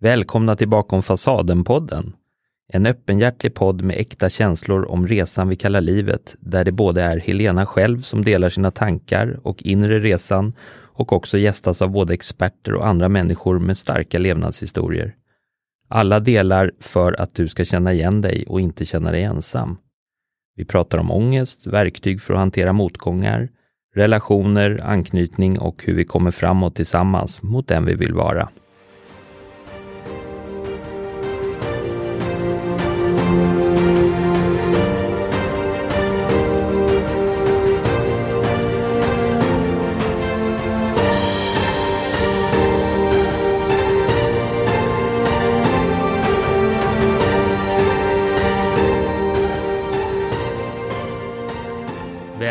Välkomna 0.00 0.56
till 0.56 0.68
Bakom 0.68 1.02
fasaden-podden. 1.02 2.12
En 2.72 2.86
öppenhjärtig 2.86 3.54
podd 3.54 3.82
med 3.82 3.96
äkta 3.96 4.28
känslor 4.28 4.90
om 4.90 5.08
resan 5.08 5.48
vi 5.48 5.56
kallar 5.56 5.80
livet, 5.80 6.36
där 6.40 6.64
det 6.64 6.72
både 6.72 7.02
är 7.02 7.16
Helena 7.16 7.66
själv 7.66 8.00
som 8.00 8.24
delar 8.24 8.48
sina 8.48 8.70
tankar 8.70 9.40
och 9.42 9.62
inre 9.62 10.00
resan 10.00 10.52
och 10.70 11.12
också 11.12 11.38
gästas 11.38 11.82
av 11.82 11.90
både 11.90 12.14
experter 12.14 12.74
och 12.74 12.86
andra 12.86 13.08
människor 13.08 13.58
med 13.58 13.76
starka 13.76 14.18
levnadshistorier. 14.18 15.14
Alla 15.88 16.20
delar 16.20 16.72
för 16.80 17.20
att 17.20 17.34
du 17.34 17.48
ska 17.48 17.64
känna 17.64 17.92
igen 17.92 18.20
dig 18.20 18.44
och 18.48 18.60
inte 18.60 18.84
känna 18.84 19.10
dig 19.10 19.22
ensam. 19.22 19.76
Vi 20.56 20.64
pratar 20.64 20.98
om 20.98 21.10
ångest, 21.10 21.66
verktyg 21.66 22.20
för 22.20 22.34
att 22.34 22.40
hantera 22.40 22.72
motgångar, 22.72 23.48
relationer, 23.94 24.80
anknytning 24.84 25.58
och 25.58 25.84
hur 25.84 25.94
vi 25.94 26.04
kommer 26.04 26.30
framåt 26.30 26.74
tillsammans 26.74 27.42
mot 27.42 27.68
den 27.68 27.84
vi 27.84 27.94
vill 27.94 28.14
vara. 28.14 28.48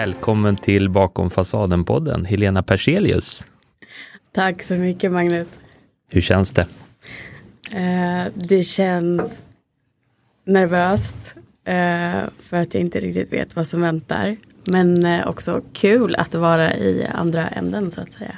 Välkommen 0.07 0.55
till 0.55 0.89
Bakom 0.89 1.29
fasaden-podden, 1.29 2.25
Helena 2.25 2.63
Perselius. 2.63 3.45
Tack 4.31 4.63
så 4.63 4.75
mycket 4.75 5.11
Magnus. 5.11 5.59
Hur 6.09 6.21
känns 6.21 6.51
det? 6.51 6.67
Eh, 7.73 8.33
det 8.35 8.63
känns 8.63 9.43
nervöst 10.45 11.35
eh, 11.65 12.21
för 12.39 12.57
att 12.57 12.73
jag 12.73 12.81
inte 12.81 12.99
riktigt 12.99 13.33
vet 13.33 13.55
vad 13.55 13.67
som 13.67 13.81
väntar. 13.81 14.37
Men 14.63 15.05
eh, 15.05 15.27
också 15.27 15.61
kul 15.73 16.15
att 16.15 16.35
vara 16.35 16.75
i 16.75 17.07
andra 17.13 17.47
änden 17.47 17.91
så 17.91 18.01
att 18.01 18.11
säga. 18.11 18.37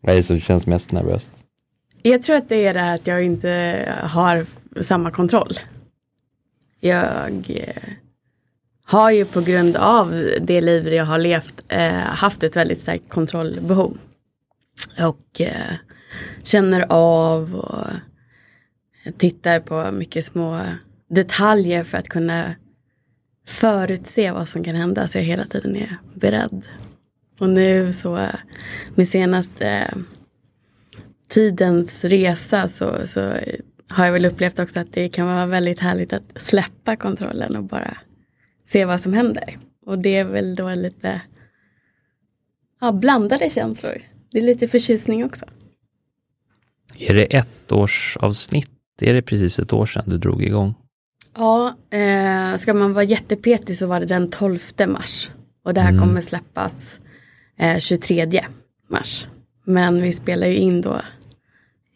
Vad 0.00 0.12
är 0.12 0.16
det 0.16 0.22
som 0.22 0.40
känns 0.40 0.66
mest 0.66 0.92
nervöst? 0.92 1.30
Jag 2.02 2.22
tror 2.22 2.36
att 2.36 2.48
det 2.48 2.66
är 2.66 2.74
det 2.74 2.80
här 2.80 2.94
att 2.94 3.06
jag 3.06 3.24
inte 3.24 3.84
har 4.02 4.46
samma 4.82 5.10
kontroll. 5.10 5.52
Jag 6.80 7.30
har 8.84 9.10
ju 9.10 9.24
på 9.24 9.40
grund 9.40 9.76
av 9.76 10.30
det 10.40 10.60
liv 10.60 10.88
jag 10.88 11.04
har 11.04 11.18
levt 11.18 11.62
eh, 11.68 11.92
haft 11.92 12.42
ett 12.42 12.56
väldigt 12.56 12.80
starkt 12.80 13.08
kontrollbehov. 13.08 13.98
Och 15.00 15.40
eh, 15.40 15.74
känner 16.42 16.86
av 16.88 17.54
och 17.54 17.86
tittar 19.18 19.60
på 19.60 19.92
mycket 19.92 20.24
små 20.24 20.60
detaljer 21.08 21.84
för 21.84 21.98
att 21.98 22.08
kunna 22.08 22.54
förutse 23.46 24.30
vad 24.30 24.48
som 24.48 24.64
kan 24.64 24.76
hända 24.76 25.08
så 25.08 25.18
jag 25.18 25.24
hela 25.24 25.44
tiden 25.44 25.76
är 25.76 25.98
beredd. 26.14 26.62
Och 27.38 27.48
nu 27.48 27.92
så 27.92 28.28
med 28.94 29.08
senaste 29.08 29.94
tidens 31.28 32.04
resa 32.04 32.68
så, 32.68 33.06
så 33.06 33.20
har 33.88 34.04
jag 34.04 34.12
väl 34.12 34.26
upplevt 34.26 34.58
också 34.58 34.80
att 34.80 34.92
det 34.92 35.08
kan 35.08 35.26
vara 35.26 35.46
väldigt 35.46 35.80
härligt 35.80 36.12
att 36.12 36.32
släppa 36.36 36.96
kontrollen 36.96 37.56
och 37.56 37.64
bara 37.64 37.96
se 38.68 38.84
vad 38.84 39.00
som 39.00 39.12
händer. 39.12 39.58
Och 39.86 40.02
det 40.02 40.16
är 40.16 40.24
väl 40.24 40.54
då 40.54 40.74
lite 40.74 41.20
ja, 42.80 42.92
blandade 42.92 43.50
känslor. 43.50 44.02
Det 44.30 44.38
är 44.38 44.42
lite 44.42 44.68
förtjusning 44.68 45.24
också. 45.24 45.44
Är 46.98 47.14
det 47.14 47.24
ett 47.24 47.72
års 47.72 48.16
avsnitt? 48.20 48.70
Är 49.00 49.14
det 49.14 49.22
precis 49.22 49.58
ett 49.58 49.72
år 49.72 49.86
sedan 49.86 50.04
du 50.06 50.18
drog 50.18 50.42
igång? 50.42 50.74
Ja, 51.36 51.76
eh, 51.90 52.56
ska 52.56 52.74
man 52.74 52.92
vara 52.92 53.04
jättepetig 53.04 53.76
så 53.76 53.86
var 53.86 54.00
det 54.00 54.06
den 54.06 54.30
12 54.30 54.58
mars. 54.88 55.30
Och 55.64 55.74
det 55.74 55.80
här 55.80 55.90
mm. 55.90 56.00
kommer 56.00 56.20
släppas 56.20 57.00
eh, 57.58 57.78
23 57.78 58.44
mars. 58.90 59.28
Men 59.64 60.02
vi 60.02 60.12
spelar 60.12 60.46
ju 60.46 60.54
in 60.54 60.80
då 60.80 61.00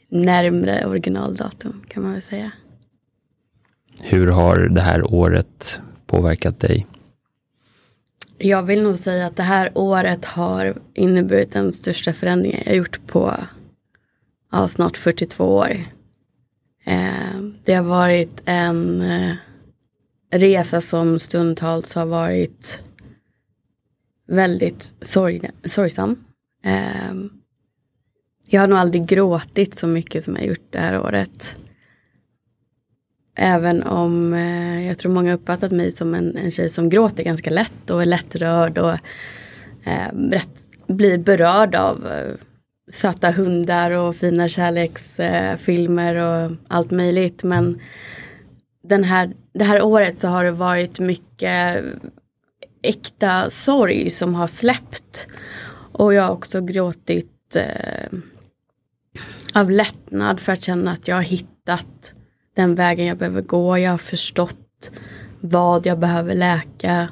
närmre 0.09 0.87
originaldatum 0.87 1.83
kan 1.89 2.03
man 2.03 2.13
väl 2.13 2.23
säga. 2.23 2.53
Hur 4.03 4.27
har 4.27 4.59
det 4.59 4.81
här 4.81 5.15
året 5.15 5.81
påverkat 6.09 6.61
dig? 6.61 6.87
Jag 8.39 8.63
vill 8.63 8.83
nog 8.83 8.99
säga 8.99 9.27
att 9.27 9.37
det 9.37 9.43
här 9.43 9.71
året 9.75 10.25
har 10.25 10.79
inneburit 10.95 11.53
den 11.53 11.73
största 11.73 12.13
förändringen 12.13 12.63
jag 12.67 12.77
gjort 12.77 13.07
på 13.07 13.35
ja, 14.53 14.69
snart 14.69 14.97
42 14.97 15.45
år. 15.45 15.85
Eh, 16.85 17.41
det 17.65 17.75
har 17.75 17.83
varit 17.83 18.43
en 18.45 19.01
eh, 19.01 19.35
resa 20.31 20.81
som 20.81 21.19
stundtals 21.19 21.95
har 21.95 22.07
varit 22.07 22.81
väldigt 24.29 24.95
sorg, 25.01 25.51
sorgsam. 25.65 26.25
Eh, 26.65 27.15
jag 28.47 28.61
har 28.61 28.69
nog 28.69 28.79
aldrig 28.79 29.07
gråtit 29.07 29.75
så 29.75 29.87
mycket 29.87 30.25
som 30.25 30.37
jag 30.37 30.47
gjort 30.47 30.67
det 30.71 30.79
här 30.79 31.01
året. 31.01 31.57
Även 33.41 33.83
om 33.83 34.35
eh, 34.35 34.87
jag 34.87 34.99
tror 34.99 35.13
många 35.13 35.35
uppfattat 35.35 35.73
mig 35.73 35.93
som 35.93 36.15
en, 36.15 36.37
en 36.37 36.51
tjej 36.51 36.69
som 36.69 36.89
gråter 36.89 37.25
ganska 37.25 37.51
lätt 37.51 37.91
och 37.91 38.03
är 38.03 38.07
lättrörd 38.07 38.79
och 38.79 38.93
eh, 39.85 40.13
rätt, 40.31 40.69
blir 40.87 41.19
berörd 41.19 41.75
av 41.75 42.07
eh, 42.07 42.35
söta 42.91 43.31
hundar 43.31 43.91
och 43.91 44.17
fina 44.17 44.49
kärleksfilmer 44.49 46.15
och 46.15 46.53
allt 46.69 46.91
möjligt. 46.91 47.43
Men 47.43 47.81
den 48.85 49.05
här, 49.05 49.33
det 49.55 49.65
här 49.65 49.83
året 49.83 50.19
så 50.19 50.29
har 50.29 50.45
det 50.45 50.51
varit 50.51 51.01
mycket 51.01 51.85
äkta 52.83 53.51
sorg 53.51 54.11
som 54.11 54.35
har 54.35 54.47
släppt. 54.47 55.27
Och 55.93 56.15
jag 56.15 56.23
har 56.23 56.31
också 56.31 56.61
gråtit 56.61 57.57
eh, 57.57 58.19
av 59.55 59.71
lättnad 59.71 60.41
för 60.41 60.53
att 60.53 60.63
känna 60.63 60.91
att 60.91 61.09
jag 61.09 61.17
har 61.17 61.23
hittat 61.23 62.15
den 62.59 62.75
vägen 62.75 63.07
jag 63.07 63.19
behöver 63.19 63.43
gå. 63.43 63.79
Jag 63.79 63.91
har 63.91 63.99
förstått 63.99 64.91
vad 65.41 65.87
jag 65.87 65.99
behöver 65.99 66.35
läka. 66.35 67.09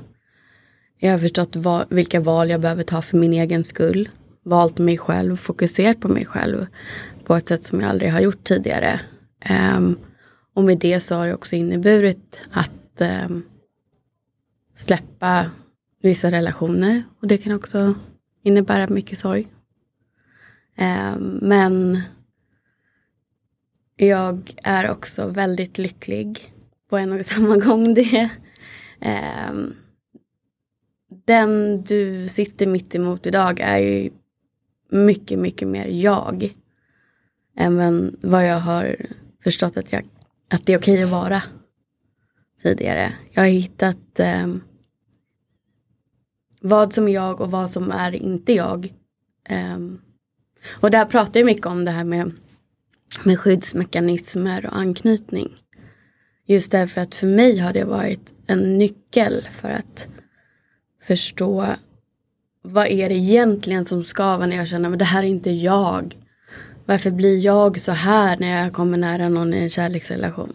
Jag 0.98 1.10
har 1.10 1.18
förstått 1.18 1.56
vad, 1.56 1.86
vilka 1.90 2.20
val 2.20 2.50
jag 2.50 2.60
behöver 2.60 2.82
ta 2.82 3.02
för 3.02 3.16
min 3.16 3.32
egen 3.32 3.64
skull. 3.64 4.08
Valt 4.42 4.78
mig 4.78 4.98
själv, 4.98 5.36
fokuserat 5.36 6.00
på 6.00 6.08
mig 6.08 6.24
själv 6.24 6.66
på 7.24 7.34
ett 7.36 7.48
sätt 7.48 7.64
som 7.64 7.80
jag 7.80 7.90
aldrig 7.90 8.12
har 8.12 8.20
gjort 8.20 8.44
tidigare. 8.44 9.00
Um, 9.76 9.98
och 10.54 10.64
med 10.64 10.78
det 10.78 11.00
så 11.00 11.14
har 11.14 11.26
det 11.26 11.34
också 11.34 11.56
inneburit 11.56 12.40
att 12.50 13.00
um, 13.26 13.42
släppa 14.74 15.50
vissa 16.02 16.30
relationer. 16.30 17.02
Och 17.20 17.28
det 17.28 17.38
kan 17.38 17.52
också 17.52 17.94
innebära 18.42 18.88
mycket 18.88 19.18
sorg. 19.18 19.46
Um, 20.78 21.38
men 21.42 22.02
jag 23.96 24.50
är 24.62 24.90
också 24.90 25.26
väldigt 25.26 25.78
lycklig 25.78 26.52
på 26.90 26.96
en 26.96 27.12
och 27.12 27.26
samma 27.26 27.56
gång. 27.66 27.94
Det, 27.94 28.30
eh, 29.00 29.52
den 31.26 31.82
du 31.82 32.28
sitter 32.28 32.66
mitt 32.66 32.94
emot 32.94 33.26
idag 33.26 33.60
är 33.60 33.78
ju 33.78 34.10
mycket, 34.90 35.38
mycket 35.38 35.68
mer 35.68 35.86
jag. 35.86 36.54
Än 37.56 38.16
vad 38.20 38.46
jag 38.46 38.60
har 38.60 38.96
förstått 39.44 39.76
att, 39.76 39.92
jag, 39.92 40.08
att 40.48 40.66
det 40.66 40.72
är 40.72 40.78
okej 40.78 41.02
att 41.02 41.10
vara 41.10 41.42
tidigare. 42.62 43.12
Jag 43.32 43.42
har 43.42 43.48
hittat 43.48 44.20
eh, 44.20 44.54
vad 46.60 46.92
som 46.92 47.08
är 47.08 47.12
jag 47.12 47.40
och 47.40 47.50
vad 47.50 47.70
som 47.70 47.90
är 47.90 48.14
inte 48.14 48.52
jag. 48.52 48.94
Eh, 49.48 49.78
och 50.80 50.90
där 50.90 51.04
pratar 51.04 51.40
jag 51.40 51.46
mycket 51.46 51.66
om 51.66 51.84
det 51.84 51.90
här 51.90 52.04
med 52.04 52.32
med 53.24 53.38
skyddsmekanismer 53.38 54.66
och 54.66 54.76
anknytning. 54.76 55.52
Just 56.46 56.72
därför 56.72 57.00
att 57.00 57.14
för 57.14 57.26
mig 57.26 57.58
har 57.58 57.72
det 57.72 57.84
varit 57.84 58.34
en 58.46 58.78
nyckel 58.78 59.48
för 59.50 59.70
att 59.70 60.08
förstå 61.02 61.66
vad 62.62 62.86
är 62.86 63.08
det 63.08 63.14
egentligen 63.14 63.84
som 63.84 64.02
skaver 64.02 64.46
när 64.46 64.56
jag 64.56 64.68
känner 64.68 64.92
att 64.92 64.98
det 64.98 65.04
här 65.04 65.22
är 65.22 65.26
inte 65.26 65.50
jag. 65.50 66.16
Varför 66.86 67.10
blir 67.10 67.38
jag 67.38 67.80
så 67.80 67.92
här 67.92 68.36
när 68.40 68.62
jag 68.62 68.72
kommer 68.72 68.98
nära 68.98 69.28
någon 69.28 69.54
i 69.54 69.56
en 69.56 69.70
kärleksrelation? 69.70 70.52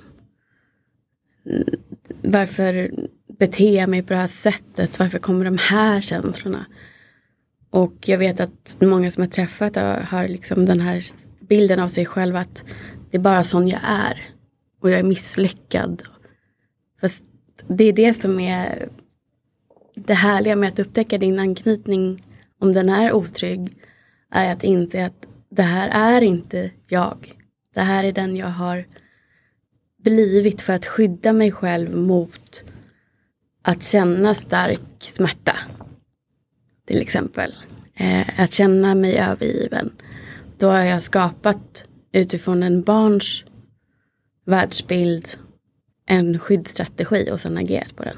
Varför 2.21 2.91
beter 3.39 3.75
jag 3.75 3.89
mig 3.89 4.03
på 4.03 4.13
det 4.13 4.19
här 4.19 4.27
sättet? 4.27 4.99
Varför 4.99 5.19
kommer 5.19 5.45
de 5.45 5.57
här 5.57 6.01
känslorna? 6.01 6.65
Och 7.69 7.95
jag 8.05 8.17
vet 8.17 8.39
att 8.39 8.77
många 8.79 9.11
som 9.11 9.23
jag 9.23 9.31
träffat 9.31 9.75
har, 9.75 9.97
har 9.97 10.27
liksom 10.27 10.65
den 10.65 10.79
här 10.79 11.01
bilden 11.51 11.79
av 11.79 11.87
sig 11.87 12.05
själv 12.05 12.35
att 12.35 12.63
det 13.09 13.17
är 13.17 13.21
bara 13.21 13.43
sån 13.43 13.67
jag 13.67 13.81
är. 13.83 14.21
Och 14.81 14.89
jag 14.89 14.99
är 14.99 15.03
misslyckad. 15.03 16.03
Fast 17.01 17.25
det 17.67 17.83
är 17.83 17.93
det 17.93 18.13
som 18.13 18.39
är 18.39 18.89
det 19.95 20.13
härliga 20.13 20.55
med 20.55 20.69
att 20.69 20.79
upptäcka 20.79 21.17
din 21.17 21.39
anknytning 21.39 22.25
om 22.59 22.73
den 22.73 22.89
är 22.89 23.13
otrygg. 23.13 23.77
Är 24.31 24.53
att 24.53 24.63
inse 24.63 25.05
att 25.05 25.27
det 25.49 25.63
här 25.63 25.89
är 26.17 26.21
inte 26.21 26.71
jag. 26.87 27.33
Det 27.73 27.81
här 27.81 28.03
är 28.03 28.11
den 28.11 28.37
jag 28.37 28.47
har 28.47 28.85
blivit 30.03 30.61
för 30.61 30.73
att 30.73 30.85
skydda 30.85 31.33
mig 31.33 31.51
själv 31.51 31.95
mot 31.97 32.63
att 33.61 33.83
känna 33.83 34.33
stark 34.33 34.81
smärta. 34.99 35.55
Till 36.87 37.01
exempel. 37.01 37.53
Eh, 37.95 38.39
att 38.39 38.51
känna 38.51 38.95
mig 38.95 39.17
övergiven. 39.17 39.91
Då 40.61 40.67
har 40.67 40.83
jag 40.83 41.03
skapat 41.03 41.85
utifrån 42.11 42.63
en 42.63 42.81
barns 42.81 43.43
världsbild 44.45 45.27
en 46.05 46.39
skyddsstrategi 46.39 47.29
och 47.31 47.41
sen 47.41 47.57
agerat 47.57 47.95
på 47.95 48.03
den. 48.03 48.17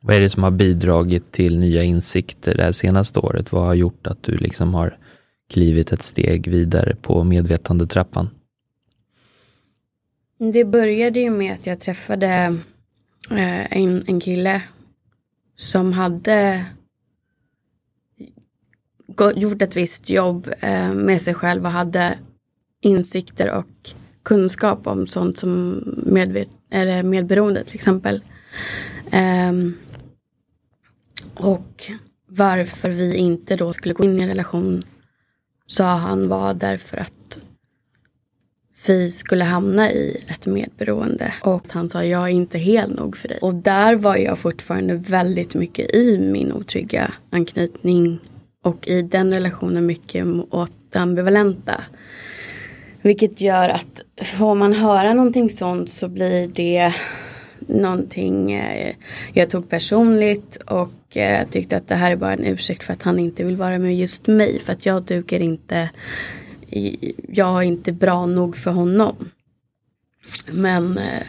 Vad 0.00 0.16
är 0.16 0.20
det 0.20 0.28
som 0.28 0.42
har 0.42 0.50
bidragit 0.50 1.32
till 1.32 1.58
nya 1.58 1.82
insikter 1.82 2.54
det 2.54 2.62
här 2.62 2.72
senaste 2.72 3.20
året? 3.20 3.52
Vad 3.52 3.66
har 3.66 3.74
gjort 3.74 4.06
att 4.06 4.22
du 4.22 4.36
liksom 4.36 4.74
har 4.74 4.98
klivit 5.50 5.92
ett 5.92 6.02
steg 6.02 6.48
vidare 6.48 6.96
på 7.02 7.24
medvetandetrappan? 7.24 8.30
Det 10.52 10.64
började 10.64 11.20
ju 11.20 11.30
med 11.30 11.52
att 11.52 11.66
jag 11.66 11.80
träffade 11.80 12.28
eh, 13.30 13.72
en, 13.72 14.02
en 14.06 14.20
kille 14.20 14.62
som 15.56 15.92
hade 15.92 16.64
gjort 19.34 19.62
ett 19.62 19.76
visst 19.76 20.10
jobb 20.10 20.52
eh, 20.60 20.92
med 20.92 21.20
sig 21.20 21.34
själv 21.34 21.64
och 21.64 21.70
hade 21.70 22.18
insikter 22.80 23.50
och 23.50 23.90
kunskap 24.22 24.86
om 24.86 25.06
sånt 25.06 25.38
som 25.38 25.82
medvet 26.06 26.50
eller 26.70 27.02
medberoende 27.02 27.64
till 27.64 27.74
exempel. 27.74 28.22
Um, 29.50 29.74
och 31.34 31.84
varför 32.28 32.90
vi 32.90 33.16
inte 33.16 33.56
då 33.56 33.72
skulle 33.72 33.94
gå 33.94 34.04
in 34.04 34.16
i 34.16 34.20
en 34.20 34.28
relation 34.28 34.82
sa 35.66 35.84
han 35.84 36.28
var 36.28 36.54
därför 36.54 36.96
att 36.96 37.38
vi 38.86 39.10
skulle 39.10 39.44
hamna 39.44 39.92
i 39.92 40.24
ett 40.28 40.46
medberoende. 40.46 41.32
Och 41.42 41.66
han 41.68 41.88
sa 41.88 42.04
jag 42.04 42.22
är 42.22 42.28
inte 42.28 42.58
hel 42.58 42.94
nog 42.94 43.16
för 43.16 43.28
dig. 43.28 43.38
Och 43.42 43.54
där 43.54 43.96
var 43.96 44.16
jag 44.16 44.38
fortfarande 44.38 44.94
väldigt 44.94 45.54
mycket 45.54 45.94
i 45.94 46.18
min 46.18 46.52
otrygga 46.52 47.12
anknytning 47.30 48.20
och 48.62 48.88
i 48.88 49.02
den 49.02 49.30
relationen 49.32 49.86
mycket 49.86 50.26
åt 50.50 50.76
det 50.90 50.98
ambivalenta. 50.98 51.84
Vilket 53.02 53.40
gör 53.40 53.68
att 53.68 54.00
får 54.22 54.54
man 54.54 54.72
höra 54.72 55.14
någonting 55.14 55.50
sånt 55.50 55.90
så 55.90 56.08
blir 56.08 56.48
det 56.48 56.94
någonting 57.58 58.52
eh, 58.52 58.94
jag 59.32 59.50
tog 59.50 59.68
personligt 59.68 60.56
och 60.56 61.16
eh, 61.16 61.48
tyckte 61.48 61.76
att 61.76 61.88
det 61.88 61.94
här 61.94 62.10
är 62.10 62.16
bara 62.16 62.32
en 62.32 62.44
ursäkt 62.44 62.84
för 62.84 62.92
att 62.92 63.02
han 63.02 63.18
inte 63.18 63.44
vill 63.44 63.56
vara 63.56 63.78
med 63.78 63.96
just 63.96 64.26
mig. 64.26 64.60
För 64.60 64.72
att 64.72 64.86
jag 64.86 65.04
duger 65.04 65.40
inte, 65.40 65.90
jag 67.28 67.56
är 67.56 67.62
inte 67.62 67.92
bra 67.92 68.26
nog 68.26 68.56
för 68.56 68.70
honom. 68.70 69.16
Men 70.52 70.98
eh, 70.98 71.22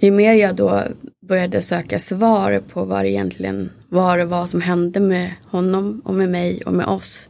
ju 0.00 0.10
mer 0.10 0.34
jag 0.34 0.56
då 0.56 0.82
började 1.28 1.62
söka 1.62 1.98
svar 1.98 2.62
på 2.72 2.84
vad 2.84 3.04
det 3.04 3.10
egentligen 3.10 3.70
var 3.88 4.18
och 4.18 4.28
vad 4.28 4.50
som 4.50 4.60
hände 4.60 5.00
med 5.00 5.32
honom 5.44 6.02
och 6.04 6.14
med 6.14 6.30
mig 6.30 6.62
och 6.62 6.72
med 6.72 6.86
oss 6.86 7.28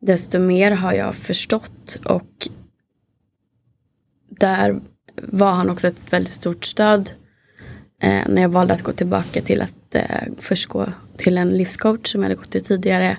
desto 0.00 0.38
mer 0.38 0.70
har 0.70 0.92
jag 0.92 1.14
förstått. 1.14 1.98
Och 2.04 2.48
där 4.28 4.80
var 5.22 5.50
han 5.50 5.70
också 5.70 5.86
ett 5.86 6.12
väldigt 6.12 6.32
stort 6.32 6.64
stöd 6.64 7.10
eh, 8.02 8.28
när 8.28 8.42
jag 8.42 8.48
valde 8.48 8.74
att 8.74 8.82
gå 8.82 8.92
tillbaka 8.92 9.42
till 9.42 9.62
att 9.62 9.94
eh, 9.94 10.04
först 10.38 10.68
gå 10.68 10.86
till 11.16 11.38
en 11.38 11.50
livscoach 11.50 12.12
som 12.12 12.20
jag 12.20 12.24
hade 12.24 12.34
gått 12.34 12.50
till 12.50 12.64
tidigare. 12.64 13.16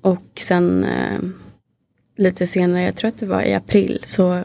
Och 0.00 0.26
sen 0.34 0.84
eh, 0.84 1.18
lite 2.16 2.46
senare, 2.46 2.82
jag 2.82 2.96
tror 2.96 3.08
att 3.08 3.18
det 3.18 3.26
var 3.26 3.42
i 3.42 3.54
april, 3.54 4.00
så 4.02 4.44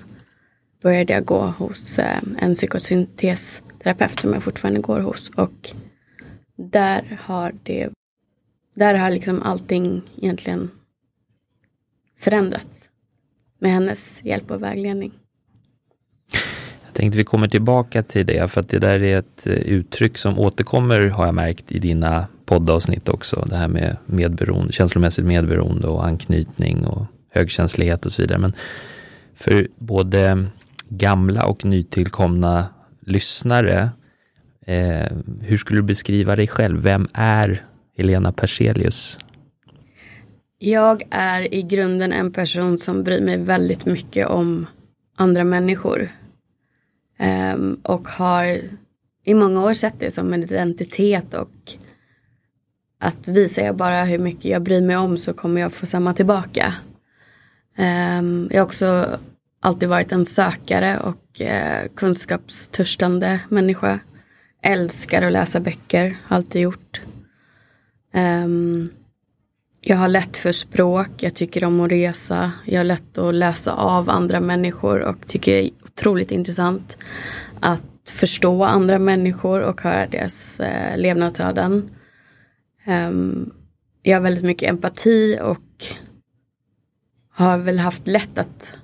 började 0.81 1.13
jag 1.13 1.25
gå 1.25 1.41
hos 1.41 1.99
eh, 1.99 2.21
en 2.37 2.53
psykosyntesterapeut 2.53 4.19
som 4.19 4.33
jag 4.33 4.43
fortfarande 4.43 4.79
går 4.79 4.99
hos 4.99 5.29
och 5.29 5.69
där 6.55 7.19
har 7.21 7.53
det 7.63 7.89
där 8.75 8.95
har 8.95 9.09
liksom 9.09 9.41
allting 9.41 10.01
egentligen 10.17 10.69
förändrats 12.19 12.89
med 13.59 13.71
hennes 13.71 14.23
hjälp 14.23 14.51
och 14.51 14.63
vägledning. 14.63 15.11
Jag 16.85 16.93
tänkte 16.93 17.17
vi 17.17 17.23
kommer 17.23 17.47
tillbaka 17.47 18.03
till 18.03 18.25
det, 18.25 18.51
för 18.51 18.61
att 18.61 18.69
det 18.69 18.79
där 18.79 19.03
är 19.03 19.17
ett 19.17 19.47
eh, 19.47 19.53
uttryck 19.53 20.17
som 20.17 20.39
återkommer, 20.39 21.07
har 21.07 21.25
jag 21.25 21.35
märkt, 21.35 21.71
i 21.71 21.79
dina 21.79 22.27
poddavsnitt 22.45 23.09
också. 23.09 23.45
Det 23.49 23.55
här 23.55 23.67
med 23.67 23.97
medberoende, 24.05 24.73
känslomässigt 24.73 25.25
medberoende 25.25 25.87
och 25.87 26.05
anknytning 26.05 26.85
och 26.85 27.05
högkänslighet 27.29 28.05
och 28.05 28.11
så 28.11 28.21
vidare. 28.21 28.39
Men 28.39 28.53
för 29.35 29.67
både 29.77 30.45
gamla 30.89 31.45
och 31.45 31.65
nytillkomna 31.65 32.67
lyssnare, 32.99 33.89
eh, 34.61 35.11
hur 35.41 35.57
skulle 35.57 35.79
du 35.79 35.83
beskriva 35.83 36.35
dig 36.35 36.47
själv? 36.47 36.81
Vem 36.81 37.07
är 37.13 37.65
Helena 37.97 38.31
Perselius? 38.31 39.17
Jag 40.59 41.03
är 41.09 41.53
i 41.53 41.61
grunden 41.61 42.11
en 42.11 42.31
person 42.31 42.79
som 42.79 43.03
bryr 43.03 43.21
mig 43.21 43.37
väldigt 43.37 43.85
mycket 43.85 44.27
om 44.27 44.65
andra 45.15 45.43
människor. 45.43 46.09
Eh, 47.19 47.55
och 47.83 48.07
har 48.07 48.59
i 49.23 49.33
många 49.33 49.63
år 49.63 49.73
sett 49.73 49.99
det 49.99 50.11
som 50.11 50.33
en 50.33 50.43
identitet 50.43 51.33
och 51.33 51.51
att 52.99 53.27
visar 53.27 53.63
jag 53.63 53.75
bara 53.75 54.03
hur 54.03 54.19
mycket 54.19 54.45
jag 54.45 54.61
bryr 54.61 54.81
mig 54.81 54.97
om 54.97 55.17
så 55.17 55.33
kommer 55.33 55.61
jag 55.61 55.73
få 55.73 55.85
samma 55.85 56.13
tillbaka. 56.13 56.73
Um, 57.77 58.49
jag 58.51 58.59
har 58.59 58.65
också 58.65 59.19
alltid 59.67 59.89
varit 59.89 60.11
en 60.11 60.25
sökare 60.25 60.99
och 60.99 61.41
eh, 61.41 61.87
kunskapstörstande 61.95 63.39
människa. 63.49 63.99
Älskar 64.63 65.21
att 65.21 65.33
läsa 65.33 65.59
böcker, 65.59 66.17
alltid 66.27 66.61
gjort. 66.61 67.01
Um, 68.13 68.89
jag 69.81 69.97
har 69.97 70.07
lätt 70.07 70.37
för 70.37 70.51
språk, 70.51 71.09
jag 71.19 71.35
tycker 71.35 71.63
om 71.63 71.79
att 71.79 71.91
resa, 71.91 72.51
jag 72.65 72.79
har 72.79 72.83
lätt 72.83 73.17
att 73.17 73.35
läsa 73.35 73.73
av 73.73 74.09
andra 74.09 74.39
människor 74.39 74.99
och 74.99 75.27
tycker 75.27 75.51
det 75.51 75.67
är 75.67 75.71
otroligt 75.83 76.31
intressant 76.31 76.97
att 77.59 78.09
förstå 78.09 78.63
andra 78.63 78.99
människor 78.99 79.61
och 79.61 79.81
höra 79.81 80.07
deras 80.07 80.59
eh, 80.59 80.97
levnadsöden. 80.97 81.89
Um, 82.87 83.53
jag 84.01 84.17
har 84.17 84.21
väldigt 84.21 84.43
mycket 84.43 84.69
empati 84.69 85.39
och 85.41 85.85
har 87.31 87.57
väl 87.57 87.79
haft 87.79 88.07
lätt 88.07 88.37
att 88.37 88.79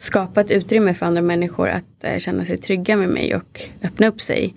skapa 0.00 0.40
ett 0.40 0.50
utrymme 0.50 0.94
för 0.94 1.06
andra 1.06 1.22
människor 1.22 1.68
att 1.68 2.04
eh, 2.04 2.18
känna 2.18 2.44
sig 2.44 2.56
trygga 2.56 2.96
med 2.96 3.08
mig 3.08 3.34
och 3.36 3.60
öppna 3.82 4.06
upp 4.06 4.20
sig. 4.20 4.54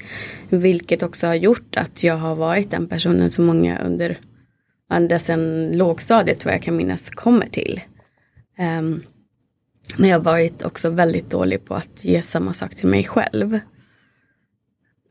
Vilket 0.50 1.04
också 1.04 1.28
har 1.28 1.36
gjort 1.36 1.78
att 1.78 2.04
jag 2.04 2.18
har 2.18 2.36
varit 2.36 2.72
den 2.72 2.88
personen 2.88 3.30
som 3.30 3.46
många 3.46 3.80
under 3.80 4.20
ända 4.92 5.20
sedan 5.20 5.72
lågstadiet 5.78 6.46
vad 6.46 6.54
jag 6.54 6.62
kan 6.62 6.76
minnas 6.76 7.10
kommer 7.10 7.48
till. 7.48 7.82
Um, 8.60 9.04
men 9.98 10.10
jag 10.10 10.18
har 10.18 10.24
varit 10.24 10.64
också 10.64 10.90
väldigt 10.90 11.30
dålig 11.30 11.66
på 11.66 11.76
att 11.76 12.06
ge 12.06 12.22
samma 12.22 12.54
sak 12.54 12.76
till 12.76 12.88
mig 12.88 13.04
själv. 13.04 13.60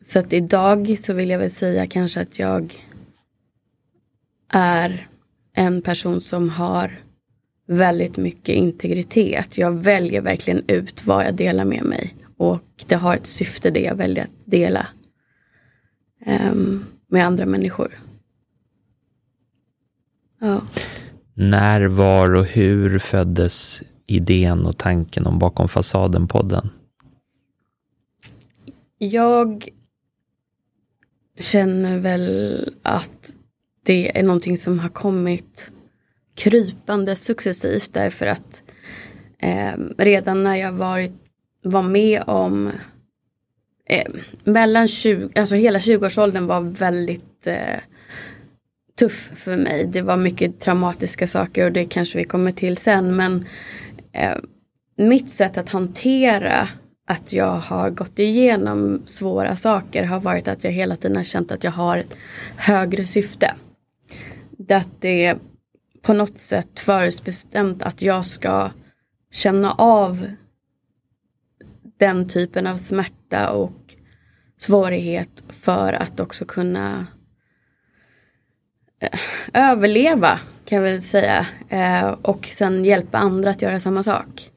Så 0.03 0.19
att 0.19 0.33
idag 0.33 0.99
så 0.99 1.13
vill 1.13 1.31
jag 1.31 1.39
väl 1.39 1.51
säga 1.51 1.87
kanske 1.87 2.21
att 2.21 2.39
jag 2.39 2.75
är 4.53 5.09
en 5.55 5.83
person 5.83 6.21
som 6.21 6.51
har 6.51 6.99
väldigt 7.67 8.17
mycket 8.17 8.55
integritet. 8.55 9.59
Jag 9.59 9.83
väljer 9.83 10.21
verkligen 10.21 10.63
ut 10.69 11.07
vad 11.07 11.25
jag 11.25 11.35
delar 11.35 11.65
med 11.65 11.85
mig. 11.85 12.17
Och 12.37 12.85
det 12.87 12.95
har 12.95 13.17
ett 13.17 13.27
syfte 13.27 13.71
det 13.71 13.81
jag 13.81 13.95
väljer 13.95 14.25
att 14.25 14.33
dela 14.45 14.87
um, 16.27 16.85
med 17.09 17.27
andra 17.27 17.47
människor. 17.47 17.99
Ja. 20.41 20.63
När, 21.35 21.85
var 21.85 22.35
och 22.35 22.47
hur 22.47 22.99
föddes 22.99 23.83
idén 24.07 24.67
och 24.67 24.79
tanken 24.79 25.27
om 25.27 25.39
Bakom 25.39 25.69
fasaden-podden? 25.69 26.69
Jag 28.99 29.69
känner 31.39 31.99
väl 31.99 32.75
att 32.83 33.37
det 33.83 34.19
är 34.19 34.23
någonting 34.23 34.59
som 34.59 34.79
har 34.79 34.89
kommit 34.89 35.73
krypande 36.35 37.17
successivt 37.17 37.91
därför 37.93 38.27
att 38.27 38.63
eh, 39.39 39.73
redan 39.99 40.43
när 40.43 40.57
jag 40.57 40.73
varit, 40.73 41.13
var 41.63 41.83
med 41.83 42.23
om 42.27 42.71
eh, 43.89 44.13
mellan 44.45 44.89
20, 44.89 45.29
alltså 45.41 45.55
hela 45.55 45.79
20-årsåldern 45.79 46.47
var 46.47 46.61
väldigt 46.61 47.47
eh, 47.47 47.81
tuff 48.99 49.31
för 49.35 49.57
mig. 49.57 49.87
Det 49.87 50.03
var 50.03 50.17
mycket 50.17 50.61
traumatiska 50.61 51.27
saker 51.27 51.65
och 51.65 51.73
det 51.73 51.85
kanske 51.85 52.19
vi 52.19 52.25
kommer 52.25 52.53
till 52.53 52.77
sen. 52.77 53.17
Men 53.17 53.47
eh, 54.13 54.37
mitt 54.97 55.31
sätt 55.31 55.59
att 55.59 55.69
hantera 55.69 56.69
att 57.07 57.33
jag 57.33 57.57
har 57.57 57.91
gått 57.91 58.19
igenom 58.19 59.03
svåra 59.07 59.57
saker 59.57 60.05
har 60.05 60.21
varit 60.21 60.49
att 60.49 60.65
jag 60.65 60.71
hela 60.71 60.97
tiden 60.97 61.17
har 61.17 61.25
känt 61.25 61.53
att 61.53 61.65
jag 61.65 61.71
har 61.71 61.99
ett 61.99 62.17
högre 62.57 63.07
syfte. 63.07 63.55
Att 64.71 64.89
det 65.01 65.25
är 65.25 65.39
på 66.03 66.13
något 66.13 66.39
sätt 66.39 66.81
förutbestämt 66.81 67.83
att 67.83 68.03
jag 68.03 68.25
ska 68.25 68.71
känna 69.31 69.73
av 69.73 70.27
den 71.99 72.29
typen 72.29 72.67
av 72.67 72.77
smärta 72.77 73.51
och 73.51 73.95
svårighet 74.59 75.45
för 75.49 75.93
att 75.93 76.21
också 76.21 76.45
kunna 76.45 77.07
eh, 79.01 79.21
överleva 79.53 80.41
kan 80.65 80.77
jag 80.77 80.83
väl 80.83 81.01
säga. 81.01 81.47
Eh, 81.69 82.07
och 82.07 82.47
sen 82.47 82.85
hjälpa 82.85 83.19
andra 83.19 83.51
att 83.51 83.63
göra 83.63 83.81
samma 83.81 84.03
sak. 84.03 84.51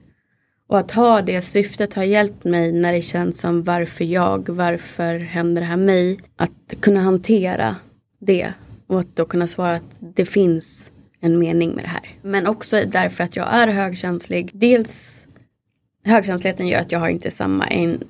Och 0.68 0.80
att 0.80 0.92
ha 0.92 1.22
det 1.22 1.42
syftet 1.42 1.94
har 1.94 2.04
hjälpt 2.04 2.44
mig 2.44 2.72
när 2.72 2.94
det 2.94 3.02
känns 3.02 3.40
som 3.40 3.64
varför 3.64 4.04
jag, 4.04 4.50
varför 4.50 5.20
händer 5.20 5.62
det 5.62 5.68
här 5.68 5.78
mig? 5.78 6.20
Att 6.36 6.82
kunna 6.82 7.02
hantera 7.02 7.76
det 8.20 8.54
och 8.88 9.00
att 9.00 9.16
då 9.16 9.26
kunna 9.26 9.48
svara 9.48 9.76
att 9.76 9.98
det 10.16 10.26
finns 10.26 10.92
en 11.26 11.40
mening 11.40 11.72
med 11.72 11.84
det 11.84 11.90
här. 11.90 12.10
Men 12.22 12.48
också 12.48 12.82
därför 12.88 13.24
att 13.24 13.36
jag 13.36 13.54
är 13.54 13.68
högkänslig. 13.68 14.52
Dels 14.54 15.26
högkänsligheten 16.04 16.68
gör 16.68 16.80
att 16.80 16.92
jag 16.92 17.00
har 17.00 17.08
inte 17.08 17.32
samma 17.32 17.68
en 17.68 18.04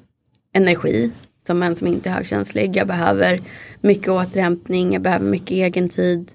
energi 0.53 1.11
som 1.47 1.63
en 1.63 1.75
som 1.75 1.87
inte 1.87 2.09
är 2.09 2.13
högkänslig. 2.13 2.77
Jag 2.77 2.87
behöver 2.87 3.41
mycket 3.81 4.09
återhämtning, 4.09 4.93
jag 4.93 5.01
behöver 5.01 5.25
mycket 5.25 5.51
egen 5.51 5.89
tid. 5.89 6.31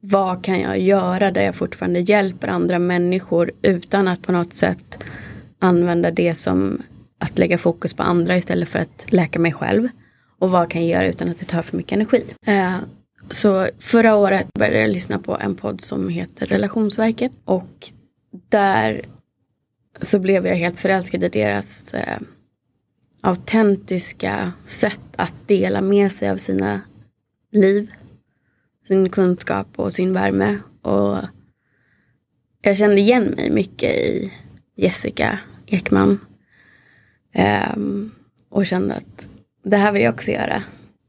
Vad 0.00 0.44
kan 0.44 0.60
jag 0.60 0.78
göra 0.78 1.30
där 1.30 1.42
jag 1.42 1.54
fortfarande 1.54 2.00
hjälper 2.00 2.48
andra 2.48 2.78
människor 2.78 3.52
utan 3.62 4.08
att 4.08 4.22
på 4.22 4.32
något 4.32 4.54
sätt 4.54 5.04
använda 5.58 6.10
det 6.10 6.34
som 6.34 6.82
att 7.18 7.38
lägga 7.38 7.58
fokus 7.58 7.94
på 7.94 8.02
andra 8.02 8.36
istället 8.36 8.68
för 8.68 8.78
att 8.78 9.12
läka 9.12 9.38
mig 9.38 9.52
själv. 9.52 9.88
Och 10.38 10.50
vad 10.50 10.70
kan 10.70 10.86
jag 10.86 10.90
göra 10.90 11.06
utan 11.06 11.28
att 11.28 11.38
det 11.38 11.44
tar 11.44 11.62
för 11.62 11.76
mycket 11.76 11.92
energi. 11.92 12.24
Eh, 12.46 12.76
så 13.30 13.68
förra 13.78 14.16
året 14.16 14.46
började 14.54 14.80
jag 14.80 14.90
lyssna 14.90 15.18
på 15.18 15.38
en 15.38 15.54
podd 15.54 15.80
som 15.80 16.08
heter 16.08 16.46
Relationsverket 16.46 17.32
och 17.44 17.88
där 18.48 19.04
så 20.02 20.18
blev 20.18 20.46
jag 20.46 20.54
helt 20.54 20.78
förälskad 20.78 21.24
i 21.24 21.28
deras 21.28 21.94
eh, 21.94 22.18
autentiska 23.20 24.52
sätt 24.64 25.00
att 25.16 25.34
dela 25.46 25.80
med 25.80 26.12
sig 26.12 26.30
av 26.30 26.36
sina 26.36 26.80
liv, 27.52 27.92
sin 28.88 29.08
kunskap 29.08 29.68
och 29.76 29.92
sin 29.92 30.12
värme. 30.12 30.58
Och 30.82 31.18
jag 32.62 32.76
kände 32.76 33.00
igen 33.00 33.24
mig 33.24 33.50
mycket 33.50 33.94
i 33.94 34.32
Jessica 34.76 35.38
Ekman. 35.66 36.20
Um, 37.74 38.14
och 38.48 38.66
kände 38.66 38.94
att 38.94 39.28
det 39.64 39.76
här 39.76 39.92
vill 39.92 40.02
jag 40.02 40.14
också 40.14 40.30
göra. 40.30 40.62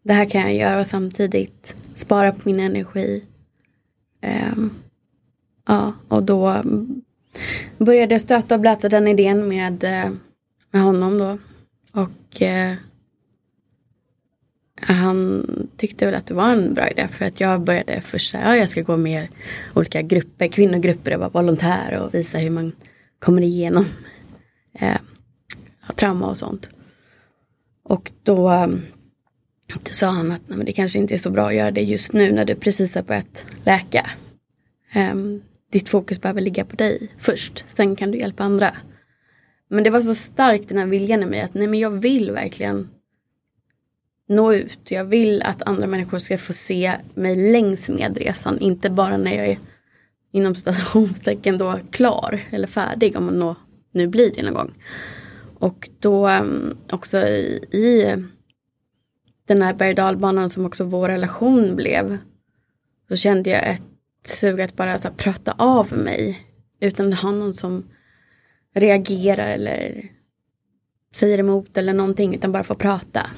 Det 0.08 0.14
här 0.14 0.30
kan 0.30 0.42
jag 0.42 0.56
göra 0.56 0.80
och 0.80 0.88
samtidigt 0.88 1.76
spara 1.96 2.32
på 2.32 2.50
min 2.50 2.60
energi. 2.60 3.24
Um, 4.54 4.76
ja, 5.68 5.94
och 6.08 6.24
då 6.24 6.64
började 7.78 8.14
jag 8.14 8.22
stöta 8.22 8.56
och 8.56 8.62
blöta 8.62 8.90
den 8.90 9.08
idén 9.08 9.48
med, 9.48 9.84
eh, 9.84 10.12
med 10.72 10.82
honom 10.82 11.18
då. 11.18 11.38
Och 12.02 12.42
eh, 12.42 12.76
han 14.82 15.46
tyckte 15.78 16.06
väl 16.06 16.16
att 16.16 16.26
det 16.26 16.34
var 16.34 16.50
en 16.50 16.74
bra 16.74 16.90
idé 16.90 17.08
för 17.08 17.26
att 17.26 17.40
jag 17.40 17.62
började 17.62 18.02
först 18.02 18.32
säga 18.32 18.48
ja, 18.48 18.56
jag 18.56 18.70
ska 18.70 18.82
gå 18.82 18.98
med 18.98 19.28
olika 19.76 20.02
grupper, 20.02 20.48
kvinnogrupper 20.48 21.14
och 21.14 21.20
vara 21.20 21.30
volontär 21.30 22.00
och 22.00 22.14
visa 22.14 22.38
hur 22.38 22.50
man 22.50 22.72
kommer 23.20 23.42
igenom 23.42 23.86
eh, 24.80 24.98
trauma 25.96 26.28
och 26.28 26.38
sånt. 26.38 26.70
Och 27.84 28.12
då, 28.24 28.70
då 29.68 29.80
sa 29.84 30.08
han 30.08 30.32
att 30.32 30.42
nej, 30.48 30.58
men 30.58 30.66
det 30.66 30.74
kanske 30.74 31.00
inte 31.00 31.14
är 31.14 31.18
så 31.18 31.30
bra 31.30 31.48
att 31.48 31.56
göra 31.56 31.72
det 31.72 31.82
just 31.82 32.14
nu 32.14 32.32
när 32.32 32.46
du 32.46 32.56
precis 32.56 32.96
har 32.96 33.04
börjat 33.04 33.46
läka. 33.64 34.10
Um, 34.96 35.42
ditt 35.72 35.90
fokus 35.90 36.22
behöver 36.22 36.42
ligga 36.42 36.66
på 36.66 36.76
dig 36.76 37.12
först, 37.18 37.66
sen 37.68 37.96
kan 37.96 38.12
du 38.12 38.18
hjälpa 38.18 38.44
andra. 38.44 38.76
Men 39.70 39.84
det 39.84 39.90
var 39.90 40.02
så 40.02 40.16
starkt 40.16 40.70
den 40.70 40.78
här 40.78 40.86
viljan 40.86 41.24
i 41.24 41.26
mig 41.26 41.42
att 41.42 41.54
nej 41.54 41.68
men 41.68 41.80
jag 41.80 41.92
vill 41.92 42.32
verkligen 42.32 42.90
nå 44.30 44.54
ut. 44.54 44.80
Jag 44.92 45.06
vill 45.06 45.42
att 45.42 45.62
andra 45.62 45.88
människor 45.88 46.18
ska 46.18 46.38
få 46.38 46.54
se 46.54 46.94
mig 47.14 47.52
längs 47.52 47.90
med 47.90 48.18
resan, 48.18 48.60
inte 48.60 48.90
bara 48.90 49.18
när 49.18 49.38
jag 49.38 49.48
är 49.48 49.60
inom 50.32 50.56
stationstecken 50.56 51.58
då 51.58 51.80
klar 51.92 52.48
eller 52.50 52.68
färdig 52.68 53.18
om 53.18 53.26
man 53.26 53.40
nå, 53.40 53.56
nu 53.92 54.08
blir 54.08 54.32
det 54.36 54.44
någon 54.44 54.54
gång. 54.54 54.74
Och 55.60 55.90
då 56.00 56.30
um, 56.30 56.78
också 56.92 57.18
i, 57.18 57.60
i 57.72 58.16
den 59.48 59.62
här 59.62 59.74
berg 59.74 59.94
dalbanan 59.94 60.50
som 60.50 60.66
också 60.66 60.84
vår 60.84 61.10
relation 61.10 61.76
blev 61.76 62.18
så 63.10 63.16
kände 63.16 63.50
jag 63.50 63.70
ett 63.70 63.82
sug 64.26 64.62
att 64.62 64.76
bara 64.76 64.98
så 64.98 65.08
här, 65.08 65.16
prata 65.16 65.56
av 65.58 65.94
mig 65.94 66.40
utan 66.80 67.14
att 67.14 67.20
ha 67.20 67.32
någon 67.32 67.54
som 67.54 67.84
reagerar 68.76 69.48
eller 69.48 70.04
säger 71.16 71.40
emot 71.40 71.78
eller 71.78 71.94
någonting 71.94 72.34
utan 72.34 72.52
bara 72.52 72.64
få 72.64 72.76
prata. 72.76 73.30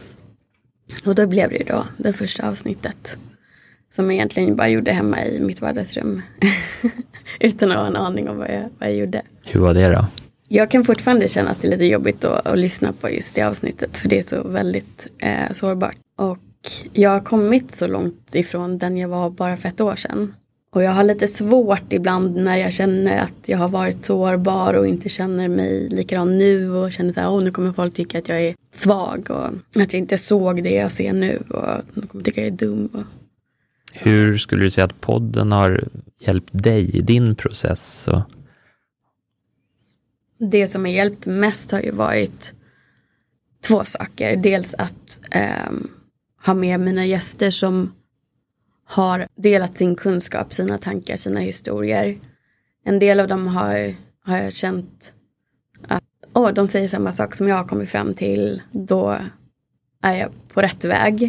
Och 1.06 1.16
då 1.16 1.28
blev 1.28 1.50
det 1.50 1.64
då 1.68 1.86
det 1.98 2.14
första 2.14 2.50
avsnittet. 2.50 3.18
Som 3.92 4.06
jag 4.06 4.14
egentligen 4.14 4.56
bara 4.56 4.70
gjorde 4.70 4.92
hemma 4.92 5.26
i 5.26 5.42
mitt 5.42 5.62
vardagsrum. 5.62 6.22
Utan 7.40 7.72
att 7.72 7.78
ha 7.78 7.88
en 7.88 7.96
aning 7.96 8.30
om 8.30 8.38
vad 8.38 8.50
jag, 8.50 8.70
vad 8.80 8.90
jag 8.90 8.96
gjorde. 8.96 9.22
Hur 9.46 9.60
var 9.60 9.74
det 9.74 9.90
då? 9.90 10.06
Jag 10.52 10.72
kan 10.72 10.84
fortfarande 10.84 11.28
känna 11.28 11.50
att 11.50 11.62
det 11.62 11.68
är 11.68 11.72
lite 11.72 11.86
jobbigt 11.86 12.26
att, 12.26 12.48
att 12.48 12.60
lyssna 12.60 12.94
på 12.94 13.10
just 13.10 13.36
det 13.36 13.42
avsnittet. 13.42 13.98
För 13.98 14.10
det 14.10 14.20
är 14.20 14.24
så 14.24 14.48
väldigt 14.48 15.08
eh, 15.18 15.52
sårbart. 15.52 15.96
Och 16.16 16.38
jag 16.94 17.10
har 17.10 17.20
kommit 17.20 17.76
så 17.76 17.88
långt 17.88 18.36
ifrån 18.36 18.78
den 18.78 18.98
jag 18.98 19.10
var 19.10 19.30
bara 19.30 19.58
för 19.58 19.70
ett 19.70 19.82
år 19.82 19.96
sedan. 19.96 20.34
Och 20.72 20.84
jag 20.84 20.92
har 20.92 21.04
lite 21.04 21.28
svårt 21.28 21.94
ibland 21.94 22.36
när 22.36 22.58
jag 22.58 22.74
känner 22.74 23.18
att 23.18 23.34
jag 23.46 23.58
har 23.58 23.70
varit 23.70 24.02
sårbar 24.02 24.74
och 24.74 24.88
inte 24.88 25.10
känner 25.10 25.48
mig 25.48 25.90
likadan 25.90 26.38
nu 26.38 26.72
och 26.72 26.92
känner 26.92 27.12
så 27.12 27.20
här, 27.20 27.30
oh, 27.30 27.44
nu 27.44 27.52
kommer 27.52 27.74
folk 27.74 27.94
tycka 27.94 28.20
att 28.20 28.30
jag 28.30 28.42
är 28.42 28.56
svag 28.74 29.28
och 29.30 29.46
att 29.82 29.94
jag 29.94 30.00
inte 30.00 30.18
såg 30.18 30.64
det 30.64 30.74
jag 30.74 30.92
ser 30.92 31.14
nu 31.14 31.44
och 31.50 31.84
de 31.94 32.08
kommer 32.08 32.24
tycka 32.24 32.42
jag 32.42 32.48
är 32.48 32.52
dum. 32.52 32.90
Och... 32.94 33.04
Hur 33.94 34.38
skulle 34.38 34.64
du 34.64 34.70
säga 34.70 34.86
att 34.86 35.02
podden 35.02 35.52
har 35.52 35.84
hjälpt 36.20 36.50
dig 36.52 36.96
i 36.96 37.02
din 37.02 37.36
process? 37.36 38.08
Och... 38.08 38.22
Det 40.40 40.68
som 40.68 40.86
har 40.86 40.92
hjälpt 40.92 41.26
mest 41.26 41.72
har 41.72 41.82
ju 41.82 41.92
varit 41.92 42.54
två 43.68 43.84
saker. 43.84 44.36
Dels 44.38 44.74
att 44.74 45.20
eh, 45.32 45.72
ha 46.46 46.54
med 46.54 46.80
mina 46.80 47.06
gäster 47.06 47.50
som 47.50 47.94
har 48.86 49.28
delat 49.36 49.78
sin 49.78 49.96
kunskap, 49.96 50.54
sina 50.54 50.78
tankar, 50.78 51.16
sina 51.16 51.40
historier. 51.40 52.18
En 52.86 53.00
del 53.00 53.20
av 53.20 53.28
dem 53.28 53.48
har, 53.48 53.96
har 54.26 54.38
jag 54.38 54.54
känt 54.54 55.14
att 55.88 56.04
oh, 56.34 56.54
de 56.54 56.68
säger 56.68 56.88
samma 56.88 57.12
sak 57.12 57.36
som 57.36 57.48
jag 57.48 57.56
har 57.56 57.68
kommit 57.68 57.90
fram 57.90 58.14
till. 58.14 58.62
Då 58.72 59.20
är 60.02 60.16
jag 60.16 60.32
på 60.54 60.62
rätt 60.62 60.86
väg. 60.86 61.24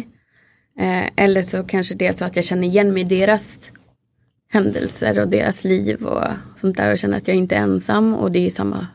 Eh, 0.79 1.09
eller 1.15 1.41
så 1.41 1.63
kanske 1.63 1.95
det 1.95 2.07
är 2.07 2.11
så 2.11 2.25
att 2.25 2.35
jag 2.35 2.45
känner 2.45 2.67
igen 2.67 2.93
mig 2.93 3.01
i 3.01 3.05
deras 3.05 3.71
händelser 4.49 5.19
och 5.19 5.27
deras 5.27 5.63
liv 5.63 6.05
och 6.05 6.27
sånt 6.55 6.77
där 6.77 6.91
och 6.91 6.99
känner 6.99 7.17
att 7.17 7.27
jag 7.27 7.37
inte 7.37 7.55
är 7.55 7.59
ensam 7.59 8.13
och 8.13 8.31
det 8.31 8.45
är 8.45 8.49
samma 8.49 8.87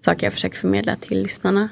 saker 0.00 0.26
jag 0.26 0.32
försöker 0.32 0.58
förmedla 0.58 0.96
till 0.96 1.22
lyssnarna. 1.22 1.68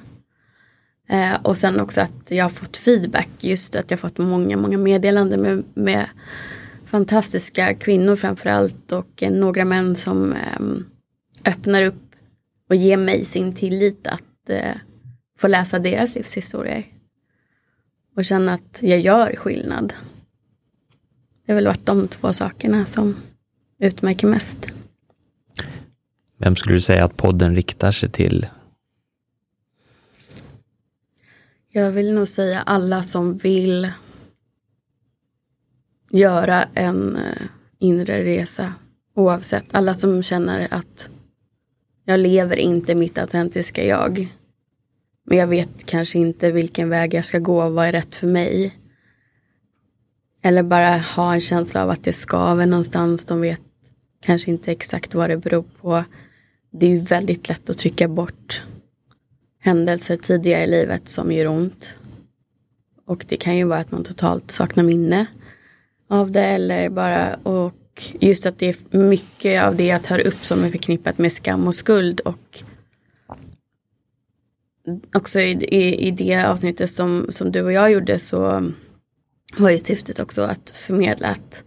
Eh, 1.09 1.35
och 1.43 1.59
sen 1.59 1.81
också 1.81 2.01
att 2.01 2.31
jag 2.31 2.45
har 2.45 2.51
fått 2.51 2.77
feedback, 2.77 3.29
just 3.41 3.77
att 3.77 3.91
jag 3.91 4.01
fått 4.01 4.19
många, 4.19 4.57
många 4.57 4.79
meddelanden 4.79 5.41
med, 5.43 5.65
med 5.75 6.09
fantastiska 6.85 7.75
kvinnor 7.75 8.17
framförallt 8.17 8.93
och 8.93 9.23
eh, 9.23 9.31
några 9.33 9.65
män 9.65 9.97
som 9.97 10.33
eh, 10.33 11.53
öppnar 11.53 11.83
upp 11.83 12.15
och 12.69 12.77
ger 12.77 12.97
mig 12.97 13.25
sin 13.25 13.53
tillit 13.53 14.07
att 14.07 14.51
eh, 14.51 14.77
få 15.39 15.49
läsa 15.49 15.79
deras 15.79 16.15
livshistorier. 16.15 16.87
Och 18.17 18.25
känna 18.25 18.55
att 18.55 18.79
jag 18.83 19.01
gör 19.01 19.37
skillnad. 19.37 19.95
Det 21.47 21.53
har 21.53 21.55
väl 21.55 21.67
varit 21.67 21.87
de 21.87 22.09
två 22.09 22.33
sakerna 22.33 22.87
som 22.87 23.17
utmärker 23.79 24.27
mest. 24.27 24.69
Vem 26.39 26.57
skulle 26.57 26.77
du 26.77 26.81
säga 26.81 27.05
att 27.05 27.17
podden 27.17 27.55
riktar 27.55 27.91
sig 27.91 28.09
till 28.09 28.47
Jag 31.71 31.91
vill 31.91 32.13
nog 32.13 32.29
säga 32.29 32.61
alla 32.61 33.03
som 33.03 33.37
vill 33.37 33.91
göra 36.11 36.65
en 36.75 37.17
eh, 37.17 37.43
inre 37.79 38.25
resa. 38.25 38.75
Oavsett, 39.15 39.75
alla 39.75 39.95
som 39.95 40.23
känner 40.23 40.69
att 40.71 41.11
jag 42.05 42.21
lever 42.21 42.57
inte 42.57 42.95
mitt 42.95 43.19
autentiska 43.19 43.85
jag. 43.85 44.29
Men 45.25 45.39
jag 45.39 45.47
vet 45.47 45.87
kanske 45.87 46.19
inte 46.19 46.51
vilken 46.51 46.89
väg 46.89 47.15
jag 47.15 47.25
ska 47.25 47.39
gå, 47.39 47.69
vad 47.69 47.87
är 47.87 47.93
rätt 47.93 48.17
för 48.17 48.27
mig. 48.27 48.75
Eller 50.43 50.63
bara 50.63 50.97
ha 50.99 51.35
en 51.35 51.41
känsla 51.41 51.83
av 51.83 51.91
att 51.91 52.05
det 52.05 52.13
skaver 52.13 52.67
någonstans. 52.67 53.27
De 53.27 53.41
vet 53.41 53.61
kanske 54.21 54.51
inte 54.51 54.73
exakt 54.73 55.15
vad 55.15 55.31
det 55.31 55.37
beror 55.37 55.65
på. 55.81 56.05
Det 56.71 56.87
är 56.87 56.91
ju 56.91 56.99
väldigt 56.99 57.49
lätt 57.49 57.71
att 57.71 57.79
trycka 57.79 58.09
bort 58.09 58.63
händelser 59.61 60.17
tidigare 60.17 60.65
i 60.65 60.67
livet 60.67 61.09
som 61.09 61.33
gör 61.33 61.47
ont. 61.47 61.97
Och 63.07 63.25
det 63.29 63.37
kan 63.37 63.57
ju 63.57 63.65
vara 63.65 63.79
att 63.79 63.93
man 63.93 64.05
totalt 64.05 64.51
saknar 64.51 64.85
minne 64.85 65.27
av 66.09 66.31
det 66.31 66.45
eller 66.45 66.89
bara 66.91 67.35
och 67.35 67.75
just 68.21 68.47
att 68.47 68.59
det 68.59 68.69
är 68.69 68.99
mycket 68.99 69.63
av 69.63 69.77
det 69.77 69.87
jag 69.87 70.05
tar 70.05 70.19
upp 70.19 70.45
som 70.45 70.65
är 70.65 70.71
förknippat 70.71 71.19
med 71.19 71.33
skam 71.33 71.67
och 71.67 71.75
skuld 71.75 72.21
och 72.21 72.63
också 75.15 75.41
i, 75.41 75.51
i, 75.51 76.07
i 76.07 76.11
det 76.11 76.45
avsnittet 76.45 76.91
som, 76.91 77.27
som 77.31 77.53
du 77.53 77.63
och 77.63 77.73
jag 77.73 77.91
gjorde 77.93 78.19
så 78.19 78.73
var 79.57 79.71
ju 79.71 79.79
syftet 79.79 80.19
också 80.19 80.43
att 80.43 80.71
förmedla 80.71 81.29
att 81.29 81.65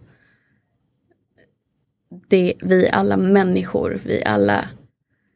det, 2.28 2.54
vi 2.62 2.88
alla 2.90 3.16
människor, 3.16 4.00
vi 4.04 4.24
alla 4.24 4.68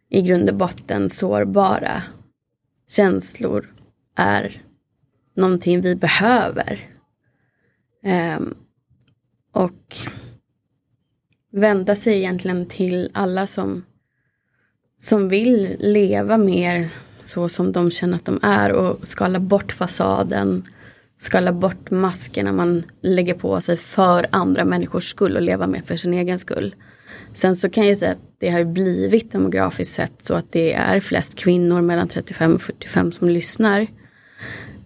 i 0.09 0.23
grund 0.23 0.49
och 0.49 0.57
botten 0.57 1.11
sårbara 1.11 2.03
känslor 2.89 3.75
är 4.17 4.63
någonting 5.35 5.81
vi 5.81 5.95
behöver. 5.95 6.91
Um, 8.37 8.55
och 9.53 9.97
vända 11.53 11.97
sig 11.97 12.17
egentligen 12.17 12.67
till 12.67 13.11
alla 13.15 13.47
som, 13.47 13.85
som 14.99 15.29
vill 15.29 15.77
leva 15.79 16.37
mer 16.37 16.93
så 17.23 17.49
som 17.49 17.73
de 17.73 17.91
känner 17.91 18.17
att 18.17 18.25
de 18.25 18.39
är 18.43 18.73
och 18.73 19.09
skala 19.09 19.41
bort 19.41 19.73
fasaden, 19.73 20.65
skala 21.19 21.53
bort 21.53 21.91
maskerna 21.91 22.53
man 22.53 22.83
lägger 23.01 23.35
på 23.35 23.61
sig 23.61 23.77
för 23.77 24.27
andra 24.33 24.65
människors 24.65 25.05
skull 25.11 25.37
och 25.37 25.43
leva 25.43 25.67
mer 25.67 25.83
för 25.83 25.97
sin 25.97 26.15
egen 26.15 26.39
skull. 26.39 26.75
Sen 27.37 27.55
så 27.55 27.71
kan 27.71 27.87
jag 27.87 27.97
säga 27.97 28.13
att 28.13 28.35
det 28.39 28.49
har 28.49 28.65
blivit 28.65 29.33
demografiskt 29.33 29.95
sett 29.95 30.23
så 30.23 30.35
att 30.35 30.53
det 30.53 30.73
är 30.73 31.01
flest 31.01 31.35
kvinnor 31.35 31.81
mellan 31.81 32.09
35 32.09 32.55
och 32.55 32.63
45 32.63 33.13
som 33.13 33.29
lyssnar. 33.29 33.87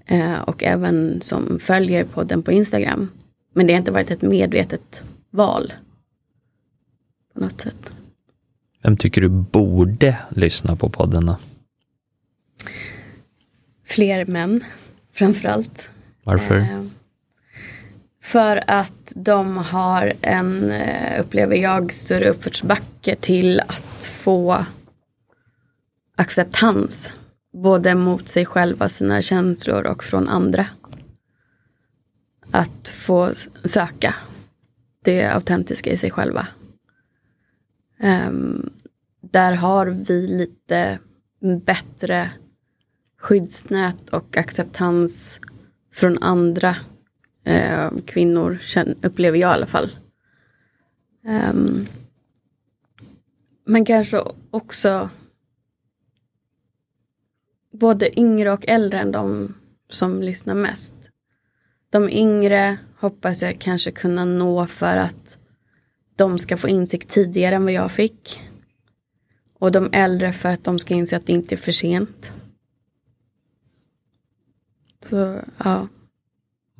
Eh, 0.06 0.40
och 0.40 0.64
även 0.64 1.20
som 1.20 1.58
följer 1.58 2.04
podden 2.04 2.42
på 2.42 2.52
Instagram. 2.52 3.10
Men 3.54 3.66
det 3.66 3.72
har 3.72 3.78
inte 3.78 3.92
varit 3.92 4.10
ett 4.10 4.22
medvetet 4.22 5.02
val. 5.30 5.72
På 7.34 7.40
något 7.40 7.60
sätt. 7.60 7.92
Vem 8.82 8.96
tycker 8.96 9.20
du 9.20 9.28
borde 9.28 10.18
lyssna 10.30 10.76
på 10.76 10.88
podden 10.88 11.26
då? 11.26 11.36
Fler 13.84 14.24
män, 14.24 14.64
framförallt. 15.12 15.90
Varför? 16.24 16.56
Eh, 16.58 16.84
för 18.22 18.62
att 18.66 19.12
de 19.16 19.56
har 19.56 20.12
en, 20.20 20.70
eh, 20.70 21.20
upplever 21.20 21.56
jag, 21.56 21.92
större 21.92 22.30
uppförsbacke 22.30 23.16
till 23.16 23.60
att 23.60 24.06
få 24.06 24.64
acceptans. 26.16 27.12
Både 27.52 27.94
mot 27.94 28.28
sig 28.28 28.46
själva, 28.46 28.88
sina 28.88 29.22
känslor 29.22 29.86
och 29.86 30.04
från 30.04 30.28
andra. 30.28 30.66
Att 32.50 32.88
få 32.88 33.30
söka 33.64 34.14
det 35.04 35.24
autentiska 35.24 35.90
i 35.90 35.96
sig 35.96 36.10
själva. 36.10 36.46
Um, 38.02 38.72
där 39.20 39.52
har 39.52 39.86
vi 39.86 40.26
lite 40.26 40.98
bättre 41.64 42.30
skyddsnät 43.18 44.08
och 44.10 44.36
acceptans 44.36 45.40
från 45.92 46.18
andra 46.18 46.76
eh, 47.44 47.90
kvinnor, 48.06 48.58
upplever 49.02 49.38
jag 49.38 49.50
i 49.50 49.54
alla 49.54 49.66
fall. 49.66 49.90
Um, 51.24 51.86
men 53.64 53.84
kanske 53.84 54.22
också 54.50 55.10
både 57.72 58.20
yngre 58.20 58.52
och 58.52 58.68
äldre 58.68 59.00
än 59.00 59.12
de 59.12 59.54
som 59.88 60.22
lyssnar 60.22 60.54
mest. 60.54 60.96
De 61.90 62.10
yngre 62.10 62.78
hoppas 62.98 63.42
jag 63.42 63.58
kanske 63.58 63.90
kunna 63.90 64.24
nå 64.24 64.66
för 64.66 64.96
att 64.96 65.38
de 66.16 66.38
ska 66.38 66.56
få 66.56 66.68
insikt 66.68 67.08
tidigare 67.08 67.54
än 67.54 67.64
vad 67.64 67.72
jag 67.72 67.90
fick. 67.90 68.40
Och 69.58 69.72
de 69.72 69.90
äldre 69.92 70.32
för 70.32 70.48
att 70.48 70.64
de 70.64 70.78
ska 70.78 70.94
inse 70.94 71.16
att 71.16 71.26
det 71.26 71.32
inte 71.32 71.54
är 71.54 71.56
för 71.56 71.72
sent. 71.72 72.32
Så, 75.02 75.40
ja. 75.58 75.88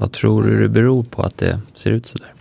Vad 0.00 0.12
tror 0.12 0.42
du 0.42 0.62
det 0.62 0.68
beror 0.68 1.02
på 1.02 1.22
att 1.22 1.38
det 1.38 1.60
ser 1.74 1.90
ut 1.90 2.06
sådär? 2.06 2.34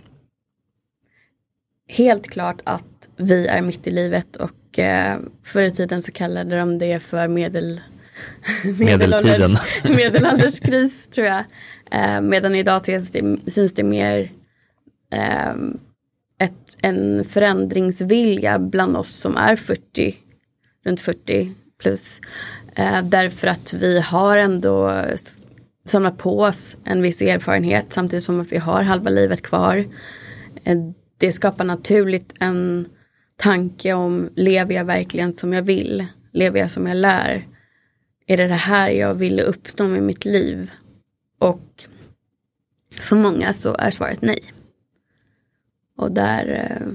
Helt 1.88 2.30
klart 2.30 2.60
att 2.64 3.10
vi 3.16 3.46
är 3.46 3.60
mitt 3.60 3.86
i 3.86 3.90
livet 3.90 4.36
och 4.36 4.78
eh, 4.78 5.18
förr 5.44 5.62
i 5.62 5.70
tiden 5.70 6.02
så 6.02 6.12
kallade 6.12 6.58
de 6.58 6.78
det 6.78 7.00
för 7.00 7.28
medel, 7.28 7.80
medeltiden. 8.78 9.50
medelålderskris 9.84 11.08
tror 11.10 11.26
jag. 11.26 11.44
Eh, 11.90 12.20
medan 12.20 12.54
idag 12.54 12.86
syns 12.86 13.10
det, 13.10 13.36
syns 13.46 13.74
det 13.74 13.84
mer 13.84 14.32
eh, 15.12 15.54
ett, 16.38 16.78
en 16.82 17.24
förändringsvilja 17.24 18.58
bland 18.58 18.96
oss 18.96 19.10
som 19.10 19.36
är 19.36 19.56
40, 19.56 20.16
runt 20.84 21.00
40 21.00 21.54
plus. 21.80 22.20
Eh, 22.74 23.02
därför 23.02 23.46
att 23.46 23.72
vi 23.72 24.00
har 24.00 24.36
ändå 24.36 25.04
samlat 25.84 26.18
på 26.18 26.40
oss 26.40 26.76
en 26.84 27.02
viss 27.02 27.22
erfarenhet 27.22 27.92
samtidigt 27.92 28.22
som 28.22 28.40
att 28.40 28.52
vi 28.52 28.58
har 28.58 28.82
halva 28.82 29.10
livet 29.10 29.42
kvar. 29.42 29.84
Eh, 30.64 30.78
det 31.18 31.32
skapar 31.32 31.64
naturligt 31.64 32.34
en 32.40 32.88
tanke 33.36 33.92
om 33.92 34.28
lever 34.34 34.74
jag 34.74 34.84
verkligen 34.84 35.34
som 35.34 35.52
jag 35.52 35.62
vill? 35.62 36.06
Lever 36.32 36.60
jag 36.60 36.70
som 36.70 36.86
jag 36.86 36.96
lär? 36.96 37.46
Är 38.26 38.36
det 38.36 38.48
det 38.48 38.54
här 38.54 38.90
jag 38.90 39.14
vill 39.14 39.40
uppnå 39.40 39.88
med 39.88 40.02
mitt 40.02 40.24
liv? 40.24 40.70
Och 41.38 41.84
för 43.00 43.16
många 43.16 43.52
så 43.52 43.74
är 43.78 43.90
svaret 43.90 44.22
nej. 44.22 44.40
Och 45.96 46.12
där 46.12 46.70
eh, 46.70 46.86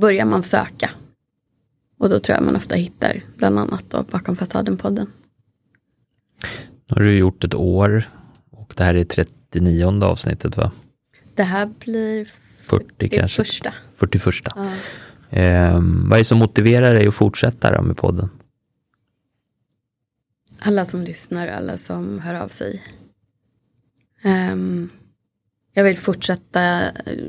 börjar 0.00 0.24
man 0.24 0.42
söka. 0.42 0.90
Och 1.98 2.08
då 2.08 2.18
tror 2.18 2.36
jag 2.36 2.44
man 2.44 2.56
ofta 2.56 2.74
hittar 2.74 3.24
bland 3.36 3.58
annat 3.58 3.84
då 3.88 4.02
Bakom 4.02 4.36
fasaden-podden. 4.36 5.06
Nu 6.86 6.94
har 6.94 7.02
du 7.02 7.18
gjort 7.18 7.44
ett 7.44 7.54
år 7.54 8.04
och 8.72 8.78
det 8.78 8.84
här 8.84 8.94
är 8.94 9.04
39 9.04 10.04
avsnittet 10.04 10.56
va? 10.56 10.72
Det 11.34 11.42
här 11.42 11.66
blir 11.66 12.28
40 12.58 13.08
kanske? 13.08 13.44
Första. 13.44 13.74
41. 13.96 14.34
Ja. 14.54 14.70
Eh, 15.30 15.80
vad 15.82 16.12
är 16.12 16.18
det 16.18 16.24
som 16.24 16.38
motiverar 16.38 16.94
dig 16.94 17.08
att 17.08 17.14
fortsätta 17.14 17.76
då 17.76 17.82
med 17.82 17.96
podden? 17.96 18.30
Alla 20.58 20.84
som 20.84 21.02
lyssnar, 21.02 21.46
alla 21.46 21.78
som 21.78 22.18
hör 22.18 22.34
av 22.34 22.48
sig. 22.48 22.82
Um, 24.24 24.90
jag 25.72 25.84
vill 25.84 25.98
fortsätta 25.98 26.90
eh, 26.90 27.28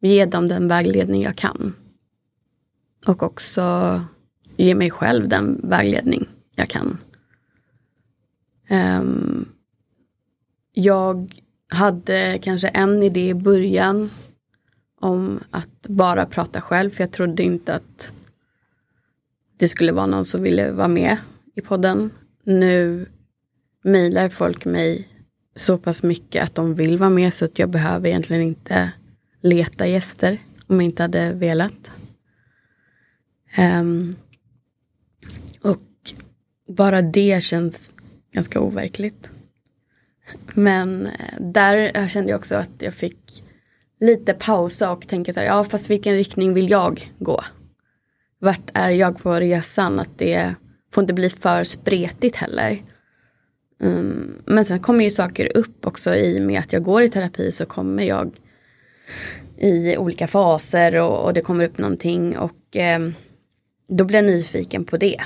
ge 0.00 0.26
dem 0.26 0.48
den 0.48 0.68
vägledning 0.68 1.22
jag 1.22 1.36
kan. 1.36 1.74
Och 3.06 3.22
också 3.22 4.00
ge 4.56 4.74
mig 4.74 4.90
själv 4.90 5.28
den 5.28 5.60
vägledning 5.68 6.28
jag 6.54 6.68
kan. 6.68 6.98
Um, 8.70 9.53
jag 10.74 11.42
hade 11.68 12.38
kanske 12.42 12.68
en 12.68 13.02
idé 13.02 13.28
i 13.28 13.34
början 13.34 14.10
om 15.00 15.40
att 15.50 15.88
bara 15.88 16.26
prata 16.26 16.60
själv, 16.60 16.90
för 16.90 17.02
jag 17.02 17.12
trodde 17.12 17.42
inte 17.42 17.74
att 17.74 18.12
det 19.56 19.68
skulle 19.68 19.92
vara 19.92 20.06
någon 20.06 20.24
som 20.24 20.42
ville 20.42 20.72
vara 20.72 20.88
med 20.88 21.16
i 21.54 21.60
podden. 21.60 22.10
Nu 22.44 23.06
mejlar 23.84 24.28
folk 24.28 24.64
mig 24.64 25.08
så 25.56 25.78
pass 25.78 26.02
mycket 26.02 26.44
att 26.44 26.54
de 26.54 26.74
vill 26.74 26.98
vara 26.98 27.10
med 27.10 27.34
så 27.34 27.44
att 27.44 27.58
jag 27.58 27.70
behöver 27.70 28.08
egentligen 28.08 28.42
inte 28.42 28.92
leta 29.40 29.86
gäster 29.86 30.38
om 30.66 30.76
jag 30.76 30.84
inte 30.84 31.02
hade 31.02 31.32
velat. 31.32 31.92
Um, 33.58 34.16
och 35.60 36.12
bara 36.68 37.02
det 37.02 37.42
känns 37.42 37.94
ganska 38.32 38.60
overkligt. 38.60 39.30
Men 40.54 41.06
eh, 41.06 41.40
där 41.40 41.90
eh, 41.94 42.08
kände 42.08 42.30
jag 42.30 42.38
också 42.38 42.54
att 42.54 42.82
jag 42.82 42.94
fick 42.94 43.44
lite 44.00 44.32
pausa 44.32 44.92
och 44.92 45.08
tänka 45.08 45.32
så 45.32 45.40
här, 45.40 45.46
ja 45.46 45.64
fast 45.64 45.90
vilken 45.90 46.14
riktning 46.14 46.54
vill 46.54 46.70
jag 46.70 47.12
gå? 47.18 47.44
Vart 48.38 48.70
är 48.74 48.90
jag 48.90 49.18
på 49.18 49.34
resan? 49.34 49.98
Att 49.98 50.18
det 50.18 50.54
får 50.92 51.02
inte 51.02 51.14
bli 51.14 51.30
för 51.30 51.64
spretigt 51.64 52.36
heller. 52.36 52.82
Um, 53.80 54.42
men 54.44 54.64
sen 54.64 54.80
kommer 54.80 55.04
ju 55.04 55.10
saker 55.10 55.56
upp 55.56 55.86
också 55.86 56.14
i 56.14 56.38
och 56.38 56.42
med 56.42 56.60
att 56.60 56.72
jag 56.72 56.82
går 56.82 57.02
i 57.02 57.08
terapi 57.08 57.52
så 57.52 57.66
kommer 57.66 58.02
jag 58.02 58.36
i 59.56 59.96
olika 59.96 60.26
faser 60.26 60.94
och, 60.94 61.24
och 61.24 61.34
det 61.34 61.40
kommer 61.40 61.64
upp 61.64 61.78
någonting 61.78 62.38
och 62.38 62.76
um, 62.96 63.14
då 63.88 64.04
blir 64.04 64.18
jag 64.18 64.26
nyfiken 64.26 64.84
på 64.84 64.96
det. 64.96 65.16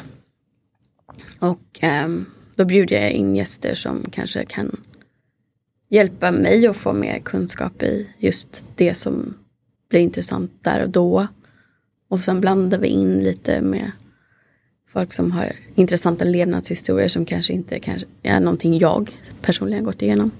Och 1.38 1.80
um, 2.04 2.26
då 2.56 2.64
bjuder 2.64 3.02
jag 3.02 3.10
in 3.10 3.36
gäster 3.36 3.74
som 3.74 4.04
kanske 4.10 4.44
kan 4.44 4.76
hjälpa 5.88 6.30
mig 6.30 6.66
att 6.66 6.76
få 6.76 6.92
mer 6.92 7.18
kunskap 7.18 7.82
i 7.82 8.10
just 8.18 8.64
det 8.74 8.94
som 8.94 9.34
blir 9.88 10.00
intressant 10.00 10.52
där 10.60 10.82
och 10.82 10.90
då. 10.90 11.26
Och 12.08 12.24
sen 12.24 12.40
blandar 12.40 12.78
vi 12.78 12.88
in 12.88 13.20
lite 13.20 13.60
med 13.60 13.90
folk 14.92 15.12
som 15.12 15.32
har 15.32 15.52
intressanta 15.74 16.24
levnadshistorier 16.24 17.08
som 17.08 17.24
kanske 17.24 17.52
inte 17.52 17.78
kanske 17.78 18.08
är 18.22 18.40
någonting 18.40 18.78
jag 18.78 19.10
personligen 19.42 19.84
gått 19.84 20.02
igenom. 20.02 20.30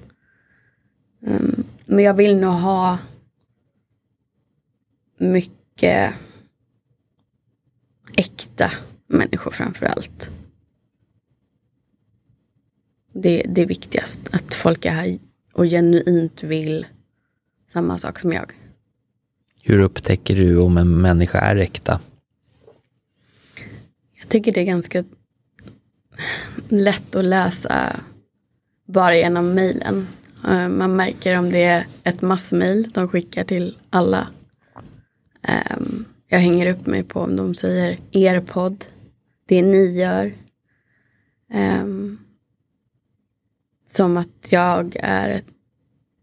Um, 1.21 1.63
men 1.85 2.03
jag 2.03 2.13
vill 2.13 2.35
nog 2.35 2.53
ha 2.53 2.97
mycket 5.17 6.13
äkta 8.17 8.71
människor 9.07 9.51
framför 9.51 9.85
allt. 9.85 10.31
Det, 13.13 13.45
det 13.49 13.61
är 13.61 13.65
viktigast, 13.65 14.19
att 14.31 14.53
folk 14.53 14.85
är 14.85 14.91
här 14.91 15.19
och 15.53 15.65
genuint 15.65 16.43
vill 16.43 16.85
samma 17.67 17.97
sak 17.97 18.19
som 18.19 18.33
jag. 18.33 18.51
Hur 19.63 19.81
upptäcker 19.81 20.35
du 20.35 20.57
om 20.57 20.77
en 20.77 21.01
människa 21.01 21.39
är 21.39 21.55
äkta? 21.55 21.99
Jag 24.19 24.29
tycker 24.29 24.53
det 24.53 24.61
är 24.61 24.65
ganska 24.65 25.03
lätt 26.69 27.15
att 27.15 27.25
läsa 27.25 27.99
bara 28.85 29.17
genom 29.17 29.53
mejlen. 29.53 30.07
Eh, 30.47 30.69
man 30.69 30.95
märker 30.95 31.35
om 31.35 31.49
det 31.49 31.63
är 31.63 31.87
ett 32.03 32.21
massmejl 32.21 32.91
de 32.93 33.07
skickar 33.07 33.43
till 33.43 33.77
alla. 33.89 34.27
Ehm, 35.41 36.05
jag 36.27 36.39
hänger 36.39 36.67
upp 36.67 36.85
mig 36.85 37.03
på 37.03 37.19
om 37.19 37.35
de 37.35 37.55
säger 37.55 37.99
er 38.11 38.41
podd, 38.41 38.85
det 39.45 39.61
ni 39.61 39.85
gör. 39.85 40.33
Ehm, 41.51 42.17
som 43.91 44.17
att 44.17 44.47
jag 44.49 44.95
är 44.99 45.41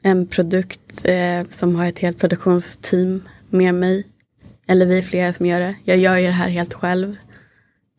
en 0.03 0.27
produkt 0.27 1.03
eh, 1.05 1.47
som 1.51 1.77
har 1.77 1.87
ett 1.87 1.99
helt 1.99 2.19
produktionsteam 2.19 3.23
med 3.51 3.75
mig. 3.75 4.07
Eller 4.67 4.87
vi 4.87 4.99
är 4.99 5.03
flera 5.03 5.33
som 5.33 5.47
gör 5.47 5.61
det. 5.61 5.77
Jag 5.85 5.97
gör 5.97 6.17
ju 6.17 6.27
det 6.27 6.33
här 6.33 6.49
helt 6.49 6.75
själv. 6.75 7.17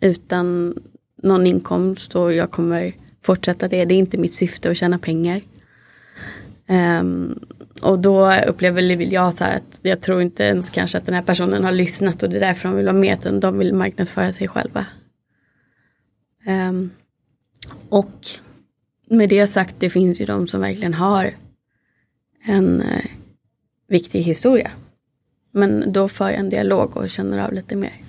Utan 0.01 0.77
någon 1.23 1.47
inkomst 1.47 2.15
och 2.15 2.33
jag 2.33 2.51
kommer 2.51 2.95
fortsätta 3.23 3.67
det. 3.67 3.85
Det 3.85 3.95
är 3.95 3.99
inte 3.99 4.17
mitt 4.17 4.33
syfte 4.33 4.71
att 4.71 4.77
tjäna 4.77 4.99
pengar. 4.99 5.41
Um, 6.99 7.39
och 7.81 7.99
då 7.99 8.33
upplever 8.33 9.13
jag 9.13 9.33
så 9.33 9.43
här 9.43 9.55
att 9.55 9.79
jag 9.83 10.01
tror 10.01 10.21
inte 10.21 10.43
ens 10.43 10.69
kanske 10.69 10.97
att 10.97 11.05
den 11.05 11.15
här 11.15 11.21
personen 11.21 11.63
har 11.63 11.71
lyssnat 11.71 12.23
och 12.23 12.29
det 12.29 12.35
är 12.35 12.39
därför 12.39 12.69
de 12.69 12.77
vill 12.77 12.85
vara 12.85 12.97
med. 12.97 13.17
Utan 13.17 13.39
de 13.39 13.57
vill 13.57 13.73
marknadsföra 13.73 14.33
sig 14.33 14.47
själva. 14.47 14.85
Um, 16.47 16.89
och 17.89 18.27
med 19.09 19.29
det 19.29 19.47
sagt, 19.47 19.75
det 19.79 19.89
finns 19.89 20.21
ju 20.21 20.25
de 20.25 20.47
som 20.47 20.61
verkligen 20.61 20.93
har 20.93 21.35
en 22.43 22.81
eh, 22.81 23.05
viktig 23.87 24.21
historia. 24.21 24.71
Men 25.51 25.93
då 25.93 26.07
för 26.07 26.29
jag 26.29 26.39
en 26.39 26.49
dialog 26.49 26.97
och 26.97 27.09
känner 27.09 27.39
av 27.39 27.53
lite 27.53 27.75
mer. 27.75 28.01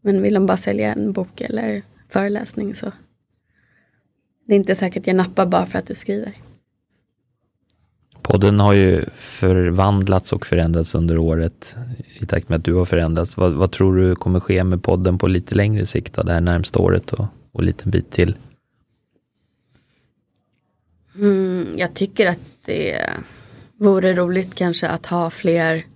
Men 0.00 0.22
vill 0.22 0.34
de 0.34 0.46
bara 0.46 0.56
sälja 0.56 0.92
en 0.92 1.12
bok 1.12 1.40
eller 1.40 1.82
föreläsning 2.08 2.74
så 2.74 2.92
det 4.46 4.54
är 4.54 4.56
inte 4.56 4.74
säkert 4.74 5.06
jag 5.06 5.16
nappar 5.16 5.46
bara 5.46 5.66
för 5.66 5.78
att 5.78 5.86
du 5.86 5.94
skriver. 5.94 6.32
Podden 8.22 8.60
har 8.60 8.72
ju 8.72 9.04
förvandlats 9.16 10.32
och 10.32 10.46
förändrats 10.46 10.94
under 10.94 11.18
året 11.18 11.76
i 12.20 12.26
takt 12.26 12.48
med 12.48 12.56
att 12.56 12.64
du 12.64 12.74
har 12.74 12.84
förändrats. 12.84 13.36
Vad, 13.36 13.52
vad 13.52 13.72
tror 13.72 13.96
du 13.96 14.14
kommer 14.14 14.40
ske 14.40 14.64
med 14.64 14.82
podden 14.82 15.18
på 15.18 15.26
lite 15.26 15.54
längre 15.54 15.86
sikt, 15.86 16.14
då, 16.14 16.22
det 16.22 16.32
här 16.32 16.40
närmsta 16.40 16.80
året 16.80 17.12
och, 17.12 17.26
och 17.52 17.62
lite 17.62 17.88
bit 17.88 18.10
till? 18.10 18.36
Mm, 21.14 21.74
jag 21.76 21.94
tycker 21.94 22.26
att 22.26 22.38
det 22.64 23.10
vore 23.76 24.12
roligt 24.12 24.54
kanske 24.54 24.88
att 24.88 25.06
ha 25.06 25.30
fler 25.30 25.86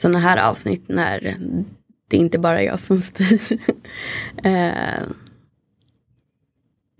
sådana 0.00 0.18
här 0.18 0.48
avsnitt 0.50 0.88
när 0.88 1.36
det 2.08 2.16
inte 2.16 2.38
bara 2.38 2.60
är 2.60 2.66
jag 2.66 2.80
som 2.80 3.00
styr. 3.00 3.60
eh, 4.44 5.02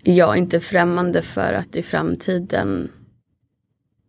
jag 0.03 0.29
är 0.29 0.35
inte 0.35 0.59
främmande 0.59 1.21
för 1.21 1.53
att 1.53 1.75
i 1.75 1.83
framtiden 1.83 2.91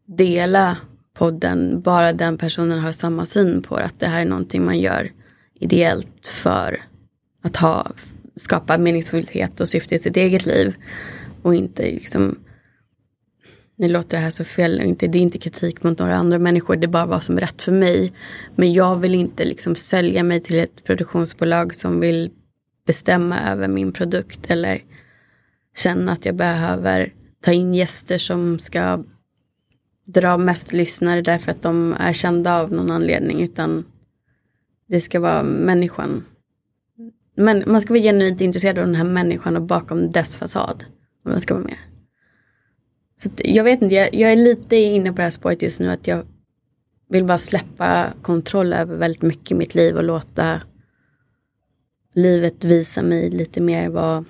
dela 0.06 0.76
podden, 1.14 1.80
bara 1.80 2.12
den 2.12 2.38
personen 2.38 2.78
har 2.78 2.92
samma 2.92 3.26
syn 3.26 3.62
på 3.62 3.76
det, 3.76 3.84
att 3.84 4.00
det 4.00 4.06
här 4.06 4.20
är 4.20 4.24
någonting 4.24 4.64
man 4.64 4.78
gör 4.78 5.10
ideellt 5.54 6.26
för 6.26 6.82
att 7.42 7.56
ha, 7.56 7.92
skapa 8.36 8.78
meningsfullhet 8.78 9.60
och 9.60 9.68
syfte 9.68 9.94
i 9.94 9.98
sitt 9.98 10.16
eget 10.16 10.46
liv. 10.46 10.74
Och 11.42 11.54
inte 11.54 11.82
liksom, 11.82 12.38
nu 13.80 13.88
låter 13.88 14.16
det 14.16 14.22
här 14.22 14.30
så 14.30 14.44
fel, 14.44 14.80
inte, 14.80 15.06
det 15.06 15.18
är 15.18 15.22
inte 15.22 15.38
kritik 15.38 15.82
mot 15.82 15.98
några 15.98 16.16
andra 16.16 16.38
människor, 16.38 16.76
det 16.76 16.86
är 16.86 16.88
bara 16.88 17.06
vad 17.06 17.22
som 17.22 17.36
är 17.36 17.40
rätt 17.40 17.62
för 17.62 17.72
mig. 17.72 18.12
Men 18.56 18.72
jag 18.72 18.96
vill 18.96 19.14
inte 19.14 19.44
liksom 19.44 19.74
sälja 19.74 20.22
mig 20.22 20.40
till 20.40 20.58
ett 20.58 20.84
produktionsbolag 20.84 21.74
som 21.74 22.00
vill 22.00 22.30
bestämma 22.86 23.40
över 23.40 23.68
min 23.68 23.92
produkt 23.92 24.50
eller 24.50 24.82
känna 25.76 26.12
att 26.12 26.26
jag 26.26 26.34
behöver 26.34 27.12
ta 27.40 27.52
in 27.52 27.74
gäster 27.74 28.18
som 28.18 28.58
ska 28.58 29.04
dra 30.06 30.36
mest 30.36 30.72
lyssnare 30.72 31.22
därför 31.22 31.50
att 31.50 31.62
de 31.62 31.94
är 31.98 32.12
kända 32.12 32.60
av 32.60 32.72
någon 32.72 32.90
anledning. 32.90 33.42
Utan 33.42 33.84
det 34.86 35.00
ska 35.00 35.20
vara 35.20 35.42
människan. 35.42 36.24
Men 37.36 37.64
man 37.66 37.80
ska 37.80 37.92
vara 37.92 38.02
genuint 38.02 38.40
intresserad 38.40 38.78
av 38.78 38.86
den 38.86 38.94
här 38.94 39.04
människan 39.04 39.56
och 39.56 39.62
bakom 39.62 40.10
dess 40.10 40.34
fasad. 40.34 40.84
Om 41.24 41.30
man 41.30 41.40
ska 41.40 41.54
vara 41.54 41.64
med. 41.64 41.76
Så 43.22 43.30
jag 43.36 43.64
vet 43.64 43.82
inte, 43.82 43.94
jag, 43.94 44.14
jag, 44.14 44.32
är 44.32 44.36
lite 44.36 44.76
inne 44.76 45.10
på 45.10 45.16
det 45.16 45.22
här 45.22 45.30
spåret 45.30 45.62
just 45.62 45.80
nu 45.80 45.90
att 45.90 46.06
jag 46.06 46.26
vill 47.08 47.24
bara 47.24 47.38
släppa 47.38 48.12
kontroll 48.22 48.72
över 48.72 48.96
väldigt 48.96 49.22
mycket 49.22 49.50
i 49.50 49.54
mitt 49.54 49.74
liv 49.74 49.96
och 49.96 50.04
låta 50.04 50.60
livet 52.14 52.64
visa 52.64 53.02
mig 53.02 53.30
lite 53.30 53.60
mer 53.60 53.88
vad, 53.88 54.24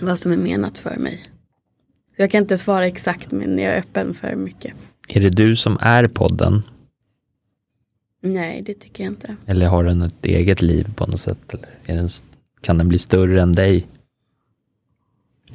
vad 0.00 0.18
som 0.18 0.32
är 0.32 0.36
menat 0.36 0.78
för 0.78 0.96
mig. 0.96 1.22
Så 2.16 2.22
jag 2.22 2.30
kan 2.30 2.42
inte 2.42 2.58
svara 2.58 2.86
exakt 2.86 3.30
men 3.30 3.58
jag 3.58 3.74
är 3.74 3.78
öppen 3.78 4.14
för 4.14 4.36
mycket. 4.36 4.72
Är 5.08 5.20
det 5.20 5.30
du 5.30 5.56
som 5.56 5.78
är 5.80 6.08
podden? 6.08 6.62
Nej, 8.22 8.62
det 8.62 8.74
tycker 8.74 9.04
jag 9.04 9.12
inte. 9.12 9.36
Eller 9.46 9.66
har 9.66 9.84
den 9.84 10.02
ett 10.02 10.26
eget 10.26 10.62
liv 10.62 10.94
på 10.96 11.06
något 11.06 11.20
sätt? 11.20 11.54
Eller 11.86 11.98
den, 11.98 12.08
kan 12.60 12.78
den 12.78 12.88
bli 12.88 12.98
större 12.98 13.42
än 13.42 13.52
dig? 13.52 13.86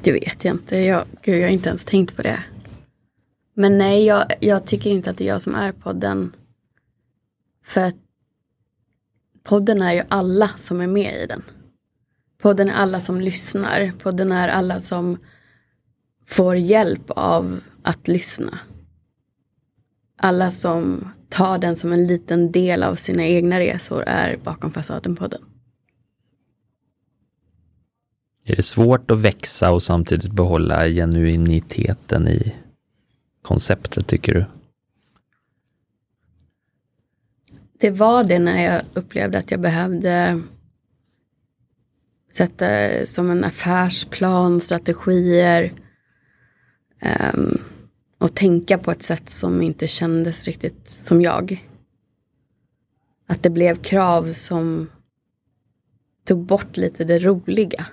Det 0.02 0.12
vet 0.12 0.46
jag 0.46 0.56
inte. 0.56 0.78
Jag, 0.78 1.06
gud, 1.22 1.38
jag 1.38 1.48
har 1.48 1.54
inte 1.54 1.70
ens 1.70 1.86
tänkt 1.86 2.16
på 2.16 2.22
det. 2.22 2.44
Men 3.54 3.78
nej, 3.78 4.06
jag, 4.06 4.34
jag 4.40 4.66
tycker 4.66 4.90
inte 4.90 5.10
att 5.10 5.18
det 5.18 5.24
är 5.24 5.28
jag 5.28 5.42
som 5.42 5.56
är 5.56 5.72
podden. 5.72 6.32
För 7.66 7.82
att 7.82 7.96
podden 9.44 9.82
är 9.82 9.94
ju 9.94 10.02
alla 10.10 10.50
som 10.58 10.82
är 10.82 10.88
med 10.88 11.24
i 11.24 11.26
den. 11.26 11.44
Podden 12.42 12.70
är 12.70 12.74
alla 12.74 13.00
som 13.00 13.22
lyssnar. 13.22 13.92
Podden 14.00 14.32
är 14.32 14.48
alla 14.48 14.82
som 14.82 15.18
får 16.28 16.56
hjälp 16.56 17.10
av 17.10 17.60
att 17.84 18.08
lyssna. 18.08 18.60
Alla 20.18 20.50
som 20.50 21.10
tar 21.30 21.58
den 21.58 21.76
som 21.76 21.94
en 21.94 22.08
liten 22.08 22.52
del 22.52 22.84
av 22.84 22.96
sina 22.96 23.26
egna 23.26 23.60
resor 23.60 24.04
är 24.04 24.38
bakom 24.38 24.72
fasaden-podden. 24.72 25.42
Är 28.50 28.56
det 28.56 28.64
svårt 28.64 29.12
att 29.12 29.20
växa 29.20 29.72
och 29.72 29.84
samtidigt 29.84 30.32
behålla 30.32 30.88
genuiniteten 30.88 32.28
i 32.28 32.56
konceptet, 33.42 34.08
tycker 34.08 34.34
du? 34.34 34.46
Det 37.80 37.90
var 37.90 38.24
det 38.24 38.40
när 38.40 38.64
jag 38.64 38.82
upplevde 38.94 39.38
att 39.38 39.52
jag 39.52 39.60
behövde 39.60 40.42
sätta 42.32 42.66
som 43.06 43.30
en 43.30 43.44
affärsplan, 43.44 44.60
strategier 44.60 45.74
um, 47.34 47.58
och 48.18 48.36
tänka 48.36 48.78
på 48.78 48.92
ett 48.92 49.04
sätt 49.04 49.30
som 49.30 49.62
inte 49.62 49.88
kändes 49.88 50.46
riktigt 50.46 50.90
som 50.90 51.22
jag. 51.22 51.68
Att 53.28 53.44
det 53.44 53.50
blev 53.50 53.76
krav 53.76 54.34
som 54.34 54.90
tog 56.26 56.46
bort 56.46 56.78
lite 56.78 57.04
det 57.04 57.20
roliga. 57.20 57.86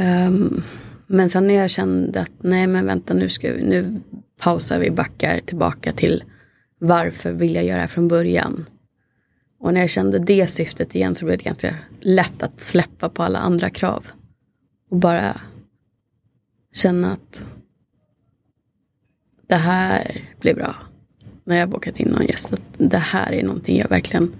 Um, 0.00 0.62
men 1.06 1.28
sen 1.28 1.46
när 1.46 1.54
jag 1.54 1.70
kände 1.70 2.20
att 2.20 2.32
nej 2.40 2.66
men 2.66 2.86
vänta 2.86 3.14
nu, 3.14 3.28
ska 3.28 3.52
vi, 3.52 3.62
nu 3.62 4.00
pausar 4.40 4.78
vi, 4.78 4.90
backar 4.90 5.40
tillbaka 5.40 5.92
till 5.92 6.24
varför 6.78 7.32
vill 7.32 7.54
jag 7.54 7.64
göra 7.64 7.74
det 7.74 7.80
här 7.80 7.88
från 7.88 8.08
början. 8.08 8.66
Och 9.60 9.74
när 9.74 9.80
jag 9.80 9.90
kände 9.90 10.18
det 10.18 10.46
syftet 10.46 10.94
igen 10.94 11.14
så 11.14 11.24
blev 11.24 11.38
det 11.38 11.44
ganska 11.44 11.74
lätt 12.00 12.42
att 12.42 12.60
släppa 12.60 13.08
på 13.08 13.22
alla 13.22 13.38
andra 13.38 13.70
krav. 13.70 14.06
Och 14.90 14.96
bara 14.96 15.40
känna 16.74 17.12
att 17.12 17.44
det 19.46 19.54
här 19.54 20.20
blir 20.40 20.54
bra. 20.54 20.76
När 21.44 21.56
jag 21.56 21.68
bokat 21.68 22.00
in 22.00 22.08
någon 22.08 22.26
gäst, 22.26 22.52
att 22.52 22.62
det 22.78 22.98
här 22.98 23.32
är 23.32 23.42
någonting 23.42 23.78
jag 23.78 23.88
verkligen 23.88 24.32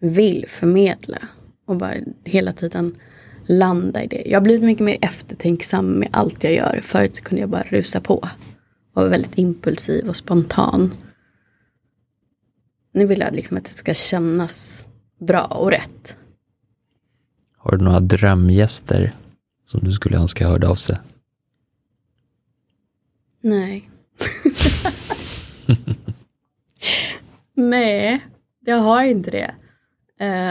vill 0.00 0.44
förmedla. 0.48 1.18
Och 1.66 1.76
bara 1.76 1.94
hela 2.24 2.52
tiden 2.52 2.96
landa 3.46 4.02
i 4.02 4.06
det. 4.06 4.22
Jag 4.26 4.40
har 4.40 4.44
blivit 4.44 4.62
mycket 4.62 4.84
mer 4.84 4.98
eftertänksam 5.02 5.86
med 5.86 6.08
allt 6.12 6.44
jag 6.44 6.54
gör. 6.54 6.80
Förut 6.82 7.20
kunde 7.20 7.40
jag 7.40 7.50
bara 7.50 7.62
rusa 7.62 8.00
på. 8.00 8.14
Och 8.14 8.28
vara 8.94 9.08
väldigt 9.08 9.38
impulsiv 9.38 10.08
och 10.08 10.16
spontan. 10.16 10.94
Nu 12.94 13.06
vill 13.06 13.20
jag 13.20 13.34
liksom 13.34 13.56
att 13.56 13.64
det 13.64 13.72
ska 13.72 13.94
kännas 13.94 14.86
bra 15.20 15.44
och 15.44 15.70
rätt. 15.70 16.16
Har 17.56 17.76
du 17.76 17.84
några 17.84 18.00
drömgäster 18.00 19.12
som 19.66 19.80
du 19.80 19.92
skulle 19.92 20.16
önska 20.16 20.48
hörde 20.48 20.68
av 20.68 20.74
sig? 20.74 20.98
Nej. 23.40 23.88
Nej, 27.54 28.26
jag 28.60 28.76
har 28.76 29.04
inte 29.04 29.30
det. 29.30 29.54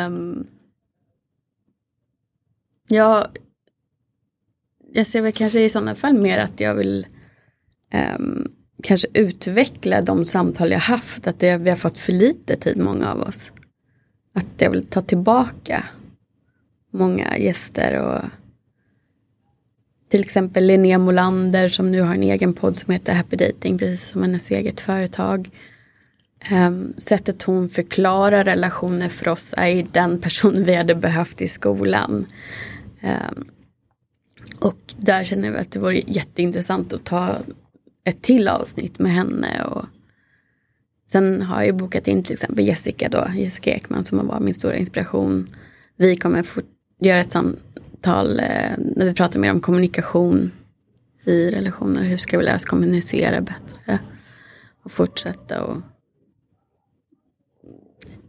Um, 0.05 0.47
jag, 2.91 3.27
jag 4.93 5.07
ser 5.07 5.21
väl 5.21 5.33
kanske 5.33 5.61
i 5.61 5.69
sådana 5.69 5.95
fall 5.95 6.13
mer 6.13 6.37
att 6.37 6.59
jag 6.59 6.75
vill 6.75 7.07
um, 8.17 8.51
kanske 8.83 9.07
utveckla 9.13 10.01
de 10.01 10.25
samtal 10.25 10.71
jag 10.71 10.79
haft. 10.79 11.27
Att 11.27 11.39
det, 11.39 11.57
vi 11.57 11.69
har 11.69 11.77
fått 11.77 11.99
för 11.99 12.13
lite 12.13 12.55
tid, 12.55 12.77
många 12.77 13.11
av 13.11 13.21
oss. 13.21 13.51
Att 14.33 14.61
jag 14.61 14.69
vill 14.69 14.85
ta 14.85 15.01
tillbaka 15.01 15.85
många 16.91 17.37
gäster 17.37 17.99
och 17.99 18.21
till 20.09 20.21
exempel 20.21 20.65
Linnea 20.65 20.97
Molander 20.97 21.69
som 21.69 21.91
nu 21.91 22.01
har 22.01 22.13
en 22.13 22.23
egen 22.23 22.53
podd 22.53 22.77
som 22.77 22.93
heter 22.93 23.13
Happy 23.13 23.35
Dating, 23.35 23.77
precis 23.77 24.09
som 24.09 24.21
hennes 24.21 24.51
eget 24.51 24.81
företag. 24.81 25.49
Um, 26.51 26.93
sättet 26.97 27.43
hon 27.43 27.69
förklarar 27.69 28.43
relationer 28.43 29.09
för 29.09 29.27
oss 29.27 29.53
är 29.57 29.67
ju 29.67 29.83
den 29.83 30.21
person 30.21 30.63
vi 30.63 30.75
hade 30.75 30.95
behövt 30.95 31.41
i 31.41 31.47
skolan. 31.47 32.25
Ehm, 33.01 33.45
och 34.59 34.93
där 34.97 35.23
känner 35.23 35.51
vi 35.51 35.57
att 35.57 35.71
det 35.71 35.79
vore 35.79 36.01
jätteintressant 36.07 36.93
att 36.93 37.03
ta 37.03 37.37
ett 38.03 38.21
till 38.21 38.47
avsnitt 38.47 38.99
med 38.99 39.11
henne. 39.11 39.63
Och 39.63 39.85
sen 41.11 41.41
har 41.41 41.55
jag 41.55 41.65
ju 41.65 41.71
bokat 41.71 42.07
in 42.07 42.23
till 42.23 42.33
exempel 42.33 42.67
Jessica 42.67 43.09
då, 43.09 43.27
Jessica 43.35 43.71
Ekman 43.71 44.03
som 44.03 44.27
var 44.27 44.39
min 44.39 44.53
stora 44.53 44.75
inspiration. 44.75 45.47
Vi 45.97 46.15
kommer 46.15 46.45
göra 46.99 47.19
ett 47.19 47.31
samtal 47.31 48.39
eh, 48.39 48.71
när 48.77 49.05
vi 49.05 49.13
pratar 49.13 49.39
mer 49.39 49.51
om 49.51 49.61
kommunikation 49.61 50.51
i 51.25 51.51
relationer. 51.51 52.03
Hur 52.03 52.17
ska 52.17 52.37
vi 52.37 52.43
lära 52.43 52.55
oss 52.55 52.65
kommunicera 52.65 53.41
bättre? 53.41 53.99
Och 54.83 54.91
fortsätta 54.91 55.63
och 55.63 55.77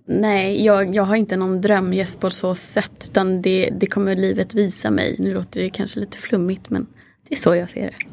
Nej, 0.07 0.65
jag, 0.65 0.95
jag 0.95 1.03
har 1.03 1.17
inte 1.17 1.37
någon 1.37 1.61
drömgäst 1.61 2.21
på 2.21 2.31
så 2.31 2.55
sätt. 2.55 3.09
Utan 3.11 3.43
det, 3.43 3.71
det 3.81 3.87
kommer 3.87 4.17
livet 4.17 4.55
visa 4.55 4.91
mig. 4.91 5.17
Nu 5.19 5.35
låter 5.35 5.61
det 5.61 5.71
kanske 5.71 6.01
lite 6.01 6.19
flummigt 6.19 6.71
men 6.71 6.87
det 7.29 7.35
är 7.35 7.39
så 7.39 7.55
jag 7.55 7.71
ser 7.71 7.83
det. 7.83 8.07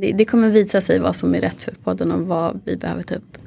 Det, 0.00 0.12
det 0.12 0.24
kommer 0.24 0.48
visa 0.48 0.80
sig 0.80 0.98
vad 0.98 1.16
som 1.16 1.34
är 1.34 1.40
rätt 1.40 1.62
för 1.62 1.72
podden 1.72 2.12
och 2.12 2.26
vad 2.26 2.60
vi 2.64 2.76
behöver 2.76 3.02
ta 3.02 3.14
upp. 3.14 3.38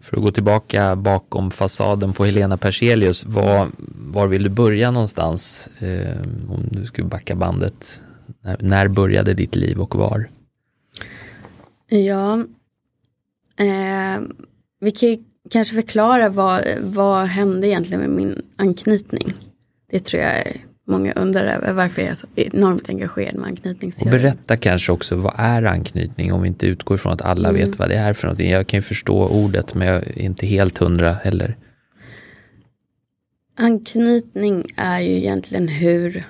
För 0.00 0.16
att 0.16 0.22
gå 0.22 0.32
tillbaka 0.32 0.96
bakom 0.96 1.50
fasaden 1.50 2.12
på 2.12 2.24
Helena 2.24 2.56
Perselius, 2.56 3.24
var, 3.24 3.70
var 4.12 4.26
vill 4.26 4.42
du 4.42 4.48
börja 4.48 4.90
någonstans? 4.90 5.70
Eh, 5.78 6.20
om 6.48 6.68
du 6.70 6.86
skulle 6.86 7.08
backa 7.08 7.36
bandet. 7.36 8.02
När, 8.40 8.56
när 8.60 8.88
började 8.88 9.34
ditt 9.34 9.56
liv 9.56 9.80
och 9.80 9.94
var? 9.94 10.28
Ja, 11.88 12.44
eh, 13.58 14.22
vi 14.80 14.90
kan 14.90 15.24
kanske 15.50 15.74
förklara 15.74 16.28
vad, 16.28 16.64
vad 16.80 17.26
hände 17.26 17.68
egentligen 17.68 18.00
med 18.00 18.10
min 18.10 18.42
anknytning. 18.56 19.34
Det 19.90 19.98
tror 19.98 20.22
jag 20.22 20.62
många 20.86 21.12
undrar 21.12 21.46
över 21.46 21.72
varför 21.72 22.02
jag 22.02 22.10
är 22.10 22.14
så 22.14 22.26
enormt 22.34 22.88
engagerad 22.88 23.34
med 23.34 23.46
anknytningsteori. 23.46 24.08
Och 24.08 24.20
berätta 24.20 24.56
kanske 24.56 24.92
också, 24.92 25.16
vad 25.16 25.34
är 25.38 25.62
anknytning? 25.62 26.32
Om 26.32 26.42
vi 26.42 26.48
inte 26.48 26.66
utgår 26.66 26.96
från 26.96 27.12
att 27.12 27.22
alla 27.22 27.48
mm. 27.48 27.60
vet 27.60 27.78
vad 27.78 27.88
det 27.88 27.96
är 27.96 28.14
för 28.14 28.26
någonting. 28.26 28.50
Jag 28.50 28.66
kan 28.66 28.78
ju 28.78 28.82
förstå 28.82 29.28
ordet 29.28 29.74
men 29.74 29.88
jag 29.88 29.96
är 29.96 30.18
inte 30.18 30.46
helt 30.46 30.78
hundra 30.78 31.12
heller. 31.12 31.56
Anknytning 33.58 34.64
är 34.76 35.00
ju 35.00 35.16
egentligen 35.16 35.68
hur 35.68 36.24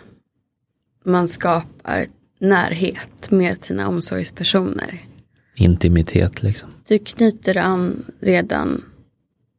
man 1.04 1.28
skapar 1.28 2.06
närhet 2.38 3.30
med 3.30 3.56
sina 3.56 3.88
omsorgspersoner. 3.88 5.04
Intimitet 5.56 6.42
liksom. 6.42 6.70
Du 6.88 6.98
knyter 6.98 7.58
an 7.58 8.04
redan, 8.20 8.84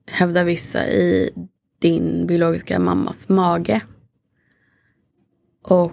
hävdar 0.06 0.44
vissa, 0.44 0.88
i 0.88 1.30
din 1.80 2.28
biologiska 2.28 2.80
mammas 2.80 3.30
mage. 3.30 3.82
Och 5.64 5.92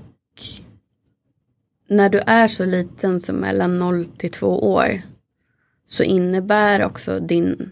när 1.88 2.08
du 2.08 2.18
är 2.18 2.48
så 2.48 2.64
liten 2.64 3.20
som 3.20 3.36
mellan 3.36 3.78
0 3.78 4.04
till 4.04 4.30
2 4.30 4.72
år 4.72 5.02
så 5.84 6.02
innebär 6.02 6.84
också 6.84 7.20
din, 7.20 7.70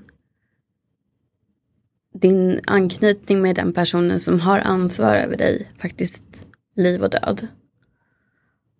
din 2.15 2.61
anknytning 2.67 3.43
med 3.43 3.57
den 3.57 3.73
personen 3.73 4.21
som 4.21 4.41
har 4.41 4.59
ansvar 4.59 5.17
över 5.17 5.37
dig 5.37 5.69
faktiskt 5.79 6.47
liv 6.77 7.03
och 7.03 7.11
död. 7.11 7.47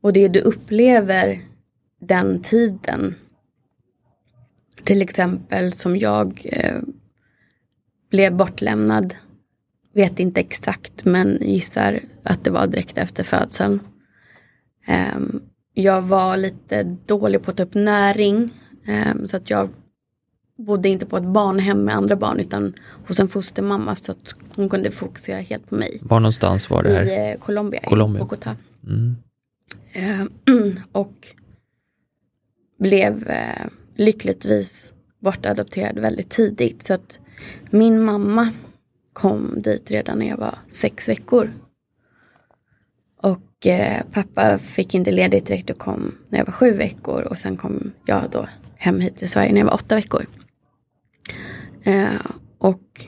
Och 0.01 0.13
det 0.13 0.29
du 0.29 0.41
upplever 0.41 1.43
den 2.01 2.43
tiden 2.43 3.15
till 4.85 5.03
exempel 5.03 5.73
som 5.73 5.97
jag 5.97 6.41
eh, 6.45 6.81
blev 8.11 8.37
bortlämnad. 8.37 9.15
Vet 9.95 10.19
inte 10.19 10.41
exakt 10.41 11.05
men 11.05 11.39
gissar 11.41 12.01
att 12.23 12.45
det 12.45 12.51
var 12.51 12.67
direkt 12.67 12.99
efter 12.99 13.25
födseln. 13.25 13.81
Eh, 14.87 15.19
jag 15.75 16.03
var 16.03 16.37
lite 16.37 16.83
dålig 16.83 17.43
på 17.43 17.51
att 17.51 17.57
ta 17.57 17.63
upp 17.63 17.75
näring. 17.75 18.51
Eh, 18.87 19.15
så 19.27 19.37
att 19.37 19.51
jag 19.51 19.69
bodde 20.59 20.89
inte 20.89 21.07
på 21.07 21.17
ett 21.17 21.25
barnhem 21.25 21.85
med 21.85 21.97
andra 21.97 22.17
barn 22.17 22.41
utan 22.41 22.75
hos 23.07 23.21
en 23.21 23.29
fostermamma 23.29 23.97
så 23.97 24.13
att 24.13 24.35
hon 24.55 24.69
kunde 24.69 24.91
fokusera 24.91 25.41
helt 25.41 25.69
på 25.69 25.75
mig. 25.75 25.99
Var 26.03 26.21
någonstans 26.21 26.71
var 26.71 26.83
det 26.83 26.91
här? 26.91 27.05
I 27.05 27.33
eh, 27.33 27.39
Colombia, 27.39 27.81
Colombia. 27.81 28.23
i 28.23 28.25
Bogotá. 28.25 28.57
Mm. 28.87 29.17
Eh, 29.93 30.27
och 30.93 31.29
blev 32.79 33.29
eh, 33.29 33.67
lyckligtvis 33.95 34.93
bortadopterad 35.21 35.99
väldigt 35.99 36.31
tidigt. 36.31 36.83
Så 36.83 36.95
att 36.95 37.21
min 37.71 38.05
mamma 38.05 38.51
kom 39.13 39.63
dit 39.63 39.91
redan 39.91 40.19
när 40.19 40.29
jag 40.29 40.37
var 40.37 40.59
sex 40.69 41.09
veckor. 41.09 41.53
Och 43.23 43.67
eh, 43.67 44.03
pappa 44.13 44.59
fick 44.59 44.95
inte 44.95 45.11
ledigt 45.11 45.47
direkt 45.47 45.71
och 45.71 45.79
kom 45.79 46.15
när 46.29 46.39
jag 46.39 46.47
var 46.47 46.53
sju 46.53 46.73
veckor. 46.73 47.23
Och 47.23 47.39
sen 47.39 47.57
kom 47.57 47.93
jag 48.07 48.31
då 48.31 48.49
hem 48.77 49.01
hit 49.01 49.17
till 49.17 49.31
Sverige 49.31 49.53
när 49.53 49.61
jag 49.61 49.67
var 49.67 49.75
åtta 49.75 49.95
veckor. 49.95 50.27
Eh, 51.83 52.27
och 52.59 53.07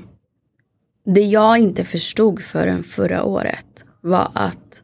det 1.04 1.20
jag 1.20 1.58
inte 1.58 1.84
förstod 1.84 2.42
förrän 2.42 2.82
förra 2.82 3.24
året 3.24 3.84
var 4.00 4.30
att 4.34 4.82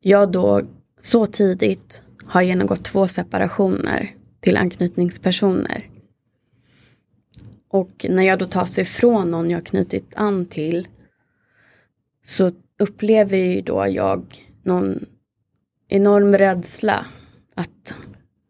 jag 0.00 0.32
då 0.32 0.62
så 1.00 1.26
tidigt 1.26 2.02
har 2.26 2.42
genomgått 2.42 2.84
två 2.84 3.08
separationer 3.08 4.13
till 4.44 4.56
anknytningspersoner. 4.56 5.88
Och 7.68 8.06
när 8.08 8.22
jag 8.22 8.38
då 8.38 8.46
tas 8.46 8.78
ifrån 8.78 9.30
någon 9.30 9.50
jag 9.50 9.66
knutit 9.66 10.12
an 10.16 10.46
till 10.46 10.88
så 12.22 12.52
upplever 12.78 13.38
ju 13.38 13.60
då 13.60 13.86
jag 13.88 14.44
någon 14.62 15.06
enorm 15.88 16.34
rädsla 16.34 17.06
att 17.54 17.96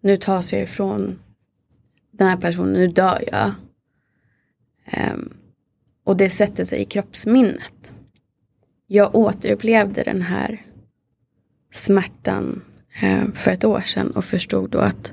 nu 0.00 0.16
tas 0.16 0.52
jag 0.52 0.62
ifrån 0.62 1.18
den 2.10 2.28
här 2.28 2.36
personen, 2.36 2.72
nu 2.72 2.88
dör 2.88 3.24
jag. 3.32 3.52
Um, 5.12 5.32
och 6.04 6.16
det 6.16 6.30
sätter 6.30 6.64
sig 6.64 6.80
i 6.80 6.84
kroppsminnet. 6.84 7.92
Jag 8.86 9.14
återupplevde 9.14 10.02
den 10.02 10.22
här 10.22 10.62
smärtan 11.72 12.62
um, 13.02 13.32
för 13.32 13.50
ett 13.50 13.64
år 13.64 13.80
sedan 13.80 14.10
och 14.10 14.24
förstod 14.24 14.70
då 14.70 14.78
att 14.78 15.12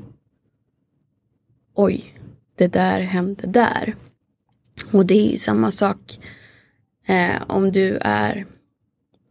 oj, 1.81 2.13
det 2.55 2.67
där 2.67 2.99
hände 2.99 3.47
där. 3.47 3.95
Och 4.93 5.05
det 5.05 5.27
är 5.27 5.31
ju 5.31 5.37
samma 5.37 5.71
sak 5.71 6.19
eh, 7.07 7.41
om 7.47 7.71
du 7.71 7.97
är 8.01 8.45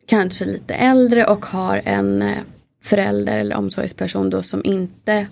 kanske 0.06 0.44
lite 0.44 0.74
äldre 0.74 1.26
och 1.26 1.46
har 1.46 1.82
en 1.84 2.22
eh, 2.22 2.38
förälder 2.82 3.38
eller 3.38 3.56
omsorgsperson 3.56 4.30
då 4.30 4.42
som 4.42 4.64
inte 4.64 5.26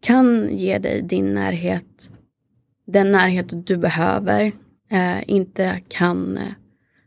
kan 0.00 0.48
ge 0.56 0.78
dig 0.78 1.02
din 1.02 1.34
närhet, 1.34 2.10
den 2.86 3.12
närhet 3.12 3.66
du 3.66 3.76
behöver, 3.76 4.52
eh, 4.90 5.30
inte 5.30 5.80
kan 5.88 6.36
eh, 6.36 6.52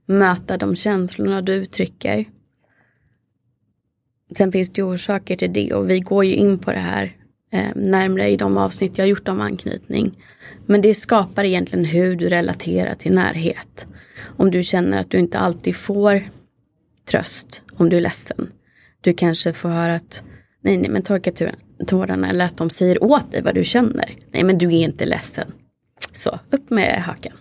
möta 0.05 0.57
de 0.57 0.75
känslorna 0.75 1.41
du 1.41 1.53
uttrycker. 1.53 2.25
Sen 4.37 4.51
finns 4.51 4.69
det 4.69 4.83
orsaker 4.83 5.35
till 5.35 5.53
det 5.53 5.73
och 5.73 5.89
vi 5.89 5.99
går 5.99 6.25
ju 6.25 6.33
in 6.33 6.59
på 6.59 6.71
det 6.71 6.79
här 6.79 7.20
eh, 7.51 7.75
närmare 7.75 8.29
i 8.29 8.37
de 8.37 8.57
avsnitt 8.57 8.97
jag 8.97 9.07
gjort 9.07 9.27
om 9.27 9.41
anknytning. 9.41 10.11
Men 10.65 10.81
det 10.81 10.93
skapar 10.93 11.43
egentligen 11.43 11.85
hur 11.85 12.15
du 12.15 12.29
relaterar 12.29 12.93
till 12.93 13.13
närhet. 13.13 13.87
Om 14.37 14.51
du 14.51 14.63
känner 14.63 14.97
att 14.97 15.11
du 15.11 15.19
inte 15.19 15.39
alltid 15.39 15.75
får 15.75 16.23
tröst 17.05 17.61
om 17.73 17.89
du 17.89 17.97
är 17.97 18.01
ledsen. 18.01 18.51
Du 19.01 19.13
kanske 19.13 19.53
får 19.53 19.69
höra 19.69 19.95
att 19.95 20.23
nej, 20.61 20.77
nej 20.77 20.89
men 20.89 21.01
torka 21.01 21.31
tårarna 21.87 22.29
eller 22.29 22.45
att 22.45 22.57
de 22.57 22.69
säger 22.69 23.03
åt 23.03 23.31
dig 23.31 23.41
vad 23.41 23.55
du 23.55 23.63
känner. 23.63 24.13
Nej 24.31 24.43
men 24.43 24.57
du 24.57 24.65
är 24.65 24.83
inte 24.83 25.05
ledsen. 25.05 25.51
Så, 26.13 26.39
upp 26.49 26.69
med 26.69 27.01
hakan. 27.01 27.37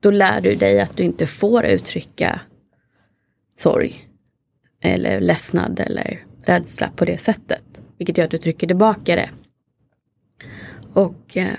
Då 0.00 0.10
lär 0.10 0.40
du 0.40 0.54
dig 0.54 0.80
att 0.80 0.96
du 0.96 1.02
inte 1.02 1.26
får 1.26 1.64
uttrycka 1.64 2.40
sorg 3.58 4.08
eller 4.82 5.20
ledsnad 5.20 5.80
eller 5.80 6.24
rädsla 6.44 6.90
på 6.96 7.04
det 7.04 7.18
sättet. 7.18 7.67
Vilket 7.98 8.18
gör 8.18 8.24
att 8.24 8.30
du 8.30 8.38
trycker 8.38 8.66
tillbaka 8.66 9.16
det. 9.16 9.30
Och 10.92 11.36
eh, 11.36 11.58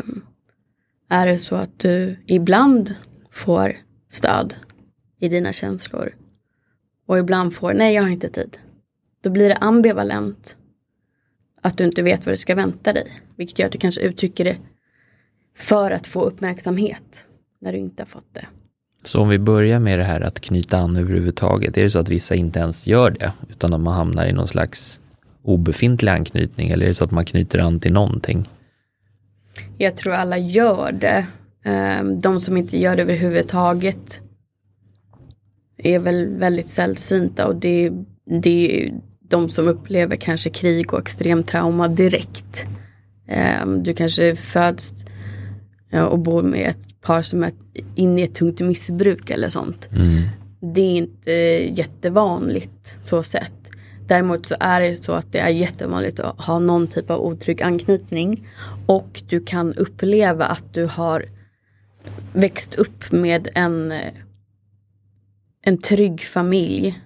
är 1.10 1.28
det 1.28 1.40
så 1.40 1.56
att 1.56 1.80
du 1.80 2.18
ibland 2.26 2.96
får 3.32 3.76
stöd 4.10 4.56
i 5.20 5.30
dina 5.30 5.54
känslor 5.54 6.16
och 7.08 7.20
ibland 7.20 7.54
får 7.54 7.74
nej 7.74 7.96
jag 7.96 8.04
har 8.04 8.10
inte 8.10 8.30
tid. 8.30 8.58
Då 9.22 9.30
blir 9.30 9.50
det 9.50 9.56
ambivalent. 9.56 10.58
Att 11.62 11.78
du 11.78 11.84
inte 11.84 12.02
vet 12.02 12.26
vad 12.26 12.34
du 12.34 12.38
ska 12.38 12.56
vänta 12.56 12.94
dig. 12.94 13.08
Vilket 13.36 13.60
gör 13.60 13.66
att 13.66 13.72
du 13.72 13.78
kanske 13.78 14.02
uttrycker 14.02 14.44
det 14.44 14.58
för 15.56 15.92
att 15.92 16.08
få 16.08 16.22
uppmärksamhet 16.22 17.26
när 17.62 17.72
du 17.72 17.78
inte 17.78 18.04
har 18.04 18.08
fått 18.08 18.34
det. 18.34 18.48
Så 19.04 19.22
om 19.22 19.30
vi 19.30 19.40
börjar 19.40 19.80
med 19.80 20.00
det 20.00 20.06
här 20.06 20.22
att 20.22 20.40
knyta 20.40 20.78
an 20.78 20.98
överhuvudtaget, 20.98 21.78
är 21.78 21.84
det 21.84 21.90
så 21.90 22.00
att 22.00 22.10
vissa 22.10 22.36
inte 22.36 22.60
ens 22.60 22.88
gör 22.88 23.12
det, 23.12 23.34
utan 23.50 23.74
att 23.74 23.82
man 23.82 23.94
hamnar 23.94 24.26
i 24.26 24.34
någon 24.34 24.48
slags 24.48 25.02
obefintlig 25.44 26.12
anknytning, 26.12 26.70
eller 26.70 26.84
är 26.84 26.88
det 26.88 26.94
så 26.94 27.04
att 27.04 27.12
man 27.12 27.26
knyter 27.26 27.60
an 27.60 27.80
till 27.80 27.94
någonting? 27.94 28.50
Jag 29.78 29.98
tror 29.98 30.14
alla 30.14 30.38
gör 30.38 30.92
det. 30.92 31.28
Ehm, 31.66 32.22
de 32.22 32.40
som 32.40 32.58
inte 32.58 32.80
gör 32.80 32.96
det 32.96 33.02
överhuvudtaget 33.02 34.22
är 35.78 36.00
väl 36.00 36.28
väldigt 36.28 36.70
sällsynta 36.70 37.48
och 37.48 37.56
det, 37.56 37.92
det 38.42 38.84
är 38.84 38.94
de 39.30 39.50
som 39.50 39.68
upplever 39.68 40.16
kanske 40.16 40.50
krig 40.50 40.94
och 40.94 41.00
extremtrauma 41.00 41.88
direkt. 41.88 42.66
Ehm, 43.28 43.84
du 43.84 43.94
kanske 43.94 44.36
föds 44.36 45.06
och 46.10 46.20
bor 46.20 46.44
med 46.44 46.70
ett 46.70 47.02
par 47.02 47.22
som 47.22 47.44
är 47.44 47.52
inne 47.96 48.22
i 48.22 48.24
ett 48.24 48.36
tungt 48.36 48.60
missbruk 48.60 49.30
eller 49.30 49.50
sånt. 49.50 49.90
Mm. 49.92 50.30
Det 50.74 50.82
är 50.82 50.96
inte 50.96 51.32
jättevanligt 51.80 53.00
så 53.04 53.24
sett. 53.24 53.72
Däremot 54.10 54.46
så 54.46 54.56
är 54.60 54.82
det 54.82 54.96
så 54.96 55.14
att 55.14 55.32
det 55.32 55.40
är 55.40 55.50
jättevanligt 55.50 56.20
att 56.20 56.42
ha 56.42 56.60
någon 56.60 56.88
typ 56.88 57.10
av 57.10 57.22
otrygg 57.22 57.62
anknytning. 57.64 58.48
Och 58.86 59.22
du 59.30 59.40
kan 59.40 59.74
uppleva 59.74 60.46
att 60.46 60.74
du 60.74 60.86
har 60.86 61.26
växt 62.34 62.76
upp 62.76 63.12
med 63.12 63.48
en, 63.56 63.92
eh, 63.92 64.14
en 65.62 65.78
trygg 65.78 66.22
familj. 66.22 67.00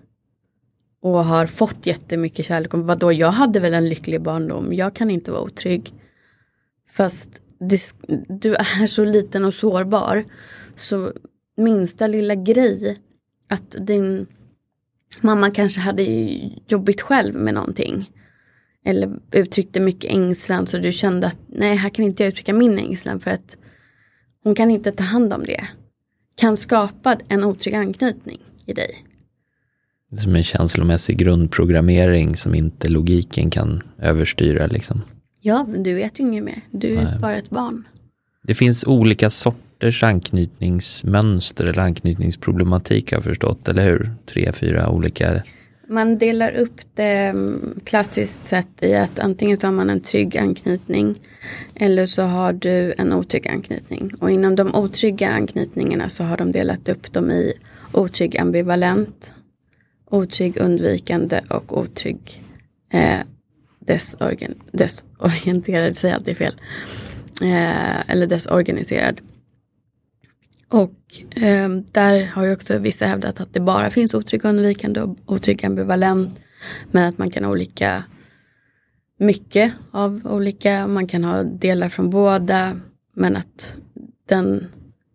Och 1.02 1.26
har 1.26 1.46
fått 1.46 1.86
jättemycket 1.86 2.46
kärlek. 2.46 2.74
Och 2.74 2.80
vadå, 2.80 3.12
jag 3.12 3.32
hade 3.32 3.60
väl 3.60 3.74
en 3.74 3.90
lycklig 3.90 4.22
barndom. 4.22 4.74
Jag 4.74 4.96
kan 4.96 5.10
inte 5.10 5.32
vara 5.32 5.42
otrygg. 5.42 5.94
Fast 6.92 7.42
det, 7.60 7.80
du 8.30 8.56
är 8.56 8.88
så 8.88 9.04
liten 9.04 9.46
och 9.46 9.54
sårbar. 9.54 10.24
Så 10.76 11.14
minsta 11.58 12.08
lilla 12.08 12.36
grej. 12.36 13.00
Att 13.48 13.76
din 13.80 14.28
mamma 15.22 15.50
kanske 15.50 15.82
hade 15.82 16.04
jobbigt 16.68 17.02
själv 17.02 17.36
med 17.36 17.54
någonting. 17.54 18.10
Eller 18.86 19.20
uttryckte 19.32 19.80
mycket 19.80 20.12
ängslan 20.12 20.68
så 20.68 20.78
du 20.78 20.92
kände 20.92 21.28
att 21.28 21.40
nej, 21.48 21.76
här 21.76 21.90
kan 21.90 22.06
inte 22.06 22.24
jag 22.24 22.28
uttrycka 22.28 22.54
min 22.54 22.80
ängslan 22.80 23.20
för 23.20 23.32
att 23.32 23.58
hon 24.44 24.56
kan 24.56 24.72
inte 24.72 24.92
ta 24.92 25.04
hand 25.04 25.34
om 25.34 25.44
det. 25.44 25.68
Kan 26.36 26.58
skapa 26.58 27.18
en 27.28 27.44
otrygg 27.44 27.76
anknytning 27.76 28.40
i 28.66 28.74
dig. 28.74 29.06
Som 30.18 30.36
en 30.36 30.44
känslomässig 30.44 31.18
grundprogrammering 31.18 32.36
som 32.36 32.56
inte 32.56 32.90
logiken 32.90 33.50
kan 33.50 33.82
överstyra 34.00 34.68
liksom. 34.68 35.02
Ja, 35.42 35.66
men 35.70 35.84
du 35.84 35.94
vet 35.94 36.20
ju 36.20 36.24
inget 36.24 36.44
mer. 36.44 36.62
Du 36.72 36.96
är 36.98 37.04
nej. 37.04 37.20
bara 37.20 37.36
ett 37.36 37.50
barn. 37.50 37.88
Det 38.48 38.54
finns 38.54 38.84
olika 38.88 39.30
sorters 39.30 40.04
anknytningsmönster 40.04 41.64
eller 41.66 41.82
anknytningsproblematik 41.82 43.12
har 43.12 43.18
jag 43.18 43.24
förstått, 43.24 43.68
eller 43.68 43.84
hur? 43.84 44.12
Tre, 44.26 44.52
fyra 44.52 44.90
olika. 44.90 45.44
Man 45.88 46.18
delar 46.18 46.52
upp 46.52 46.82
det 46.94 47.04
mm, 47.04 47.80
klassiskt 47.86 48.46
sett 48.46 48.84
i 48.84 48.96
att 48.96 49.20
antingen 49.20 49.58
så 49.58 49.68
har 49.68 49.72
man 49.72 49.90
en 49.90 50.02
trygg 50.02 50.38
anknytning 50.38 51.16
eller 51.76 52.06
så 52.06 52.22
har 52.22 52.54
du 52.54 52.94
en 52.98 53.14
otrygg 53.14 53.48
anknytning. 53.48 54.12
Och 54.20 54.32
inom 54.32 54.56
de 54.56 54.76
otrygga 54.76 55.30
anknytningarna 55.30 56.10
så 56.10 56.24
har 56.24 56.38
de 56.38 56.52
delat 56.52 56.90
upp 56.90 57.14
dem 57.14 57.32
i 57.32 57.54
otrygg 57.92 58.38
ambivalent, 58.38 59.34
otrygg 60.10 60.58
undvikande 60.58 61.42
och 61.50 61.78
otrygg 61.78 62.44
eh, 62.94 63.20
desorgan, 63.80 64.56
desorienterad, 64.72 65.98
säger 65.98 66.16
alltid 66.16 66.38
fel 66.38 66.56
eh, 67.42 68.12
eller 68.12 68.28
desorganiserad. 68.28 69.22
Och 70.70 71.42
eh, 71.44 71.70
där 71.92 72.26
har 72.26 72.46
ju 72.46 72.54
också 72.54 72.78
vissa 72.78 73.06
hävdat 73.06 73.40
att 73.40 73.54
det 73.54 73.60
bara 73.60 73.90
finns 73.90 74.14
otrygg 74.14 74.46
undvikande 74.46 75.02
och 75.02 75.18
otrygg 75.26 75.66
ambivalent. 75.66 76.42
Men 76.92 77.04
att 77.04 77.18
man 77.18 77.32
kan 77.32 77.44
ha 77.44 77.52
olika 77.52 78.04
mycket 79.20 79.74
av 79.92 80.22
olika, 80.26 80.88
man 80.88 81.08
kan 81.08 81.24
ha 81.24 81.44
delar 81.44 81.90
från 81.90 82.10
båda. 82.10 82.80
Men 83.16 83.36
att 83.36 83.76
den 84.30 84.68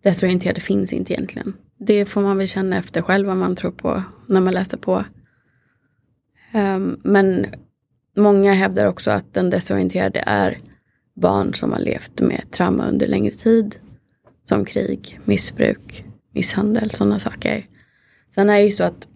desorienterade 0.02 0.60
finns 0.60 0.92
inte 0.92 1.12
egentligen. 1.12 1.52
Det 1.78 2.04
får 2.04 2.20
man 2.20 2.38
väl 2.38 2.48
känna 2.48 2.78
efter 2.78 3.02
själv 3.02 3.26
vad 3.26 3.36
man 3.36 3.56
tror 3.56 3.70
på 3.70 4.02
när 4.26 4.40
man 4.40 4.54
läser 4.54 4.78
på. 4.78 5.04
Um, 6.54 7.00
men 7.04 7.46
många 8.16 8.52
hävdar 8.52 8.86
också 8.86 9.10
att 9.10 9.34
den 9.34 9.50
desorienterade 9.50 10.24
är 10.26 10.58
barn 11.20 11.54
som 11.54 11.72
har 11.72 11.80
levt 11.80 12.20
med 12.20 12.50
trauma 12.50 12.88
under 12.88 13.06
längre 13.06 13.34
tid. 13.34 13.76
Som 14.48 14.64
krig, 14.64 15.20
missbruk, 15.24 16.04
misshandel, 16.34 16.90
sådana 16.90 17.18
saker. 17.18 17.66
Sen 18.34 18.50
är 18.50 18.58
det 18.58 18.64
ju 18.64 18.70
så 18.70 18.84
att 18.84 19.08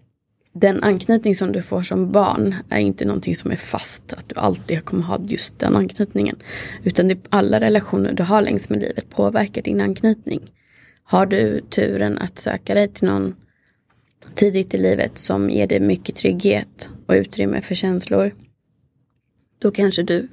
den 0.53 0.83
anknytning 0.83 1.35
som 1.35 1.51
du 1.51 1.61
får 1.61 1.81
som 1.81 2.11
barn 2.11 2.55
är 2.69 2.79
inte 2.79 3.05
någonting 3.05 3.35
som 3.35 3.51
är 3.51 3.55
fast. 3.55 4.13
Att 4.13 4.29
du 4.29 4.35
alltid 4.35 4.85
kommer 4.85 5.03
ha 5.03 5.19
just 5.25 5.59
den 5.59 5.75
anknytningen. 5.75 6.35
Utan 6.83 7.07
det, 7.07 7.17
alla 7.29 7.59
relationer 7.59 8.13
du 8.13 8.23
har 8.23 8.41
längs 8.41 8.69
med 8.69 8.79
livet 8.79 9.09
påverkar 9.09 9.61
din 9.61 9.81
anknytning. 9.81 10.51
Har 11.03 11.25
du 11.25 11.61
turen 11.61 12.17
att 12.17 12.37
söka 12.37 12.73
dig 12.73 12.87
till 12.87 13.07
någon 13.07 13.35
tidigt 14.35 14.73
i 14.73 14.77
livet 14.77 15.17
som 15.17 15.49
ger 15.49 15.67
dig 15.67 15.79
mycket 15.79 16.15
trygghet 16.15 16.89
och 17.05 17.13
utrymme 17.13 17.61
för 17.61 17.75
känslor. 17.75 18.31
Då 19.59 19.71
kanske 19.71 20.03
du 20.03 20.27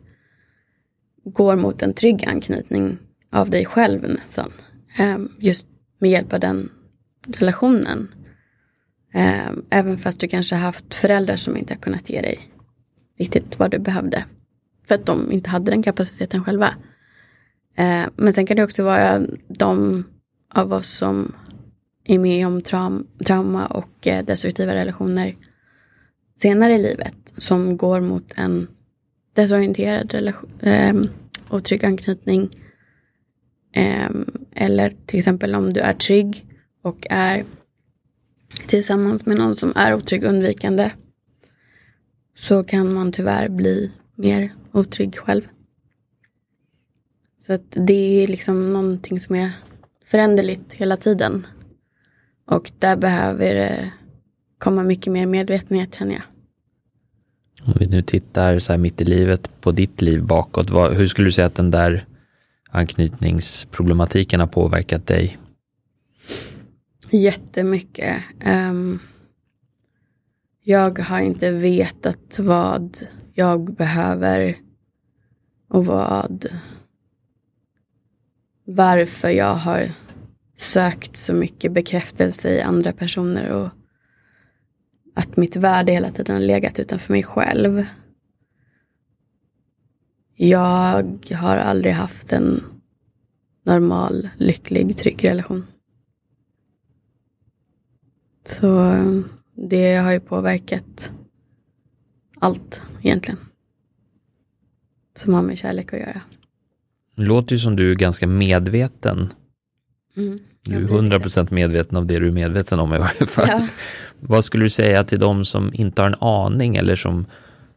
går 1.32 1.56
mot 1.56 1.82
en 1.82 1.94
trygg 1.94 2.28
anknytning 2.28 2.98
av 3.30 3.50
dig 3.50 3.66
själv 3.66 4.02
nästan. 4.02 4.52
Ehm, 4.96 5.28
just 5.38 5.66
med 5.98 6.10
hjälp 6.10 6.32
av 6.32 6.40
den 6.40 6.70
relationen. 7.26 8.08
Ehm, 9.12 9.64
även 9.70 9.98
fast 9.98 10.20
du 10.20 10.28
kanske 10.28 10.54
haft 10.54 10.94
föräldrar 10.94 11.36
som 11.36 11.56
inte 11.56 11.74
har 11.74 11.80
kunnat 11.80 12.10
ge 12.10 12.20
dig 12.20 12.50
riktigt 13.18 13.58
vad 13.58 13.70
du 13.70 13.78
behövde. 13.78 14.24
För 14.88 14.94
att 14.94 15.06
de 15.06 15.32
inte 15.32 15.50
hade 15.50 15.70
den 15.70 15.82
kapaciteten 15.82 16.44
själva. 16.44 16.74
Ehm, 17.76 18.10
men 18.16 18.32
sen 18.32 18.46
kan 18.46 18.56
det 18.56 18.64
också 18.64 18.82
vara 18.82 19.26
de 19.48 20.04
av 20.54 20.72
oss 20.72 20.88
som 20.88 21.32
är 22.04 22.18
med 22.18 22.46
om 22.46 22.62
trauma 23.24 23.66
och 23.66 24.06
eh, 24.06 24.24
destruktiva 24.24 24.74
relationer 24.74 25.36
senare 26.36 26.74
i 26.74 26.82
livet 26.82 27.14
som 27.36 27.76
går 27.76 28.00
mot 28.00 28.32
en 28.36 28.68
desorienterad 29.34 30.12
relation, 30.12 30.50
otrygg 31.50 31.84
anknytning. 31.84 32.50
Ehm, 33.72 34.46
eller 34.54 34.96
till 35.06 35.18
exempel 35.18 35.54
om 35.54 35.72
du 35.72 35.80
är 35.80 35.92
trygg 35.92 36.46
och 36.82 37.06
är 37.10 37.44
tillsammans 38.66 39.26
med 39.26 39.36
någon 39.36 39.56
som 39.56 39.72
är 39.76 39.94
otrygg 39.94 40.24
undvikande. 40.24 40.90
Så 42.36 42.64
kan 42.64 42.94
man 42.94 43.12
tyvärr 43.12 43.48
bli 43.48 43.92
mer 44.14 44.54
otrygg 44.72 45.16
själv. 45.16 45.42
Så 47.38 47.52
att 47.52 47.76
det 47.86 48.22
är 48.22 48.26
liksom 48.26 48.72
någonting 48.72 49.20
som 49.20 49.34
är 49.34 49.52
föränderligt 50.04 50.72
hela 50.72 50.96
tiden. 50.96 51.46
Och 52.46 52.70
där 52.78 52.96
behöver 52.96 53.54
det 53.54 53.92
komma 54.58 54.82
mycket 54.82 55.12
mer 55.12 55.26
medvetenhet 55.26 55.94
känner 55.94 56.14
jag. 56.14 56.22
Om 57.64 57.74
vi 57.78 57.86
nu 57.86 58.02
tittar 58.02 58.58
så 58.58 58.72
här 58.72 58.78
mitt 58.78 59.00
i 59.00 59.04
livet 59.04 59.50
på 59.60 59.72
ditt 59.72 60.02
liv 60.02 60.22
bakåt, 60.24 60.70
vad, 60.70 60.94
hur 60.94 61.06
skulle 61.06 61.28
du 61.28 61.32
säga 61.32 61.46
att 61.46 61.54
den 61.54 61.70
där 61.70 62.04
anknytningsproblematiken 62.70 64.40
har 64.40 64.46
påverkat 64.46 65.06
dig? 65.06 65.38
Jättemycket. 67.10 68.16
Um, 68.46 68.98
jag 70.62 70.98
har 70.98 71.20
inte 71.20 71.50
vetat 71.50 72.38
vad 72.38 72.96
jag 73.34 73.74
behöver 73.74 74.56
och 75.68 75.84
vad 75.84 76.46
varför 78.64 79.28
jag 79.28 79.54
har 79.54 79.90
sökt 80.56 81.16
så 81.16 81.34
mycket 81.34 81.72
bekräftelse 81.72 82.50
i 82.50 82.60
andra 82.60 82.92
personer 82.92 83.48
och 83.48 83.68
att 85.20 85.36
mitt 85.36 85.56
värde 85.56 85.92
hela 85.92 86.10
tiden 86.10 86.34
har 86.34 86.42
legat 86.42 86.78
utanför 86.78 87.12
mig 87.12 87.22
själv. 87.22 87.84
Jag 90.36 91.34
har 91.34 91.56
aldrig 91.56 91.94
haft 91.94 92.32
en 92.32 92.64
normal, 93.64 94.28
lycklig, 94.36 94.96
trygg 94.96 95.24
relation. 95.24 95.66
Så 98.44 98.94
det 99.54 99.96
har 99.96 100.12
ju 100.12 100.20
påverkat 100.20 101.12
allt 102.38 102.82
egentligen. 103.02 103.38
Som 105.16 105.34
har 105.34 105.42
med 105.42 105.58
kärlek 105.58 105.92
att 105.92 106.00
göra. 106.00 106.22
Det 107.16 107.22
låter 107.22 107.54
ju 107.54 107.58
som 107.58 107.76
du 107.76 107.90
är 107.90 107.96
ganska 107.96 108.26
medveten. 108.26 109.32
Mm, 110.16 110.38
du 110.64 110.76
är 110.76 110.88
hundra 110.88 111.20
procent 111.20 111.50
medveten 111.50 111.98
av 111.98 112.06
det 112.06 112.18
du 112.18 112.28
är 112.28 112.32
medveten 112.32 112.80
om 112.80 112.94
i 112.94 112.98
varje 112.98 113.26
fall. 113.26 113.46
Ja. 113.48 113.66
Vad 114.20 114.44
skulle 114.44 114.64
du 114.64 114.70
säga 114.70 115.04
till 115.04 115.20
de 115.20 115.44
som 115.44 115.70
inte 115.74 116.02
har 116.02 116.08
en 116.08 116.14
aning 116.20 116.76
eller 116.76 116.96
som 116.96 117.26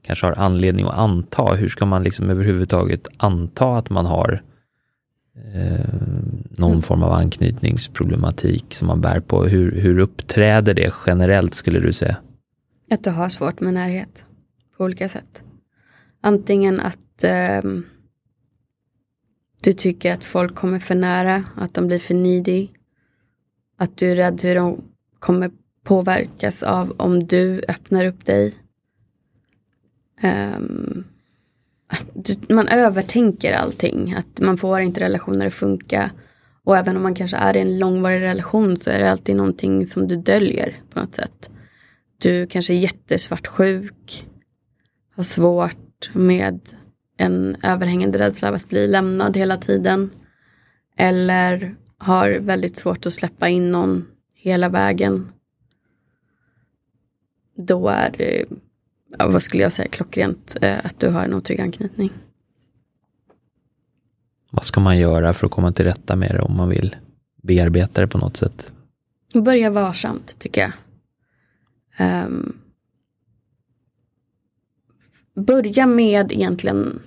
kanske 0.06 0.26
har 0.26 0.34
anledning 0.34 0.86
att 0.86 0.98
anta? 0.98 1.56
Hur 1.56 1.70
ska 1.70 1.86
man 1.86 2.04
liksom 2.04 2.30
överhuvudtaget 2.30 3.08
anta 3.18 3.78
att 3.78 3.90
man 3.90 4.06
har 4.06 4.42
eh, 5.54 5.86
någon 6.50 6.72
mm. 6.72 6.82
form 6.82 7.04
av 7.04 7.12
anknytningsproblematik 7.12 8.66
som 8.74 8.88
man 8.88 9.02
bär 9.02 9.20
på? 9.20 9.44
Hur, 9.44 9.82
hur 9.82 10.00
uppträder 10.00 10.74
det 10.74 10.94
generellt 11.06 11.54
skulle 11.54 11.80
du 11.80 11.94
säga? 11.94 12.18
Att 12.92 13.04
du 13.04 13.10
har 13.10 13.30
svårt 13.30 13.60
med 13.60 13.74
närhet 13.74 14.26
på 14.78 14.84
olika 14.84 15.10
sätt. 15.10 15.44
Antingen 16.22 16.80
att 16.80 17.24
eh, 17.24 17.62
du 19.64 19.74
tycker 19.74 20.14
att 20.14 20.24
folk 20.24 20.56
kommer 20.56 20.80
för 20.80 20.96
nära, 20.96 21.44
att 21.56 21.74
de 21.74 21.88
blir 21.88 22.00
för 22.00 22.14
needy. 22.14 22.68
Att 23.78 23.98
du 23.98 24.12
är 24.12 24.16
rädd 24.16 24.42
hur 24.42 24.56
de 24.56 24.82
kommer 25.20 25.52
påverkas 25.84 26.64
av 26.64 26.92
om 26.98 27.28
du 27.28 27.64
öppnar 27.68 28.06
upp 28.06 28.26
dig. 28.26 28.54
Um, 30.24 31.04
man 32.50 32.68
övertänker 32.68 33.54
allting. 33.54 34.14
Att 34.18 34.40
man 34.40 34.58
får 34.58 34.80
inte 34.80 35.02
relationer 35.02 35.48
att 35.48 35.54
funka. 35.54 36.12
Och 36.64 36.78
även 36.78 36.98
om 36.98 37.04
man 37.04 37.16
kanske 37.16 37.38
är 37.38 37.58
i 37.58 37.60
en 37.60 37.80
långvarig 37.80 38.22
relation 38.22 38.80
så 38.80 38.90
är 38.90 39.00
det 39.00 39.12
alltid 39.12 39.36
någonting 39.36 39.88
som 39.88 40.08
du 40.08 40.16
döljer 40.16 40.82
på 40.90 41.00
något 41.00 41.14
sätt. 41.14 41.52
Du 42.18 42.48
kanske 42.48 42.74
är 42.74 42.78
jättesvartsjuk. 42.78 44.28
Har 45.16 45.24
svårt 45.24 46.10
med 46.14 46.60
en 47.18 47.56
överhängande 47.64 48.20
rädsla 48.20 48.48
av 48.48 48.56
att 48.56 48.70
bli 48.70 48.88
lämnad 48.88 49.38
hela 49.38 49.58
tiden. 49.58 50.10
Eller 50.98 51.76
har 51.98 52.32
väldigt 52.32 52.78
svårt 52.78 53.06
att 53.06 53.14
släppa 53.14 53.50
in 53.50 53.72
någon 53.72 54.06
hela 54.34 54.70
vägen. 54.70 55.32
Då 57.56 57.88
är 57.88 58.16
det, 58.18 58.46
vad 59.20 59.44
skulle 59.44 59.64
jag 59.64 59.72
säga, 59.72 59.88
klockrent 59.88 60.58
eh, 60.62 60.86
att 60.86 61.00
du 61.00 61.10
har 61.10 61.26
en 61.26 61.34
otrygg 61.34 61.62
anknytning. 61.62 62.12
Vad 64.50 64.64
ska 64.64 64.80
man 64.80 64.98
göra 64.98 65.34
för 65.34 65.46
att 65.46 65.52
komma 65.52 65.72
till 65.72 65.86
rätta 65.86 66.16
med 66.16 66.32
det 66.32 66.40
om 66.40 66.58
man 66.58 66.70
vill 66.70 66.96
bearbeta 67.44 68.02
det 68.02 68.08
på 68.08 68.18
något 68.18 68.38
sätt? 68.38 68.72
Börja 69.34 69.70
varsamt 69.70 70.40
tycker 70.40 70.62
jag. 70.62 72.26
Um, 72.26 72.63
börja 75.36 75.86
med 75.86 76.32
egentligen 76.32 77.00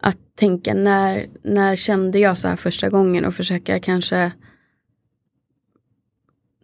att 0.00 0.18
tänka 0.34 0.74
när, 0.74 1.26
när 1.42 1.76
kände 1.76 2.18
jag 2.18 2.38
så 2.38 2.48
här 2.48 2.56
första 2.56 2.88
gången 2.88 3.24
och 3.24 3.34
försöka 3.34 3.80
kanske 3.80 4.32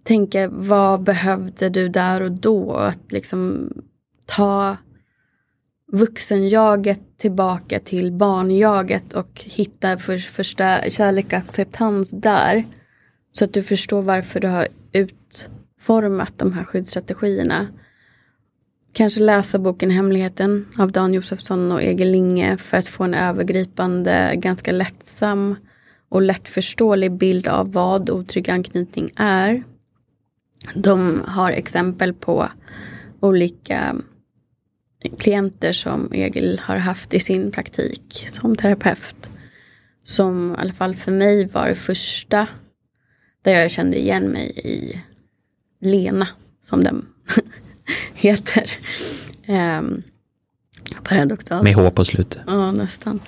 tänka 0.03 0.49
vad 0.49 1.03
behövde 1.03 1.69
du 1.69 1.89
där 1.89 2.21
och 2.21 2.33
då? 2.33 2.73
Att 2.73 3.13
liksom 3.13 3.73
ta 4.27 4.77
vuxenjaget 5.93 7.01
tillbaka 7.17 7.79
till 7.79 8.13
barnjaget 8.13 9.13
och 9.13 9.43
hitta 9.45 9.99
för, 9.99 10.19
första 10.19 10.91
kärlek 10.91 11.27
och 11.27 11.33
acceptans 11.33 12.11
där. 12.11 12.65
Så 13.33 13.45
att 13.45 13.53
du 13.53 13.63
förstår 13.63 14.03
varför 14.03 14.41
du 14.41 14.49
har 14.49 14.69
utformat 14.93 16.33
de 16.37 16.53
här 16.53 16.65
skyddsstrategierna. 16.65 17.67
Kanske 18.99 19.23
läsa 19.23 19.59
boken 19.59 19.91
Hemligheten 19.91 20.67
av 20.79 20.93
Dan 20.93 21.15
Josefsson 21.15 21.73
och 21.73 21.83
Egil 21.83 22.11
Linge 22.11 22.57
för 22.57 22.77
att 22.77 22.87
få 22.87 23.05
en 23.05 23.15
övergripande, 23.15 24.33
ganska 24.37 24.73
lättsam 24.73 25.57
och 26.09 26.23
lättförståelig 26.23 27.13
bild 27.13 27.49
av 27.49 27.73
vad 27.73 28.11
otrygg 28.11 28.51
anknytning 28.51 29.11
är. 29.17 29.63
De 30.75 31.23
har 31.27 31.51
exempel 31.51 32.15
på 32.15 32.49
olika 33.21 33.97
klienter 35.19 35.73
som 35.73 36.13
Egil 36.13 36.61
har 36.65 36.77
haft 36.77 37.15
i 37.15 37.21
sin 37.21 37.51
praktik 37.51 38.27
som 38.31 38.57
terapeut. 38.57 39.31
Som 40.03 40.53
i 40.53 40.61
alla 40.61 40.73
fall 40.73 40.97
för 40.97 41.13
mig 41.13 41.47
var 41.47 41.69
det 41.69 41.75
första 41.75 42.47
där 43.43 43.61
jag 43.61 43.71
kände 43.71 43.99
igen 43.99 44.29
mig 44.29 44.53
i 44.65 45.03
Lena, 45.81 46.29
som 46.63 46.85
den 46.85 47.07
heter. 48.15 48.71
Um, 49.49 50.03
paradoxalt. 51.03 51.63
Med 51.63 51.75
H 51.75 51.91
på 51.91 52.05
slutet. 52.05 52.43
Ja, 52.47 52.73
nästan. 52.73 53.21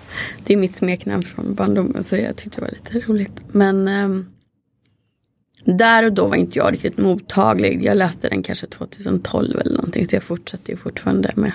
Det 0.44 0.52
är 0.52 0.56
mitt 0.56 0.74
smeknamn 0.74 1.22
från 1.22 1.54
barndomen 1.54 2.04
så 2.04 2.16
jag 2.16 2.36
tyckte 2.36 2.60
det 2.60 2.64
var 2.64 2.70
lite 2.70 3.00
roligt. 3.00 3.44
Men 3.52 3.88
um, 3.88 4.26
där 5.64 6.04
och 6.04 6.12
då 6.12 6.26
var 6.26 6.36
inte 6.36 6.58
jag 6.58 6.72
riktigt 6.72 6.98
mottaglig. 6.98 7.84
Jag 7.84 7.96
läste 7.96 8.28
den 8.28 8.42
kanske 8.42 8.66
2012 8.66 9.60
eller 9.60 9.76
någonting 9.76 10.06
så 10.06 10.16
jag 10.16 10.22
fortsätter 10.22 10.70
ju 10.70 10.76
fortfarande 10.76 11.32
med. 11.36 11.52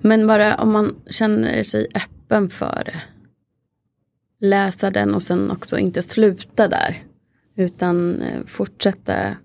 Men 0.00 0.26
bara 0.26 0.54
om 0.54 0.72
man 0.72 0.94
känner 1.10 1.62
sig 1.62 1.86
öppen 1.94 2.50
för 2.50 2.82
det. 2.84 3.02
Läsa 4.46 4.90
den 4.90 5.14
och 5.14 5.22
sen 5.22 5.50
också 5.50 5.78
inte 5.78 6.02
sluta 6.02 6.68
där. 6.68 7.02
Utan 7.56 8.22
eh, 8.22 8.44
fortsätta 8.46 9.36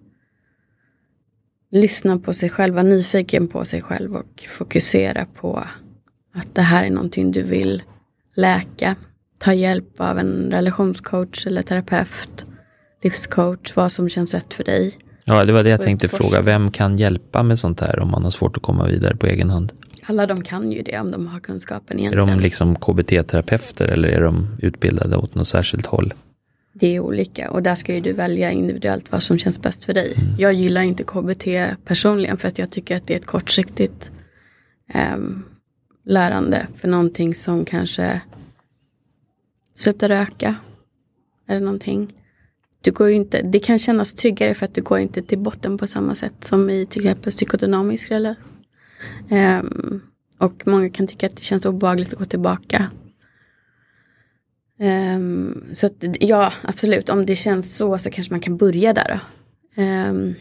lyssna 1.71 2.19
på 2.19 2.33
sig 2.33 2.49
själv, 2.49 2.73
vara 2.73 2.83
nyfiken 2.83 3.47
på 3.47 3.65
sig 3.65 3.81
själv 3.81 4.15
och 4.15 4.45
fokusera 4.49 5.25
på 5.25 5.63
att 6.33 6.55
det 6.55 6.61
här 6.61 6.83
är 6.83 6.89
någonting 6.89 7.31
du 7.31 7.41
vill 7.41 7.83
läka. 8.35 8.95
Ta 9.39 9.53
hjälp 9.53 10.01
av 10.01 10.19
en 10.19 10.51
relationscoach 10.51 11.47
eller 11.47 11.61
terapeut 11.61 12.45
livscoach, 13.03 13.75
vad 13.75 13.91
som 13.91 14.09
känns 14.09 14.33
rätt 14.33 14.53
för 14.53 14.63
dig. 14.63 14.97
Ja, 15.23 15.45
det 15.45 15.53
var 15.53 15.63
det 15.63 15.69
jag 15.69 15.81
tänkte 15.81 16.07
fråga. 16.07 16.41
Vem 16.41 16.71
kan 16.71 16.97
hjälpa 16.97 17.43
med 17.43 17.59
sånt 17.59 17.79
här 17.79 17.99
om 17.99 18.11
man 18.11 18.23
har 18.23 18.31
svårt 18.31 18.57
att 18.57 18.63
komma 18.63 18.87
vidare 18.87 19.15
på 19.15 19.27
egen 19.27 19.49
hand? 19.49 19.73
Alla 20.05 20.25
de 20.25 20.43
kan 20.43 20.71
ju 20.71 20.81
det 20.81 20.99
om 20.99 21.11
de 21.11 21.27
har 21.27 21.39
kunskapen 21.39 21.99
egentligen. 21.99 22.29
Är 22.29 22.35
de 22.35 22.41
liksom 22.41 22.75
KBT-terapeuter 22.75 23.85
eller 23.85 24.09
är 24.09 24.21
de 24.21 24.47
utbildade 24.59 25.17
åt 25.17 25.35
något 25.35 25.47
särskilt 25.47 25.85
håll? 25.85 26.13
Det 26.73 26.95
är 26.95 26.99
olika 26.99 27.51
och 27.51 27.63
där 27.63 27.75
ska 27.75 27.93
ju 27.93 28.01
du 28.01 28.13
välja 28.13 28.51
individuellt 28.51 29.11
vad 29.11 29.23
som 29.23 29.37
känns 29.37 29.61
bäst 29.61 29.83
för 29.83 29.93
dig. 29.93 30.13
Mm. 30.17 30.35
Jag 30.39 30.53
gillar 30.53 30.81
inte 30.81 31.03
KBT 31.03 31.47
personligen 31.85 32.37
för 32.37 32.47
att 32.47 32.59
jag 32.59 32.71
tycker 32.71 32.95
att 32.95 33.07
det 33.07 33.13
är 33.13 33.17
ett 33.17 33.25
kortsiktigt 33.25 34.11
um, 35.13 35.45
lärande 36.05 36.67
för 36.75 36.87
någonting 36.87 37.35
som 37.35 37.65
kanske 37.65 38.21
slutar 39.75 40.07
röka 40.07 40.55
eller 41.47 41.61
någonting 41.61 42.13
du 42.81 42.91
går 42.91 43.09
inte, 43.09 43.41
det 43.41 43.59
kan 43.59 43.79
kännas 43.79 44.13
tryggare 44.13 44.53
för 44.53 44.65
att 44.65 44.75
du 44.75 44.81
går 44.81 44.99
inte 44.99 45.21
till 45.21 45.37
botten 45.37 45.77
på 45.77 45.87
samma 45.87 46.15
sätt 46.15 46.43
som 46.43 46.69
i 46.69 46.85
till 46.85 47.01
exempel 47.01 47.31
psykodynamisk 47.31 48.11
relation. 48.11 48.43
Um, 49.29 50.01
och 50.37 50.63
många 50.65 50.89
kan 50.89 51.07
tycka 51.07 51.25
att 51.25 51.35
det 51.35 51.41
känns 51.41 51.65
obehagligt 51.65 52.13
att 52.13 52.19
gå 52.19 52.25
tillbaka. 52.25 52.89
Um, 54.81 55.63
så 55.73 55.85
att, 55.85 56.03
ja, 56.19 56.53
absolut, 56.61 57.09
om 57.09 57.25
det 57.25 57.35
känns 57.35 57.75
så 57.75 57.97
så 57.97 58.11
kanske 58.11 58.33
man 58.33 58.39
kan 58.39 58.57
börja 58.57 58.93
där. 58.93 59.19
Um, 59.75 60.35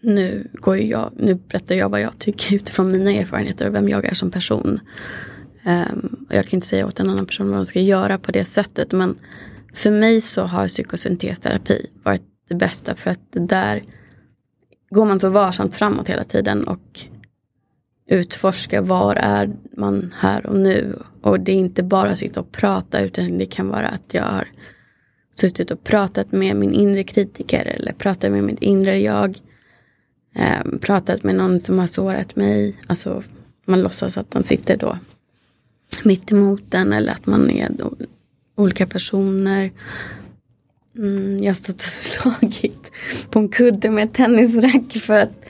nu, 0.00 0.48
går 0.54 0.76
jag, 0.76 1.12
nu 1.16 1.34
berättar 1.34 1.74
jag 1.74 1.88
vad 1.88 2.00
jag 2.00 2.18
tycker 2.18 2.54
utifrån 2.54 2.92
mina 2.92 3.12
erfarenheter 3.12 3.66
och 3.66 3.74
vem 3.74 3.88
jag 3.88 4.04
är 4.04 4.14
som 4.14 4.30
person. 4.30 4.80
Um, 5.66 6.26
jag 6.30 6.46
kan 6.46 6.56
inte 6.56 6.66
säga 6.66 6.86
åt 6.86 7.00
en 7.00 7.10
annan 7.10 7.26
person 7.26 7.48
vad 7.48 7.58
de 7.58 7.66
ska 7.66 7.80
göra 7.80 8.18
på 8.18 8.32
det 8.32 8.44
sättet. 8.44 8.92
Men 8.92 9.18
för 9.74 9.90
mig 9.90 10.20
så 10.20 10.42
har 10.42 10.68
psykosyntesterapi 10.68 11.86
varit 12.02 12.22
det 12.48 12.54
bästa 12.54 12.94
för 12.94 13.10
att 13.10 13.20
där 13.30 13.82
går 14.90 15.04
man 15.04 15.20
så 15.20 15.28
varsamt 15.28 15.74
framåt 15.74 16.08
hela 16.08 16.24
tiden 16.24 16.64
och 16.68 17.06
utforska 18.06 18.82
var 18.82 19.16
är 19.16 19.50
man 19.76 20.14
här 20.18 20.46
och 20.46 20.58
nu. 20.58 20.98
Och 21.22 21.40
det 21.40 21.52
är 21.52 21.56
inte 21.56 21.82
bara 21.82 22.14
sitta 22.14 22.40
och 22.40 22.52
prata 22.52 23.00
utan 23.00 23.38
det 23.38 23.46
kan 23.46 23.68
vara 23.68 23.88
att 23.88 24.14
jag 24.14 24.22
har 24.22 24.48
suttit 25.34 25.70
och 25.70 25.84
pratat 25.84 26.32
med 26.32 26.56
min 26.56 26.72
inre 26.72 27.02
kritiker 27.02 27.64
eller 27.64 27.92
pratat 27.92 28.30
med 28.30 28.44
mitt 28.44 28.62
inre 28.62 29.00
jag. 29.00 29.38
Eh, 30.34 30.78
pratat 30.80 31.22
med 31.22 31.34
någon 31.34 31.60
som 31.60 31.78
har 31.78 31.86
sårat 31.86 32.36
mig. 32.36 32.76
Alltså 32.86 33.22
man 33.66 33.80
låtsas 33.80 34.18
att 34.18 34.34
man 34.34 34.44
sitter 34.44 34.76
då 34.76 34.98
mitt 36.02 36.32
emot 36.32 36.62
den 36.68 36.92
eller 36.92 37.12
att 37.12 37.26
man 37.26 37.50
är 37.50 37.68
då 37.70 37.94
olika 38.56 38.86
personer. 38.86 39.70
Mm, 40.96 41.38
jag 41.38 41.50
har 41.50 41.54
stått 41.54 41.74
och 41.74 41.82
slagit 41.82 42.92
på 43.30 43.38
en 43.38 43.48
kudde 43.48 43.90
med 43.90 44.12
tennisracket. 44.12 44.72
tennisrack 44.72 45.02
för 45.02 45.14
att 45.14 45.48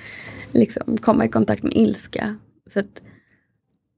liksom 0.55 0.96
komma 0.96 1.24
i 1.24 1.28
kontakt 1.28 1.62
med 1.62 1.72
ilska. 1.76 2.36
Så 2.70 2.80
att 2.80 3.03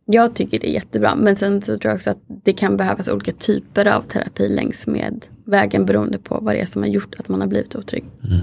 jag 0.07 0.35
tycker 0.35 0.59
det 0.59 0.69
är 0.69 0.73
jättebra. 0.73 1.17
Men 1.17 1.37
sen 1.37 1.63
så 1.63 1.79
tror 1.79 1.91
jag 1.91 1.97
också 1.97 2.11
att 2.11 2.23
det 2.27 2.53
kan 2.53 2.77
behövas 2.77 3.09
olika 3.09 3.33
typer 3.33 3.87
av 3.87 4.03
terapi 4.03 4.49
längs 4.49 4.87
med 4.87 5.27
vägen 5.45 5.87
beroende 5.87 6.19
på 6.19 6.39
vad 6.43 6.55
det 6.55 6.61
är 6.61 6.67
som 6.67 6.83
har 6.83 6.89
gjort 6.89 7.15
att 7.19 7.29
man 7.29 7.41
har 7.41 7.49
blivit 7.49 7.77
otrygg. 7.77 8.05
Mm. 8.25 8.41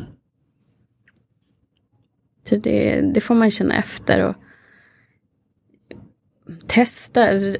Så 2.49 2.55
det, 2.55 3.01
det, 3.01 3.21
får 3.21 3.35
man 3.35 3.51
känna 3.51 3.75
efter 3.75 4.19
och 4.19 4.35
testa. 6.67 7.29
Alltså, 7.29 7.55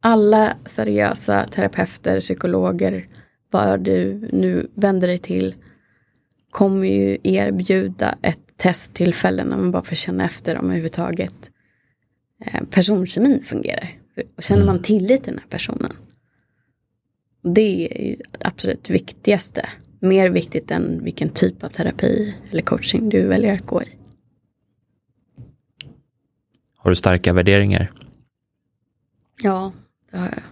alla 0.00 0.56
seriösa 0.66 1.44
terapeuter, 1.44 2.20
psykologer, 2.20 3.08
vad 3.50 3.80
du 3.80 4.28
nu 4.32 4.70
vänder 4.74 5.08
dig 5.08 5.18
till, 5.18 5.54
kommer 6.50 6.86
ju 6.86 7.18
erbjuda 7.22 8.18
ett 8.22 8.51
testtillfällen 8.62 9.46
när 9.46 9.56
man 9.56 9.70
bara 9.70 9.82
får 9.82 9.96
känna 9.96 10.24
efter 10.24 10.58
om 10.58 10.64
överhuvudtaget 10.64 11.50
eh, 12.44 12.64
personkemin 12.70 13.42
fungerar. 13.42 13.90
Och 14.36 14.42
känner 14.42 14.64
man 14.64 14.82
tillit 14.82 15.24
till 15.24 15.32
den 15.32 15.42
här 15.42 15.48
personen. 15.48 15.92
Det 17.42 17.88
är 18.00 18.04
ju 18.04 18.16
det 18.16 18.46
absolut 18.46 18.90
viktigaste. 18.90 19.68
Mer 20.00 20.30
viktigt 20.30 20.70
än 20.70 21.04
vilken 21.04 21.28
typ 21.28 21.64
av 21.64 21.68
terapi 21.68 22.36
eller 22.50 22.62
coaching 22.62 23.08
du 23.08 23.26
väljer 23.26 23.52
att 23.52 23.66
gå 23.66 23.82
i. 23.82 23.86
Har 26.76 26.90
du 26.90 26.96
starka 26.96 27.32
värderingar? 27.32 27.92
Ja, 29.42 29.72
det 30.10 30.18
har 30.18 30.26
jag. 30.26 30.42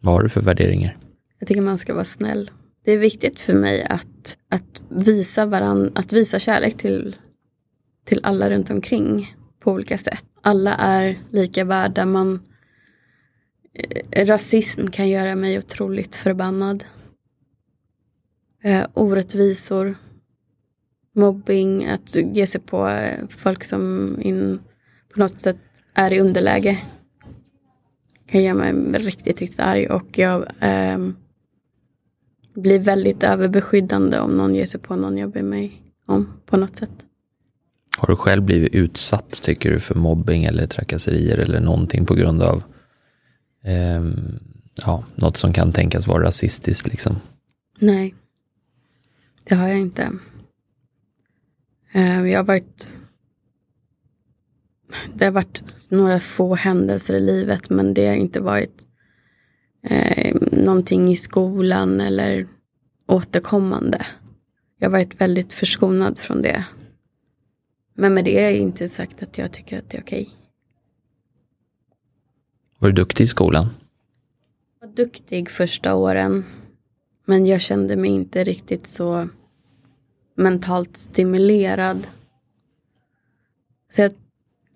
Vad 0.00 0.14
har 0.14 0.22
du 0.22 0.28
för 0.28 0.40
värderingar? 0.40 0.98
Jag 1.38 1.48
tycker 1.48 1.62
man 1.62 1.78
ska 1.78 1.94
vara 1.94 2.04
snäll. 2.04 2.50
Det 2.84 2.92
är 2.92 2.98
viktigt 2.98 3.40
för 3.40 3.54
mig 3.54 3.86
att, 3.90 4.38
att, 4.48 4.82
visa, 4.88 5.46
varann, 5.46 5.92
att 5.94 6.12
visa 6.12 6.38
kärlek 6.38 6.76
till, 6.76 7.16
till 8.04 8.20
alla 8.22 8.50
runt 8.50 8.70
omkring 8.70 9.36
på 9.60 9.72
olika 9.72 9.98
sätt. 9.98 10.24
Alla 10.42 10.74
är 10.74 11.18
lika 11.30 11.64
värda. 11.64 12.06
Man, 12.06 12.40
eh, 14.10 14.26
rasism 14.26 14.86
kan 14.86 15.08
göra 15.08 15.36
mig 15.36 15.58
otroligt 15.58 16.14
förbannad. 16.14 16.84
Eh, 18.62 18.86
orättvisor, 18.94 19.94
mobbing, 21.14 21.86
att 21.86 22.16
ge 22.16 22.46
sig 22.46 22.60
på 22.60 22.88
eh, 22.88 23.28
folk 23.28 23.64
som 23.64 24.16
in, 24.20 24.60
på 25.12 25.20
något 25.20 25.40
sätt 25.40 25.58
är 25.94 26.12
i 26.12 26.20
underläge. 26.20 26.78
Kan 28.26 28.42
göra 28.42 28.72
mig 28.72 28.72
riktigt, 29.02 29.40
riktigt 29.40 29.60
arg 29.60 29.88
och 29.88 30.18
jag 30.18 30.46
eh, 30.60 30.98
blir 32.54 32.78
väldigt 32.78 33.22
överbeskyddande 33.22 34.18
om 34.18 34.36
någon 34.36 34.54
ger 34.54 34.66
sig 34.66 34.80
på 34.80 34.96
någon 34.96 35.18
jag 35.18 35.30
bryr 35.30 35.42
mig 35.42 35.82
om 36.06 36.32
på 36.46 36.56
något 36.56 36.76
sätt. 36.76 36.90
Har 37.96 38.08
du 38.08 38.16
själv 38.16 38.42
blivit 38.42 38.74
utsatt, 38.74 39.42
tycker 39.42 39.70
du, 39.70 39.80
för 39.80 39.94
mobbing 39.94 40.44
eller 40.44 40.66
trakasserier 40.66 41.38
eller 41.38 41.60
någonting 41.60 42.06
på 42.06 42.14
grund 42.14 42.42
av 42.42 42.62
eh, 43.64 44.04
ja, 44.84 45.04
något 45.14 45.36
som 45.36 45.52
kan 45.52 45.72
tänkas 45.72 46.06
vara 46.06 46.24
rasistiskt? 46.24 46.88
Liksom? 46.88 47.16
Nej, 47.78 48.14
det 49.44 49.54
har 49.54 49.68
jag 49.68 49.78
inte. 49.78 50.10
Eh, 51.92 52.26
jag 52.26 52.38
har 52.38 52.44
varit 52.44 52.88
det 55.14 55.24
har 55.24 55.32
varit 55.32 55.88
några 55.90 56.20
få 56.20 56.54
händelser 56.54 57.14
i 57.14 57.20
livet 57.20 57.70
men 57.70 57.94
det 57.94 58.06
har 58.06 58.14
inte 58.14 58.40
varit 58.40 58.88
eh, 59.84 60.36
någonting 60.52 61.08
i 61.08 61.16
skolan 61.16 62.00
eller 62.00 62.48
återkommande. 63.06 64.06
Jag 64.78 64.86
har 64.86 64.92
varit 64.92 65.20
väldigt 65.20 65.52
förskonad 65.52 66.18
från 66.18 66.40
det. 66.40 66.64
Men 67.94 68.14
med 68.14 68.24
det 68.24 68.44
är 68.44 68.54
inte 68.54 68.88
sagt 68.88 69.22
att 69.22 69.38
jag 69.38 69.52
tycker 69.52 69.78
att 69.78 69.90
det 69.90 69.96
är 69.96 70.02
okej. 70.02 70.30
Var 72.78 72.88
du 72.88 72.94
duktig 72.94 73.24
i 73.24 73.26
skolan? 73.26 73.68
Jag 74.80 74.88
var 74.88 74.94
duktig 74.94 75.50
första 75.50 75.94
åren. 75.94 76.44
Men 77.24 77.46
jag 77.46 77.60
kände 77.60 77.96
mig 77.96 78.10
inte 78.10 78.44
riktigt 78.44 78.86
så 78.86 79.28
mentalt 80.36 80.96
stimulerad. 80.96 82.06
Så 83.88 84.00
jag 84.02 84.12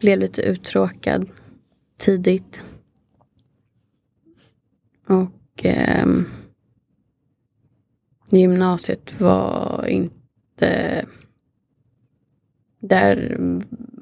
blev 0.00 0.18
lite 0.18 0.42
uttråkad 0.42 1.28
tidigt. 1.96 2.64
Och 5.08 5.64
eh, 5.64 6.06
gymnasiet 8.30 9.20
var 9.20 9.86
inte... 9.88 11.04
Där 12.80 13.38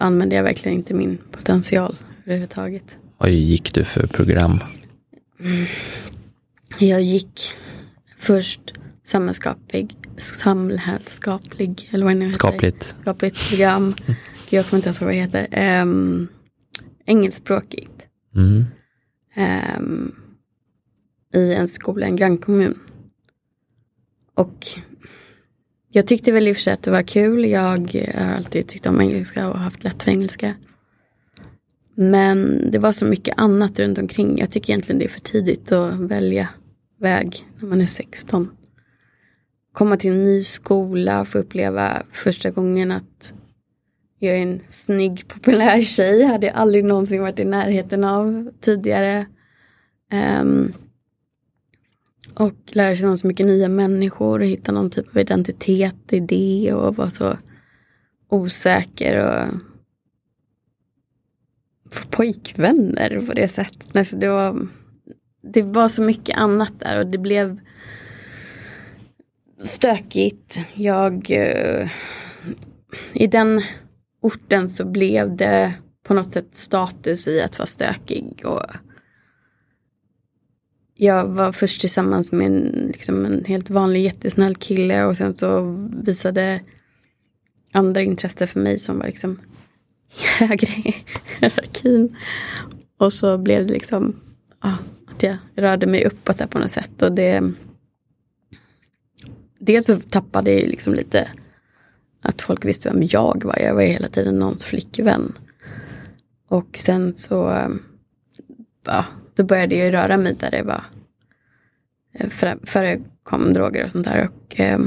använde 0.01 0.37
jag 0.37 0.43
verkligen 0.43 0.79
inte 0.79 0.95
min 0.95 1.19
potential 1.31 1.97
överhuvudtaget. 2.25 2.99
Vad 3.19 3.31
gick 3.31 3.75
du 3.75 3.85
för 3.85 4.07
program? 4.07 4.59
Jag 6.79 7.03
gick 7.03 7.41
först 8.19 8.75
samhällsskaplig, 9.05 9.97
samhällsskaplig, 10.17 11.89
eller 11.93 12.05
vad 12.05 12.15
det 12.15 12.19
nu 12.19 12.25
heter. 12.25 12.39
Skapligt. 12.39 12.97
Skapligt 13.03 13.49
program. 13.49 13.95
Jag 14.51 14.67
kommer 14.67 14.79
inte 14.79 14.87
ens 14.87 15.01
ihåg 15.01 15.07
vad 15.07 15.15
det 15.15 15.21
heter. 15.21 15.81
Um, 15.83 16.29
engelskspråkigt. 17.07 18.03
Mm. 18.35 18.65
Um, 19.79 20.15
i 21.37 21.55
en 21.55 21.69
skola 21.69 22.07
i 22.07 22.09
en 22.09 22.17
grannkommun. 22.17 22.79
Och 24.35 24.67
jag 25.89 26.07
tyckte 26.07 26.33
väl 26.33 26.49
i 26.49 26.53
och 26.53 26.57
för 26.57 26.63
sig 26.63 26.73
att 26.73 26.83
det 26.83 26.91
var 26.91 27.03
kul. 27.03 27.45
Jag 27.45 27.61
har 27.61 28.35
alltid 28.37 28.69
tyckt 28.69 28.87
om 28.87 29.01
engelska 29.01 29.51
och 29.51 29.59
haft 29.59 29.85
lätt 29.85 30.03
för 30.03 30.11
engelska. 30.11 30.55
Men 31.95 32.71
det 32.71 32.79
var 32.79 32.93
så 32.93 33.05
mycket 33.05 33.39
annat 33.39 33.79
runt 33.79 33.99
omkring. 33.99 34.39
Jag 34.39 34.51
tycker 34.51 34.73
egentligen 34.73 34.99
det 34.99 35.05
är 35.05 35.09
för 35.09 35.21
tidigt 35.21 35.73
att 35.73 36.01
välja 36.01 36.49
väg 37.01 37.47
när 37.59 37.69
man 37.69 37.81
är 37.81 37.87
16. 37.87 38.51
Komma 39.73 39.97
till 39.97 40.11
en 40.11 40.25
ny 40.25 40.43
skola, 40.43 41.25
få 41.25 41.39
uppleva 41.39 42.03
första 42.13 42.51
gången 42.51 42.91
att 42.91 43.35
jag 44.19 44.37
är 44.37 44.43
en 44.43 44.61
snygg 44.69 45.29
populär 45.29 45.81
tjej. 45.81 46.23
Hade 46.23 46.47
jag 46.47 46.57
aldrig 46.57 46.85
någonsin 46.85 47.21
varit 47.21 47.39
i 47.39 47.45
närheten 47.45 48.05
av 48.05 48.51
tidigare. 48.61 49.27
Um, 50.41 50.73
och 52.39 52.55
lära 52.67 52.95
känna 52.95 53.17
så 53.17 53.27
mycket 53.27 53.47
nya 53.47 53.69
människor 53.69 54.39
och 54.39 54.47
hitta 54.47 54.73
någon 54.73 54.91
typ 54.91 55.09
av 55.09 55.19
identitet 55.19 56.13
i 56.13 56.21
det 56.21 56.73
och 56.73 56.97
vara 56.97 57.11
så 57.11 57.39
osäker 58.29 59.19
och 59.19 59.55
få 61.93 62.09
pojkvänner 62.09 63.21
på 63.27 63.33
det 63.33 63.49
sättet. 63.49 63.97
Alltså 63.97 64.17
det, 64.17 64.29
var, 64.29 64.69
det 65.53 65.63
var 65.63 65.89
så 65.89 66.03
mycket 66.03 66.37
annat 66.39 66.81
där 66.81 66.99
och 66.99 67.07
det 67.07 67.19
blev 67.19 67.61
stökigt. 69.65 70.61
Jag... 70.75 71.31
Eh, 71.31 71.91
I 73.13 73.27
den 73.27 73.63
orten 74.21 74.69
så 74.69 74.85
blev 74.85 75.37
det 75.37 75.75
på 76.03 76.15
något 76.15 76.31
sätt 76.31 76.49
status 76.57 77.29
i 77.29 77.41
att 77.41 77.59
vara 77.59 77.67
stökig. 77.67 78.43
Och 78.45 78.63
jag 80.97 81.27
var 81.27 81.53
först 81.53 81.81
tillsammans 81.81 82.33
med 82.33 82.47
en, 82.47 82.91
liksom 82.93 83.25
en 83.25 83.45
helt 83.45 83.71
vanlig 83.71 84.05
jättesnäll 84.05 84.57
kille 84.57 85.05
och 85.05 85.17
sen 85.17 85.37
så 85.37 85.61
visade 86.03 86.61
andra 87.73 88.01
intresse 88.03 88.47
för 88.47 88.61
mig 88.61 88.79
som 88.79 88.99
var 88.99 89.07
liksom 89.07 89.41
högre 90.39 90.73
i 90.73 90.95
hierarkin. 91.41 92.17
Och 92.99 93.13
så 93.13 93.39
blev 93.39 93.67
det 93.67 93.73
liksom 93.73 94.21
ja, 94.63 94.77
att 95.07 95.23
jag 95.23 95.37
rörde 95.55 95.87
mig 95.87 96.05
uppåt 96.05 96.39
där 96.39 96.47
på 96.47 96.59
något 96.59 96.71
sätt. 96.71 97.03
Och 97.03 97.13
det, 97.13 97.53
dels 99.59 99.87
så 99.87 99.97
tappade 99.97 100.53
jag 100.53 100.69
liksom 100.69 100.95
lite 100.95 101.29
att 102.23 102.43
folk 102.43 102.65
visste 102.65 102.91
vem 102.91 103.09
jag 103.11 103.45
var. 103.45 103.59
Jag 103.59 103.75
var 103.75 103.83
hela 103.83 104.09
tiden 104.09 104.39
någons 104.39 104.65
flickvän. 104.65 105.33
Och 106.49 106.69
sen 106.75 107.15
så 107.15 107.69
ja, 108.85 109.05
då 109.37 109.45
började 109.45 109.77
jag 109.77 109.95
röra 109.95 110.17
mig 110.17 110.35
där 110.35 110.51
det 110.51 110.63
var 110.63 110.85
eh, 112.13 112.57
förekom 112.65 113.53
droger 113.53 113.85
och 113.85 113.91
sånt 113.91 114.07
där. 114.07 114.29
Och, 114.29 114.61
eh, 114.61 114.79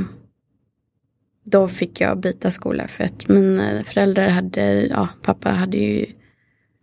då 1.43 1.68
fick 1.68 2.02
jag 2.02 2.18
byta 2.18 2.52
skola 2.52 2.88
för 2.88 3.04
att 3.04 3.28
mina 3.28 3.72
eh, 3.72 3.84
föräldrar 3.84 4.28
hade, 4.28 4.86
ja 4.88 5.10
pappa 5.22 5.50
hade 5.50 5.78
ju 5.78 6.06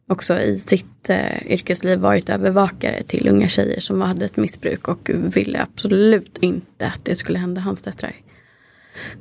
också 0.08 0.40
i 0.40 0.58
sitt 0.58 1.10
eh, 1.10 1.46
yrkesliv 1.52 1.98
varit 1.98 2.28
övervakare 2.28 3.02
till 3.02 3.28
unga 3.28 3.48
tjejer 3.48 3.80
som 3.80 4.00
hade 4.00 4.24
ett 4.24 4.36
missbruk 4.36 4.88
och 4.88 5.10
ville 5.10 5.62
absolut 5.62 6.38
inte 6.38 6.86
att 6.86 7.04
det 7.04 7.16
skulle 7.16 7.38
hända 7.38 7.60
hans 7.60 7.82
döttrar. 7.82 8.14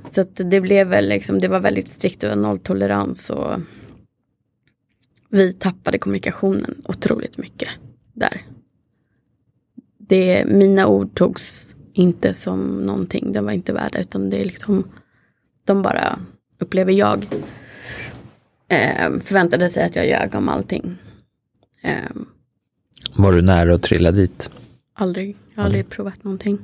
Så 0.10 0.22
att 0.22 0.42
det 0.44 0.62
blev 0.62 0.88
väl 0.88 1.10
liksom, 1.10 1.40
det 1.40 1.48
var 1.48 1.60
väldigt 1.60 1.88
strikt, 1.88 2.22
det 2.22 2.28
var 2.28 2.36
nolltolerans 2.36 3.30
och 3.30 3.60
vi 5.30 5.54
tappade 5.54 5.98
kommunikationen 5.98 6.82
otroligt 6.86 7.38
mycket 7.38 7.70
där. 8.16 8.42
Det, 9.98 10.46
mina 10.46 10.88
ord 10.88 11.16
togs 11.16 11.76
inte 11.94 12.34
som 12.34 12.86
någonting, 12.86 13.34
de 13.34 13.46
var 13.46 13.52
inte 13.52 13.74
värda 13.74 14.00
utan 14.00 14.30
det 14.30 14.38
är 14.38 14.46
liksom, 14.46 14.84
de 15.66 15.82
bara, 15.82 16.20
upplever 16.60 16.94
jag, 16.94 17.26
eh, 18.68 19.12
förväntade 19.24 19.70
sig 19.70 19.84
att 19.86 19.96
jag 19.96 20.08
ljög 20.08 20.36
om 20.36 20.50
allting. 20.50 20.96
Eh, 21.82 22.12
Var 23.18 23.32
du 23.32 23.42
nära 23.42 23.76
att 23.76 23.84
trilla 23.84 24.12
dit? 24.12 24.52
aldrig, 24.98 25.38
jag 25.54 25.62
har 25.62 25.66
aldrig 25.66 25.90
provat 25.90 26.24
någonting. 26.24 26.60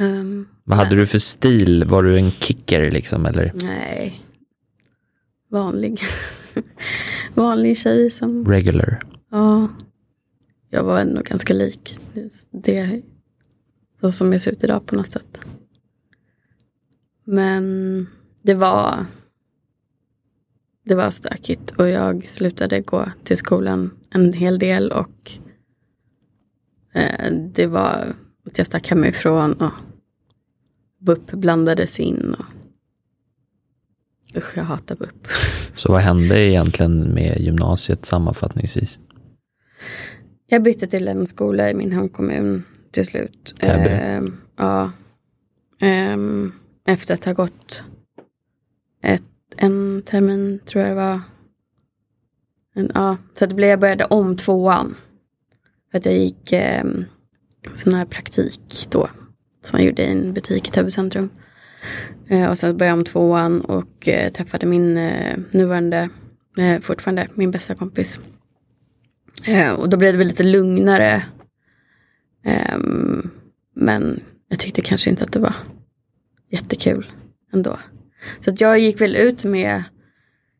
Um, 0.00 0.48
Vad 0.64 0.78
hade 0.78 0.96
du 0.96 1.06
för 1.06 1.18
stil? 1.18 1.84
Var 1.84 2.02
du 2.02 2.18
en 2.18 2.30
kicker 2.30 2.90
liksom 2.90 3.26
eller? 3.26 3.52
Nej. 3.54 4.22
Vanlig. 5.50 6.00
Vanlig 7.34 7.78
tjej 7.78 8.10
som... 8.10 8.44
Regular? 8.44 9.00
Ja. 9.30 9.68
Jag 10.70 10.84
var 10.84 11.00
ändå 11.00 11.22
ganska 11.22 11.54
lik 11.54 11.98
det. 12.50 13.02
Så 14.00 14.12
som 14.12 14.32
jag 14.32 14.40
ser 14.40 14.52
ut 14.52 14.64
idag 14.64 14.86
på 14.86 14.96
något 14.96 15.10
sätt. 15.10 15.40
Men 17.24 18.06
det 18.42 18.54
var 18.54 19.06
det 20.84 20.94
var 20.94 21.10
stökigt 21.10 21.70
och 21.70 21.88
jag 21.88 22.28
slutade 22.28 22.80
gå 22.80 23.12
till 23.24 23.36
skolan 23.36 23.90
en 24.10 24.32
hel 24.32 24.58
del 24.58 24.92
och 24.92 25.32
eh, 26.94 27.32
det 27.32 27.66
var 27.66 28.14
att 28.46 28.58
jag 28.58 28.66
stack 28.66 28.88
hemifrån 28.88 29.52
och 29.52 29.72
BUP 30.98 31.30
blandades 31.30 32.00
in. 32.00 32.34
Och, 32.38 32.44
usch, 34.36 34.56
jag 34.56 34.64
hatar 34.64 34.96
BUP. 34.96 35.28
Så 35.74 35.92
vad 35.92 36.00
hände 36.00 36.40
egentligen 36.40 37.00
med 37.00 37.40
gymnasiet 37.40 38.04
sammanfattningsvis? 38.04 38.98
Jag 40.50 40.62
bytte 40.62 40.86
till 40.86 41.08
en 41.08 41.26
skola 41.26 41.70
i 41.70 41.74
min 41.74 41.92
hemkommun 41.92 42.64
till 42.90 43.06
slut. 43.06 43.54
Eh, 43.60 44.22
ja. 44.56 44.92
Ehm, 45.80 46.52
efter 46.86 47.14
att 47.14 47.24
ha 47.24 47.32
gått 47.32 47.82
ett, 49.02 49.22
en 49.56 50.02
termin, 50.02 50.60
tror 50.66 50.84
jag 50.84 50.90
det 50.90 50.94
var. 50.94 51.20
En, 52.74 52.90
ja, 52.94 53.16
så 53.32 53.46
det 53.46 53.54
blev, 53.54 53.70
jag 53.70 53.80
började 53.80 54.04
om 54.04 54.36
tvåan. 54.36 54.94
För 55.90 55.98
att 55.98 56.06
jag 56.06 56.14
gick 56.14 56.52
eh, 56.52 56.84
sån 57.74 57.94
här 57.94 58.04
praktik 58.04 58.86
då. 58.90 59.08
Som 59.62 59.78
jag 59.78 59.86
gjorde 59.86 60.02
i 60.02 60.10
en 60.10 60.32
butik 60.32 60.68
i 60.68 60.70
Täby 60.70 60.90
centrum. 60.90 61.30
Eh, 62.28 62.50
och 62.50 62.58
sen 62.58 62.76
började 62.76 62.90
jag 62.90 62.98
om 62.98 63.04
tvåan 63.04 63.60
och 63.60 64.08
eh, 64.08 64.32
träffade 64.32 64.66
min 64.66 64.96
eh, 64.96 65.38
nuvarande, 65.50 66.08
eh, 66.58 66.80
fortfarande 66.80 67.28
min 67.34 67.50
bästa 67.50 67.74
kompis. 67.74 68.20
Eh, 69.46 69.72
och 69.72 69.88
då 69.88 69.96
blev 69.96 70.12
det 70.12 70.18
väl 70.18 70.26
lite 70.26 70.42
lugnare. 70.42 71.22
Ehm, 72.44 73.30
men 73.74 74.20
jag 74.48 74.58
tyckte 74.58 74.82
kanske 74.82 75.10
inte 75.10 75.24
att 75.24 75.32
det 75.32 75.40
var 75.40 75.54
jättekul 76.50 77.06
ändå. 77.52 77.78
Så 78.40 78.50
att 78.50 78.60
jag 78.60 78.78
gick 78.78 79.00
väl 79.00 79.16
ut 79.16 79.44
med 79.44 79.82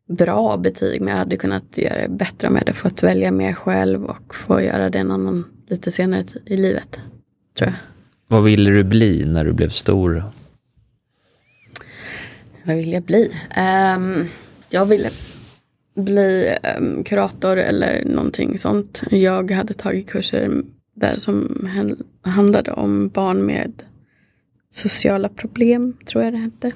bra 0.07 0.57
betyg, 0.57 1.01
men 1.01 1.11
jag 1.11 1.17
hade 1.17 1.37
kunnat 1.37 1.77
göra 1.77 2.01
det 2.01 2.09
bättre 2.09 2.47
om 2.47 2.53
jag 2.53 2.59
hade 2.59 2.73
fått 2.73 3.03
välja 3.03 3.31
mer 3.31 3.53
själv 3.53 4.05
och 4.05 4.35
få 4.35 4.61
göra 4.61 4.89
det 4.89 5.03
någon 5.03 5.21
annan 5.21 5.45
lite 5.67 5.91
senare 5.91 6.23
i 6.45 6.57
livet. 6.57 6.99
Tror 7.57 7.69
jag. 7.69 7.75
Vad 8.27 8.43
ville 8.43 8.71
du 8.71 8.83
bli 8.83 9.25
när 9.25 9.45
du 9.45 9.53
blev 9.53 9.69
stor? 9.69 10.23
Vad 12.63 12.75
vill 12.75 12.91
jag 12.91 13.03
bli? 13.03 13.31
Ehm, 13.49 14.25
jag 14.69 14.85
ville 14.85 15.09
bli 15.99 16.55
um, 16.77 17.03
kurator 17.03 17.57
eller 17.57 18.05
någonting 18.05 18.57
sånt. 18.57 19.01
Jag 19.11 19.51
hade 19.51 19.73
tagit 19.73 20.09
kurser 20.09 20.63
där 20.93 21.17
som 21.17 21.67
handlade 22.21 22.71
om 22.71 23.07
barn 23.09 23.45
med 23.45 23.83
sociala 24.69 25.29
problem, 25.29 25.97
tror 26.05 26.23
jag 26.23 26.33
det 26.33 26.37
hette. 26.37 26.71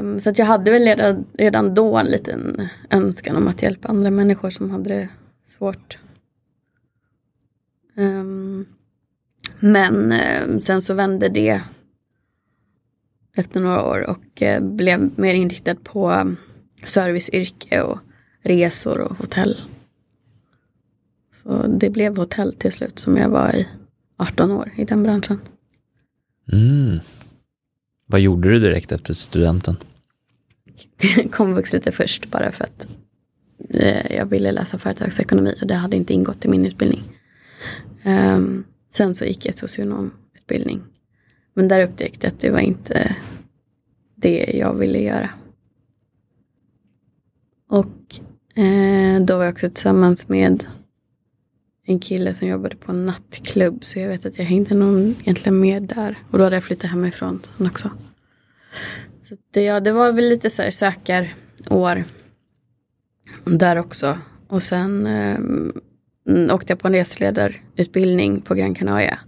Um, 0.00 0.20
så 0.20 0.30
att 0.30 0.38
jag 0.38 0.46
hade 0.46 0.70
väl 0.70 0.82
redan, 0.82 1.24
redan 1.38 1.74
då 1.74 1.96
en 1.96 2.06
liten 2.06 2.68
önskan 2.90 3.36
om 3.36 3.48
att 3.48 3.62
hjälpa 3.62 3.88
andra 3.88 4.10
människor 4.10 4.50
som 4.50 4.70
hade 4.70 4.88
det 4.88 5.08
svårt. 5.58 5.98
Um, 7.96 8.66
men 9.60 10.12
um, 10.12 10.60
sen 10.60 10.82
så 10.82 10.94
vände 10.94 11.28
det 11.28 11.60
efter 13.36 13.60
några 13.60 13.84
år 13.84 14.00
och 14.10 14.42
uh, 14.42 14.60
blev 14.60 15.10
mer 15.16 15.34
inriktad 15.34 15.74
på 15.74 16.34
serviceyrke 16.84 17.82
och 17.82 17.98
resor 18.42 18.98
och 18.98 19.16
hotell. 19.16 19.62
Så 21.42 21.66
det 21.66 21.90
blev 21.90 22.16
hotell 22.16 22.52
till 22.52 22.72
slut 22.72 22.98
som 22.98 23.16
jag 23.16 23.28
var 23.28 23.56
i 23.56 23.68
18 24.16 24.50
år 24.50 24.70
i 24.76 24.84
den 24.84 25.02
branschen. 25.02 25.40
Mm. 26.52 26.98
Vad 28.06 28.20
gjorde 28.20 28.50
du 28.50 28.60
direkt 28.60 28.92
efter 28.92 29.14
studenten? 29.14 29.76
Komvux 31.30 31.72
lite 31.72 31.92
först 31.92 32.30
bara 32.30 32.52
för 32.52 32.64
att 32.64 32.88
eh, 33.68 34.16
jag 34.16 34.26
ville 34.26 34.52
läsa 34.52 34.78
företagsekonomi 34.78 35.54
och 35.60 35.66
det 35.66 35.74
hade 35.74 35.96
inte 35.96 36.14
ingått 36.14 36.44
i 36.44 36.48
min 36.48 36.66
utbildning. 36.66 37.02
Um, 38.04 38.64
sen 38.90 39.14
så 39.14 39.24
gick 39.24 39.46
jag 39.46 39.54
socionomutbildning. 39.54 40.80
Men 41.54 41.68
där 41.68 41.84
upptäckte 41.84 42.26
jag 42.26 42.32
att 42.32 42.40
det 42.40 42.50
var 42.50 42.60
inte 42.60 43.16
det 44.14 44.50
jag 44.54 44.74
ville 44.74 44.98
göra. 44.98 45.30
Och 47.72 48.20
eh, 48.62 49.22
då 49.22 49.36
var 49.36 49.44
jag 49.44 49.52
också 49.52 49.68
tillsammans 49.68 50.28
med 50.28 50.64
en 51.86 51.98
kille 51.98 52.34
som 52.34 52.48
jobbade 52.48 52.76
på 52.76 52.92
en 52.92 53.06
nattklubb. 53.06 53.84
Så 53.84 53.98
jag 53.98 54.08
vet 54.08 54.26
att 54.26 54.38
jag 54.38 54.44
hängde 54.44 54.74
någon 54.74 55.14
egentligen 55.20 55.60
med 55.60 55.82
där. 55.82 56.18
Och 56.30 56.38
då 56.38 56.44
hade 56.44 56.56
jag 56.56 56.64
flyttat 56.64 56.90
hemifrån 56.90 57.40
också. 57.58 57.90
Så 59.22 59.36
det, 59.52 59.62
ja, 59.62 59.80
det 59.80 59.92
var 59.92 60.12
väl 60.12 60.28
lite 60.28 60.50
så 60.50 60.62
här 60.62 60.70
sökarår. 60.70 62.04
Där 63.44 63.76
också. 63.76 64.18
Och 64.48 64.62
sen 64.62 65.06
eh, 65.06 66.54
åkte 66.54 66.72
jag 66.72 66.78
på 66.78 66.88
en 66.88 66.94
resledarutbildning 66.94 68.40
på 68.40 68.54
Gran 68.54 68.74
Canaria. 68.74 69.18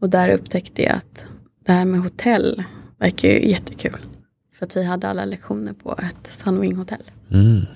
Och 0.00 0.10
där 0.10 0.28
upptäckte 0.28 0.82
jag 0.82 0.92
att 0.92 1.26
det 1.66 1.72
här 1.72 1.84
med 1.84 2.00
hotell 2.00 2.64
verkar 2.98 3.28
ju 3.28 3.50
jättekul. 3.50 3.98
För 4.54 4.66
att 4.66 4.76
vi 4.76 4.84
hade 4.84 5.08
alla 5.08 5.24
lektioner 5.24 5.72
på 5.72 5.98
ett 6.02 6.26
Sunwing 6.26 6.76
hotell. 6.76 7.02
Mm. 7.34 7.66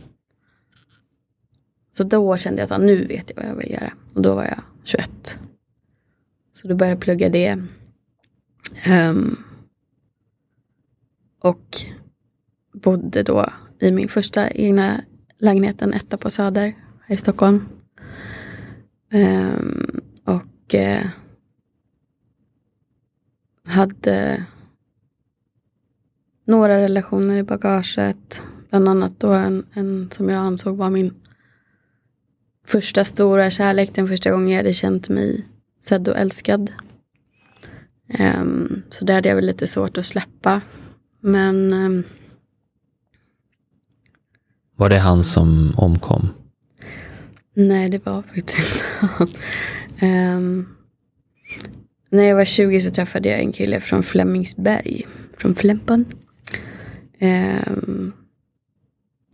Så 1.92 2.04
då 2.04 2.36
kände 2.36 2.62
jag 2.62 2.72
att 2.72 2.80
nu 2.80 3.04
vet 3.04 3.30
jag 3.30 3.42
vad 3.42 3.50
jag 3.50 3.56
vill 3.56 3.72
göra. 3.72 3.92
Och 4.14 4.22
då 4.22 4.34
var 4.34 4.44
jag 4.44 4.60
21. 4.84 5.38
Så 6.54 6.68
då 6.68 6.74
började 6.74 6.92
jag 6.92 7.00
plugga 7.00 7.28
det. 7.28 7.58
Um, 8.88 9.36
och 11.40 11.76
bodde 12.72 13.22
då 13.22 13.46
i 13.80 13.92
min 13.92 14.08
första 14.08 14.50
egna 14.50 15.04
lägenhet, 15.38 15.82
en 15.82 15.94
etta 15.94 16.16
på 16.16 16.30
Söder 16.30 16.74
här 17.06 17.14
i 17.14 17.16
Stockholm. 17.16 17.68
Um, 19.12 20.00
och 20.24 20.74
uh, 20.74 21.06
hade 23.64 24.44
några 26.44 26.78
relationer 26.78 27.36
i 27.36 27.42
bagaget. 27.42 28.42
Bland 28.70 28.88
annat 28.88 29.20
då 29.20 29.32
en, 29.32 29.66
en 29.72 30.10
som 30.10 30.28
jag 30.28 30.38
ansåg 30.38 30.76
var 30.76 30.90
min 30.90 31.14
första 32.66 33.04
stora 33.04 33.50
kärlek. 33.50 33.94
Den 33.94 34.08
första 34.08 34.30
gången 34.30 34.48
jag 34.48 34.56
hade 34.56 34.72
känt 34.72 35.08
mig 35.08 35.46
sedd 35.80 36.08
och 36.08 36.16
älskad. 36.16 36.72
Um, 38.18 38.82
så 38.88 39.04
det 39.04 39.12
hade 39.12 39.28
jag 39.28 39.36
väl 39.36 39.46
lite 39.46 39.66
svårt 39.66 39.98
att 39.98 40.06
släppa. 40.06 40.60
Men... 41.20 41.72
Um, 41.72 42.04
var 44.76 44.88
det 44.88 44.98
han 44.98 45.24
som 45.24 45.74
omkom? 45.76 46.28
Nej, 47.54 47.88
det 47.88 48.06
var 48.06 48.22
faktiskt 48.22 48.58
inte 48.58 48.84
han. 49.00 49.28
Um, 50.36 50.68
när 52.10 52.22
jag 52.22 52.36
var 52.36 52.44
20 52.44 52.80
så 52.80 52.90
träffade 52.90 53.28
jag 53.28 53.40
en 53.40 53.52
kille 53.52 53.80
från 53.80 54.02
Flemingsberg. 54.02 55.06
Från 55.38 55.54
Flempan. 55.54 56.04
Um, 57.20 58.12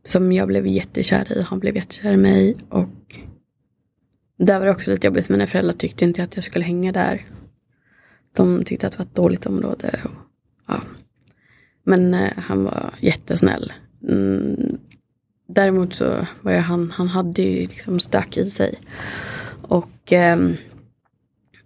som 0.04 0.32
jag 0.32 0.48
blev 0.48 0.66
jättekär 0.66 1.38
i. 1.38 1.42
Han 1.42 1.58
blev 1.58 1.76
jättekär 1.76 2.12
i 2.12 2.16
mig. 2.16 2.56
Och 2.68 3.18
där 4.38 4.58
var 4.58 4.66
det 4.66 4.72
också 4.72 4.90
lite 4.90 5.06
jobbigt. 5.06 5.28
Mina 5.28 5.46
föräldrar 5.46 5.74
tyckte 5.74 6.04
inte 6.04 6.22
att 6.22 6.34
jag 6.34 6.44
skulle 6.44 6.64
hänga 6.64 6.92
där. 6.92 7.24
De 8.36 8.64
tyckte 8.64 8.86
att 8.86 8.92
det 8.92 8.98
var 8.98 9.06
ett 9.06 9.14
dåligt 9.14 9.46
område. 9.46 10.00
Och, 10.04 10.10
ja. 10.66 10.82
Men 11.84 12.14
eh, 12.14 12.32
han 12.36 12.64
var 12.64 12.94
jättesnäll. 13.00 13.72
Mm, 14.08 14.78
däremot 15.48 15.94
så 15.94 16.26
var 16.40 16.52
jag 16.52 16.60
han, 16.60 16.90
han 16.90 17.08
hade 17.08 17.42
ju 17.42 17.60
liksom 17.60 18.00
stök 18.00 18.36
i 18.36 18.44
sig. 18.44 18.74
Och 19.62 20.12
eh, 20.12 20.38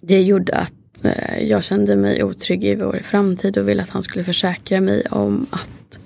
det 0.00 0.20
gjorde 0.20 0.56
att 0.56 1.04
eh, 1.04 1.48
jag 1.48 1.64
kände 1.64 1.96
mig 1.96 2.24
otrygg 2.24 2.64
i 2.64 2.74
vår 2.74 3.00
framtid 3.02 3.58
och 3.58 3.68
ville 3.68 3.82
att 3.82 3.90
han 3.90 4.02
skulle 4.02 4.24
försäkra 4.24 4.80
mig 4.80 5.06
om 5.10 5.46
att 5.50 6.00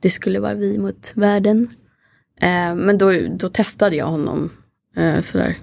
det 0.00 0.10
skulle 0.10 0.40
vara 0.40 0.54
vi 0.54 0.78
mot 0.78 1.12
världen. 1.14 1.68
Eh, 2.40 2.74
men 2.74 2.98
då, 2.98 3.12
då 3.28 3.48
testade 3.48 3.96
jag 3.96 4.06
honom 4.06 4.50
eh, 4.96 5.20
sådär. 5.20 5.58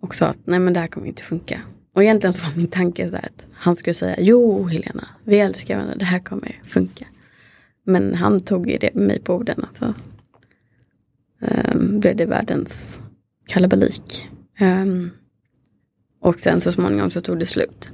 Och 0.00 0.14
sa 0.14 0.26
att 0.26 0.38
nej 0.44 0.58
men 0.58 0.72
det 0.72 0.80
här 0.80 0.86
kommer 0.86 1.06
inte 1.06 1.22
funka. 1.22 1.60
Och 1.94 2.02
egentligen 2.02 2.32
så 2.32 2.46
var 2.46 2.56
min 2.56 2.68
tanke 2.68 3.10
så 3.10 3.16
att 3.16 3.46
han 3.52 3.76
skulle 3.76 3.94
säga 3.94 4.16
jo 4.18 4.64
Helena, 4.64 5.08
vi 5.24 5.38
älskar 5.38 5.74
varandra, 5.74 5.96
det 5.96 6.04
här 6.04 6.18
kommer 6.18 6.62
funka. 6.64 7.06
Men 7.84 8.14
han 8.14 8.40
tog 8.40 8.70
ju 8.70 8.78
det 8.78 8.94
med 8.94 9.06
mig 9.06 9.20
på 9.20 9.34
orden. 9.34 9.64
Alltså. 9.68 9.94
Ehm, 11.40 12.00
blev 12.00 12.16
det 12.16 12.26
världens 12.26 13.00
kalabalik. 13.46 14.28
Ehm, 14.58 15.10
och 16.20 16.38
sen 16.38 16.60
så 16.60 16.72
småningom 16.72 17.10
så 17.10 17.20
tog 17.20 17.38
det 17.38 17.46
slut. 17.46 17.88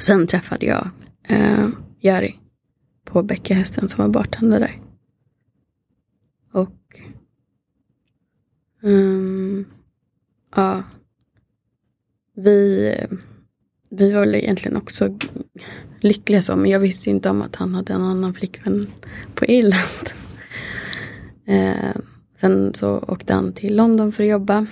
Sen 0.00 0.26
träffade 0.26 0.66
jag 0.66 0.88
uh, 1.30 1.68
Jari 2.00 2.38
på 3.04 3.22
Bäckahästen 3.22 3.88
som 3.88 4.02
var 4.04 4.08
bartender 4.08 4.60
där. 4.60 4.80
Och 6.52 7.00
um, 8.82 9.64
ja, 10.56 10.82
vi 12.34 12.90
vi 13.96 14.12
var 14.12 14.20
väl 14.20 14.34
egentligen 14.34 14.76
också 14.76 15.18
lyckliga 16.00 16.42
så, 16.42 16.56
men 16.56 16.70
jag 16.70 16.80
visste 16.80 17.10
inte 17.10 17.30
om 17.30 17.42
att 17.42 17.56
han 17.56 17.74
hade 17.74 17.92
en 17.92 18.02
annan 18.02 18.34
flickvän 18.34 18.86
på 19.34 19.44
Irland. 19.44 20.10
Eh, 21.46 21.96
sen 22.36 22.74
så 22.74 22.98
åkte 22.98 23.34
han 23.34 23.52
till 23.52 23.76
London 23.76 24.12
för 24.12 24.22
att 24.22 24.30
jobba. 24.30 24.66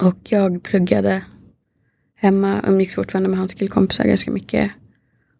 Och 0.00 0.18
jag 0.28 0.62
pluggade 0.62 1.24
hemma, 2.14 2.64
umgicks 2.66 2.94
fortfarande 2.94 3.28
med 3.28 3.38
hans 3.38 3.54
killkompisar 3.54 4.04
ganska 4.04 4.30
mycket. 4.30 4.70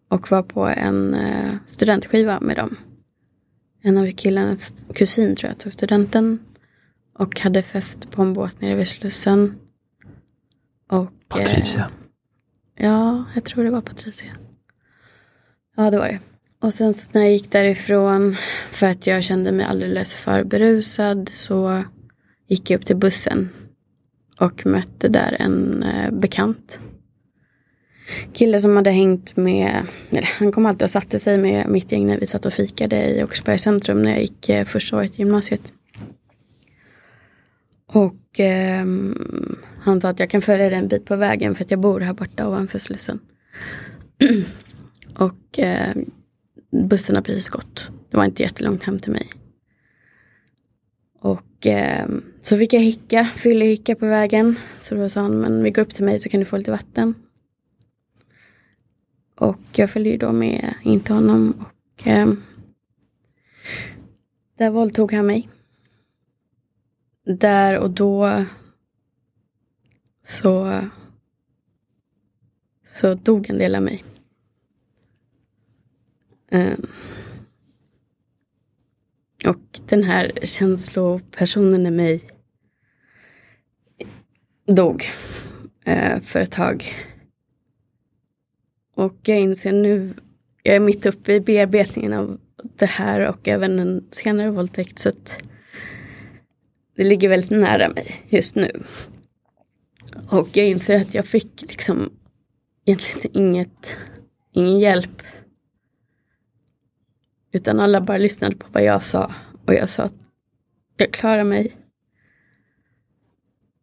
Och 0.07 0.31
var 0.31 0.43
på 0.43 0.67
en 0.67 1.13
eh, 1.13 1.53
studentskiva 1.65 2.39
med 2.39 2.55
dem. 2.55 2.75
En 3.81 3.97
av 3.97 4.11
killarnas 4.11 4.85
kusin 4.93 5.35
tror 5.35 5.49
jag 5.49 5.59
tog 5.59 5.73
studenten. 5.73 6.39
Och 7.17 7.39
hade 7.39 7.63
fest 7.63 8.11
på 8.11 8.21
en 8.21 8.33
båt 8.33 8.61
nere 8.61 8.75
vid 8.75 8.87
Slussen. 8.87 9.55
Och, 10.89 11.11
Patricia. 11.27 11.89
Eh, 12.75 12.85
ja, 12.85 13.25
jag 13.35 13.43
tror 13.43 13.63
det 13.63 13.69
var 13.69 13.81
Patricia. 13.81 14.31
Ja, 15.75 15.91
det 15.91 15.97
var 15.97 16.07
det. 16.07 16.19
Och 16.59 16.73
sen 16.73 16.93
så 16.93 17.11
när 17.13 17.21
jag 17.21 17.31
gick 17.31 17.51
därifrån 17.51 18.35
för 18.71 18.87
att 18.87 19.07
jag 19.07 19.23
kände 19.23 19.51
mig 19.51 19.65
alldeles 19.65 20.13
för 20.13 20.43
berusad 20.43 21.29
så 21.29 21.83
gick 22.47 22.69
jag 22.69 22.79
upp 22.79 22.85
till 22.85 22.95
bussen 22.95 23.49
och 24.39 24.65
mötte 24.65 25.07
där 25.07 25.37
en 25.39 25.83
eh, 25.83 26.11
bekant. 26.11 26.79
Kille 28.33 28.59
som 28.59 28.75
hade 28.75 28.91
hängt 28.91 29.37
med, 29.37 29.81
eller 30.09 30.29
han 30.39 30.51
kom 30.51 30.65
alltid 30.65 30.83
och 30.83 30.89
satte 30.89 31.19
sig 31.19 31.37
med 31.37 31.69
mitt 31.69 31.91
gäng 31.91 32.05
när 32.05 32.19
vi 32.19 32.27
satt 32.27 32.45
och 32.45 32.53
fikade 32.53 33.05
i 33.05 33.23
Åkersbergs 33.23 33.61
centrum 33.61 34.01
när 34.01 34.11
jag 34.11 34.21
gick 34.21 34.49
eh, 34.49 34.65
första 34.65 34.97
året 34.97 35.11
i 35.15 35.17
gymnasiet. 35.17 35.73
Och 37.87 38.39
eh, 38.39 38.85
han 39.79 40.01
sa 40.01 40.09
att 40.09 40.19
jag 40.19 40.29
kan 40.29 40.41
följa 40.41 40.69
dig 40.69 40.77
en 40.77 40.87
bit 40.87 41.05
på 41.05 41.15
vägen 41.15 41.55
för 41.55 41.63
att 41.63 41.71
jag 41.71 41.79
bor 41.79 41.99
här 41.99 42.13
borta 42.13 42.47
ovanför 42.47 42.79
Slussen. 42.79 43.19
och 45.17 45.59
eh, 45.59 45.95
bussen 46.89 47.15
har 47.15 47.23
precis 47.23 47.49
gått. 47.49 47.89
Det 48.09 48.17
var 48.17 48.25
inte 48.25 48.43
jättelångt 48.43 48.83
hem 48.83 48.99
till 48.99 49.11
mig. 49.11 49.29
Och 51.21 51.67
eh, 51.67 52.07
så 52.41 52.57
fick 52.57 52.73
jag 52.73 52.81
hicka, 52.81 53.29
fyllehicka 53.35 53.95
på 53.95 54.05
vägen. 54.05 54.55
Så 54.79 54.95
då 54.95 55.09
sa 55.09 55.21
han, 55.21 55.39
men 55.39 55.63
vi 55.63 55.71
går 55.71 55.81
upp 55.81 55.93
till 55.93 56.05
mig 56.05 56.19
så 56.19 56.29
kan 56.29 56.39
du 56.39 56.45
få 56.45 56.57
lite 56.57 56.71
vatten. 56.71 57.13
Och 59.35 59.59
jag 59.75 59.89
följde 59.89 60.17
då 60.17 60.31
med 60.31 60.73
in 60.83 60.99
till 60.99 61.15
honom 61.15 61.65
och 61.65 62.07
eh, 62.07 62.33
där 64.57 64.69
våldtog 64.69 65.13
han 65.13 65.25
mig. 65.25 65.49
Där 67.25 67.77
och 67.77 67.91
då 67.91 68.45
så, 70.23 70.81
så 72.83 73.13
dog 73.13 73.49
en 73.49 73.57
del 73.57 73.75
av 73.75 73.81
mig. 73.81 74.03
Eh, 76.51 76.77
och 79.45 79.79
den 79.85 80.03
här 80.03 80.31
känslopersonen 80.43 81.85
i 81.85 81.91
mig 81.91 82.29
dog 84.65 85.05
eh, 85.83 86.19
för 86.19 86.39
ett 86.39 86.51
tag. 86.51 86.95
Och 88.95 89.15
jag 89.23 89.39
inser 89.39 89.73
nu, 89.73 90.13
jag 90.63 90.75
är 90.75 90.79
mitt 90.79 91.05
uppe 91.05 91.33
i 91.33 91.39
bearbetningen 91.39 92.13
av 92.13 92.39
det 92.75 92.85
här 92.85 93.29
och 93.29 93.47
även 93.47 93.79
en 93.79 94.07
senare 94.11 94.51
våldtäkt. 94.51 94.99
Så 94.99 95.09
att 95.09 95.43
det 96.95 97.03
ligger 97.03 97.29
väldigt 97.29 97.49
nära 97.49 97.89
mig 97.89 98.25
just 98.29 98.55
nu. 98.55 98.83
Och 100.29 100.47
jag 100.53 100.67
inser 100.67 101.01
att 101.01 101.13
jag 101.13 101.25
fick 101.25 101.61
liksom 101.61 102.11
egentligen 102.85 103.37
inget, 103.37 103.97
ingen 104.51 104.79
hjälp 104.79 105.21
utan 107.51 107.79
alla 107.79 108.01
bara 108.01 108.17
lyssnade 108.17 108.55
på 108.55 108.67
vad 108.71 108.83
jag 108.83 109.03
sa. 109.03 109.31
Och 109.65 109.73
jag 109.73 109.89
sa 109.89 110.03
att 110.03 110.25
jag 110.97 111.13
klarar 111.13 111.43
mig. 111.43 111.75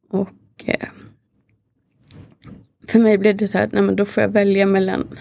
Och 0.08 0.64
eh, 0.64 0.88
för 2.88 2.98
mig 2.98 3.18
blev 3.18 3.36
det 3.36 3.48
så 3.48 3.58
här 3.58 3.64
att 3.64 3.72
nej, 3.72 3.82
men 3.82 3.96
då 3.96 4.04
får 4.04 4.22
jag 4.22 4.28
välja 4.28 4.66
mellan 4.66 5.18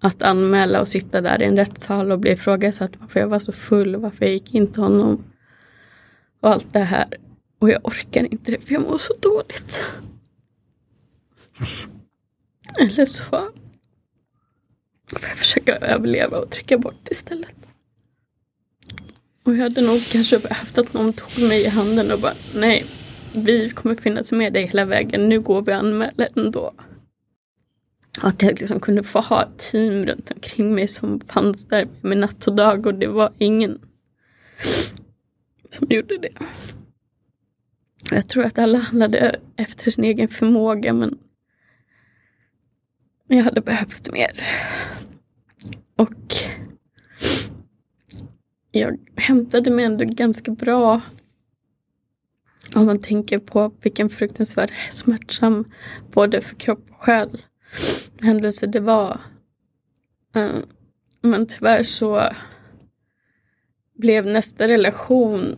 att 0.00 0.22
anmäla 0.22 0.80
och 0.80 0.88
sitta 0.88 1.20
där 1.20 1.42
i 1.42 1.44
en 1.44 1.56
rättssal 1.56 2.12
och 2.12 2.18
bli 2.18 2.30
ifrågasatt 2.30 2.90
varför 2.98 3.20
jag 3.20 3.28
var 3.28 3.38
så 3.38 3.52
full, 3.52 3.96
varför 3.96 4.24
jag 4.24 4.32
gick 4.32 4.54
in 4.54 4.72
till 4.72 4.82
honom. 4.82 5.24
Och 6.40 6.50
allt 6.50 6.72
det 6.72 6.78
här. 6.78 7.06
Och 7.58 7.70
jag 7.70 7.86
orkar 7.86 8.32
inte 8.32 8.50
det 8.50 8.60
för 8.60 8.74
jag 8.74 8.82
mår 8.82 8.98
så 8.98 9.14
dåligt. 9.20 9.82
Eller 12.80 13.04
så 13.04 13.24
får 13.24 13.50
jag 15.28 15.38
försöka 15.38 15.74
överleva 15.74 16.38
och 16.38 16.50
trycka 16.50 16.78
bort 16.78 17.08
istället. 17.10 17.56
Och 19.44 19.56
jag 19.56 19.62
hade 19.62 19.80
nog 19.80 20.06
kanske 20.10 20.38
behövt 20.38 20.78
att 20.78 20.92
någon 20.92 21.12
tog 21.12 21.48
mig 21.48 21.62
i 21.62 21.68
handen 21.68 22.12
och 22.12 22.20
bara 22.20 22.34
nej, 22.54 22.84
vi 23.34 23.70
kommer 23.70 23.94
finnas 23.94 24.32
med 24.32 24.52
dig 24.52 24.66
hela 24.66 24.84
vägen, 24.84 25.28
nu 25.28 25.40
går 25.40 25.62
vi 25.62 25.72
och 25.72 25.76
anmäler 25.76 26.28
ändå. 26.36 26.72
Att 28.20 28.42
jag 28.42 28.60
liksom 28.60 28.80
kunde 28.80 29.02
få 29.02 29.20
ha 29.20 29.42
ett 29.42 29.58
team 29.58 30.06
runt 30.06 30.30
omkring 30.30 30.74
mig 30.74 30.88
som 30.88 31.20
fanns 31.20 31.66
där 31.66 31.88
med 32.00 32.18
natt 32.18 32.46
och 32.46 32.56
dag 32.56 32.86
och 32.86 32.94
det 32.94 33.06
var 33.06 33.32
ingen 33.38 33.78
som 35.70 35.86
gjorde 35.90 36.18
det. 36.18 36.32
Jag 38.10 38.28
tror 38.28 38.44
att 38.44 38.58
alla 38.58 38.78
handlade 38.78 39.40
efter 39.56 39.90
sin 39.90 40.04
egen 40.04 40.28
förmåga 40.28 40.92
men 40.92 41.18
jag 43.26 43.44
hade 43.44 43.60
behövt 43.60 44.12
mer. 44.12 44.46
Och 45.96 46.34
jag 48.70 48.98
hämtade 49.16 49.70
mig 49.70 49.84
ändå 49.84 50.04
ganska 50.04 50.50
bra 50.50 51.00
om 52.74 52.86
man 52.86 53.00
tänker 53.00 53.38
på 53.38 53.72
vilken 53.82 54.10
fruktansvärd 54.10 54.72
smärtsam, 54.90 55.64
både 56.12 56.40
för 56.40 56.56
kropp 56.56 56.90
och 56.90 57.02
själ, 57.02 57.42
händelse 58.22 58.66
det 58.66 58.80
var. 58.80 59.20
Eh, 60.34 60.56
men 61.22 61.46
tyvärr 61.46 61.82
så 61.82 62.30
blev 63.94 64.26
nästa 64.26 64.68
relation 64.68 65.56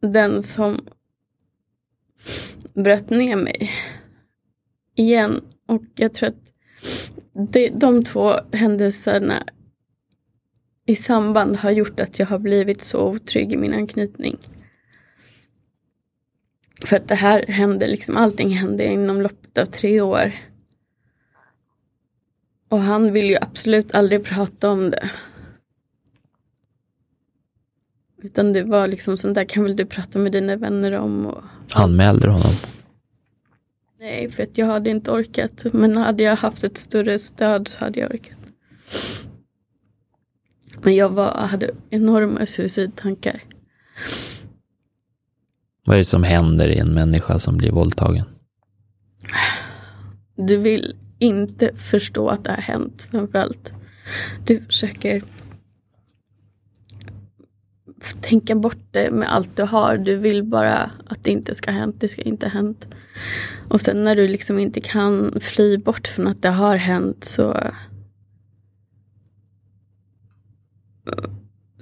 den 0.00 0.42
som 0.42 0.80
bröt 2.74 3.10
ner 3.10 3.36
mig 3.36 3.70
igen. 4.94 5.40
Och 5.66 5.82
jag 5.94 6.14
tror 6.14 6.28
att 6.28 6.52
det, 7.52 7.68
de 7.68 8.04
två 8.04 8.34
händelserna 8.52 9.46
i 10.86 10.94
samband 10.94 11.56
har 11.56 11.70
gjort 11.70 12.00
att 12.00 12.18
jag 12.18 12.26
har 12.26 12.38
blivit 12.38 12.82
så 12.82 13.08
otrygg 13.08 13.52
i 13.52 13.56
min 13.56 13.74
anknytning. 13.74 14.38
För 16.84 16.96
att 16.96 17.08
det 17.08 17.14
här 17.14 17.46
hände, 17.48 17.86
liksom 17.86 18.16
allting 18.16 18.50
hände 18.50 18.84
inom 18.84 19.22
loppet 19.22 19.58
av 19.58 19.64
tre 19.66 20.00
år. 20.00 20.32
Och 22.68 22.80
han 22.80 23.12
vill 23.12 23.30
ju 23.30 23.36
absolut 23.40 23.94
aldrig 23.94 24.24
prata 24.24 24.70
om 24.70 24.90
det. 24.90 25.10
Utan 28.22 28.52
det 28.52 28.62
var 28.62 28.86
liksom 28.86 29.16
sånt 29.16 29.34
där 29.34 29.44
kan 29.44 29.64
väl 29.64 29.76
du 29.76 29.86
prata 29.86 30.18
med 30.18 30.32
dina 30.32 30.56
vänner 30.56 30.92
om. 30.92 31.26
Och... 31.26 31.44
Anmälde 31.74 32.26
du 32.26 32.30
honom? 32.32 32.52
Nej, 34.00 34.30
för 34.30 34.42
att 34.42 34.58
jag 34.58 34.66
hade 34.66 34.90
inte 34.90 35.10
orkat. 35.10 35.66
Men 35.72 35.96
hade 35.96 36.22
jag 36.22 36.36
haft 36.36 36.64
ett 36.64 36.76
större 36.76 37.18
stöd 37.18 37.68
så 37.68 37.80
hade 37.80 38.00
jag 38.00 38.10
orkat. 38.10 38.38
Men 40.82 40.94
jag 40.94 41.08
var, 41.08 41.34
hade 41.34 41.70
enorma 41.90 42.46
suicidtankar. 42.46 43.42
Vad 45.90 45.96
är 45.96 46.00
det 46.00 46.04
som 46.04 46.22
händer 46.22 46.68
i 46.68 46.78
en 46.78 46.94
människa 46.94 47.38
som 47.38 47.56
blir 47.56 47.72
våldtagen? 47.72 48.24
Du 50.36 50.56
vill 50.56 50.96
inte 51.18 51.76
förstå 51.76 52.28
att 52.28 52.44
det 52.44 52.50
har 52.50 52.62
hänt 52.62 53.02
framförallt. 53.10 53.72
Du 54.46 54.64
försöker 54.64 55.22
tänka 58.20 58.54
bort 58.54 58.78
det 58.90 59.10
med 59.10 59.32
allt 59.34 59.56
du 59.56 59.62
har. 59.62 59.98
Du 59.98 60.16
vill 60.16 60.44
bara 60.44 60.90
att 61.06 61.24
det 61.24 61.30
inte 61.30 61.54
ska 61.54 61.70
ha 61.70 61.78
hänt. 61.78 62.00
Det 62.00 62.08
ska 62.08 62.22
inte 62.22 62.46
ha 62.46 62.50
hänt. 62.50 62.86
Och 63.68 63.80
sen 63.80 64.02
när 64.04 64.16
du 64.16 64.28
liksom 64.28 64.58
inte 64.58 64.80
kan 64.80 65.40
fly 65.40 65.78
bort 65.78 66.08
från 66.08 66.26
att 66.26 66.42
det 66.42 66.50
har 66.50 66.76
hänt 66.76 67.24
så 67.24 67.72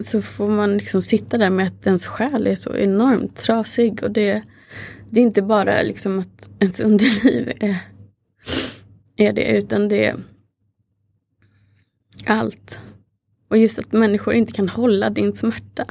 så 0.00 0.22
får 0.22 0.48
man 0.48 0.76
liksom 0.76 1.02
sitta 1.02 1.38
där 1.38 1.50
med 1.50 1.66
att 1.66 1.86
ens 1.86 2.06
själ 2.06 2.46
är 2.46 2.54
så 2.54 2.76
enormt 2.76 3.36
trasig. 3.36 4.02
Och 4.02 4.10
det, 4.10 4.42
det 5.10 5.20
är 5.20 5.24
inte 5.24 5.42
bara 5.42 5.82
liksom 5.82 6.18
att 6.18 6.50
ens 6.58 6.80
underliv 6.80 7.52
är, 7.60 7.78
är 9.16 9.32
det, 9.32 9.56
utan 9.56 9.88
det 9.88 10.06
är 10.06 10.16
allt. 12.26 12.80
Och 13.48 13.58
just 13.58 13.78
att 13.78 13.92
människor 13.92 14.34
inte 14.34 14.52
kan 14.52 14.68
hålla 14.68 15.10
din 15.10 15.34
smärta 15.34 15.84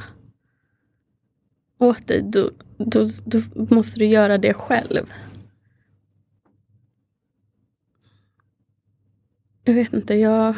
åt 1.78 2.06
dig, 2.06 2.22
då, 2.22 2.50
då, 2.76 3.06
då 3.24 3.40
måste 3.74 3.98
du 3.98 4.06
göra 4.06 4.38
det 4.38 4.54
själv. 4.54 5.12
Jag 9.64 9.74
vet 9.74 9.92
inte, 9.92 10.14
jag... 10.14 10.54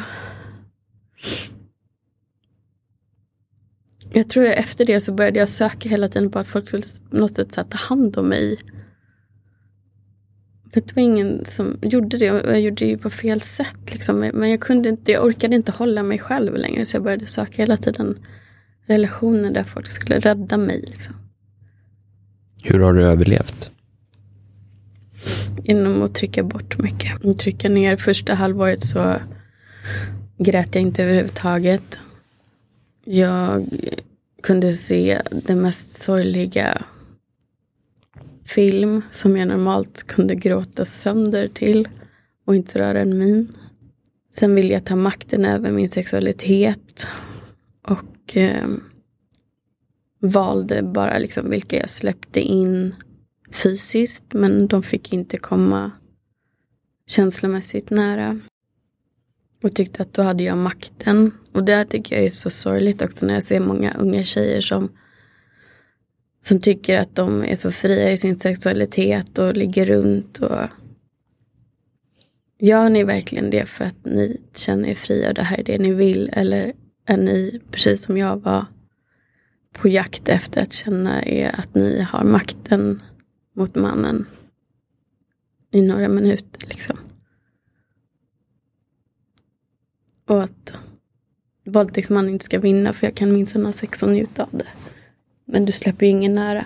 Jag 4.13 4.29
tror 4.29 4.45
att 4.45 4.55
efter 4.55 4.85
det 4.85 4.99
så 4.99 5.13
började 5.13 5.39
jag 5.39 5.49
söka 5.49 5.89
hela 5.89 6.09
tiden 6.09 6.31
på 6.31 6.39
att 6.39 6.47
folk 6.47 6.67
skulle 6.67 6.83
på 7.09 7.17
något 7.17 7.35
sätt 7.35 7.51
ta 7.69 7.77
hand 7.77 8.17
om 8.17 8.29
mig. 8.29 8.57
För 10.73 10.81
det 10.81 10.95
var 10.95 11.03
ingen 11.03 11.45
som 11.45 11.77
gjorde 11.81 12.17
det 12.17 12.31
och 12.31 12.51
jag 12.51 12.61
gjorde 12.61 12.85
det 12.85 12.97
på 12.97 13.09
fel 13.09 13.41
sätt. 13.41 13.93
Liksom. 13.93 14.19
Men 14.19 14.49
jag, 14.49 14.59
kunde 14.59 14.89
inte, 14.89 15.11
jag 15.11 15.25
orkade 15.25 15.55
inte 15.55 15.71
hålla 15.71 16.03
mig 16.03 16.19
själv 16.19 16.55
längre 16.55 16.85
så 16.85 16.95
jag 16.95 17.03
började 17.03 17.27
söka 17.27 17.61
hela 17.61 17.77
tiden 17.77 18.19
relationer 18.85 19.51
där 19.51 19.63
folk 19.63 19.87
skulle 19.87 20.19
rädda 20.19 20.57
mig. 20.57 20.85
Liksom. 20.87 21.15
Hur 22.63 22.79
har 22.79 22.93
du 22.93 23.05
överlevt? 23.05 23.71
Genom 25.63 26.01
att 26.01 26.15
trycka 26.15 26.43
bort 26.43 26.77
mycket. 26.77 27.39
Trycka 27.39 27.69
ner. 27.69 27.95
Första 27.95 28.33
halvåret 28.33 28.81
så 28.81 29.15
grät 30.37 30.75
jag 30.75 30.81
inte 30.81 31.03
överhuvudtaget. 31.03 31.99
Jag 33.05 33.67
kunde 34.43 34.73
se 34.73 35.21
den 35.31 35.61
mest 35.61 35.91
sorgliga 35.91 36.85
film 38.45 39.01
som 39.11 39.37
jag 39.37 39.47
normalt 39.47 40.03
kunde 40.03 40.35
gråta 40.35 40.85
sönder 40.85 41.47
till 41.47 41.87
och 42.45 42.55
inte 42.55 42.79
röra 42.79 42.99
en 42.99 43.17
min. 43.17 43.47
Sen 44.33 44.55
ville 44.55 44.73
jag 44.73 44.85
ta 44.85 44.95
makten 44.95 45.45
över 45.45 45.71
min 45.71 45.89
sexualitet 45.89 47.07
och 47.81 48.37
eh, 48.37 48.67
valde 50.19 50.83
bara 50.83 51.17
liksom 51.17 51.49
vilka 51.49 51.77
jag 51.77 51.89
släppte 51.89 52.39
in 52.39 52.95
fysiskt 53.51 54.33
men 54.33 54.67
de 54.67 54.83
fick 54.83 55.13
inte 55.13 55.37
komma 55.37 55.91
känslomässigt 57.07 57.89
nära. 57.89 58.39
Och 59.63 59.75
tyckte 59.75 60.01
att 60.01 60.13
då 60.13 60.21
hade 60.21 60.43
jag 60.43 60.57
makten. 60.57 61.31
Och 61.51 61.63
det 61.63 61.85
tycker 61.85 62.15
jag 62.15 62.25
är 62.25 62.29
så 62.29 62.49
sorgligt 62.49 63.01
också 63.01 63.25
när 63.25 63.33
jag 63.33 63.43
ser 63.43 63.59
många 63.59 63.93
unga 63.93 64.23
tjejer 64.23 64.61
som 64.61 64.89
som 66.43 66.61
tycker 66.61 66.97
att 66.97 67.15
de 67.15 67.43
är 67.43 67.55
så 67.55 67.71
fria 67.71 68.11
i 68.11 68.17
sin 68.17 68.37
sexualitet 68.37 69.39
och 69.39 69.57
ligger 69.57 69.85
runt. 69.85 70.39
Och 70.39 70.67
Gör 72.63 72.89
ni 72.89 73.03
verkligen 73.03 73.49
det 73.49 73.65
för 73.65 73.85
att 73.85 74.05
ni 74.05 74.41
känner 74.55 74.89
er 74.89 74.95
fria 74.95 75.27
och 75.27 75.33
det 75.33 75.43
här 75.43 75.59
är 75.59 75.63
det 75.63 75.77
ni 75.77 75.93
vill? 75.93 76.29
Eller 76.33 76.73
är 77.05 77.17
ni, 77.17 77.61
precis 77.71 78.03
som 78.03 78.17
jag 78.17 78.37
var, 78.37 78.65
på 79.73 79.87
jakt 79.87 80.29
efter 80.29 80.61
att 80.61 80.73
känna 80.73 81.25
er 81.25 81.55
att 81.57 81.75
ni 81.75 82.01
har 82.01 82.23
makten 82.23 83.01
mot 83.55 83.75
mannen 83.75 84.25
i 85.71 85.81
några 85.81 86.07
minuter 86.07 86.67
liksom. 86.67 86.97
Och 90.31 90.43
att 90.43 90.73
våldtäktsmannen 91.65 92.29
inte 92.29 92.45
ska 92.45 92.59
vinna 92.59 92.93
för 92.93 93.07
jag 93.07 93.15
kan 93.15 93.33
minsann 93.33 93.65
ha 93.65 93.73
sex 93.73 94.03
och 94.03 94.09
njuta 94.09 94.43
av 94.43 94.49
det. 94.51 94.67
Men 95.45 95.65
du 95.65 95.71
släpper 95.71 96.05
ju 96.05 96.11
ingen 96.11 96.35
nära. 96.35 96.65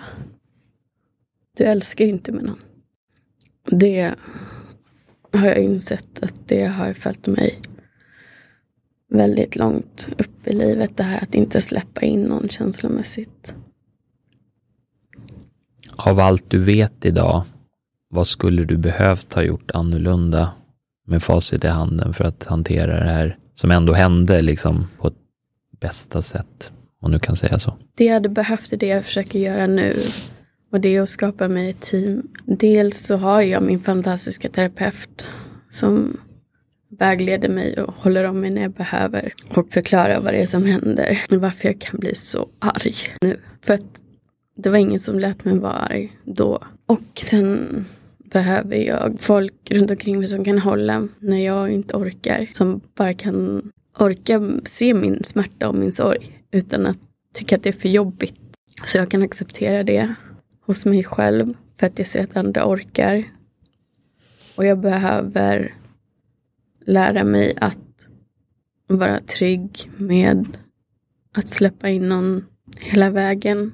Du 1.57 1.63
älskar 1.63 2.05
ju 2.05 2.11
inte 2.11 2.31
med 2.31 2.43
någon. 2.43 2.57
Det 3.69 4.15
har 5.31 5.47
jag 5.47 5.57
insett 5.57 6.23
att 6.23 6.47
det 6.47 6.65
har 6.65 6.93
följt 6.93 7.27
mig 7.27 7.61
väldigt 9.09 9.55
långt 9.55 10.07
upp 10.17 10.47
i 10.47 10.53
livet. 10.53 10.97
Det 10.97 11.03
här 11.03 11.23
att 11.23 11.35
inte 11.35 11.61
släppa 11.61 12.01
in 12.01 12.21
någon 12.21 12.49
känslomässigt. 12.49 13.55
Av 15.95 16.19
allt 16.19 16.49
du 16.49 16.59
vet 16.59 17.05
idag, 17.05 17.43
vad 18.09 18.27
skulle 18.27 18.63
du 18.63 18.77
behövt 18.77 19.33
ha 19.33 19.43
gjort 19.43 19.71
annorlunda 19.71 20.51
med 21.07 21.23
facit 21.23 21.63
i 21.63 21.67
handen 21.67 22.13
för 22.13 22.23
att 22.23 22.45
hantera 22.45 22.99
det 22.99 23.11
här 23.11 23.37
som 23.55 23.71
ändå 23.71 23.93
hände 23.93 24.41
liksom 24.41 24.87
på 24.97 25.07
ett 25.07 25.17
bästa 25.81 26.21
sätt? 26.21 26.71
Om 27.01 27.11
du 27.11 27.19
kan 27.19 27.35
säga 27.35 27.59
så. 27.59 27.77
Det 27.95 28.05
jag 28.05 28.13
hade 28.13 28.29
behövt 28.29 28.73
är 28.73 28.77
det 28.77 28.87
jag 28.87 29.05
försöker 29.05 29.39
göra 29.39 29.67
nu. 29.67 30.03
Och 30.71 30.81
det 30.81 30.95
är 30.95 31.01
att 31.01 31.09
skapa 31.09 31.47
mig 31.47 31.69
ett 31.69 31.81
team. 31.81 32.27
Dels 32.45 33.05
så 33.05 33.15
har 33.15 33.41
jag 33.41 33.63
min 33.63 33.79
fantastiska 33.79 34.49
terapeut 34.49 35.27
som 35.69 36.17
vägleder 36.99 37.49
mig 37.49 37.81
och 37.81 37.93
håller 37.93 38.23
om 38.23 38.39
mig 38.39 38.49
när 38.49 38.61
jag 38.61 38.71
behöver. 38.71 39.33
Och 39.49 39.69
förklarar 39.71 40.21
vad 40.21 40.33
det 40.33 40.41
är 40.41 40.45
som 40.45 40.65
händer. 40.65 41.21
Varför 41.29 41.67
jag 41.67 41.81
kan 41.81 41.99
bli 41.99 42.15
så 42.15 42.49
arg 42.59 42.95
nu. 43.21 43.39
För 43.61 43.73
att 43.73 44.01
det 44.57 44.69
var 44.69 44.77
ingen 44.77 44.99
som 44.99 45.19
lät 45.19 45.45
mig 45.45 45.57
vara 45.57 45.73
arg 45.73 46.17
då. 46.23 46.63
Och 46.85 47.01
sen 47.15 47.85
behöver 48.35 48.75
jag 48.75 49.17
folk 49.19 49.71
runt 49.71 49.91
omkring 49.91 50.19
mig 50.19 50.27
som 50.27 50.43
kan 50.43 50.59
hålla 50.59 51.07
när 51.19 51.37
jag 51.37 51.71
inte 51.71 51.97
orkar. 51.97 52.47
Som 52.51 52.81
bara 52.95 53.13
kan 53.13 53.71
orka 53.99 54.41
se 54.63 54.93
min 54.93 55.23
smärta 55.23 55.69
och 55.69 55.75
min 55.75 55.93
sorg 55.93 56.43
utan 56.51 56.85
att 56.85 56.99
tycka 57.33 57.55
att 57.55 57.63
det 57.63 57.69
är 57.69 57.73
för 57.73 57.89
jobbigt. 57.89 58.35
Så 58.85 58.97
jag 58.97 59.11
kan 59.11 59.23
acceptera 59.23 59.83
det 59.83 60.15
hos 60.61 60.85
mig 60.85 61.03
själv 61.03 61.53
för 61.79 61.87
att 61.87 61.99
jag 61.99 62.07
ser 62.07 62.23
att 62.23 62.37
andra 62.37 62.67
orkar. 62.67 63.23
Och 64.55 64.65
jag 64.65 64.79
behöver 64.79 65.73
lära 66.85 67.23
mig 67.23 67.57
att 67.61 68.07
vara 68.87 69.19
trygg 69.19 69.91
med 69.97 70.57
att 71.33 71.49
släppa 71.49 71.89
in 71.89 72.07
någon 72.07 72.45
hela 72.79 73.09
vägen. 73.09 73.71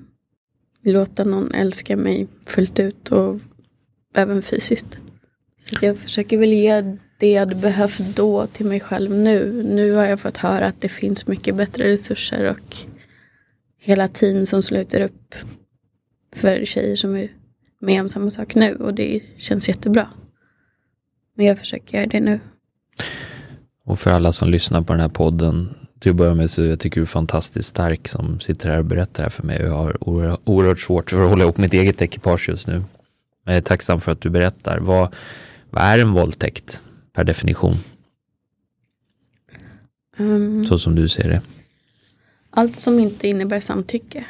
Låta 0.81 1.23
någon 1.23 1.51
älska 1.53 1.97
mig 1.97 2.27
fullt 2.47 2.79
ut 2.79 3.09
och 3.09 3.41
även 4.15 4.41
fysiskt. 4.41 4.97
Så 5.59 5.85
jag 5.85 5.97
försöker 5.97 6.37
väl 6.37 6.53
ge 6.53 6.97
det 7.17 7.31
jag 7.31 7.39
hade 7.39 7.55
behövt 7.55 8.15
då 8.15 8.47
till 8.47 8.65
mig 8.65 8.79
själv 8.79 9.11
nu. 9.11 9.63
Nu 9.63 9.93
har 9.93 10.05
jag 10.05 10.19
fått 10.19 10.37
höra 10.37 10.65
att 10.65 10.81
det 10.81 10.89
finns 10.89 11.27
mycket 11.27 11.55
bättre 11.55 11.83
resurser 11.83 12.49
och 12.49 12.75
hela 13.79 14.07
team 14.07 14.45
som 14.45 14.63
sluter 14.63 15.01
upp 15.01 15.35
för 16.35 16.65
tjejer 16.65 16.95
som 16.95 17.15
är 17.15 17.31
med 17.79 18.01
om 18.01 18.09
samma 18.09 18.29
sak 18.29 18.55
nu 18.55 18.75
och 18.75 18.93
det 18.93 19.21
känns 19.37 19.69
jättebra. 19.69 20.07
Men 21.35 21.45
jag 21.45 21.59
försöker 21.59 21.97
göra 21.97 22.07
det 22.07 22.19
nu. 22.19 22.39
Och 23.85 23.99
för 23.99 24.11
alla 24.11 24.31
som 24.31 24.49
lyssnar 24.49 24.81
på 24.81 24.93
den 24.93 24.99
här 25.01 25.09
podden, 25.09 25.75
till 25.99 26.11
att 26.11 26.17
börja 26.17 26.33
med 26.33 26.51
så 26.51 26.63
jag 26.63 26.79
tycker 26.79 26.95
du 26.95 27.01
är 27.01 27.05
fantastiskt 27.05 27.69
stark 27.69 28.07
som 28.07 28.39
sitter 28.39 28.69
här 28.69 28.77
och 28.77 28.85
berättar 28.85 29.23
här 29.23 29.29
för 29.29 29.43
mig. 29.43 29.61
Jag 29.61 29.71
har 29.71 29.97
oerhört 30.49 30.79
svårt 30.79 31.09
för 31.09 31.23
att 31.23 31.29
hålla 31.29 31.43
ihop 31.43 31.57
mitt 31.57 31.73
eget 31.73 32.01
ekipage 32.01 32.49
just 32.49 32.67
nu. 32.67 32.83
Jag 33.43 33.55
är 33.55 33.61
tacksam 33.61 34.01
för 34.01 34.11
att 34.11 34.21
du 34.21 34.29
berättar. 34.29 34.79
Vad, 34.79 35.15
vad 35.69 35.83
är 35.83 35.99
en 35.99 36.11
våldtäkt? 36.11 36.81
per 37.13 37.23
definition? 37.23 37.73
Um, 40.17 40.63
så 40.63 40.79
som 40.79 40.95
du 40.95 41.07
ser 41.07 41.29
det. 41.29 41.41
Allt 42.49 42.79
som 42.79 42.99
inte 42.99 43.27
innebär 43.27 43.59
samtycke. 43.59 44.25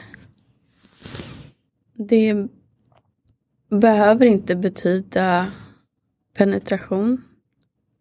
Det 1.94 2.48
behöver 3.70 4.26
inte 4.26 4.56
betyda 4.56 5.52
penetration. 6.34 7.24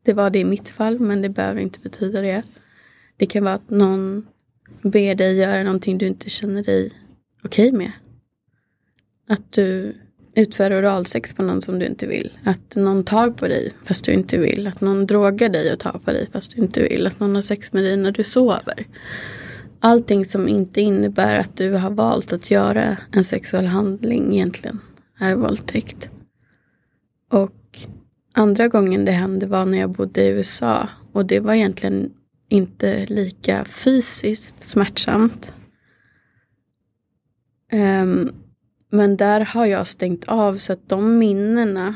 Det 0.03 0.13
var 0.13 0.31
det 0.31 0.39
i 0.39 0.45
mitt 0.45 0.69
fall, 0.69 0.99
men 0.99 1.23
det 1.23 1.29
behöver 1.29 1.61
inte 1.61 1.81
betyda 1.81 2.21
det. 2.21 2.43
Det 3.17 3.27
kan 3.27 3.45
vara 3.45 3.55
att 3.55 3.71
någon 3.71 4.27
ber 4.83 5.15
dig 5.15 5.37
göra 5.37 5.63
någonting 5.63 5.99
du 5.99 6.07
inte 6.07 6.31
känner 6.31 6.63
dig 6.63 6.93
okej 7.45 7.69
okay 7.69 7.79
med. 7.79 7.93
Att 9.29 9.53
du 9.53 9.97
utföra 10.35 10.78
oralsex 10.78 11.35
på 11.35 11.43
någon 11.43 11.62
som 11.62 11.78
du 11.78 11.87
inte 11.87 12.07
vill. 12.07 12.39
Att 12.45 12.76
någon 12.76 13.05
tar 13.05 13.31
på 13.31 13.49
dig 13.49 13.72
fast 13.85 14.05
du 14.05 14.12
inte 14.12 14.39
vill. 14.39 14.66
Att 14.66 14.81
någon 14.81 15.07
drogar 15.07 15.49
dig 15.49 15.72
och 15.72 15.78
tar 15.78 16.01
på 16.05 16.12
dig 16.12 16.28
fast 16.33 16.57
du 16.57 16.62
inte 16.62 16.83
vill. 16.83 17.07
Att 17.07 17.20
någon 17.20 17.35
har 17.35 17.43
sex 17.43 17.72
med 17.72 17.85
dig 17.85 17.97
när 17.97 18.12
du 18.12 18.24
sover. 18.24 18.87
Allting 19.81 20.24
som 20.24 20.49
inte 20.49 20.81
innebär 20.81 21.39
att 21.39 21.57
du 21.57 21.72
har 21.72 21.91
valt 21.91 22.33
att 22.33 22.51
göra 22.51 22.97
en 23.12 23.24
sexuell 23.24 23.66
handling 23.66 24.33
egentligen 24.35 24.81
är 25.18 25.35
våldtäkt. 25.35 26.11
Och 27.31 27.78
andra 28.33 28.68
gången 28.68 29.05
det 29.05 29.12
hände 29.12 29.47
var 29.47 29.64
när 29.64 29.78
jag 29.78 29.91
bodde 29.91 30.22
i 30.22 30.28
USA. 30.28 30.89
Och 31.12 31.26
det 31.26 31.41
var 31.41 31.55
egentligen 31.55 32.11
inte 32.49 33.07
lika 33.07 33.64
fysiskt 33.64 34.62
smärtsamt. 34.62 35.55
Um, 37.72 38.33
men 38.91 39.16
där 39.16 39.41
har 39.41 39.66
jag 39.66 39.86
stängt 39.86 40.28
av 40.28 40.55
så 40.55 40.72
att 40.72 40.88
de 40.88 41.18
minnena 41.18 41.95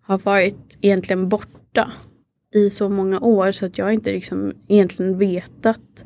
har 0.00 0.18
varit 0.18 0.78
egentligen 0.80 1.28
borta 1.28 1.92
i 2.54 2.70
så 2.70 2.88
många 2.88 3.20
år 3.20 3.50
så 3.50 3.66
att 3.66 3.78
jag 3.78 3.94
inte 3.94 4.12
liksom 4.12 4.52
egentligen 4.68 5.18
vetat 5.18 6.04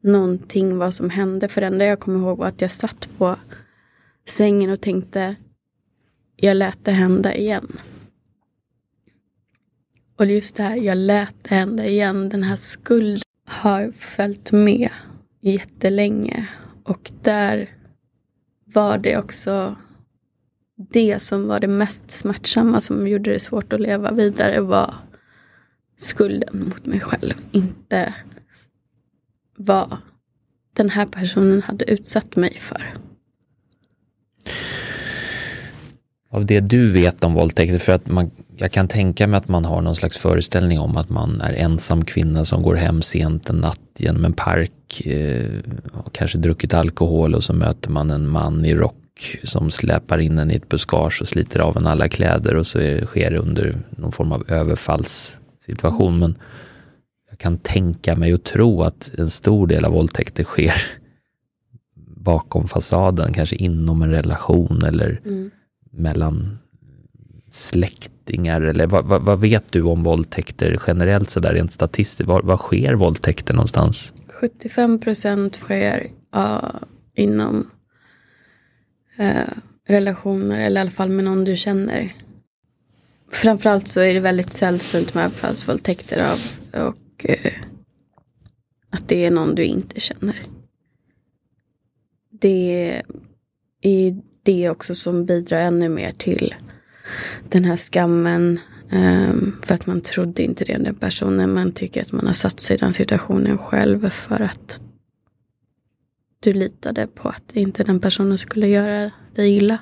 någonting 0.00 0.78
vad 0.78 0.94
som 0.94 1.10
hände. 1.10 1.48
För 1.48 1.60
det 1.60 1.66
enda 1.66 1.84
jag 1.84 2.00
kommer 2.00 2.18
ihåg 2.18 2.38
var 2.38 2.46
att 2.46 2.60
jag 2.60 2.70
satt 2.70 3.08
på 3.18 3.36
sängen 4.26 4.70
och 4.70 4.80
tänkte 4.80 5.36
jag 6.36 6.56
lät 6.56 6.84
det 6.84 6.92
hända 6.92 7.34
igen. 7.34 7.76
Och 10.16 10.26
just 10.26 10.56
det 10.56 10.62
här, 10.62 10.76
jag 10.76 10.96
lät 10.96 11.34
det 11.42 11.54
hända 11.54 11.86
igen. 11.86 12.28
Den 12.28 12.42
här 12.42 12.56
skulden 12.56 13.22
har 13.46 13.92
följt 13.92 14.52
med 14.52 14.90
jättelänge. 15.40 16.48
Och 16.84 17.10
där 17.22 17.70
var 18.74 18.98
det 18.98 19.18
också 19.18 19.76
det 20.76 21.22
som 21.22 21.48
var 21.48 21.60
det 21.60 21.68
mest 21.68 22.10
smärtsamma 22.10 22.80
som 22.80 23.08
gjorde 23.08 23.32
det 23.32 23.40
svårt 23.40 23.72
att 23.72 23.80
leva 23.80 24.12
vidare 24.12 24.60
var 24.60 24.94
skulden 25.96 26.64
mot 26.68 26.86
mig 26.86 27.00
själv. 27.00 27.34
Inte 27.52 28.14
vad 29.56 29.96
den 30.72 30.90
här 30.90 31.06
personen 31.06 31.62
hade 31.62 31.90
utsatt 31.90 32.36
mig 32.36 32.56
för. 32.60 32.94
Av 36.30 36.46
det 36.46 36.60
du 36.60 36.90
vet 36.90 37.24
om 37.24 37.34
våldtäkter, 37.34 37.78
för 37.78 37.92
att 37.92 38.06
man, 38.06 38.30
jag 38.56 38.72
kan 38.72 38.88
tänka 38.88 39.26
mig 39.26 39.38
att 39.38 39.48
man 39.48 39.64
har 39.64 39.80
någon 39.80 39.96
slags 39.96 40.16
föreställning 40.16 40.78
om 40.78 40.96
att 40.96 41.10
man 41.10 41.40
är 41.40 41.52
ensam 41.52 42.04
kvinna 42.04 42.44
som 42.44 42.62
går 42.62 42.74
hem 42.74 43.02
sent 43.02 43.50
en 43.50 43.56
natt 43.56 43.80
genom 43.98 44.24
en 44.24 44.32
park 44.32 44.72
eh, 45.04 45.50
och 45.92 46.12
kanske 46.12 46.38
druckit 46.38 46.74
alkohol 46.74 47.34
och 47.34 47.42
så 47.42 47.52
möter 47.52 47.90
man 47.90 48.10
en 48.10 48.28
man 48.28 48.64
i 48.64 48.74
rock 48.74 49.38
som 49.42 49.70
släpar 49.70 50.18
in 50.18 50.38
en 50.38 50.50
i 50.50 50.54
ett 50.54 50.68
buskage 50.68 51.18
och 51.20 51.28
sliter 51.28 51.60
av 51.60 51.76
en 51.76 51.86
alla 51.86 52.08
kläder 52.08 52.56
och 52.56 52.66
så 52.66 52.78
sker 53.04 53.30
det 53.30 53.38
under 53.38 53.76
någon 53.90 54.12
form 54.12 54.32
av 54.32 54.50
överfallssituation. 54.50 56.18
Men 56.18 56.38
jag 57.30 57.38
kan 57.38 57.58
tänka 57.58 58.16
mig 58.16 58.34
och 58.34 58.44
tro 58.44 58.82
att 58.82 59.10
en 59.18 59.30
stor 59.30 59.66
del 59.66 59.84
av 59.84 59.92
våldtäkter 59.92 60.44
sker 60.44 60.74
bakom 62.16 62.68
fasaden, 62.68 63.32
kanske 63.32 63.56
inom 63.56 64.02
en 64.02 64.10
relation 64.10 64.84
eller 64.84 65.20
mm. 65.24 65.50
mellan 65.90 66.58
släktingar 68.24 68.60
eller 68.60 68.86
vad, 68.86 69.04
vad, 69.04 69.22
vad, 69.22 69.40
vet 69.40 69.72
du 69.72 69.82
om 69.82 70.02
våldtäkter 70.02 70.78
generellt 70.86 71.30
så 71.30 71.40
där 71.40 71.54
rent 71.54 71.72
statistiskt? 71.72 72.28
Var, 72.28 72.42
var 72.42 72.56
sker 72.56 72.94
våldtäkter 72.94 73.54
någonstans? 73.54 74.14
75 74.28 75.00
procent 75.00 75.54
sker 75.54 76.10
uh, 76.36 76.76
inom 77.14 77.70
uh, 79.20 79.52
relationer 79.88 80.60
eller 80.60 80.80
i 80.80 80.82
alla 80.82 80.90
fall 80.90 81.10
med 81.10 81.24
någon 81.24 81.44
du 81.44 81.56
känner. 81.56 82.12
Framförallt 83.32 83.88
så 83.88 84.00
är 84.00 84.14
det 84.14 84.20
väldigt 84.20 84.52
sällsynt 84.52 85.14
med 85.14 85.24
överfallsvåldtäkter 85.24 86.32
av, 86.32 86.38
och 86.88 87.26
uh, 87.28 87.52
att 88.90 89.08
det 89.08 89.24
är 89.24 89.30
någon 89.30 89.54
du 89.54 89.64
inte 89.64 90.00
känner. 90.00 90.42
Det 92.40 93.02
är 93.82 94.16
det 94.42 94.70
också 94.70 94.94
som 94.94 95.26
bidrar 95.26 95.60
ännu 95.60 95.88
mer 95.88 96.12
till 96.12 96.54
den 97.48 97.64
här 97.64 97.76
skammen. 97.76 98.60
Ehm, 98.90 99.56
för 99.62 99.74
att 99.74 99.86
man 99.86 100.00
trodde 100.00 100.42
inte 100.42 100.64
det 100.64 100.78
den 100.78 100.94
personen. 100.94 101.54
Man 101.54 101.72
tycker 101.72 102.02
att 102.02 102.12
man 102.12 102.26
har 102.26 102.34
satt 102.34 102.60
sig 102.60 102.76
i 102.76 102.78
den 102.78 102.92
situationen 102.92 103.58
själv 103.58 104.08
för 104.08 104.40
att 104.40 104.80
du 106.40 106.52
litade 106.52 107.06
på 107.06 107.28
att 107.28 107.52
inte 107.56 107.84
den 107.84 108.00
personen 108.00 108.38
skulle 108.38 108.68
göra 108.68 109.10
dig 109.34 109.56
illa 109.56 109.78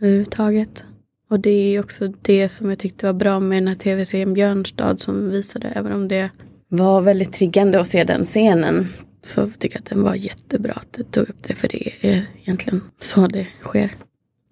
överhuvudtaget. 0.00 0.84
Och 1.30 1.40
det 1.40 1.50
är 1.50 1.80
också 1.80 2.12
det 2.22 2.48
som 2.48 2.70
jag 2.70 2.78
tyckte 2.78 3.06
var 3.06 3.12
bra 3.12 3.40
med 3.40 3.56
den 3.56 3.68
här 3.68 3.74
tv-serien 3.74 4.34
Björnstad 4.34 4.96
som 4.96 5.30
visade, 5.30 5.68
även 5.68 5.92
om 5.92 6.08
det 6.08 6.30
var 6.68 7.00
väldigt 7.00 7.32
triggande 7.32 7.80
att 7.80 7.86
se 7.86 8.04
den 8.04 8.24
scenen, 8.24 8.88
så 9.22 9.50
tycker 9.58 9.76
jag 9.76 9.80
att 9.80 9.90
den 9.90 10.02
var 10.02 10.14
jättebra 10.14 10.72
att 10.72 10.92
du 10.92 11.02
tog 11.02 11.28
upp 11.28 11.42
det, 11.42 11.54
för 11.54 11.68
det 11.68 11.92
är 12.00 12.26
egentligen 12.42 12.80
så 13.00 13.26
det 13.26 13.46
sker. 13.62 13.94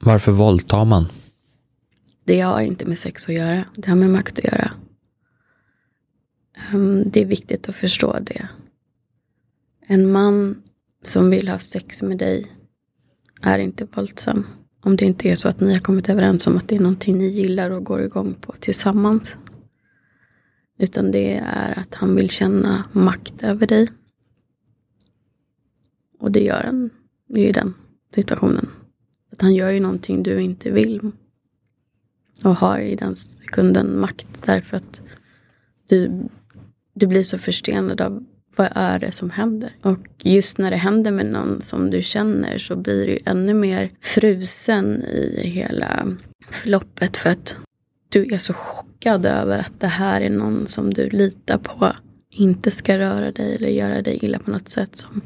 Varför 0.01 0.33
våldtar 0.33 0.85
man? 0.85 1.07
Det 2.25 2.41
har 2.41 2.61
inte 2.61 2.87
med 2.87 2.99
sex 2.99 3.29
att 3.29 3.35
göra. 3.35 3.65
Det 3.75 3.89
har 3.89 3.97
med 3.97 4.11
makt 4.11 4.39
att 4.39 4.45
göra. 4.45 4.71
Um, 6.75 7.11
det 7.11 7.21
är 7.21 7.25
viktigt 7.25 7.69
att 7.69 7.75
förstå 7.75 8.19
det. 8.21 8.49
En 9.87 10.13
man 10.13 10.63
som 11.03 11.31
vill 11.31 11.49
ha 11.49 11.59
sex 11.59 12.03
med 12.03 12.19
dig 12.19 12.47
är 13.43 13.59
inte 13.59 13.85
våldsam. 13.85 14.47
Om 14.81 14.97
det 14.97 15.05
inte 15.05 15.29
är 15.29 15.35
så 15.35 15.49
att 15.49 15.61
ni 15.61 15.73
har 15.73 15.81
kommit 15.81 16.09
överens 16.09 16.47
om 16.47 16.57
att 16.57 16.69
det 16.69 16.77
är 16.77 16.81
någonting 16.81 17.19
ni 17.19 17.27
gillar 17.27 17.71
och 17.71 17.85
går 17.85 18.03
igång 18.03 18.35
på 18.41 18.53
tillsammans. 18.53 19.39
Utan 20.79 21.11
det 21.11 21.37
är 21.37 21.79
att 21.79 21.95
han 21.95 22.15
vill 22.17 22.31
känna 22.31 22.85
makt 22.93 23.43
över 23.43 23.67
dig. 23.67 23.89
Och 26.19 26.33
det 26.33 26.41
gör 26.41 26.63
han 26.65 26.91
i 27.35 27.53
den 27.53 27.75
situationen. 28.15 28.71
Att 29.33 29.43
han 29.43 29.55
gör 29.55 29.71
ju 29.71 29.81
någonting 29.81 30.23
du 30.23 30.41
inte 30.41 30.71
vill 30.71 31.13
och 32.45 32.57
har 32.57 32.79
i 32.79 32.97
den 32.97 33.15
sekunden 33.15 34.01
makt 34.01 34.29
därför 34.47 34.77
att 34.77 35.03
du, 35.89 36.29
du 36.95 37.07
blir 37.07 37.23
så 37.23 37.39
förstenad 37.39 38.01
av 38.01 38.25
vad 38.57 38.69
är 38.75 38.99
det 38.99 39.13
som 39.13 39.31
händer? 39.31 39.77
Och 39.83 39.99
just 40.19 40.59
när 40.59 40.71
det 40.71 40.77
händer 40.77 41.11
med 41.11 41.27
någon 41.27 41.63
som 41.63 41.91
du 41.91 42.03
känner 42.03 42.59
så 42.59 42.77
blir 42.77 43.07
du 43.07 43.19
ännu 43.25 43.55
mer 43.55 43.91
frusen 44.01 45.03
i 45.05 45.41
hela 45.49 46.17
förloppet 46.49 47.17
för 47.17 47.31
att 47.31 47.59
du 48.09 48.35
är 48.35 48.39
så 48.39 48.53
chockad 48.53 49.27
över 49.27 49.59
att 49.59 49.81
det 49.81 49.87
här 49.87 50.21
är 50.21 50.31
någon 50.31 50.67
som 50.67 50.95
du 50.95 51.11
litar 51.11 51.59
på 51.59 51.93
inte 52.31 52.71
ska 52.71 52.99
röra 52.99 53.33
dig 53.33 53.55
eller 53.55 53.69
göra 53.69 54.03
dig 54.03 54.19
illa 54.23 54.39
på 54.39 54.51
något 54.51 54.69
sätt 54.69 54.97
som 54.97 55.21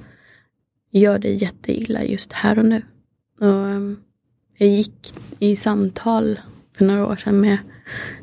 gör 0.90 1.18
dig 1.18 1.34
jätteilla 1.34 2.04
just 2.04 2.32
här 2.32 2.58
och 2.58 2.64
nu. 2.64 2.82
Och 3.40 3.68
ehm, 3.68 3.96
jag 4.58 4.68
gick 4.68 5.14
i 5.38 5.56
samtal 5.56 6.40
för 6.78 6.84
några 6.84 7.06
år 7.06 7.16
sedan 7.16 7.40
med 7.40 7.58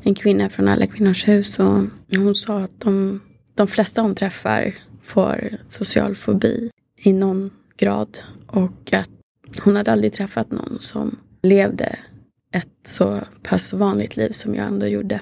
en 0.03 0.15
kvinna 0.15 0.49
från 0.49 0.67
Alla 0.67 0.87
kvinnors 0.87 1.27
hus 1.27 1.59
och 1.59 1.81
hon 2.15 2.35
sa 2.35 2.59
att 2.59 2.81
de, 2.81 3.21
de 3.55 3.67
flesta 3.67 4.01
hon 4.01 4.15
träffar 4.15 4.75
får 5.03 5.57
social 5.67 6.15
fobi 6.15 6.69
i 6.97 7.13
någon 7.13 7.51
grad 7.77 8.17
och 8.47 8.93
att 8.93 9.09
hon 9.63 9.75
hade 9.75 9.91
aldrig 9.91 10.13
träffat 10.13 10.51
någon 10.51 10.79
som 10.79 11.19
levde 11.41 11.99
ett 12.51 12.67
så 12.83 13.21
pass 13.43 13.73
vanligt 13.73 14.17
liv 14.17 14.31
som 14.31 14.55
jag 14.55 14.67
ändå 14.67 14.87
gjorde. 14.87 15.21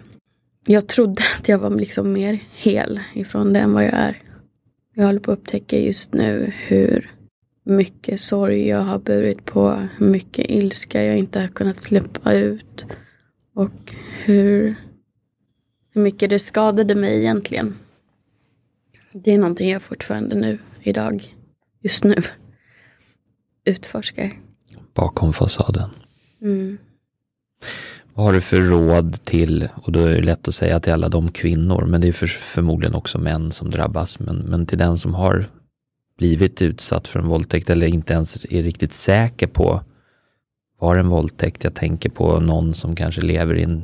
Jag 0.66 0.88
trodde 0.88 1.24
att 1.40 1.50
jag 1.50 1.60
var 1.60 1.70
liksom 1.70 2.14
mer 2.14 2.44
hel 2.52 3.00
ifrån 3.14 3.54
det 3.54 3.60
än 3.60 3.74
vad 3.74 3.84
jag 3.84 3.94
är. 3.94 4.22
Jag 4.96 5.06
håller 5.06 5.20
på 5.20 5.32
att 5.32 5.40
upptäcka 5.40 5.80
just 5.80 6.14
nu 6.14 6.54
hur 6.68 7.12
mycket 7.66 8.20
sorg 8.20 8.68
jag 8.68 8.82
har 8.82 9.00
burit 9.00 9.46
på, 9.46 9.88
hur 9.98 10.08
mycket 10.08 10.46
ilska 10.50 11.04
jag 11.04 11.18
inte 11.18 11.40
har 11.40 11.48
kunnat 11.48 11.82
släppa 11.82 12.34
ut 12.34 12.86
och 13.54 13.94
hur, 14.26 14.76
hur 15.92 16.02
mycket 16.02 16.30
det 16.30 16.40
skadade 16.40 16.96
mig 16.96 17.20
egentligen. 17.20 17.76
Det 19.12 19.34
är 19.34 19.38
någonting 19.38 19.70
jag 19.70 19.82
fortfarande 19.82 20.36
nu, 20.36 20.60
idag, 20.82 21.36
just 21.82 22.04
nu, 22.04 22.16
utforskar. 23.66 24.32
Bakom 24.94 25.34
fasaden. 25.34 25.90
Mm. 26.42 26.78
Vad 28.14 28.26
har 28.26 28.34
du 28.34 28.42
för 28.42 28.62
råd 28.62 29.26
till, 29.26 29.70
och 29.76 29.92
då 29.92 30.00
är 30.00 30.12
det 30.12 30.22
lätt 30.22 30.48
att 30.48 30.56
säga 30.56 30.80
till 30.80 30.94
alla 30.94 31.10
de 31.10 31.32
kvinnor, 31.32 31.86
men 31.86 32.02
det 32.02 32.08
är 32.08 32.12
för, 32.12 32.28
förmodligen 32.28 32.96
också 32.96 33.20
män 33.20 33.52
som 33.52 33.70
drabbas, 33.70 34.20
men, 34.20 34.38
men 34.38 34.66
till 34.66 34.78
den 34.78 34.98
som 34.98 35.14
har 35.14 35.46
blivit 36.18 36.62
utsatt 36.62 37.08
för 37.08 37.20
en 37.20 37.28
våldtäkt 37.28 37.70
eller 37.70 37.88
inte 37.88 38.14
ens 38.14 38.46
är 38.46 38.64
riktigt 38.64 38.94
säker 38.94 39.48
på 39.48 39.82
var 40.84 40.96
en 40.96 41.10
våldtäkt. 41.10 41.64
Jag 41.64 41.74
tänker 41.74 42.10
på 42.10 42.40
någon 42.40 42.74
som 42.74 42.96
kanske 42.96 43.22
lever 43.22 43.56
i 43.56 43.64
en 43.64 43.84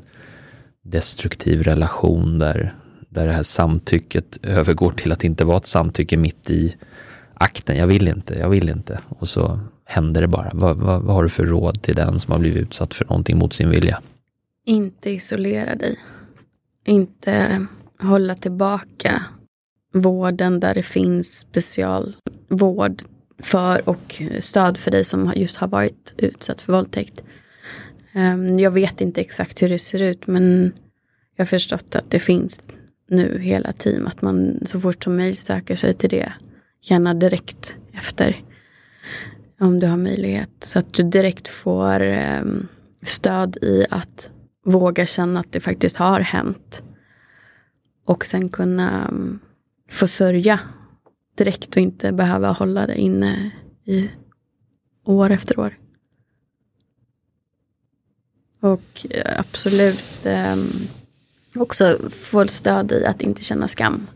destruktiv 0.83 1.63
relation 1.63 2.39
där, 2.39 2.75
där 3.09 3.27
det 3.27 3.33
här 3.33 3.43
samtycket 3.43 4.37
övergår 4.43 4.91
till 4.91 5.11
att 5.11 5.23
inte 5.23 5.45
vara 5.45 5.57
ett 5.57 5.67
samtycke 5.67 6.17
mitt 6.17 6.49
i 6.49 6.75
akten. 7.33 7.77
Jag 7.77 7.87
vill 7.87 8.07
inte, 8.07 8.33
jag 8.33 8.49
vill 8.49 8.69
inte. 8.69 8.99
Och 9.09 9.29
så 9.29 9.59
händer 9.85 10.21
det 10.21 10.27
bara. 10.27 10.51
Vad, 10.53 10.77
vad, 10.77 11.01
vad 11.01 11.15
har 11.15 11.23
du 11.23 11.29
för 11.29 11.45
råd 11.45 11.81
till 11.81 11.95
den 11.95 12.19
som 12.19 12.31
har 12.31 12.39
blivit 12.39 12.61
utsatt 12.61 12.93
för 12.93 13.05
någonting 13.05 13.37
mot 13.37 13.53
sin 13.53 13.69
vilja? 13.69 14.01
Inte 14.65 15.09
isolera 15.09 15.75
dig. 15.75 15.97
Inte 16.85 17.65
hålla 17.99 18.35
tillbaka 18.35 19.23
vården 19.93 20.59
där 20.59 20.73
det 20.73 20.83
finns 20.83 21.39
specialvård 21.39 23.01
för 23.39 23.89
och 23.89 24.21
stöd 24.39 24.77
för 24.77 24.91
dig 24.91 25.03
som 25.03 25.33
just 25.35 25.57
har 25.57 25.67
varit 25.67 26.13
utsatt 26.17 26.61
för 26.61 26.73
våldtäkt. 26.73 27.23
Ehm, 28.13 28.59
jag 28.59 28.71
vet 28.71 29.01
inte 29.01 29.21
exakt 29.21 29.61
hur 29.61 29.69
det 29.69 29.79
ser 29.79 30.01
ut 30.01 30.27
men 30.27 30.73
jag 31.35 31.45
har 31.45 31.47
förstått 31.47 31.95
att 31.95 32.11
det 32.11 32.19
finns 32.19 32.61
nu 33.09 33.39
hela 33.39 33.71
team. 33.71 34.07
Att 34.07 34.21
man 34.21 34.59
så 34.65 34.79
fort 34.79 35.03
som 35.03 35.15
möjligt 35.15 35.39
söker 35.39 35.75
sig 35.75 35.93
till 35.93 36.09
det. 36.09 36.33
Gärna 36.81 37.13
direkt 37.13 37.77
efter. 37.93 38.43
Om 39.59 39.79
du 39.79 39.87
har 39.87 39.97
möjlighet. 39.97 40.49
Så 40.59 40.79
att 40.79 40.93
du 40.93 41.03
direkt 41.03 41.47
får 41.47 42.01
ehm, 42.01 42.67
stöd 43.01 43.57
i 43.61 43.85
att 43.89 44.31
våga 44.65 45.05
känna 45.05 45.39
att 45.39 45.51
det 45.51 45.59
faktiskt 45.59 45.97
har 45.97 46.19
hänt. 46.19 46.83
Och 48.05 48.25
sen 48.25 48.49
kunna 48.49 49.07
ehm, 49.07 49.39
få 49.91 50.07
sörja 50.07 50.59
direkt 51.39 51.75
och 51.75 51.81
inte 51.81 52.11
behöva 52.11 52.51
hålla 52.51 52.87
det 52.87 52.97
inne 52.97 53.51
i 53.85 54.11
år 55.03 55.29
efter 55.31 55.59
år. 55.59 55.77
Och 58.59 59.05
eh, 59.09 59.39
absolut 59.39 60.25
eh, 60.25 60.55
också 61.55 61.97
få 62.09 62.47
stöd 62.47 62.91
i 62.91 63.05
att 63.05 63.21
inte 63.21 63.43
känna 63.43 63.67
skam. 63.67 64.07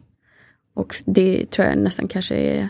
Och 0.73 0.95
det 1.05 1.45
tror 1.51 1.67
jag 1.67 1.77
nästan 1.77 2.07
kanske 2.07 2.35
är 2.35 2.69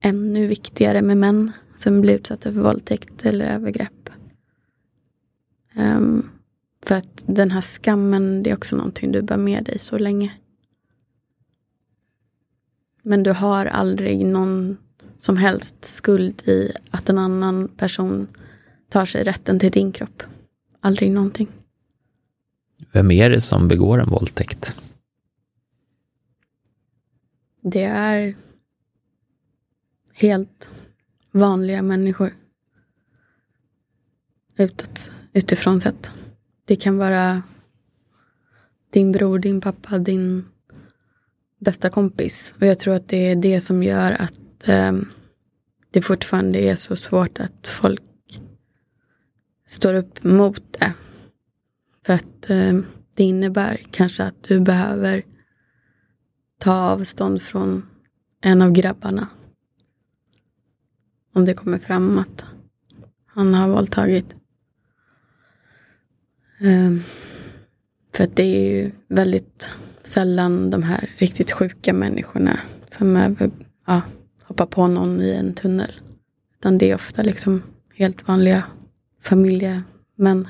ännu 0.00 0.46
viktigare 0.46 1.02
med 1.02 1.16
män 1.16 1.52
som 1.76 2.00
blir 2.00 2.14
utsatta 2.14 2.52
för 2.52 2.60
våldtäkt 2.60 3.24
eller 3.24 3.44
övergrepp. 3.44 4.10
Um, 5.76 6.30
För 6.82 6.94
att 6.94 7.24
den 7.26 7.50
här 7.50 7.60
skammen, 7.60 8.42
det 8.42 8.50
är 8.50 8.54
också 8.54 8.76
någonting 8.76 9.12
du 9.12 9.22
bär 9.22 9.36
med 9.36 9.64
dig 9.64 9.78
så 9.78 9.98
länge. 9.98 10.32
Men 13.02 13.22
du 13.22 13.30
har 13.30 13.66
aldrig 13.66 14.26
någon 14.26 14.76
som 15.18 15.36
helst 15.36 15.84
skuld 15.84 16.48
i 16.48 16.72
att 16.90 17.08
en 17.08 17.18
annan 17.18 17.68
person 17.68 18.26
tar 18.88 19.04
sig 19.04 19.24
rätten 19.24 19.58
till 19.58 19.70
din 19.70 19.92
kropp. 19.92 20.22
Aldrig 20.80 21.12
någonting. 21.12 21.48
Vem 22.92 23.10
är 23.10 23.30
det 23.30 23.40
som 23.40 23.68
begår 23.68 24.00
en 24.00 24.10
våldtäkt? 24.10 24.74
Det 27.60 27.84
är 27.84 28.34
helt 30.12 30.70
vanliga 31.30 31.82
människor. 31.82 32.34
Utåt, 34.56 35.10
utifrån 35.32 35.80
sett. 35.80 36.10
Det 36.64 36.76
kan 36.76 36.98
vara 36.98 37.42
din 38.90 39.12
bror, 39.12 39.38
din 39.38 39.60
pappa, 39.60 39.98
din 39.98 40.44
bästa 41.64 41.90
kompis. 41.90 42.54
Och 42.60 42.66
jag 42.66 42.78
tror 42.78 42.94
att 42.94 43.08
det 43.08 43.30
är 43.30 43.36
det 43.36 43.60
som 43.60 43.82
gör 43.82 44.12
att 44.12 44.68
eh, 44.68 44.92
det 45.90 46.02
fortfarande 46.02 46.58
är 46.58 46.76
så 46.76 46.96
svårt 46.96 47.40
att 47.40 47.68
folk 47.68 48.02
står 49.66 49.94
upp 49.94 50.24
mot 50.24 50.62
det. 50.78 50.92
För 52.06 52.12
att 52.12 52.50
eh, 52.50 52.78
det 53.16 53.24
innebär 53.24 53.80
kanske 53.90 54.24
att 54.24 54.42
du 54.42 54.60
behöver 54.60 55.22
ta 56.58 56.72
avstånd 56.72 57.42
från 57.42 57.86
en 58.40 58.62
av 58.62 58.72
grabbarna. 58.72 59.28
Om 61.34 61.44
det 61.44 61.54
kommer 61.54 61.78
fram 61.78 62.18
att 62.18 62.44
han 63.26 63.54
har 63.54 63.68
våldtagit. 63.68 64.34
Eh, 66.60 66.92
för 68.12 68.24
att 68.24 68.36
det 68.36 68.42
är 68.42 68.74
ju 68.74 68.90
väldigt 69.08 69.70
sällan 70.12 70.70
de 70.70 70.82
här 70.82 71.10
riktigt 71.16 71.52
sjuka 71.52 71.92
människorna 71.92 72.60
som 72.90 73.16
är, 73.16 73.50
ja, 73.86 74.02
hoppar 74.42 74.66
på 74.66 74.86
någon 74.86 75.20
i 75.20 75.30
en 75.30 75.54
tunnel. 75.54 75.92
Utan 76.58 76.78
det 76.78 76.90
är 76.90 76.94
ofta 76.94 77.22
liksom 77.22 77.62
helt 77.94 78.28
vanliga 78.28 78.64
familjemän 79.20 80.48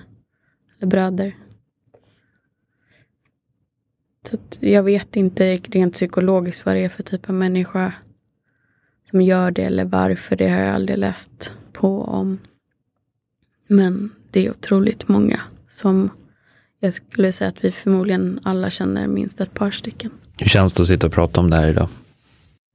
eller 0.78 0.86
bröder. 0.86 1.36
Så 4.30 4.38
jag 4.60 4.82
vet 4.82 5.16
inte 5.16 5.56
rent 5.56 5.94
psykologiskt 5.94 6.66
vad 6.66 6.74
det 6.74 6.84
är 6.84 6.88
för 6.88 7.02
typ 7.02 7.28
av 7.28 7.34
människa 7.34 7.92
som 9.10 9.22
gör 9.22 9.50
det 9.50 9.62
eller 9.62 9.84
varför. 9.84 10.36
Det 10.36 10.48
har 10.48 10.60
jag 10.60 10.74
aldrig 10.74 10.98
läst 10.98 11.52
på 11.72 12.02
om. 12.02 12.38
Men 13.66 14.10
det 14.30 14.46
är 14.46 14.50
otroligt 14.50 15.08
många 15.08 15.40
som 15.70 16.10
jag 16.82 16.94
skulle 16.94 17.32
säga 17.32 17.48
att 17.48 17.64
vi 17.64 17.72
förmodligen 17.72 18.40
alla 18.42 18.70
känner 18.70 19.06
minst 19.06 19.40
ett 19.40 19.54
par 19.54 19.70
stycken. 19.70 20.10
Hur 20.38 20.46
känns 20.46 20.72
det 20.72 20.82
att 20.82 20.88
sitta 20.88 21.06
och 21.06 21.12
prata 21.12 21.40
om 21.40 21.50
det 21.50 21.56
här 21.56 21.68
idag? 21.70 21.88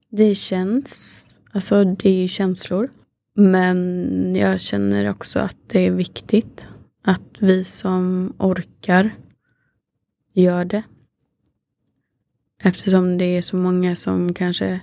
Det 0.10 0.36
känns, 0.36 1.36
alltså 1.52 1.84
det 1.84 2.10
är 2.10 2.22
ju 2.22 2.28
känslor. 2.28 2.90
Men 3.36 4.36
jag 4.36 4.60
känner 4.60 5.10
också 5.10 5.40
att 5.40 5.56
det 5.68 5.88
är 5.88 5.92
viktigt 5.92 6.68
att 7.04 7.22
vi 7.40 7.64
som 7.64 8.34
orkar 8.38 9.16
gör 10.34 10.66
det. 10.66 10.84
Eftersom 12.64 13.18
det 13.18 13.26
är 13.26 13.42
så 13.42 13.56
många 13.56 13.96
som 13.96 14.34
kanske 14.34 14.80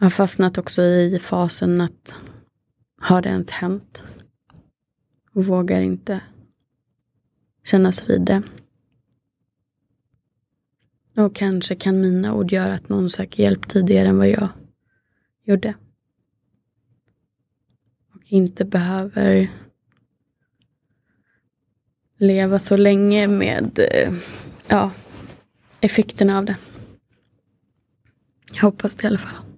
har 0.00 0.10
fastnat 0.10 0.58
också 0.58 0.82
i 0.82 1.18
fasen 1.22 1.80
att 1.80 2.14
har 3.00 3.22
det 3.22 3.28
ens 3.28 3.50
hänt? 3.50 4.02
Och 5.34 5.44
vågar 5.44 5.80
inte 5.80 6.20
kännas 7.64 8.08
vid 8.10 8.20
det. 8.20 8.42
Och 11.16 11.34
kanske 11.34 11.74
kan 11.74 12.00
mina 12.00 12.34
ord 12.34 12.52
göra 12.52 12.72
att 12.72 12.88
någon 12.88 13.10
söker 13.10 13.42
hjälp 13.42 13.68
tidigare 13.68 14.08
än 14.08 14.18
vad 14.18 14.28
jag 14.28 14.48
gjorde. 15.44 15.74
Och 18.14 18.22
inte 18.32 18.64
behöver 18.64 19.50
leva 22.16 22.58
så 22.58 22.76
länge 22.76 23.26
med 23.26 23.78
eh, 23.78 24.14
ja, 24.68 24.90
effekterna 25.80 26.38
av 26.38 26.44
det. 26.44 26.56
Jag 28.52 28.62
hoppas 28.62 28.96
det 28.96 29.04
i 29.04 29.06
alla 29.06 29.18
fall. 29.18 29.51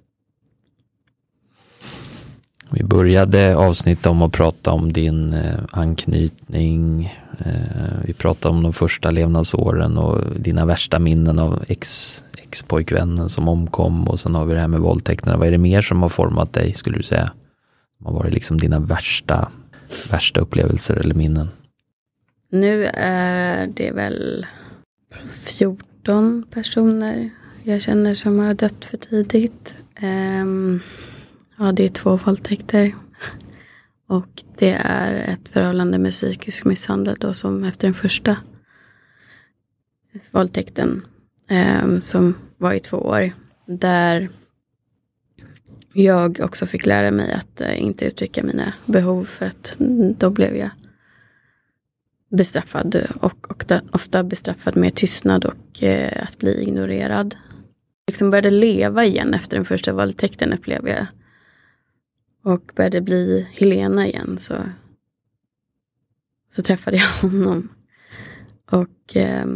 Vi 2.74 2.84
började 2.84 3.56
avsnittet 3.56 4.06
om 4.06 4.22
att 4.22 4.32
prata 4.32 4.72
om 4.72 4.92
din 4.92 5.32
eh, 5.32 5.58
anknytning. 5.70 7.04
Eh, 7.38 8.04
vi 8.04 8.12
pratade 8.12 8.54
om 8.54 8.62
de 8.62 8.72
första 8.72 9.10
levnadsåren 9.10 9.98
och 9.98 10.40
dina 10.40 10.66
värsta 10.66 10.98
minnen 10.98 11.38
av 11.38 11.64
ex, 11.68 12.22
ex-pojkvännen 12.42 13.28
som 13.28 13.48
omkom 13.48 14.08
och 14.08 14.20
sen 14.20 14.34
har 14.34 14.44
vi 14.44 14.54
det 14.54 14.60
här 14.60 14.68
med 14.68 14.80
våldtäkterna. 14.80 15.36
Vad 15.36 15.46
är 15.46 15.50
det 15.50 15.58
mer 15.58 15.82
som 15.82 16.02
har 16.02 16.08
format 16.08 16.52
dig 16.52 16.74
skulle 16.74 16.96
du 16.96 17.02
säga? 17.02 17.32
Vad 17.98 18.14
var 18.14 18.24
det 18.24 18.30
liksom 18.30 18.58
dina 18.58 18.78
värsta, 18.78 19.48
värsta 20.10 20.40
upplevelser 20.40 20.94
eller 20.94 21.14
minnen? 21.14 21.48
Nu 22.50 22.84
är 22.94 23.66
det 23.66 23.90
väl 23.90 24.46
14 25.58 26.46
personer 26.50 27.30
jag 27.62 27.82
känner 27.82 28.14
som 28.14 28.38
har 28.38 28.54
dött 28.54 28.84
för 28.84 28.96
tidigt. 28.96 29.74
Um, 30.02 30.80
Ja, 31.58 31.72
det 31.72 31.84
är 31.84 31.88
två 31.88 32.16
våldtäkter. 32.16 32.94
Och 34.06 34.42
det 34.58 34.72
är 34.84 35.12
ett 35.14 35.48
förhållande 35.48 35.98
med 35.98 36.10
psykisk 36.12 36.64
misshandel 36.64 37.16
då 37.20 37.34
som 37.34 37.64
efter 37.64 37.88
den 37.88 37.94
första 37.94 38.36
våldtäkten 40.30 41.06
eh, 41.48 41.98
som 41.98 42.34
var 42.58 42.72
i 42.72 42.80
två 42.80 42.96
år. 42.96 43.32
Där 43.66 44.28
jag 45.92 46.40
också 46.40 46.66
fick 46.66 46.86
lära 46.86 47.10
mig 47.10 47.32
att 47.32 47.60
eh, 47.60 47.82
inte 47.82 48.04
uttrycka 48.04 48.42
mina 48.42 48.72
behov 48.86 49.24
för 49.24 49.46
att 49.46 49.76
då 50.18 50.30
blev 50.30 50.56
jag 50.56 50.70
bestraffad 52.28 52.96
och, 53.20 53.50
och 53.50 53.64
ofta 53.90 54.24
bestraffad 54.24 54.76
med 54.76 54.94
tystnad 54.94 55.44
och 55.44 55.82
eh, 55.82 56.22
att 56.22 56.38
bli 56.38 56.62
ignorerad. 56.62 57.36
Liksom 58.06 58.30
började 58.30 58.50
leva 58.50 59.04
igen 59.04 59.34
efter 59.34 59.56
den 59.56 59.64
första 59.64 59.92
våldtäkten 59.92 60.52
upplever 60.52 60.90
jag 60.90 61.06
och 62.44 62.72
började 62.76 63.00
bli 63.00 63.48
Helena 63.52 64.06
igen 64.06 64.38
så, 64.38 64.54
så 66.48 66.62
träffade 66.62 66.96
jag 66.96 67.08
honom. 67.30 67.68
Och 68.70 69.16
eh, 69.16 69.46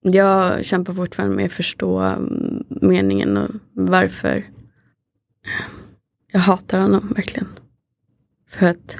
jag 0.00 0.64
kämpar 0.64 0.94
fortfarande 0.94 1.36
med 1.36 1.46
att 1.46 1.52
förstå 1.52 2.00
mm, 2.00 2.64
meningen 2.68 3.36
och 3.36 3.50
varför 3.72 4.50
jag 6.32 6.40
hatar 6.40 6.80
honom 6.80 7.12
verkligen. 7.16 7.48
För 8.48 8.66
att 8.66 8.96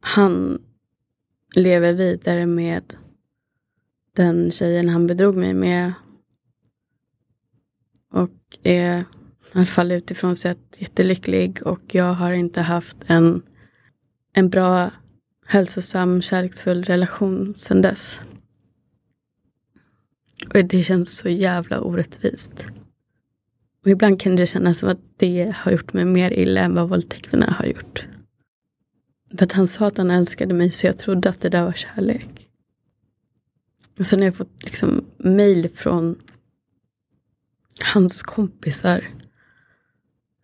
han 0.00 0.62
lever 1.54 1.92
vidare 1.92 2.46
med 2.46 2.96
den 4.12 4.50
tjejen 4.50 4.88
han 4.88 5.06
bedrog 5.06 5.36
mig 5.36 5.54
med. 5.54 5.92
Och 8.10 8.58
är 8.62 9.04
i 9.56 9.58
alla 9.58 9.66
fall 9.66 9.92
utifrån 9.92 10.36
sett 10.36 10.76
jättelycklig 10.78 11.66
och 11.66 11.94
jag 11.94 12.12
har 12.12 12.32
inte 12.32 12.60
haft 12.60 12.96
en, 13.06 13.42
en 14.32 14.48
bra, 14.48 14.90
hälsosam, 15.46 16.22
kärleksfull 16.22 16.84
relation 16.84 17.54
sedan 17.58 17.82
dess. 17.82 18.20
Och 20.54 20.64
det 20.64 20.82
känns 20.82 21.16
så 21.16 21.28
jävla 21.28 21.80
orättvist. 21.80 22.66
Och 23.84 23.90
ibland 23.90 24.20
kan 24.20 24.36
det 24.36 24.46
kännas 24.46 24.78
som 24.78 24.88
att 24.88 25.00
det 25.16 25.54
har 25.56 25.72
gjort 25.72 25.92
mig 25.92 26.04
mer 26.04 26.30
illa 26.30 26.60
än 26.60 26.74
vad 26.74 26.88
våldtäkterna 26.88 27.50
har 27.58 27.66
gjort. 27.66 28.08
För 29.38 29.44
att 29.44 29.52
han 29.52 29.68
sa 29.68 29.86
att 29.86 29.98
han 29.98 30.10
älskade 30.10 30.54
mig 30.54 30.70
så 30.70 30.86
jag 30.86 30.98
trodde 30.98 31.30
att 31.30 31.40
det 31.40 31.48
där 31.48 31.64
var 31.64 31.72
kärlek. 31.72 32.48
Och 33.98 34.06
sen 34.06 34.18
har 34.18 34.26
jag 34.26 34.36
fått 34.36 34.64
liksom 34.64 35.04
mail 35.18 35.70
från 35.74 36.18
hans 37.94 38.22
kompisar 38.22 39.15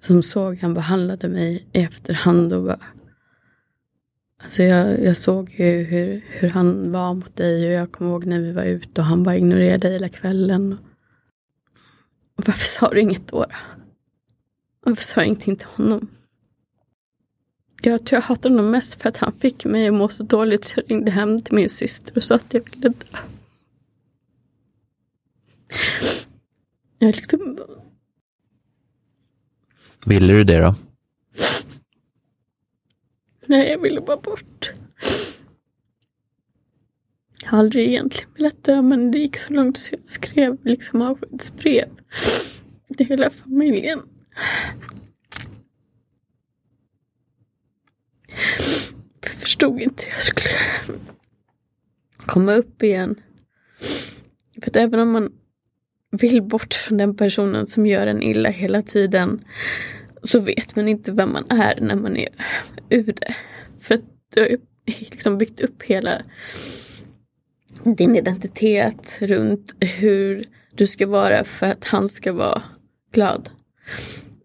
som 0.04 0.22
såg 0.22 0.58
han 0.58 0.74
behandlade 0.74 1.28
mig 1.28 1.66
i 1.72 1.82
efterhand 1.82 2.52
och 2.52 2.62
bara 2.62 2.80
Alltså 4.42 4.62
jag, 4.62 5.04
jag 5.04 5.16
såg 5.16 5.50
ju 5.50 5.82
hur, 5.82 6.24
hur 6.28 6.48
han 6.48 6.92
var 6.92 7.14
mot 7.14 7.36
dig 7.36 7.66
och 7.66 7.72
jag 7.72 7.92
kommer 7.92 8.10
ihåg 8.10 8.24
när 8.24 8.40
vi 8.40 8.52
var 8.52 8.62
ute 8.62 9.00
och 9.00 9.06
han 9.06 9.22
bara 9.22 9.36
ignorerade 9.36 9.78
dig 9.78 9.92
hela 9.92 10.08
kvällen. 10.08 10.78
Och 12.36 12.46
varför 12.46 12.66
sa 12.66 12.88
du 12.90 13.00
inget 13.00 13.28
då? 13.28 13.46
Varför 14.84 15.02
sa 15.02 15.20
du 15.20 15.26
ingenting 15.26 15.56
till 15.56 15.66
honom? 15.66 16.08
Jag 17.82 18.06
tror 18.06 18.16
jag 18.16 18.22
hatar 18.22 18.50
honom 18.50 18.70
mest 18.70 19.02
för 19.02 19.08
att 19.08 19.16
han 19.16 19.32
fick 19.38 19.64
mig 19.64 19.88
att 19.88 19.94
må 19.94 20.08
så 20.08 20.22
dåligt 20.22 20.64
så 20.64 20.80
jag 20.80 20.90
ringde 20.90 21.10
hem 21.10 21.40
till 21.40 21.54
min 21.54 21.68
syster 21.68 22.16
och 22.16 22.22
sa 22.22 22.34
att 22.34 22.54
jag 22.54 22.70
ville 22.70 22.88
dö. 22.88 23.18
Jag 26.98 27.16
liksom 27.16 27.58
Ville 30.06 30.32
du 30.32 30.44
det 30.44 30.58
då? 30.58 30.74
Nej, 33.46 33.70
jag 33.70 33.78
ville 33.78 34.00
bara 34.00 34.16
bort. 34.16 34.72
Jag 37.42 37.50
har 37.50 37.58
aldrig 37.58 37.88
egentligen 37.88 38.30
velat 38.36 38.64
dö 38.64 38.82
men 38.82 39.10
det 39.10 39.18
gick 39.18 39.36
så 39.36 39.52
långt 39.52 39.78
så 39.78 39.94
jag 39.94 40.10
skrev 40.10 40.58
liksom 40.64 41.02
avskedsbrev 41.02 41.88
till 42.96 43.06
hela 43.06 43.30
familjen. 43.30 44.02
Jag 49.20 49.30
förstod 49.30 49.80
inte 49.80 50.04
hur 50.04 50.12
jag 50.12 50.22
skulle 50.22 50.48
komma 52.16 52.54
upp 52.54 52.82
igen. 52.82 53.20
För 54.62 54.70
att 54.70 54.76
även 54.76 55.00
om 55.00 55.10
man 55.10 55.32
vill 56.12 56.42
bort 56.42 56.74
från 56.74 56.98
den 56.98 57.16
personen 57.16 57.66
som 57.66 57.86
gör 57.86 58.06
en 58.06 58.22
illa 58.22 58.50
hela 58.50 58.82
tiden 58.82 59.44
så 60.22 60.40
vet 60.40 60.76
man 60.76 60.88
inte 60.88 61.12
vem 61.12 61.32
man 61.32 61.50
är 61.50 61.80
när 61.80 61.96
man 61.96 62.16
är 62.16 62.28
ur 62.88 63.12
det. 63.20 63.34
För 63.80 63.94
att 63.94 64.04
du 64.34 64.40
har 64.40 64.48
liksom 64.84 65.38
byggt 65.38 65.60
upp 65.60 65.82
hela 65.82 66.22
din 67.84 68.16
identitet 68.16 69.18
runt 69.20 69.74
hur 69.80 70.44
du 70.74 70.86
ska 70.86 71.06
vara 71.06 71.44
för 71.44 71.66
att 71.66 71.84
han 71.84 72.08
ska 72.08 72.32
vara 72.32 72.62
glad. 73.12 73.50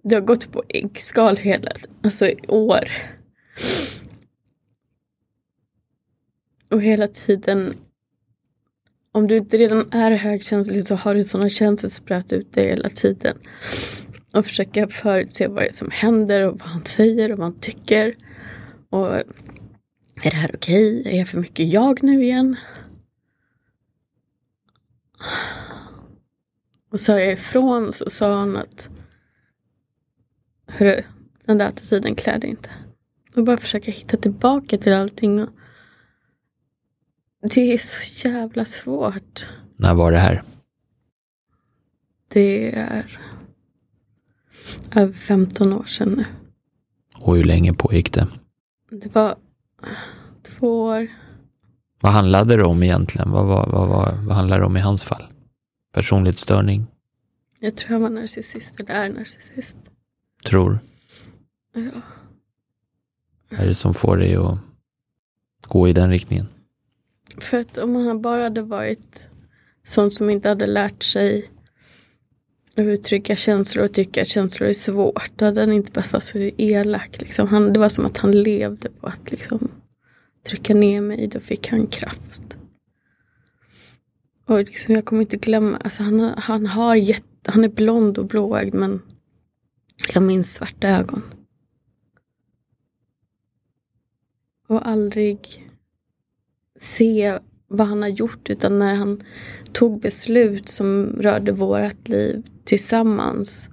Du 0.04 0.16
har 0.16 0.22
gått 0.22 0.52
på 0.52 0.64
äggskal 0.70 1.38
hela, 1.38 1.72
alltså 2.04 2.28
i 2.28 2.38
år. 2.48 2.90
Och 6.70 6.82
hela 6.82 7.08
tiden, 7.08 7.74
om 9.18 9.28
du 9.28 9.38
inte 9.38 9.58
redan 9.58 9.94
är 9.94 10.12
högkänslig 10.12 10.84
så 10.84 10.96
har 10.96 11.16
du 11.16 11.24
sådana 11.24 11.50
känslor 11.50 11.90
spröt 11.90 12.34
ut 12.34 12.54
dig 12.54 12.70
hela 12.70 12.90
tiden. 12.90 13.38
Och 14.34 14.46
försöka 14.46 14.88
förutse 14.88 15.48
vad 15.48 15.64
det 15.64 15.68
är 15.68 15.72
som 15.72 15.92
händer 15.92 16.48
och 16.48 16.60
vad 16.60 16.70
han 16.70 16.84
säger 16.84 17.32
och 17.32 17.38
vad 17.38 17.48
han 17.48 17.60
tycker. 17.60 18.16
Och 18.90 19.16
är 19.16 19.24
det 20.32 20.36
här 20.36 20.52
okej? 20.54 20.96
Okay? 20.96 21.14
Är 21.14 21.18
jag 21.20 21.28
för 21.28 21.38
mycket 21.38 21.68
jag 21.68 22.04
nu 22.04 22.24
igen? 22.24 22.56
Och 26.92 27.00
sa 27.00 27.20
jag 27.20 27.34
ifrån 27.34 27.92
så 27.92 28.10
sa 28.10 28.40
han 28.40 28.58
att 28.58 28.90
Hörru, 30.68 31.04
den 31.46 31.58
där 31.58 31.66
attityden 31.66 32.16
klär 32.16 32.40
dig 32.40 32.50
inte. 32.50 32.70
Och 33.36 33.44
bara 33.44 33.58
försöka 33.58 33.92
hitta 33.92 34.18
tillbaka 34.18 34.78
till 34.78 34.94
allting. 34.94 35.44
Och 35.44 35.50
det 37.42 37.74
är 37.74 37.78
så 37.78 38.28
jävla 38.28 38.66
svårt. 38.66 39.48
När 39.76 39.94
var 39.94 40.12
det 40.12 40.20
här? 40.20 40.44
Det 42.28 42.76
är 42.76 43.20
över 44.96 45.14
15 45.14 45.74
år 45.74 45.84
sedan 45.84 46.14
nu. 46.14 46.26
Och 47.22 47.36
hur 47.36 47.44
länge 47.44 47.74
pågick 47.74 48.14
det? 48.14 48.28
Det 48.92 49.16
var 49.16 49.36
två 50.44 50.84
år. 50.84 51.08
Vad 52.02 52.12
handlade 52.12 52.56
det 52.56 52.64
om 52.64 52.84
egentligen? 52.84 53.32
Vad, 53.32 53.48
vad, 53.48 53.72
vad, 53.72 53.88
vad, 53.88 54.18
vad 54.26 54.36
handlade 54.36 54.62
det 54.62 54.66
om 54.66 54.78
i 54.78 54.80
hans 54.80 55.04
fall? 55.04 55.28
Personlighetsstörning? 55.94 56.88
Jag 57.60 57.76
tror 57.76 57.92
han 57.92 58.02
var 58.02 58.10
narcissist, 58.10 58.80
eller 58.80 58.94
är 58.94 59.10
narcissist. 59.10 59.78
Tror? 60.46 60.80
Ja. 61.74 62.02
Vad 63.50 63.60
är 63.60 63.66
det 63.68 63.76
som 63.76 63.94
får 63.94 64.18
dig 64.18 64.36
att 64.36 64.58
gå 65.68 65.88
i 65.88 65.94
den 65.94 66.10
riktningen? 66.10 66.48
För 67.38 67.60
att 67.60 67.78
om 67.78 67.96
han 67.96 68.22
bara 68.22 68.44
hade 68.44 68.62
varit 68.62 69.30
sån 69.84 70.12
som 70.12 70.30
inte 70.30 70.50
hade 70.50 70.68
lärt 70.68 71.04
sig 71.04 71.50
uttrycka 72.76 73.36
känslor 73.36 73.86
och 73.86 73.94
tycka 73.94 74.22
att 74.22 74.28
känslor 74.28 74.70
är 74.70 74.74
svårt. 74.74 75.32
Då 75.36 75.46
hade 75.46 75.62
han 75.62 75.72
inte 75.72 75.92
behövt 75.92 76.14
vara 76.14 76.22
så 76.22 76.38
elak. 76.58 77.22
Liksom. 77.22 77.48
Han, 77.48 77.74
det 77.74 77.80
var 77.80 77.90
som 77.90 78.06
att 78.06 78.18
han 78.18 78.32
levde 78.32 78.90
på 78.90 79.08
att 79.08 79.32
liksom, 79.32 79.72
trycka 80.48 80.74
ner 80.74 81.02
mig. 81.02 81.28
Då 81.28 81.40
fick 81.40 81.68
han 81.68 81.88
kraft. 81.88 82.58
Och 84.46 84.60
liksom, 84.60 84.96
jag 84.96 85.06
kommer 85.06 85.22
inte 85.22 85.38
glömma, 85.38 85.78
alltså 85.78 86.04
han, 86.04 86.20
han, 86.20 86.66
har 86.66 86.96
jätte, 86.96 87.52
han 87.52 87.64
är 87.64 87.70
blond 87.70 88.18
och 88.18 88.26
blåögd 88.26 88.74
men 88.74 89.02
jag 90.14 90.24
minns 90.24 90.54
svarta 90.54 90.88
ögon. 90.88 91.22
Och 94.68 94.88
aldrig 94.88 95.68
se 96.78 97.40
vad 97.68 97.88
han 97.88 98.02
har 98.02 98.10
gjort 98.10 98.50
utan 98.50 98.80
när 98.80 98.96
han 98.96 99.22
tog 99.72 100.02
beslut 100.02 100.70
som 100.70 101.06
rörde 101.20 101.52
vårt 101.52 102.08
liv 102.08 102.44
tillsammans 102.64 103.70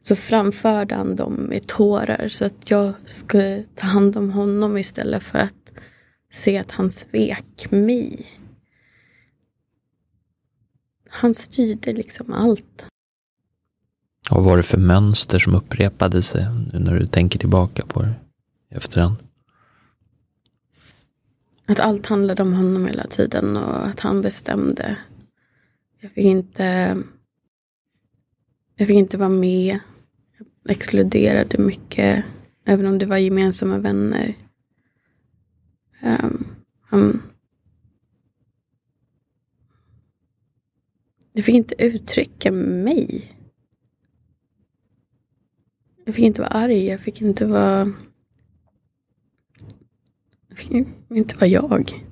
så 0.00 0.16
framförde 0.16 0.94
han 0.94 1.16
dem 1.16 1.34
med 1.34 1.66
tårar 1.66 2.28
så 2.28 2.44
att 2.44 2.70
jag 2.70 2.92
skulle 3.06 3.64
ta 3.74 3.86
hand 3.86 4.16
om 4.16 4.30
honom 4.30 4.76
istället 4.76 5.22
för 5.22 5.38
att 5.38 5.72
se 6.30 6.58
att 6.58 6.70
han 6.70 6.90
svek 6.90 7.70
mig. 7.70 8.26
Han 11.08 11.34
styrde 11.34 11.92
liksom 11.92 12.32
allt. 12.32 12.86
Vad 14.30 14.44
var 14.44 14.56
det 14.56 14.62
för 14.62 14.78
mönster 14.78 15.38
som 15.38 15.54
upprepade 15.54 16.22
sig 16.22 16.46
nu 16.72 16.78
när 16.78 16.98
du 16.98 17.06
tänker 17.06 17.38
tillbaka 17.38 17.86
på 17.86 18.02
det 18.02 18.14
i 18.70 18.74
efterhand? 18.74 19.16
Att 21.66 21.80
allt 21.80 22.06
handlade 22.06 22.42
om 22.42 22.52
honom 22.52 22.86
hela 22.86 23.06
tiden 23.06 23.56
och 23.56 23.86
att 23.86 24.00
han 24.00 24.22
bestämde. 24.22 24.98
Jag 26.00 26.12
fick 26.12 26.24
inte, 26.24 26.96
jag 28.76 28.86
fick 28.86 28.96
inte 28.96 29.16
vara 29.16 29.28
med. 29.28 29.78
Jag 30.38 30.70
exkluderade 30.70 31.58
mycket, 31.58 32.24
även 32.64 32.86
om 32.86 32.98
det 32.98 33.06
var 33.06 33.16
gemensamma 33.16 33.78
vänner. 33.78 34.34
Um, 36.02 36.46
han, 36.80 37.22
jag 41.32 41.44
fick 41.44 41.54
inte 41.54 41.74
uttrycka 41.78 42.52
mig. 42.52 43.32
Jag 46.04 46.14
fick 46.14 46.24
inte 46.24 46.40
vara 46.40 46.50
arg, 46.50 46.86
jag 46.86 47.00
fick 47.00 47.22
inte 47.22 47.46
vara 47.46 47.92
inte 51.10 51.36
vara 51.36 51.46
jag. 51.46 52.04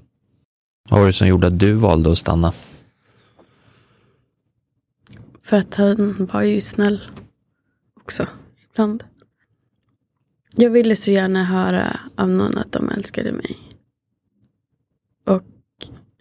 Vad 0.91 1.01
var 1.01 1.07
det 1.07 1.13
som 1.13 1.29
gjorde 1.29 1.47
att 1.47 1.59
du 1.59 1.73
valde 1.73 2.13
att 2.13 2.19
stanna? 2.19 2.53
För 5.43 5.57
att 5.57 5.75
han 5.75 6.29
var 6.33 6.43
ju 6.43 6.61
snäll 6.61 7.01
också, 7.95 8.27
ibland. 8.71 9.05
Jag 10.57 10.71
ville 10.71 10.97
så 10.97 11.11
gärna 11.11 11.45
höra 11.45 12.01
av 12.15 12.29
någon 12.29 12.59
att 12.59 12.73
de 12.73 12.89
älskade 12.89 13.33
mig. 13.33 13.59
Och 15.27 15.45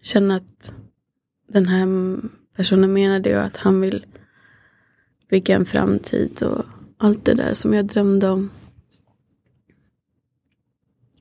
känna 0.02 0.36
att 0.36 0.74
den 1.48 1.68
här 1.68 1.88
personen 2.56 2.94
menade 2.94 3.30
ju 3.30 3.36
att 3.36 3.58
han 3.58 3.82
vill 3.82 4.06
bygga 5.30 5.56
en 5.56 5.66
framtid 5.66 6.44
och 6.44 6.66
allt 6.98 7.26
det 7.26 7.34
där 7.34 7.54
som 7.54 7.74
jag 7.74 7.86
drömde 7.86 8.30
om. 8.30 8.50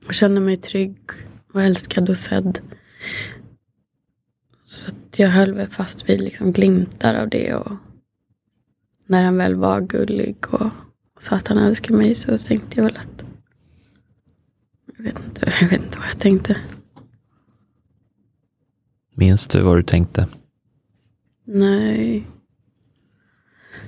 Och 0.09 0.15
kände 0.15 0.41
mig 0.41 0.57
trygg 0.57 0.97
och 1.53 1.61
älskad 1.61 2.09
och 2.09 2.17
sedd. 2.17 2.59
Så 4.65 4.91
att 4.91 5.19
jag 5.19 5.29
höll 5.29 5.53
väl 5.53 5.67
fast 5.67 6.09
vid 6.09 6.21
liksom 6.21 6.51
glimtar 6.51 7.15
av 7.15 7.29
det. 7.29 7.53
Och 7.53 7.75
när 9.05 9.23
han 9.23 9.37
väl 9.37 9.55
var 9.55 9.81
gullig 9.81 10.35
och 10.49 10.71
sa 11.19 11.35
att 11.35 11.47
han 11.47 11.57
älskade 11.57 11.97
mig 11.97 12.15
så 12.15 12.37
tänkte 12.37 12.77
jag 12.77 12.83
väl 12.83 12.97
att 12.97 13.23
jag 14.97 15.03
vet 15.03 15.19
inte, 15.25 15.53
jag 15.61 15.69
vet 15.69 15.81
inte 15.81 15.97
vad 15.97 16.07
jag 16.07 16.19
tänkte. 16.19 16.57
Minns 19.15 19.47
du 19.47 19.61
vad 19.61 19.77
du 19.77 19.83
tänkte? 19.83 20.27
Nej. 21.45 22.27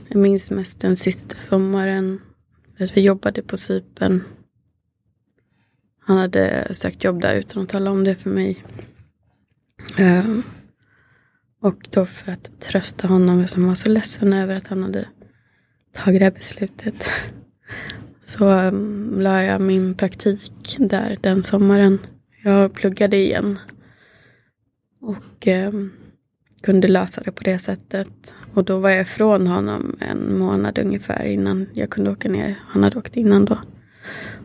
Jag 0.07 0.19
minns 0.19 0.51
mest 0.51 0.81
den 0.81 0.95
sista 0.95 1.41
sommaren. 1.41 2.21
Att 2.79 2.97
vi 2.97 3.01
jobbade 3.01 3.41
på 3.41 3.57
Sypen. 3.57 4.23
Han 6.11 6.19
hade 6.19 6.67
sökt 6.73 7.03
jobb 7.03 7.21
där 7.21 7.35
utan 7.35 7.63
att 7.63 7.69
tala 7.69 7.91
om 7.91 8.03
det 8.03 8.15
för 8.15 8.29
mig. 8.29 8.63
Eh, 9.97 10.25
och 11.61 11.87
då 11.89 12.05
för 12.05 12.31
att 12.31 12.59
trösta 12.59 13.07
honom 13.07 13.47
som 13.47 13.67
var 13.67 13.75
så 13.75 13.89
ledsen 13.89 14.33
över 14.33 14.55
att 14.55 14.67
han 14.67 14.83
hade 14.83 15.07
tagit 15.93 16.19
det 16.19 16.23
här 16.23 16.31
beslutet. 16.31 17.09
Så 18.21 18.51
um, 18.51 19.21
la 19.21 19.43
jag 19.43 19.61
min 19.61 19.95
praktik 19.95 20.75
där 20.79 21.17
den 21.21 21.43
sommaren. 21.43 21.99
Jag 22.43 22.73
pluggade 22.73 23.17
igen. 23.17 23.59
Och 25.01 25.47
um, 25.47 25.91
kunde 26.61 26.87
lösa 26.87 27.21
det 27.23 27.31
på 27.31 27.43
det 27.43 27.59
sättet. 27.59 28.35
Och 28.53 28.63
då 28.63 28.79
var 28.79 28.89
jag 28.89 29.01
ifrån 29.01 29.47
honom 29.47 29.97
en 29.99 30.37
månad 30.37 30.79
ungefär 30.79 31.23
innan 31.23 31.67
jag 31.73 31.89
kunde 31.89 32.11
åka 32.11 32.29
ner. 32.29 32.59
Han 32.67 32.83
hade 32.83 32.97
åkt 32.97 33.17
innan 33.17 33.45
då. 33.45 33.59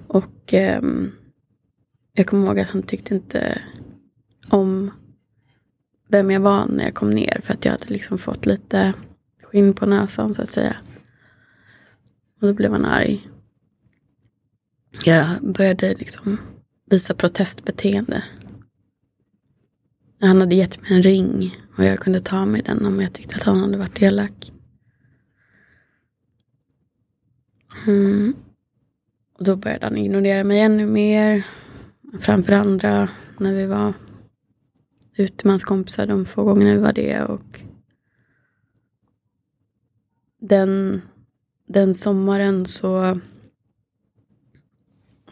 Och 0.06 0.54
um, 0.80 1.12
jag 2.16 2.26
kommer 2.26 2.46
ihåg 2.46 2.60
att 2.60 2.70
han 2.70 2.82
tyckte 2.82 3.14
inte 3.14 3.62
om 4.48 4.90
vem 6.08 6.30
jag 6.30 6.40
var 6.40 6.66
när 6.66 6.84
jag 6.84 6.94
kom 6.94 7.10
ner. 7.10 7.40
För 7.44 7.54
att 7.54 7.64
jag 7.64 7.72
hade 7.72 7.86
liksom 7.86 8.18
fått 8.18 8.46
lite 8.46 8.92
skinn 9.42 9.74
på 9.74 9.86
näsan 9.86 10.34
så 10.34 10.42
att 10.42 10.48
säga. 10.48 10.76
Och 12.40 12.46
då 12.46 12.54
blev 12.54 12.72
han 12.72 12.84
arg. 12.84 13.28
Jag 15.04 15.26
började 15.42 15.94
liksom 15.94 16.38
visa 16.90 17.14
protestbeteende. 17.14 18.24
Han 20.20 20.40
hade 20.40 20.54
gett 20.54 20.82
mig 20.82 20.92
en 20.92 21.02
ring 21.02 21.56
och 21.76 21.84
jag 21.84 21.98
kunde 21.98 22.20
ta 22.20 22.46
mig 22.46 22.62
den 22.62 22.86
om 22.86 23.00
jag 23.00 23.12
tyckte 23.12 23.36
att 23.36 23.42
han 23.42 23.60
hade 23.60 23.76
varit 23.76 24.02
elak. 24.02 24.52
Mm. 27.86 28.34
Och 29.38 29.44
då 29.44 29.56
började 29.56 29.86
han 29.86 29.96
ignorera 29.96 30.44
mig 30.44 30.60
ännu 30.60 30.86
mer. 30.86 31.46
Framför 32.20 32.52
andra 32.52 33.08
när 33.38 33.54
vi 33.54 33.66
var 33.66 33.94
ute 35.16 35.46
med 35.46 35.52
hans 35.52 35.64
kompisar 35.64 36.06
de 36.06 36.24
få 36.24 36.44
gångerna 36.44 36.72
vi 36.72 36.78
var 36.78 36.92
det. 36.92 37.22
Och 37.22 37.60
den, 40.40 41.02
den 41.66 41.94
sommaren 41.94 42.66
så, 42.66 43.20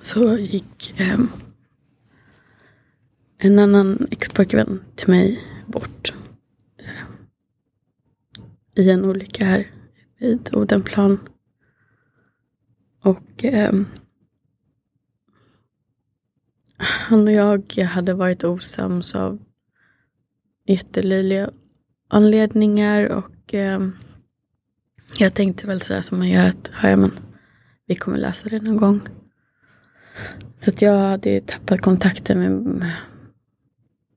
så 0.00 0.36
gick 0.36 1.00
eh, 1.00 1.20
en 3.38 3.58
annan 3.58 4.06
expojkvän 4.10 4.80
till 4.94 5.08
mig 5.08 5.40
bort. 5.66 6.14
Eh, 6.78 7.06
I 8.84 8.90
en 8.90 9.04
olycka 9.04 9.44
här 9.44 9.70
vid 10.18 10.54
Odenplan. 10.54 11.18
Och 13.00 13.44
eh, 13.44 13.72
han 16.78 17.28
och 17.28 17.32
jag 17.32 17.84
hade 17.84 18.14
varit 18.14 18.44
osams 18.44 19.14
av 19.14 19.38
jättelöjliga 20.66 21.50
anledningar 22.08 23.08
och 23.08 23.54
eh, 23.54 23.80
jag 25.18 25.34
tänkte 25.34 25.66
väl 25.66 25.80
sådär 25.80 26.02
som 26.02 26.18
man 26.18 26.28
gör 26.28 26.44
att 26.44 26.70
ja, 26.82 26.96
men, 26.96 27.12
vi 27.86 27.94
kommer 27.94 28.18
lösa 28.18 28.48
det 28.48 28.60
någon 28.60 28.76
gång. 28.76 29.00
Så 30.58 30.70
att 30.70 30.82
jag 30.82 30.98
hade 30.98 31.40
tappat 31.40 31.80
kontakten 31.80 32.40
med, 32.40 32.84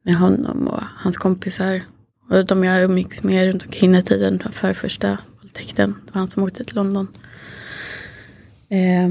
med 0.03 0.15
honom 0.15 0.67
och 0.67 0.83
hans 0.83 1.17
kompisar. 1.17 1.81
Och 2.29 2.45
de 2.45 2.63
jag 2.63 2.83
umgicks 2.83 3.23
med 3.23 3.45
runt 3.45 3.65
omkring 3.65 3.91
den 3.91 4.03
tiden 4.03 4.39
för 4.51 4.73
första 4.73 5.17
våldtäkten. 5.41 5.95
Det 6.05 6.13
var 6.13 6.19
han 6.19 6.27
som 6.27 6.43
åkte 6.43 6.63
till 6.63 6.75
London. 6.75 7.07
Eh, 8.69 9.09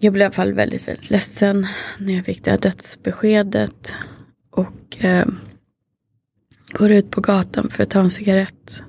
jag 0.00 0.12
blev 0.12 0.22
i 0.22 0.24
alla 0.24 0.34
fall 0.34 0.52
väldigt, 0.52 0.88
väldigt 0.88 1.10
ledsen 1.10 1.66
när 1.98 2.14
jag 2.14 2.24
fick 2.24 2.44
det 2.44 2.50
här 2.50 2.58
dödsbeskedet. 2.58 3.94
Och 4.50 5.04
eh, 5.04 5.26
går 6.72 6.90
ut 6.90 7.10
på 7.10 7.20
gatan 7.20 7.70
för 7.70 7.82
att 7.82 7.90
ta 7.90 8.00
en 8.00 8.10
cigarett. 8.10 8.84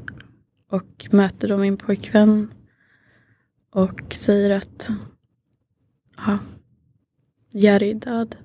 Och 0.72 1.08
möter 1.12 1.48
då 1.48 1.58
min 1.58 1.78
pojkvän. 1.78 2.54
Och 3.72 4.14
säger 4.14 4.50
att 4.50 4.90
ja, 6.18 6.40
Jerry 7.52 7.90
är 7.90 7.96
död. 7.96 8.38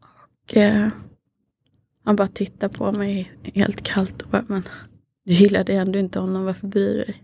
Och 0.00 0.56
eh, 0.56 0.88
han 2.04 2.16
bara 2.16 2.28
tittar 2.28 2.68
på 2.68 2.92
mig 2.92 3.32
helt 3.42 3.82
kallt 3.82 4.22
och 4.22 4.30
bara, 4.30 4.44
men 4.48 4.62
du 5.24 5.32
gillade 5.32 5.72
ändå 5.72 5.98
inte 5.98 6.18
honom, 6.18 6.44
varför 6.44 6.66
bryr 6.66 6.88
du 6.88 6.96
dig? 6.96 7.22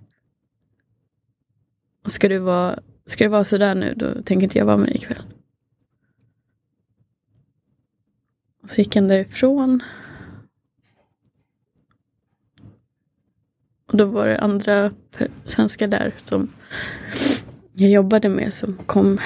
Ska 2.07 2.29
du 2.29 2.39
vara, 2.39 2.79
ska 3.07 3.25
det 3.25 3.31
vara 3.31 3.45
sådär 3.45 3.75
nu, 3.75 3.95
då 3.95 4.23
tänker 4.23 4.45
inte 4.45 4.59
jag 4.59 4.65
vara 4.65 4.77
med 4.77 4.89
dig 4.89 4.97
ikväll. 4.97 5.23
Och 8.63 8.71
så 8.71 8.81
gick 8.81 8.95
han 8.95 9.09
därifrån. 9.09 9.83
Och 13.87 13.97
då 13.97 14.05
var 14.05 14.27
det 14.27 14.39
andra 14.39 14.91
svenskar 15.45 15.87
där 15.87 16.13
som 16.25 16.49
jag 17.73 17.91
jobbade 17.91 18.29
med 18.29 18.55
som 18.55 18.77
kom 18.77 19.19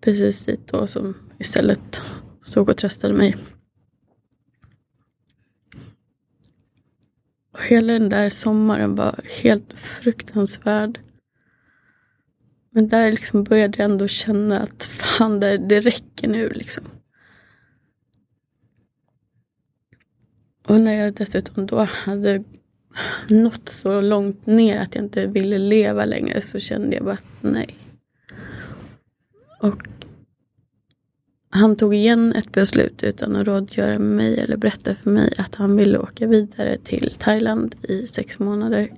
precis 0.00 0.44
dit 0.44 0.70
och 0.70 0.90
som 0.90 1.14
istället 1.38 2.02
stod 2.40 2.68
och 2.68 2.76
tröstade 2.76 3.14
mig. 3.14 3.36
Och 7.52 7.62
hela 7.62 7.92
den 7.92 8.08
där 8.08 8.28
sommaren 8.28 8.94
var 8.94 9.20
helt 9.42 9.72
fruktansvärd. 9.72 11.00
Men 12.78 12.88
där 12.88 13.10
liksom 13.10 13.44
började 13.44 13.78
jag 13.78 13.90
ändå 13.90 14.08
känna 14.08 14.60
att 14.60 14.84
fan, 14.84 15.40
det, 15.40 15.58
det 15.58 15.80
räcker 15.80 16.28
nu 16.28 16.48
liksom. 16.48 16.84
Och 20.66 20.80
när 20.80 20.92
jag 20.92 21.14
dessutom 21.14 21.66
då 21.66 21.78
hade 21.78 22.44
nått 23.30 23.68
så 23.68 24.00
långt 24.00 24.46
ner 24.46 24.78
att 24.78 24.94
jag 24.94 25.04
inte 25.04 25.26
ville 25.26 25.58
leva 25.58 26.04
längre 26.04 26.40
så 26.40 26.58
kände 26.58 26.96
jag 26.96 27.04
bara 27.04 27.14
att 27.14 27.26
nej. 27.40 27.76
Och 29.60 29.88
han 31.50 31.76
tog 31.76 31.94
igen 31.94 32.32
ett 32.36 32.52
beslut 32.52 33.02
utan 33.02 33.36
att 33.36 33.46
rådgöra 33.46 33.98
med 33.98 34.16
mig 34.16 34.38
eller 34.38 34.56
berätta 34.56 34.94
för 34.94 35.10
mig 35.10 35.34
att 35.38 35.54
han 35.54 35.76
ville 35.76 35.98
åka 35.98 36.26
vidare 36.26 36.78
till 36.78 37.12
Thailand 37.18 37.74
i 37.82 38.06
sex 38.06 38.38
månader. 38.38 38.92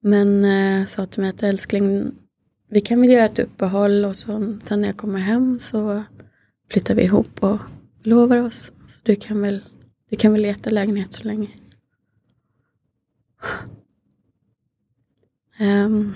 Men 0.00 0.44
eh, 0.44 0.86
sa 0.86 1.06
till 1.06 1.20
mig 1.20 1.30
att 1.30 1.42
älskling, 1.42 2.12
vi 2.68 2.80
kan 2.80 3.00
väl 3.00 3.10
göra 3.10 3.24
ett 3.24 3.38
uppehåll 3.38 4.04
och 4.04 4.16
så, 4.16 4.56
sen 4.60 4.80
när 4.80 4.88
jag 4.88 4.96
kommer 4.96 5.18
hem 5.18 5.58
så 5.58 6.04
flyttar 6.70 6.94
vi 6.94 7.02
ihop 7.02 7.42
och 7.42 7.58
lovar 8.02 8.38
oss. 8.38 8.72
Så 8.88 9.00
du 9.02 9.16
kan 9.16 9.40
väl, 9.40 9.64
du 10.10 10.16
kan 10.16 10.32
väl 10.32 10.42
leta 10.42 10.70
lägenhet 10.70 11.12
så 11.12 11.22
länge. 11.22 11.50
Um, 15.60 16.14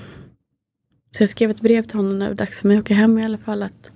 så 1.11 1.23
jag 1.23 1.31
skrev 1.31 1.51
ett 1.51 1.61
brev 1.61 1.83
till 1.83 1.97
honom 1.97 2.19
när 2.19 2.27
det 2.27 2.31
var 2.31 2.37
dags 2.37 2.61
för 2.61 2.69
mig 2.69 2.77
att 2.77 2.85
åka 2.85 2.95
hem 2.95 3.19
i 3.19 3.25
alla 3.25 3.39
fall. 3.39 3.63
att 3.63 3.93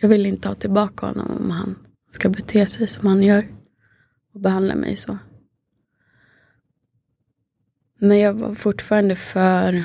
Jag 0.00 0.08
vill 0.08 0.26
inte 0.26 0.48
ha 0.48 0.54
tillbaka 0.54 1.06
honom 1.06 1.30
om 1.40 1.50
han 1.50 1.78
ska 2.10 2.28
bete 2.28 2.66
sig 2.66 2.88
som 2.88 3.06
han 3.06 3.22
gör 3.22 3.48
och 4.32 4.40
behandla 4.40 4.74
mig 4.74 4.96
så. 4.96 5.18
Men 7.98 8.18
jag 8.18 8.34
var 8.34 8.54
fortfarande 8.54 9.16
för 9.16 9.84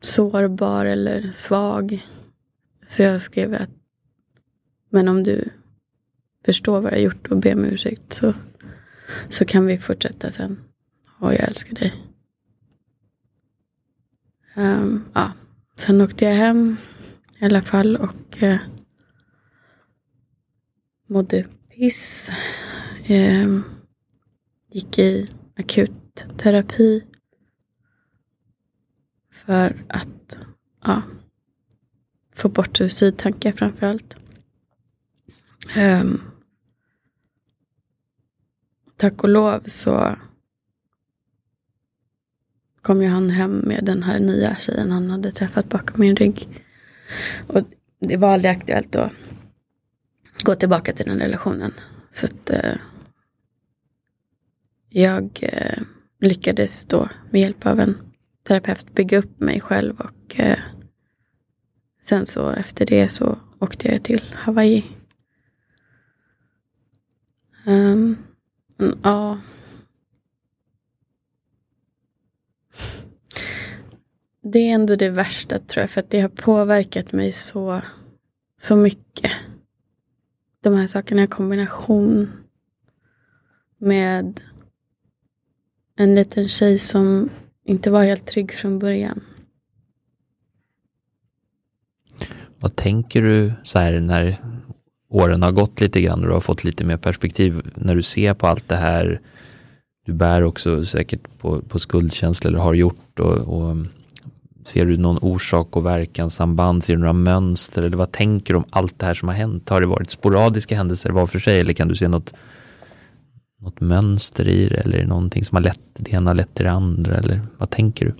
sårbar 0.00 0.84
eller 0.84 1.32
svag. 1.32 2.06
Så 2.86 3.02
jag 3.02 3.20
skrev 3.22 3.54
att 3.54 3.70
men 4.94 5.08
om 5.08 5.22
du 5.22 5.48
förstår 6.44 6.80
vad 6.80 6.92
jag 6.92 6.96
har 6.96 7.02
gjort 7.02 7.26
och 7.26 7.36
ber 7.36 7.54
om 7.54 7.64
ursäkt 7.64 8.12
så, 8.12 8.34
så 9.28 9.44
kan 9.44 9.66
vi 9.66 9.78
fortsätta 9.78 10.32
sen. 10.32 10.60
Och 11.18 11.34
jag 11.34 11.40
älskar 11.40 11.74
dig. 11.74 11.94
Um, 14.56 15.04
ja. 15.14 15.32
Sen 15.76 16.00
åkte 16.00 16.24
jag 16.24 16.34
hem 16.34 16.76
i 17.38 17.44
alla 17.44 17.62
fall 17.62 17.96
och 17.96 18.42
uh, 18.42 18.56
mådde 21.06 21.46
piss. 21.68 22.30
Um, 23.08 23.64
gick 24.70 24.98
i 24.98 25.28
akut 25.56 26.01
terapi. 26.14 27.04
För 29.32 29.84
att 29.88 30.38
ja, 30.84 31.02
få 32.34 32.48
bort 32.48 32.76
suicidtankar 32.76 33.52
framför 33.52 33.86
allt. 33.86 34.16
Um, 35.76 35.82
ehm, 35.82 36.20
tack 38.96 39.22
och 39.22 39.28
lov 39.28 39.62
så 39.66 40.16
kom 42.82 43.02
ju 43.02 43.08
han 43.08 43.30
hem 43.30 43.58
med 43.58 43.84
den 43.84 44.02
här 44.02 44.20
nya 44.20 44.56
tjejen 44.56 44.90
han 44.90 45.10
hade 45.10 45.32
träffat 45.32 45.68
bakom 45.68 46.00
min 46.00 46.16
rygg. 46.16 46.62
Och 47.46 47.62
det 47.98 48.16
var 48.16 48.32
aldrig 48.32 48.52
aktuellt 48.52 48.96
att 48.96 49.12
gå 50.42 50.54
tillbaka 50.54 50.92
till 50.92 51.06
den 51.06 51.18
relationen. 51.18 51.74
Så 52.10 52.26
att 52.26 52.50
uh, 52.50 52.76
jag 54.88 55.48
uh, 55.52 55.82
lyckades 56.22 56.84
då 56.84 57.08
med 57.30 57.40
hjälp 57.40 57.66
av 57.66 57.80
en 57.80 57.98
terapeut 58.42 58.94
bygga 58.94 59.18
upp 59.18 59.40
mig 59.40 59.60
själv 59.60 60.00
och 60.00 60.40
eh, 60.40 60.58
sen 62.02 62.26
så 62.26 62.50
efter 62.50 62.86
det 62.86 63.08
så 63.08 63.38
åkte 63.58 63.88
jag 63.88 64.02
till 64.02 64.22
Hawaii. 64.34 64.84
Um, 67.66 68.16
ja. 69.02 69.40
Det 74.42 74.58
är 74.58 74.74
ändå 74.74 74.96
det 74.96 75.10
värsta 75.10 75.58
tror 75.58 75.80
jag 75.80 75.90
för 75.90 76.00
att 76.00 76.10
det 76.10 76.20
har 76.20 76.28
påverkat 76.28 77.12
mig 77.12 77.32
så, 77.32 77.80
så 78.60 78.76
mycket. 78.76 79.32
De 80.60 80.74
här 80.74 80.86
sakerna 80.86 81.22
i 81.22 81.26
kombination 81.26 82.30
med 83.78 84.40
en 85.96 86.14
liten 86.14 86.48
tjej 86.48 86.78
som 86.78 87.28
inte 87.64 87.90
var 87.90 88.02
helt 88.02 88.26
trygg 88.26 88.52
från 88.52 88.78
början. 88.78 89.20
Vad 92.60 92.76
tänker 92.76 93.22
du 93.22 93.52
så 93.62 93.78
här 93.78 94.00
när 94.00 94.36
åren 95.08 95.42
har 95.42 95.52
gått 95.52 95.80
lite 95.80 96.00
grann 96.00 96.20
och 96.20 96.26
du 96.26 96.32
har 96.32 96.40
fått 96.40 96.64
lite 96.64 96.84
mer 96.84 96.96
perspektiv 96.96 97.70
när 97.74 97.94
du 97.94 98.02
ser 98.02 98.34
på 98.34 98.46
allt 98.46 98.68
det 98.68 98.76
här? 98.76 99.20
Du 100.06 100.12
bär 100.12 100.42
också 100.42 100.84
säkert 100.84 101.38
på, 101.38 101.62
på 101.62 101.78
skuldkänslor 101.78 102.50
eller 102.52 102.62
har 102.62 102.74
gjort 102.74 103.20
och, 103.20 103.38
och 103.38 103.76
Ser 104.64 104.84
du 104.84 104.96
någon 104.96 105.18
orsak 105.22 105.76
och 105.76 105.86
verkanssamband? 105.86 106.84
Ser 106.84 106.94
du 106.94 107.00
några 107.00 107.12
mönster? 107.12 107.82
Eller 107.82 107.96
vad 107.96 108.12
tänker 108.12 108.54
du 108.54 108.58
om 108.58 108.64
allt 108.70 108.98
det 108.98 109.06
här 109.06 109.14
som 109.14 109.28
har 109.28 109.34
hänt? 109.34 109.68
Har 109.68 109.80
det 109.80 109.86
varit 109.86 110.10
sporadiska 110.10 110.76
händelser 110.76 111.10
var 111.10 111.26
för 111.26 111.38
sig? 111.38 111.60
Eller 111.60 111.72
kan 111.72 111.88
du 111.88 111.96
se 111.96 112.08
något, 112.08 112.34
något 113.62 113.80
mönster 113.80 114.48
i 114.48 114.68
det? 114.68 114.76
Eller 114.76 115.04
någonting 115.04 115.44
som 115.44 115.56
har 115.56 115.62
lett, 115.62 115.80
det 115.94 116.12
ena 116.12 116.32
lett 116.32 116.54
till 116.54 116.64
det 116.64 116.70
andra? 116.70 117.16
Eller 117.16 117.40
vad 117.58 117.70
tänker 117.70 118.04
du? 118.06 118.14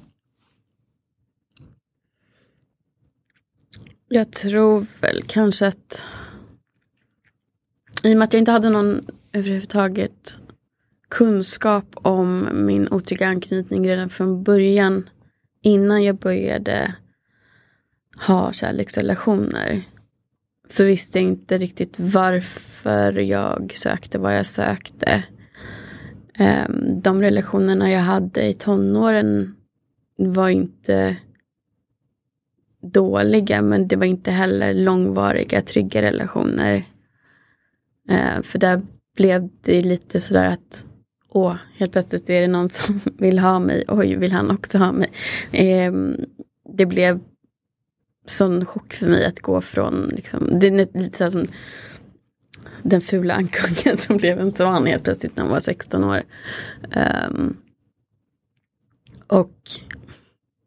Jag 4.09 4.32
tror 4.32 4.86
väl 5.01 5.23
kanske 5.27 5.66
att 5.66 6.05
i 8.02 8.14
och 8.14 8.19
med 8.19 8.27
att 8.27 8.32
jag 8.32 8.40
inte 8.40 8.51
hade 8.51 8.70
någon 8.70 9.01
överhuvudtaget 9.32 10.39
kunskap 11.09 11.85
om 11.94 12.48
min 12.52 12.89
otrygga 12.89 13.27
anknytning 13.27 13.89
redan 13.89 14.10
från 14.10 14.43
början 14.43 15.09
innan 15.62 16.02
jag 16.02 16.16
började 16.16 16.94
ha 18.27 18.52
kärleksrelationer 18.52 19.82
så 20.66 20.85
visste 20.85 21.19
jag 21.19 21.28
inte 21.28 21.59
riktigt 21.59 21.97
varför 22.01 23.12
jag 23.12 23.73
sökte 23.74 24.19
vad 24.19 24.36
jag 24.36 24.47
sökte. 24.47 25.24
Ehm, 26.39 27.01
de 27.01 27.23
relationerna 27.23 27.91
jag 27.91 28.01
hade 28.01 28.49
i 28.49 28.55
tonåren 28.55 29.57
var 30.17 30.49
inte 30.49 31.17
dåliga 32.83 33.63
men 33.63 33.89
det 33.89 33.97
var 33.97 34.07
inte 34.07 34.31
heller 34.31 34.75
långvariga 34.75 35.63
trygga 35.63 36.03
relationer. 36.03 36.85
Ehm, 38.09 38.43
för 38.43 38.59
där 38.59 38.83
blev 39.17 39.49
det 39.63 39.81
lite 39.81 40.21
sådär 40.21 40.45
att 40.45 40.87
åh, 41.29 41.57
helt 41.77 41.93
plötsligt 41.93 42.31
är 42.31 42.41
det 42.41 42.49
någon 42.49 42.69
som 42.69 43.01
vill 43.19 43.39
ha 43.39 43.59
mig. 43.59 43.85
Oj, 43.89 44.17
vill 44.17 44.33
han 44.33 44.51
också 44.51 44.79
ha 44.79 44.93
mig? 44.93 45.11
Eh, 45.53 45.93
det 46.77 46.87
blev 46.87 47.21
sån 48.27 48.67
chock 48.67 48.93
för 48.93 49.07
mig 49.07 49.25
att 49.25 49.41
gå 49.41 49.61
från, 49.61 50.09
liksom, 50.17 50.59
det 50.61 50.67
är 50.67 50.99
lite 50.99 51.19
så 51.19 51.31
som 51.31 51.47
den 52.83 53.01
fula 53.01 53.35
ankungen 53.35 53.97
som 53.97 54.17
blev 54.17 54.41
en 54.41 54.53
svan 54.53 54.87
helt 54.87 55.05
plötsligt 55.05 55.37
när 55.37 55.43
hon 55.43 55.53
var 55.53 55.61
16 55.61 56.05
år. 56.05 56.23
Um, 57.29 57.57
och 59.27 59.57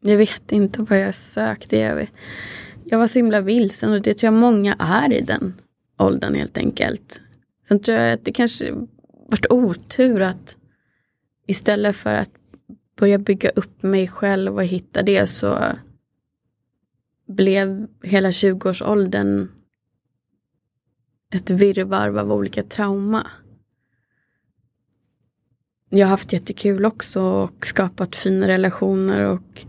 jag 0.01 0.17
vet 0.17 0.51
inte 0.51 0.81
vad 0.81 0.99
jag 0.99 1.15
sökte. 1.15 1.77
Jag, 1.77 2.11
jag 2.83 2.99
var 2.99 3.07
så 3.07 3.19
himla 3.19 3.41
vilsen 3.41 3.91
och 3.91 4.01
det 4.01 4.13
tror 4.13 4.33
jag 4.33 4.39
många 4.39 4.75
är 4.79 5.13
i 5.13 5.21
den 5.21 5.53
åldern 5.97 6.35
helt 6.35 6.57
enkelt. 6.57 7.21
Sen 7.67 7.79
tror 7.79 7.97
jag 7.97 8.13
att 8.13 8.25
det 8.25 8.31
kanske 8.31 8.71
varit 9.29 9.45
otur 9.49 10.21
att 10.21 10.57
istället 11.47 11.95
för 11.95 12.13
att 12.13 12.29
börja 12.99 13.17
bygga 13.17 13.49
upp 13.49 13.83
mig 13.83 14.07
själv 14.07 14.55
och 14.55 14.63
hitta 14.63 15.03
det 15.03 15.27
så 15.27 15.59
blev 17.27 17.87
hela 18.03 18.29
20-årsåldern 18.29 19.47
ett 21.35 21.49
virrvarr 21.49 22.17
av 22.17 22.31
olika 22.31 22.63
trauma. 22.63 23.27
Jag 25.89 26.07
har 26.07 26.11
haft 26.11 26.33
jättekul 26.33 26.85
också 26.85 27.21
och 27.21 27.65
skapat 27.65 28.15
fina 28.15 28.47
relationer 28.47 29.19
och 29.19 29.65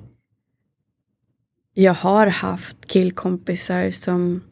jag 1.75 1.95
har 1.95 2.27
haft 2.27 2.87
killkompisar 2.87 3.91
som 3.91 4.43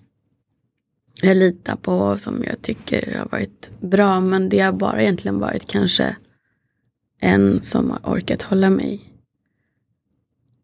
jag 1.22 1.36
litar 1.36 1.76
på 1.76 1.98
och 1.98 2.20
som 2.20 2.44
jag 2.44 2.62
tycker 2.62 3.18
har 3.18 3.28
varit 3.28 3.70
bra. 3.80 4.20
Men 4.20 4.48
det 4.48 4.60
har 4.60 4.72
bara 4.72 5.02
egentligen 5.02 5.38
varit 5.38 5.70
kanske 5.70 6.16
en 7.20 7.62
som 7.62 7.90
har 7.90 8.00
orkat 8.04 8.42
hålla 8.42 8.70
mig. 8.70 9.12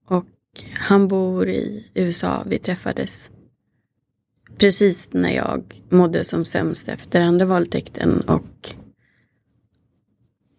Och 0.07 0.27
han 0.79 1.09
bor 1.09 1.49
i 1.49 1.91
USA. 1.95 2.43
Vi 2.47 2.59
träffades 2.59 3.31
precis 4.61 5.13
när 5.13 5.31
jag 5.31 5.83
mådde 5.89 6.25
som 6.25 6.45
sämst 6.45 6.89
efter 6.89 7.21
andra 7.21 7.45
våldtäkten. 7.45 8.21
Och 8.21 8.75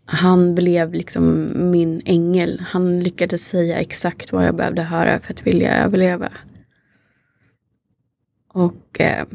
han 0.06 0.56
blev 0.56 0.94
liksom 0.94 1.52
min 1.72 2.02
ängel. 2.06 2.60
Han 2.60 3.00
lyckades 3.00 3.48
säga 3.48 3.80
exakt 3.80 4.32
vad 4.32 4.46
jag 4.46 4.56
behövde 4.56 4.82
höra 4.82 5.20
för 5.20 5.34
att 5.34 5.48
vilja 5.48 5.84
överleva. 5.84 6.32
Och 8.48 9.02
eh, 9.02 9.26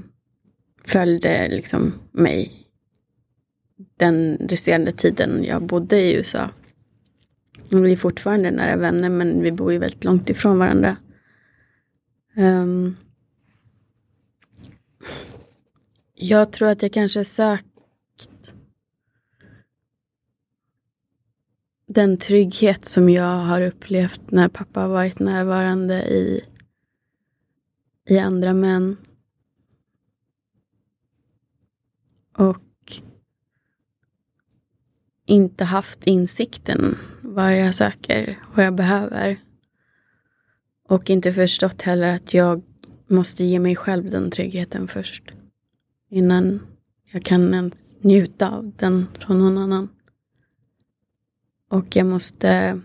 följde 0.84 1.48
liksom 1.48 1.94
mig 2.12 2.66
den 3.96 4.36
resterande 4.40 4.92
tiden 4.92 5.44
jag 5.44 5.62
bodde 5.62 6.00
i 6.00 6.14
USA. 6.14 6.50
Vi 7.70 7.92
är 7.92 7.96
fortfarande 7.96 8.50
nära 8.50 8.76
vänner 8.76 9.10
men 9.10 9.42
vi 9.42 9.52
bor 9.52 9.72
ju 9.72 9.78
väldigt 9.78 10.04
långt 10.04 10.30
ifrån 10.30 10.58
varandra. 10.58 10.96
Um, 12.36 12.96
jag 16.18 16.52
tror 16.52 16.68
att 16.68 16.82
jag 16.82 16.92
kanske 16.92 17.24
sökt 17.24 17.66
den 21.86 22.16
trygghet 22.16 22.84
som 22.84 23.08
jag 23.08 23.38
har 23.38 23.60
upplevt 23.60 24.30
när 24.30 24.48
pappa 24.48 24.80
har 24.80 24.88
varit 24.88 25.18
närvarande 25.18 26.02
i, 26.02 26.40
i 28.08 28.18
andra 28.18 28.52
män. 28.54 28.96
Och 32.36 32.62
inte 35.26 35.64
haft 35.64 36.06
insikten 36.06 36.98
vad 37.22 37.58
jag 37.58 37.74
söker, 37.74 38.38
vad 38.54 38.64
jag 38.64 38.74
behöver. 38.74 39.40
Och 40.88 41.10
inte 41.10 41.32
förstått 41.32 41.82
heller 41.82 42.08
att 42.08 42.34
jag 42.34 42.62
måste 43.06 43.44
ge 43.44 43.58
mig 43.58 43.76
själv 43.76 44.10
den 44.10 44.30
tryggheten 44.30 44.88
först. 44.88 45.32
Innan 46.10 46.60
jag 47.12 47.24
kan 47.24 47.54
ens 47.54 47.96
njuta 48.00 48.50
av 48.50 48.72
den 48.76 49.06
från 49.18 49.38
någon 49.38 49.58
annan. 49.58 49.88
Och 51.70 51.96
jag 51.96 52.06
måste 52.06 52.80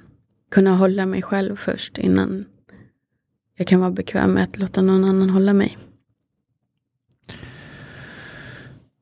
kunna 0.52 0.76
hålla 0.76 1.06
mig 1.06 1.22
själv 1.22 1.56
först 1.56 1.98
innan 1.98 2.45
jag 3.56 3.68
kan 3.68 3.80
vara 3.80 3.91
bekväm 3.91 4.31
med 4.31 4.43
att 4.43 4.57
låta 4.57 4.81
någon 4.81 5.03
annan 5.03 5.30
hålla 5.30 5.53
mig. 5.53 5.77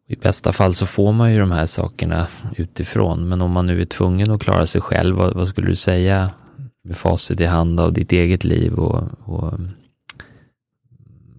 I 0.08 0.16
bästa 0.16 0.54
fall 0.54 0.74
så 0.74 0.86
får 0.86 1.12
man 1.12 1.34
ju 1.34 1.40
de 1.40 1.52
här 1.52 1.66
sakerna 1.66 2.28
utifrån, 2.58 3.30
men 3.30 3.42
om 3.42 3.52
man 3.52 3.66
nu 3.66 3.82
är 3.82 3.86
tvungen 3.86 4.32
att 4.32 4.42
klara 4.42 4.66
sig 4.66 4.82
själv, 4.82 5.16
vad, 5.16 5.36
vad 5.36 5.48
skulle 5.48 5.68
du 5.68 5.76
säga 5.76 6.32
med 6.84 6.98
facit 6.98 7.42
i 7.42 7.46
hand 7.46 7.80
av 7.80 7.94
ditt 7.94 8.12
eget 8.12 8.44
liv 8.44 8.74
och, 8.74 9.04
och 9.26 9.60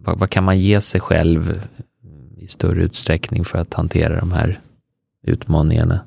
vad, 0.05 0.19
vad, 0.19 0.31
kan 0.31 0.45
man 0.45 0.61
ge 0.61 0.81
sig 0.81 1.01
själv 1.01 1.69
större 2.51 2.85
utsträckning 2.85 3.45
för 3.45 3.59
att 3.59 3.75
hantera 3.75 4.21
de 4.21 4.33
här 4.33 4.61
utmaningarna? 5.23 6.05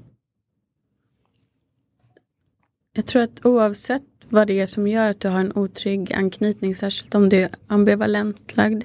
Jag 2.94 3.06
tror 3.06 3.22
att 3.22 3.46
oavsett 3.46 4.04
vad 4.30 4.48
det 4.48 4.60
är 4.60 4.66
som 4.66 4.88
gör 4.88 5.10
att 5.10 5.20
du 5.20 5.28
har 5.28 5.40
en 5.40 5.58
otrygg 5.58 6.14
anknytning, 6.14 6.76
särskilt 6.76 7.16
om 7.16 7.30
du 7.30 7.38
är 7.38 7.50
ambivalent 7.68 8.58
lagd, 8.58 8.84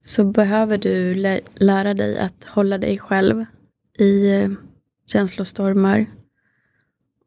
så 0.00 0.24
behöver 0.24 0.78
du 0.78 1.14
lä 1.14 1.40
lära 1.54 1.94
dig 1.94 2.18
att 2.18 2.44
hålla 2.44 2.78
dig 2.78 2.98
själv 2.98 3.44
i 3.98 4.34
eh, 4.34 4.50
känslostormar 5.06 6.06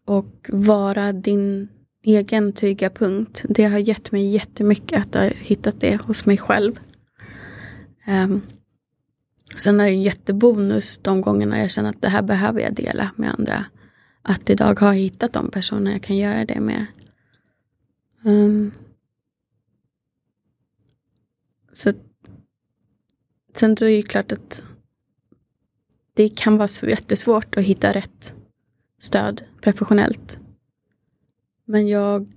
och 0.06 0.50
vara 0.50 1.12
din 1.12 1.70
egen 2.04 2.54
trygga 2.54 2.90
punkt. 2.90 3.46
Det 3.50 3.64
har 3.64 3.80
gett 3.80 4.12
mig 4.12 4.30
jättemycket 4.30 5.02
att 5.02 5.16
ha 5.16 5.24
hittat 5.24 5.80
det 5.80 6.02
hos 6.02 6.26
mig 6.26 6.38
själv. 6.38 6.80
Um, 8.08 8.42
sen 9.58 9.80
är 9.80 9.86
det 9.86 9.92
en 9.92 10.02
jättebonus 10.02 10.98
de 10.98 11.22
gångerna 11.22 11.60
jag 11.60 11.72
känner 11.72 11.90
att 11.90 12.02
det 12.02 12.10
här 12.10 12.22
behöver 12.22 12.62
jag 12.62 12.74
dela 12.74 13.12
med 13.16 13.34
andra. 13.34 13.66
Att 14.22 14.50
idag 14.50 14.80
har 14.80 14.88
jag 14.88 15.00
hittat 15.00 15.34
de 15.34 15.52
personer 15.52 15.92
jag 15.92 16.04
kan 16.04 16.18
göra 16.18 16.46
det 16.46 16.60
med. 16.60 16.86
Um, 18.24 18.72
så 21.74 21.94
Sen 23.56 23.78
så 23.78 23.86
är 23.86 23.96
det 23.96 24.02
klart 24.02 24.32
att 24.32 24.64
det 26.14 26.38
kan 26.38 26.58
vara 26.58 26.90
jättesvårt 26.90 27.58
att 27.58 27.64
hitta 27.64 27.94
rätt 27.94 28.36
stöd 29.00 29.44
professionellt. 29.62 30.40
Men 31.66 31.88
jag 31.88 32.28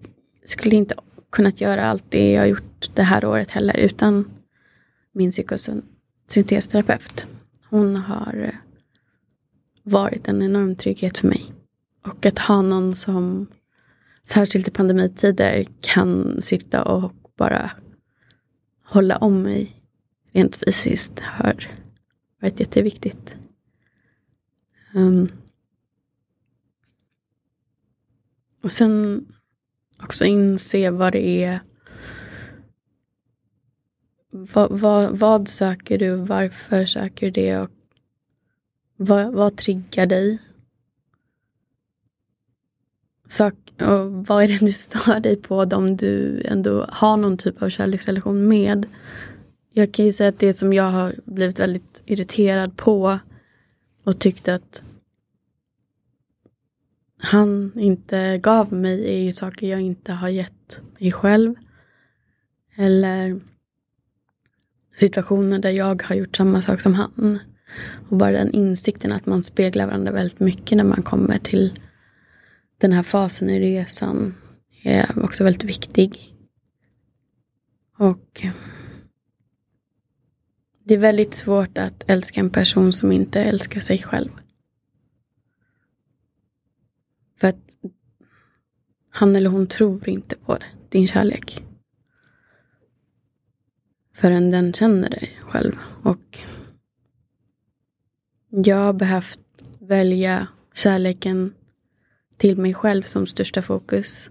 skulle 0.45 0.77
inte 0.77 0.95
kunnat 1.31 1.61
göra 1.61 1.87
allt 1.87 2.05
det 2.09 2.33
jag 2.33 2.41
har 2.41 2.47
gjort 2.47 2.91
det 2.95 3.03
här 3.03 3.25
året 3.25 3.51
heller 3.51 3.77
utan 3.77 4.31
min 5.13 5.33
syntesterapeut. 6.27 7.27
Hon 7.71 7.97
har 7.97 8.35
eh, 8.45 8.55
varit 9.83 10.29
en 10.29 10.43
enorm 10.43 10.77
trygghet 10.77 11.19
för 11.19 11.29
mig. 11.29 11.53
Och 12.07 12.27
att 12.27 12.39
ha 12.39 12.63
någon 12.63 12.95
som, 12.95 13.47
särskilt 14.25 14.69
i 14.69 14.71
pandemitider, 14.71 15.67
kan 15.81 16.43
sitta 16.43 16.83
och 16.83 17.13
bara 17.37 17.71
hålla 18.85 19.17
om 19.17 19.43
mig 19.43 19.85
rent 20.33 20.57
fysiskt 20.57 21.21
har 21.21 21.69
varit 22.41 22.61
jätteviktigt. 22.61 23.37
Um, 24.95 25.29
och 28.63 28.73
sen 28.73 29.25
också 30.03 30.25
inse 30.25 30.91
vad 30.91 31.13
det 31.13 31.45
är. 31.45 31.61
Vad, 34.37 34.81
va, 34.81 35.11
vad 35.11 35.49
söker 35.49 35.99
du? 35.99 36.15
Varför 36.15 36.87
söker 36.87 37.27
du 37.27 37.31
det? 37.31 37.59
Och 37.59 37.71
vad, 38.97 39.33
vad 39.33 39.57
triggar 39.57 40.07
dig? 40.07 40.39
Sök, 43.29 43.55
och 43.81 44.27
vad 44.27 44.45
är 44.45 44.49
det 44.49 44.59
du 44.59 44.73
stör 44.73 45.21
dig 45.21 45.37
på 45.37 45.65
de 45.65 45.97
du 45.97 46.43
ändå 46.45 46.87
har 46.89 47.17
någon 47.17 47.37
typ 47.37 47.63
av 47.63 47.69
kärleksrelation 47.69 48.49
med? 48.49 48.87
Jag 49.73 49.93
kan 49.93 50.05
ju 50.05 50.13
säga 50.13 50.29
att 50.29 50.39
det 50.39 50.55
som 50.55 50.73
jag 50.73 50.91
har 50.91 51.15
blivit 51.25 51.61
väldigt 51.61 52.03
irriterad 52.07 52.77
på 52.77 53.19
och 54.05 54.19
tyckt 54.19 54.49
att 54.49 54.83
han 57.19 57.73
inte 57.79 58.39
gav 58.39 58.73
mig 58.73 59.15
är 59.15 59.19
ju 59.19 59.33
saker 59.33 59.67
jag 59.67 59.81
inte 59.81 60.13
har 60.13 60.29
gett 60.29 60.83
mig 60.99 61.13
själv. 61.13 61.55
Eller 62.77 63.41
situationer 64.95 65.59
där 65.59 65.71
jag 65.71 66.03
har 66.03 66.15
gjort 66.15 66.37
samma 66.37 66.63
sak 66.63 66.81
som 66.81 66.95
han. 66.95 67.39
Och 68.09 68.17
bara 68.17 68.31
den 68.31 68.53
insikten 68.53 69.13
att 69.13 69.27
man 69.27 69.43
speglar 69.43 69.87
varandra 69.87 70.13
väldigt 70.13 70.41
mycket 70.41 70.77
när 70.77 70.85
man 70.85 71.03
kommer 71.03 71.39
till 71.39 71.79
den 72.79 72.93
här 72.93 73.03
fasen 73.03 73.51
i 73.51 73.61
resan 73.61 74.35
är 74.83 75.25
också 75.25 75.45
väldigt 75.45 75.65
viktig. 75.65 76.35
Och 77.99 78.43
det 80.85 80.95
är 80.95 80.99
väldigt 80.99 81.35
svårt 81.35 81.79
att 81.79 82.05
älska 82.11 82.41
en 82.41 82.51
person 82.51 82.93
som 82.93 83.13
inte 83.13 83.43
älskar 83.43 83.81
sig 83.81 83.99
själv. 84.03 84.31
För 87.41 87.49
att 87.49 87.77
han 89.11 89.37
eller 89.37 89.51
hon 89.51 89.67
tror 89.67 90.09
inte 90.09 90.37
på 90.37 90.57
det, 90.57 90.67
din 90.89 91.07
kärlek. 91.07 91.64
Förrän 94.15 94.51
den 94.51 94.73
känner 94.73 95.11
dig 95.11 95.39
själv. 95.43 95.73
Och 96.03 96.41
jag 98.49 98.77
har 98.77 98.93
behövt 98.93 99.41
välja 99.79 100.49
kärleken 100.75 101.55
till 102.37 102.57
mig 102.57 102.75
själv 102.75 103.03
som 103.03 103.27
största 103.27 103.63
fokus. 103.63 104.31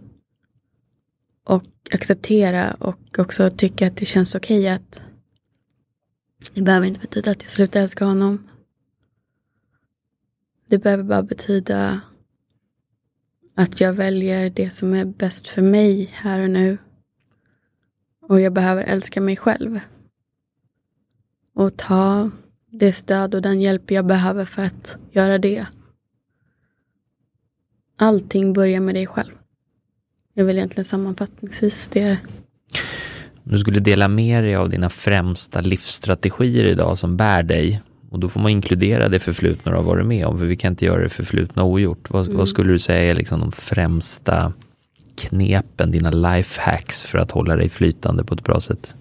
Och 1.43 1.63
acceptera 1.91 2.73
och 2.73 3.19
också 3.19 3.51
tycka 3.51 3.87
att 3.87 3.97
det 3.97 4.05
känns 4.05 4.35
okej 4.35 4.59
okay 4.59 4.67
att 4.67 5.03
det 6.53 6.61
behöver 6.61 6.87
inte 6.87 6.99
betyda 6.99 7.31
att 7.31 7.43
jag 7.43 7.51
slutar 7.51 7.81
älska 7.81 8.05
honom. 8.05 8.49
Det 10.67 10.77
behöver 10.77 11.03
bara 11.03 11.23
betyda 11.23 12.01
att 13.55 13.81
jag 13.81 13.93
väljer 13.93 14.49
det 14.49 14.69
som 14.69 14.93
är 14.93 15.05
bäst 15.05 15.47
för 15.47 15.61
mig 15.61 16.09
här 16.13 16.39
och 16.39 16.49
nu. 16.49 16.77
Och 18.33 18.41
jag 18.41 18.53
behöver 18.53 18.83
älska 18.83 19.21
mig 19.21 19.37
själv. 19.37 19.79
Och 21.55 21.77
ta 21.77 22.29
det 22.71 22.93
stöd 22.93 23.35
och 23.35 23.41
den 23.41 23.61
hjälp 23.61 23.91
jag 23.91 24.05
behöver 24.05 24.45
för 24.45 24.61
att 24.61 24.97
göra 25.11 25.37
det. 25.37 25.65
Allting 27.97 28.53
börjar 28.53 28.79
med 28.79 28.95
dig 28.95 29.07
själv. 29.07 29.31
Jag 30.33 30.45
vill 30.45 30.57
egentligen 30.57 30.85
sammanfattningsvis 30.85 31.87
det. 31.87 32.19
Du 33.43 33.57
skulle 33.57 33.79
dela 33.79 34.07
med 34.07 34.43
dig 34.43 34.55
av 34.55 34.69
dina 34.69 34.89
främsta 34.89 35.61
livsstrategier 35.61 36.65
idag 36.65 36.97
som 36.97 37.17
bär 37.17 37.43
dig. 37.43 37.81
Och 38.09 38.19
då 38.19 38.29
får 38.29 38.39
man 38.39 38.51
inkludera 38.51 39.09
det 39.09 39.19
förflutna 39.19 39.71
du 39.71 39.77
har 39.77 39.83
varit 39.83 40.07
med 40.07 40.25
om, 40.25 40.39
för 40.39 40.45
vi 40.45 40.55
kan 40.55 40.73
inte 40.73 40.85
göra 40.85 41.03
det 41.03 41.09
förflutna 41.09 41.63
ogjort. 41.63 42.09
Vad, 42.09 42.25
mm. 42.25 42.37
vad 42.37 42.47
skulle 42.47 42.71
du 42.71 42.79
säga 42.79 43.11
är 43.11 43.15
liksom 43.15 43.39
de 43.39 43.51
främsta 43.51 44.53
knepen, 45.15 45.91
dina 45.91 46.11
lifehacks 46.11 47.03
för 47.03 47.17
att 47.17 47.31
hålla 47.31 47.55
dig 47.55 47.69
flytande 47.69 48.23
på 48.23 48.33
ett 48.33 48.43
bra 48.43 48.59
sätt? 48.59 48.95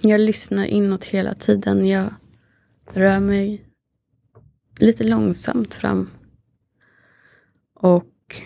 Jag 0.00 0.20
lyssnar 0.20 0.64
inåt 0.64 1.04
hela 1.04 1.34
tiden. 1.34 1.86
Jag 1.86 2.14
rör 2.92 3.20
mig 3.20 3.64
lite 4.78 5.04
långsamt 5.04 5.74
fram. 5.74 6.10
Och 7.74 8.42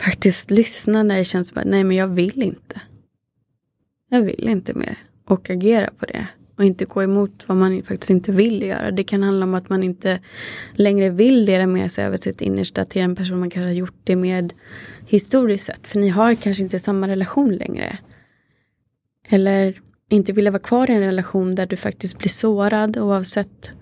faktiskt 0.00 0.50
lyssna 0.50 1.02
när 1.02 1.16
det 1.16 1.24
känns 1.24 1.54
bara, 1.54 1.64
nej 1.64 1.84
men 1.84 1.96
jag 1.96 2.08
vill 2.08 2.42
inte. 2.42 2.80
Jag 4.08 4.22
vill 4.22 4.48
inte 4.48 4.74
mer. 4.74 4.98
Och 5.24 5.50
agera 5.50 5.90
på 5.98 6.06
det. 6.06 6.28
Och 6.58 6.64
inte 6.64 6.84
gå 6.84 7.02
emot 7.02 7.44
vad 7.46 7.56
man 7.56 7.82
faktiskt 7.82 8.10
inte 8.10 8.32
vill 8.32 8.62
göra. 8.62 8.90
Det 8.90 9.04
kan 9.04 9.22
handla 9.22 9.46
om 9.46 9.54
att 9.54 9.68
man 9.68 9.82
inte 9.82 10.20
längre 10.72 11.10
vill 11.10 11.46
dela 11.46 11.66
med 11.66 11.92
sig 11.92 12.04
över 12.04 12.16
sitt 12.16 12.40
innersta 12.40 12.84
till 12.84 13.02
en 13.02 13.16
person 13.16 13.38
man 13.38 13.50
kanske 13.50 13.68
har 13.68 13.74
gjort 13.74 14.00
det 14.04 14.16
med 14.16 14.52
historiskt 15.06 15.66
sett. 15.66 15.86
För 15.86 15.98
ni 15.98 16.08
har 16.08 16.34
kanske 16.34 16.62
inte 16.62 16.78
samma 16.78 17.08
relation 17.08 17.52
längre. 17.52 17.98
Eller 19.28 19.80
inte 20.10 20.32
vilja 20.32 20.50
vara 20.50 20.62
kvar 20.62 20.90
i 20.90 20.94
en 20.94 21.00
relation 21.00 21.54
där 21.54 21.66
du 21.66 21.76
faktiskt 21.76 22.18
blir 22.18 22.28
sårad 22.28 22.96
oavsett 22.96 23.72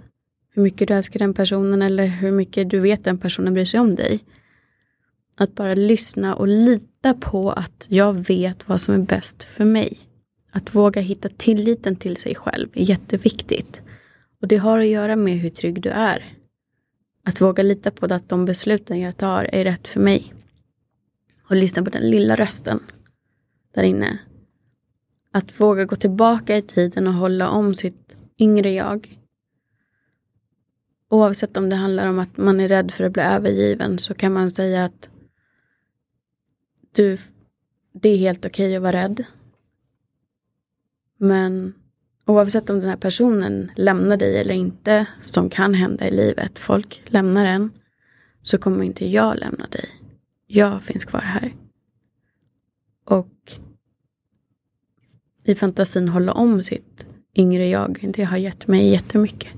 hur 0.54 0.62
mycket 0.62 0.88
du 0.88 0.94
älskar 0.94 1.18
den 1.18 1.34
personen 1.34 1.82
eller 1.82 2.06
hur 2.06 2.32
mycket 2.32 2.70
du 2.70 2.78
vet 2.78 3.04
den 3.04 3.18
personen 3.18 3.54
bryr 3.54 3.64
sig 3.64 3.80
om 3.80 3.94
dig. 3.94 4.20
Att 5.36 5.54
bara 5.54 5.74
lyssna 5.74 6.34
och 6.34 6.48
lita 6.48 7.14
på 7.14 7.52
att 7.52 7.86
jag 7.88 8.12
vet 8.12 8.68
vad 8.68 8.80
som 8.80 8.94
är 8.94 8.98
bäst 8.98 9.44
för 9.44 9.64
mig. 9.64 10.05
Att 10.56 10.74
våga 10.74 11.00
hitta 11.00 11.28
tilliten 11.28 11.96
till 11.96 12.16
sig 12.16 12.34
själv 12.34 12.68
är 12.74 12.90
jätteviktigt. 12.90 13.82
Och 14.40 14.48
det 14.48 14.56
har 14.56 14.78
att 14.78 14.86
göra 14.86 15.16
med 15.16 15.38
hur 15.38 15.50
trygg 15.50 15.82
du 15.82 15.90
är. 15.90 16.38
Att 17.24 17.40
våga 17.40 17.62
lita 17.62 17.90
på 17.90 18.06
att 18.06 18.28
de 18.28 18.44
besluten 18.44 19.00
jag 19.00 19.16
tar 19.16 19.44
är 19.44 19.64
rätt 19.64 19.88
för 19.88 20.00
mig. 20.00 20.34
Och 21.48 21.56
lyssna 21.56 21.82
på 21.82 21.90
den 21.90 22.10
lilla 22.10 22.36
rösten 22.36 22.80
där 23.74 23.82
inne. 23.82 24.18
Att 25.30 25.60
våga 25.60 25.84
gå 25.84 25.96
tillbaka 25.96 26.56
i 26.56 26.62
tiden 26.62 27.06
och 27.06 27.14
hålla 27.14 27.50
om 27.50 27.74
sitt 27.74 28.16
yngre 28.38 28.72
jag. 28.72 29.18
Oavsett 31.10 31.56
om 31.56 31.68
det 31.68 31.76
handlar 31.76 32.06
om 32.06 32.18
att 32.18 32.36
man 32.36 32.60
är 32.60 32.68
rädd 32.68 32.90
för 32.90 33.04
att 33.04 33.12
bli 33.12 33.22
övergiven 33.22 33.98
så 33.98 34.14
kan 34.14 34.32
man 34.32 34.50
säga 34.50 34.84
att 34.84 35.10
du, 36.92 37.18
det 37.92 38.08
är 38.08 38.16
helt 38.16 38.46
okej 38.46 38.66
okay 38.66 38.76
att 38.76 38.82
vara 38.82 38.92
rädd. 38.92 39.24
Men 41.16 41.74
oavsett 42.26 42.70
om 42.70 42.80
den 42.80 42.88
här 42.88 42.96
personen 42.96 43.72
lämnar 43.76 44.16
dig 44.16 44.40
eller 44.40 44.54
inte, 44.54 45.06
som 45.22 45.50
kan 45.50 45.74
hända 45.74 46.08
i 46.08 46.10
livet, 46.10 46.58
folk 46.58 47.02
lämnar 47.06 47.44
en, 47.44 47.70
så 48.42 48.58
kommer 48.58 48.84
inte 48.84 49.06
jag 49.06 49.38
lämna 49.38 49.66
dig. 49.66 49.84
Jag 50.46 50.82
finns 50.82 51.04
kvar 51.04 51.20
här. 51.20 51.54
Och 53.04 53.52
i 55.44 55.54
fantasin 55.54 56.08
hålla 56.08 56.32
om 56.32 56.62
sitt 56.62 57.06
yngre 57.34 57.68
jag, 57.68 58.12
det 58.16 58.24
har 58.24 58.36
gett 58.36 58.66
mig 58.66 58.90
jättemycket. 58.90 59.52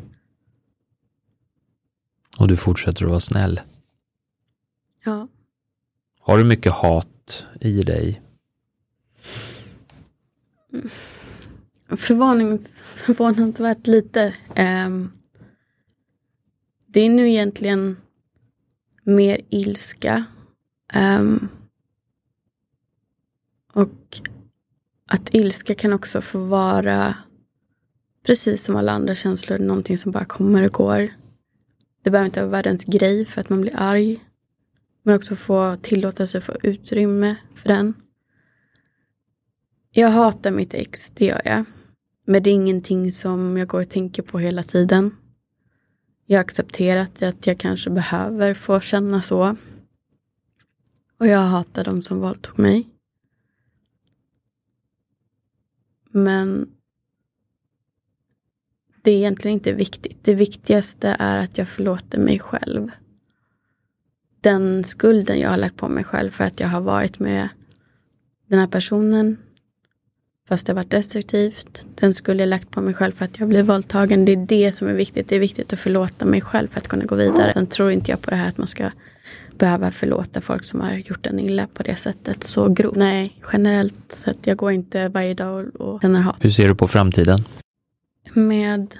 Och 2.38 2.48
du 2.48 2.56
fortsätter 2.56 3.04
att 3.04 3.10
vara 3.10 3.20
snäll? 3.20 3.60
Ja. 5.04 5.28
Har 6.20 6.38
du 6.38 6.44
mycket 6.44 6.72
hat 6.72 7.46
i 7.60 7.82
dig? 7.82 8.22
Mm 10.72 10.90
förvånings, 11.96 12.82
förvånansvärt 12.82 13.86
lite. 13.86 14.34
Um, 14.86 15.12
det 16.86 17.00
är 17.00 17.10
nu 17.10 17.28
egentligen 17.28 17.96
mer 19.02 19.40
ilska. 19.50 20.24
Um, 20.94 21.48
och 23.72 24.20
att 25.06 25.34
ilska 25.34 25.74
kan 25.74 25.92
också 25.92 26.20
få 26.20 26.38
vara, 26.38 27.14
precis 28.26 28.64
som 28.64 28.76
alla 28.76 28.92
andra 28.92 29.14
känslor, 29.14 29.58
någonting 29.58 29.98
som 29.98 30.12
bara 30.12 30.24
kommer 30.24 30.62
och 30.62 30.72
går. 30.72 31.08
Det 32.02 32.10
behöver 32.10 32.26
inte 32.26 32.40
vara 32.40 32.50
världens 32.50 32.84
grej 32.84 33.26
för 33.26 33.40
att 33.40 33.48
man 33.48 33.60
blir 33.60 33.76
arg. 33.76 34.24
Men 35.02 35.16
också 35.16 35.36
få 35.36 35.76
tillåta 35.82 36.26
sig 36.26 36.40
få 36.40 36.56
utrymme 36.62 37.36
för 37.54 37.68
den. 37.68 37.94
Jag 39.90 40.08
hatar 40.08 40.50
mitt 40.50 40.74
ex, 40.74 41.10
det 41.10 41.24
gör 41.24 41.42
jag. 41.44 41.64
Men 42.30 42.42
det 42.42 42.50
är 42.50 42.54
ingenting 42.54 43.12
som 43.12 43.56
jag 43.56 43.68
går 43.68 43.80
och 43.80 43.88
tänker 43.88 44.22
på 44.22 44.38
hela 44.38 44.62
tiden. 44.62 45.16
Jag 46.26 46.38
har 46.38 46.40
accepterat 46.40 47.22
att 47.22 47.46
jag 47.46 47.58
kanske 47.58 47.90
behöver 47.90 48.54
få 48.54 48.80
känna 48.80 49.22
så. 49.22 49.56
Och 51.18 51.26
jag 51.26 51.38
hatar 51.38 51.84
de 51.84 52.02
som 52.02 52.20
våldtog 52.20 52.58
mig. 52.58 52.88
Men 56.10 56.68
det 59.02 59.10
är 59.10 59.16
egentligen 59.16 59.54
inte 59.54 59.72
viktigt. 59.72 60.18
Det 60.24 60.34
viktigaste 60.34 61.16
är 61.18 61.36
att 61.36 61.58
jag 61.58 61.68
förlåter 61.68 62.18
mig 62.18 62.38
själv. 62.38 62.90
Den 64.40 64.84
skulden 64.84 65.40
jag 65.40 65.50
har 65.50 65.56
lagt 65.56 65.76
på 65.76 65.88
mig 65.88 66.04
själv 66.04 66.30
för 66.30 66.44
att 66.44 66.60
jag 66.60 66.68
har 66.68 66.80
varit 66.80 67.18
med 67.18 67.48
den 68.46 68.58
här 68.58 68.66
personen 68.66 69.36
fast 70.48 70.66
det 70.66 70.72
har 70.72 70.74
varit 70.74 70.90
destruktivt. 70.90 71.86
Den 71.94 72.14
skulle 72.14 72.42
jag 72.42 72.48
lagt 72.48 72.70
på 72.70 72.80
mig 72.80 72.94
själv 72.94 73.12
för 73.12 73.24
att 73.24 73.38
jag 73.38 73.48
blev 73.48 73.66
våldtagen. 73.66 74.24
Det 74.24 74.32
är 74.32 74.46
det 74.46 74.72
som 74.72 74.88
är 74.88 74.92
viktigt. 74.94 75.28
Det 75.28 75.36
är 75.36 75.40
viktigt 75.40 75.72
att 75.72 75.78
förlåta 75.78 76.24
mig 76.24 76.40
själv 76.40 76.68
för 76.68 76.78
att 76.78 76.88
kunna 76.88 77.04
gå 77.04 77.14
vidare. 77.14 77.52
Sen 77.52 77.66
tror 77.66 77.92
inte 77.92 78.10
jag 78.10 78.22
på 78.22 78.30
det 78.30 78.36
här 78.36 78.48
att 78.48 78.58
man 78.58 78.66
ska 78.66 78.90
behöva 79.58 79.90
förlåta 79.90 80.40
folk 80.40 80.64
som 80.64 80.80
har 80.80 80.92
gjort 80.92 81.26
en 81.26 81.40
illa 81.40 81.66
på 81.66 81.82
det 81.82 81.96
sättet 81.96 82.44
så 82.44 82.68
grovt. 82.68 82.96
Nej, 82.96 83.40
generellt 83.52 84.12
sett. 84.12 84.46
Jag 84.46 84.56
går 84.56 84.72
inte 84.72 85.08
varje 85.08 85.34
dag 85.34 85.76
och, 85.80 86.00
känner 86.02 86.20
hat. 86.20 86.36
Hur 86.40 86.50
ser 86.50 86.68
du 86.68 86.74
på 86.74 86.88
framtiden? 86.88 87.44
Med 88.32 88.94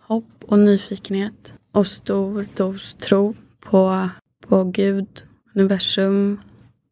hopp 0.00 0.44
och 0.46 0.58
nyfikenhet 0.58 1.54
och 1.72 1.86
stor 1.86 2.46
dos 2.56 2.94
tro 2.94 3.34
på, 3.60 4.08
på 4.48 4.64
Gud, 4.64 5.06
universum, 5.54 6.40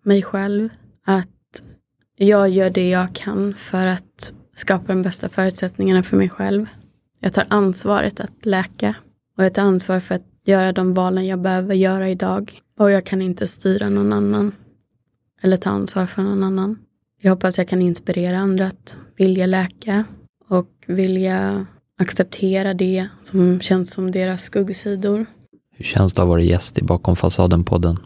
mig 0.02 0.22
själv. 0.22 0.68
Att 1.04 1.28
jag 2.26 2.48
gör 2.48 2.70
det 2.70 2.88
jag 2.88 3.14
kan 3.14 3.54
för 3.54 3.86
att 3.86 4.32
skapa 4.52 4.86
de 4.86 5.02
bästa 5.02 5.28
förutsättningarna 5.28 6.02
för 6.02 6.16
mig 6.16 6.28
själv. 6.28 6.66
Jag 7.20 7.34
tar 7.34 7.46
ansvaret 7.48 8.20
att 8.20 8.46
läka 8.46 8.94
och 9.38 9.44
jag 9.44 9.54
tar 9.54 9.62
ansvar 9.62 10.00
för 10.00 10.14
att 10.14 10.24
göra 10.44 10.72
de 10.72 10.94
valen 10.94 11.26
jag 11.26 11.40
behöver 11.40 11.74
göra 11.74 12.10
idag. 12.10 12.60
Och 12.78 12.90
jag 12.90 13.06
kan 13.06 13.22
inte 13.22 13.46
styra 13.46 13.88
någon 13.88 14.12
annan 14.12 14.52
eller 15.42 15.56
ta 15.56 15.70
ansvar 15.70 16.06
för 16.06 16.22
någon 16.22 16.42
annan. 16.42 16.78
Jag 17.20 17.30
hoppas 17.30 17.58
jag 17.58 17.68
kan 17.68 17.82
inspirera 17.82 18.38
andra 18.38 18.66
att 18.66 18.96
vilja 19.16 19.46
läka 19.46 20.04
och 20.48 20.70
vilja 20.86 21.66
acceptera 21.98 22.74
det 22.74 23.08
som 23.22 23.60
känns 23.60 23.90
som 23.90 24.10
deras 24.10 24.42
skuggsidor. 24.42 25.26
Hur 25.76 25.84
känns 25.84 26.14
det 26.14 26.22
att 26.22 26.28
vara 26.28 26.42
gäst 26.42 26.78
i 26.78 26.82
Bakom 26.82 27.16
fasaden-podden? 27.16 27.96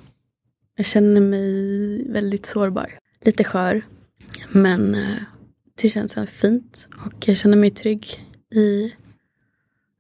Jag 0.77 0.87
känner 0.87 1.21
mig 1.21 2.13
väldigt 2.13 2.47
sårbar. 2.47 2.99
Lite 3.25 3.45
skör. 3.45 3.83
Men 4.53 4.95
eh, 4.95 5.17
det 5.83 5.89
känns 5.89 6.17
fint 6.27 6.89
och 7.07 7.29
jag 7.29 7.37
känner 7.37 7.57
mig 7.57 7.71
trygg 7.71 8.07
i 8.55 8.95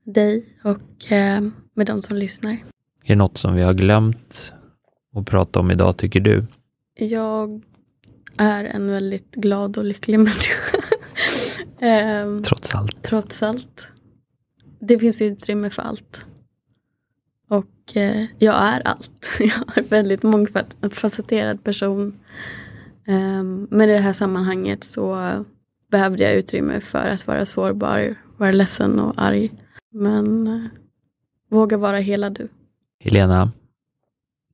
dig 0.04 0.44
och 0.64 1.12
eh, 1.12 1.42
med 1.74 1.86
de 1.86 2.02
som 2.02 2.16
lyssnar. 2.16 2.52
Är 2.52 2.58
det 3.08 3.14
något 3.14 3.38
som 3.38 3.54
vi 3.54 3.62
har 3.62 3.74
glömt 3.74 4.52
att 5.14 5.26
prata 5.26 5.60
om 5.60 5.70
idag, 5.70 5.96
tycker 5.96 6.20
du? 6.20 6.46
Jag 6.94 7.62
är 8.36 8.64
en 8.64 8.86
väldigt 8.86 9.34
glad 9.34 9.78
och 9.78 9.84
lycklig 9.84 10.18
människa. 10.18 10.78
eh, 11.80 12.40
trots 12.42 12.74
allt. 12.74 13.02
Trots 13.02 13.42
allt. 13.42 13.88
Det 14.80 14.98
finns 14.98 15.22
utrymme 15.22 15.70
för 15.70 15.82
allt. 15.82 16.26
Och 17.48 17.96
eh, 17.96 18.24
jag 18.38 18.54
är 18.54 18.80
allt. 18.80 19.30
Jag 19.38 19.76
är 19.76 19.78
en 19.78 19.86
väldigt 19.88 20.22
mångfacetterad 20.22 21.64
person. 21.64 22.18
Eh, 23.06 23.42
men 23.70 23.90
i 23.90 23.92
det 23.92 24.00
här 24.00 24.12
sammanhanget 24.12 24.84
så 24.84 25.44
behövde 25.90 26.24
jag 26.24 26.34
utrymme 26.34 26.80
för 26.80 27.08
att 27.08 27.26
vara 27.26 27.46
sårbar, 27.46 28.14
vara 28.36 28.52
ledsen 28.52 29.00
och 29.00 29.14
arg. 29.16 29.52
Men 29.92 30.46
eh, 30.46 30.64
våga 31.50 31.76
vara 31.76 31.98
hela 31.98 32.30
du. 32.30 32.48
Helena, 33.00 33.52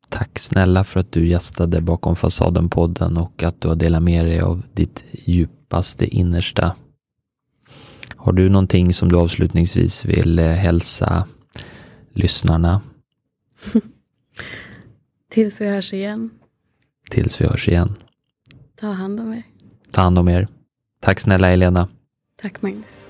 tack 0.09 0.39
snälla 0.39 0.85
för 0.85 1.01
att 1.01 1.13
du 1.13 1.27
gästade 1.27 1.81
Bakom 1.81 2.17
fasaden-podden 2.17 3.17
och 3.17 3.43
att 3.43 3.61
du 3.61 3.69
har 3.69 3.77
delat 3.77 4.03
med 4.03 4.25
dig 4.25 4.41
av 4.41 4.63
ditt 4.73 5.05
djupaste 5.13 6.07
innersta. 6.07 6.77
Har 8.17 8.33
du 8.33 8.49
någonting 8.49 8.93
som 8.93 9.09
du 9.09 9.17
avslutningsvis 9.17 10.05
vill 10.05 10.39
eh, 10.39 10.47
hälsa 10.47 11.27
lyssnarna? 12.13 12.81
Tills 15.31 15.61
vi 15.61 15.67
hörs 15.67 15.93
igen. 15.93 16.31
Tills 17.11 17.41
vi 17.41 17.47
hörs 17.47 17.69
igen. 17.69 17.97
Ta 18.81 18.93
hand 18.97 19.21
om 19.21 19.33
er. 19.33 19.43
Ta 19.93 20.01
hand 20.01 20.19
om 20.19 20.29
er. 20.29 20.49
Tack 21.01 21.21
snälla 21.21 21.49
Helena. 21.49 21.89
Tack 22.43 22.63
Magnus. 22.63 23.10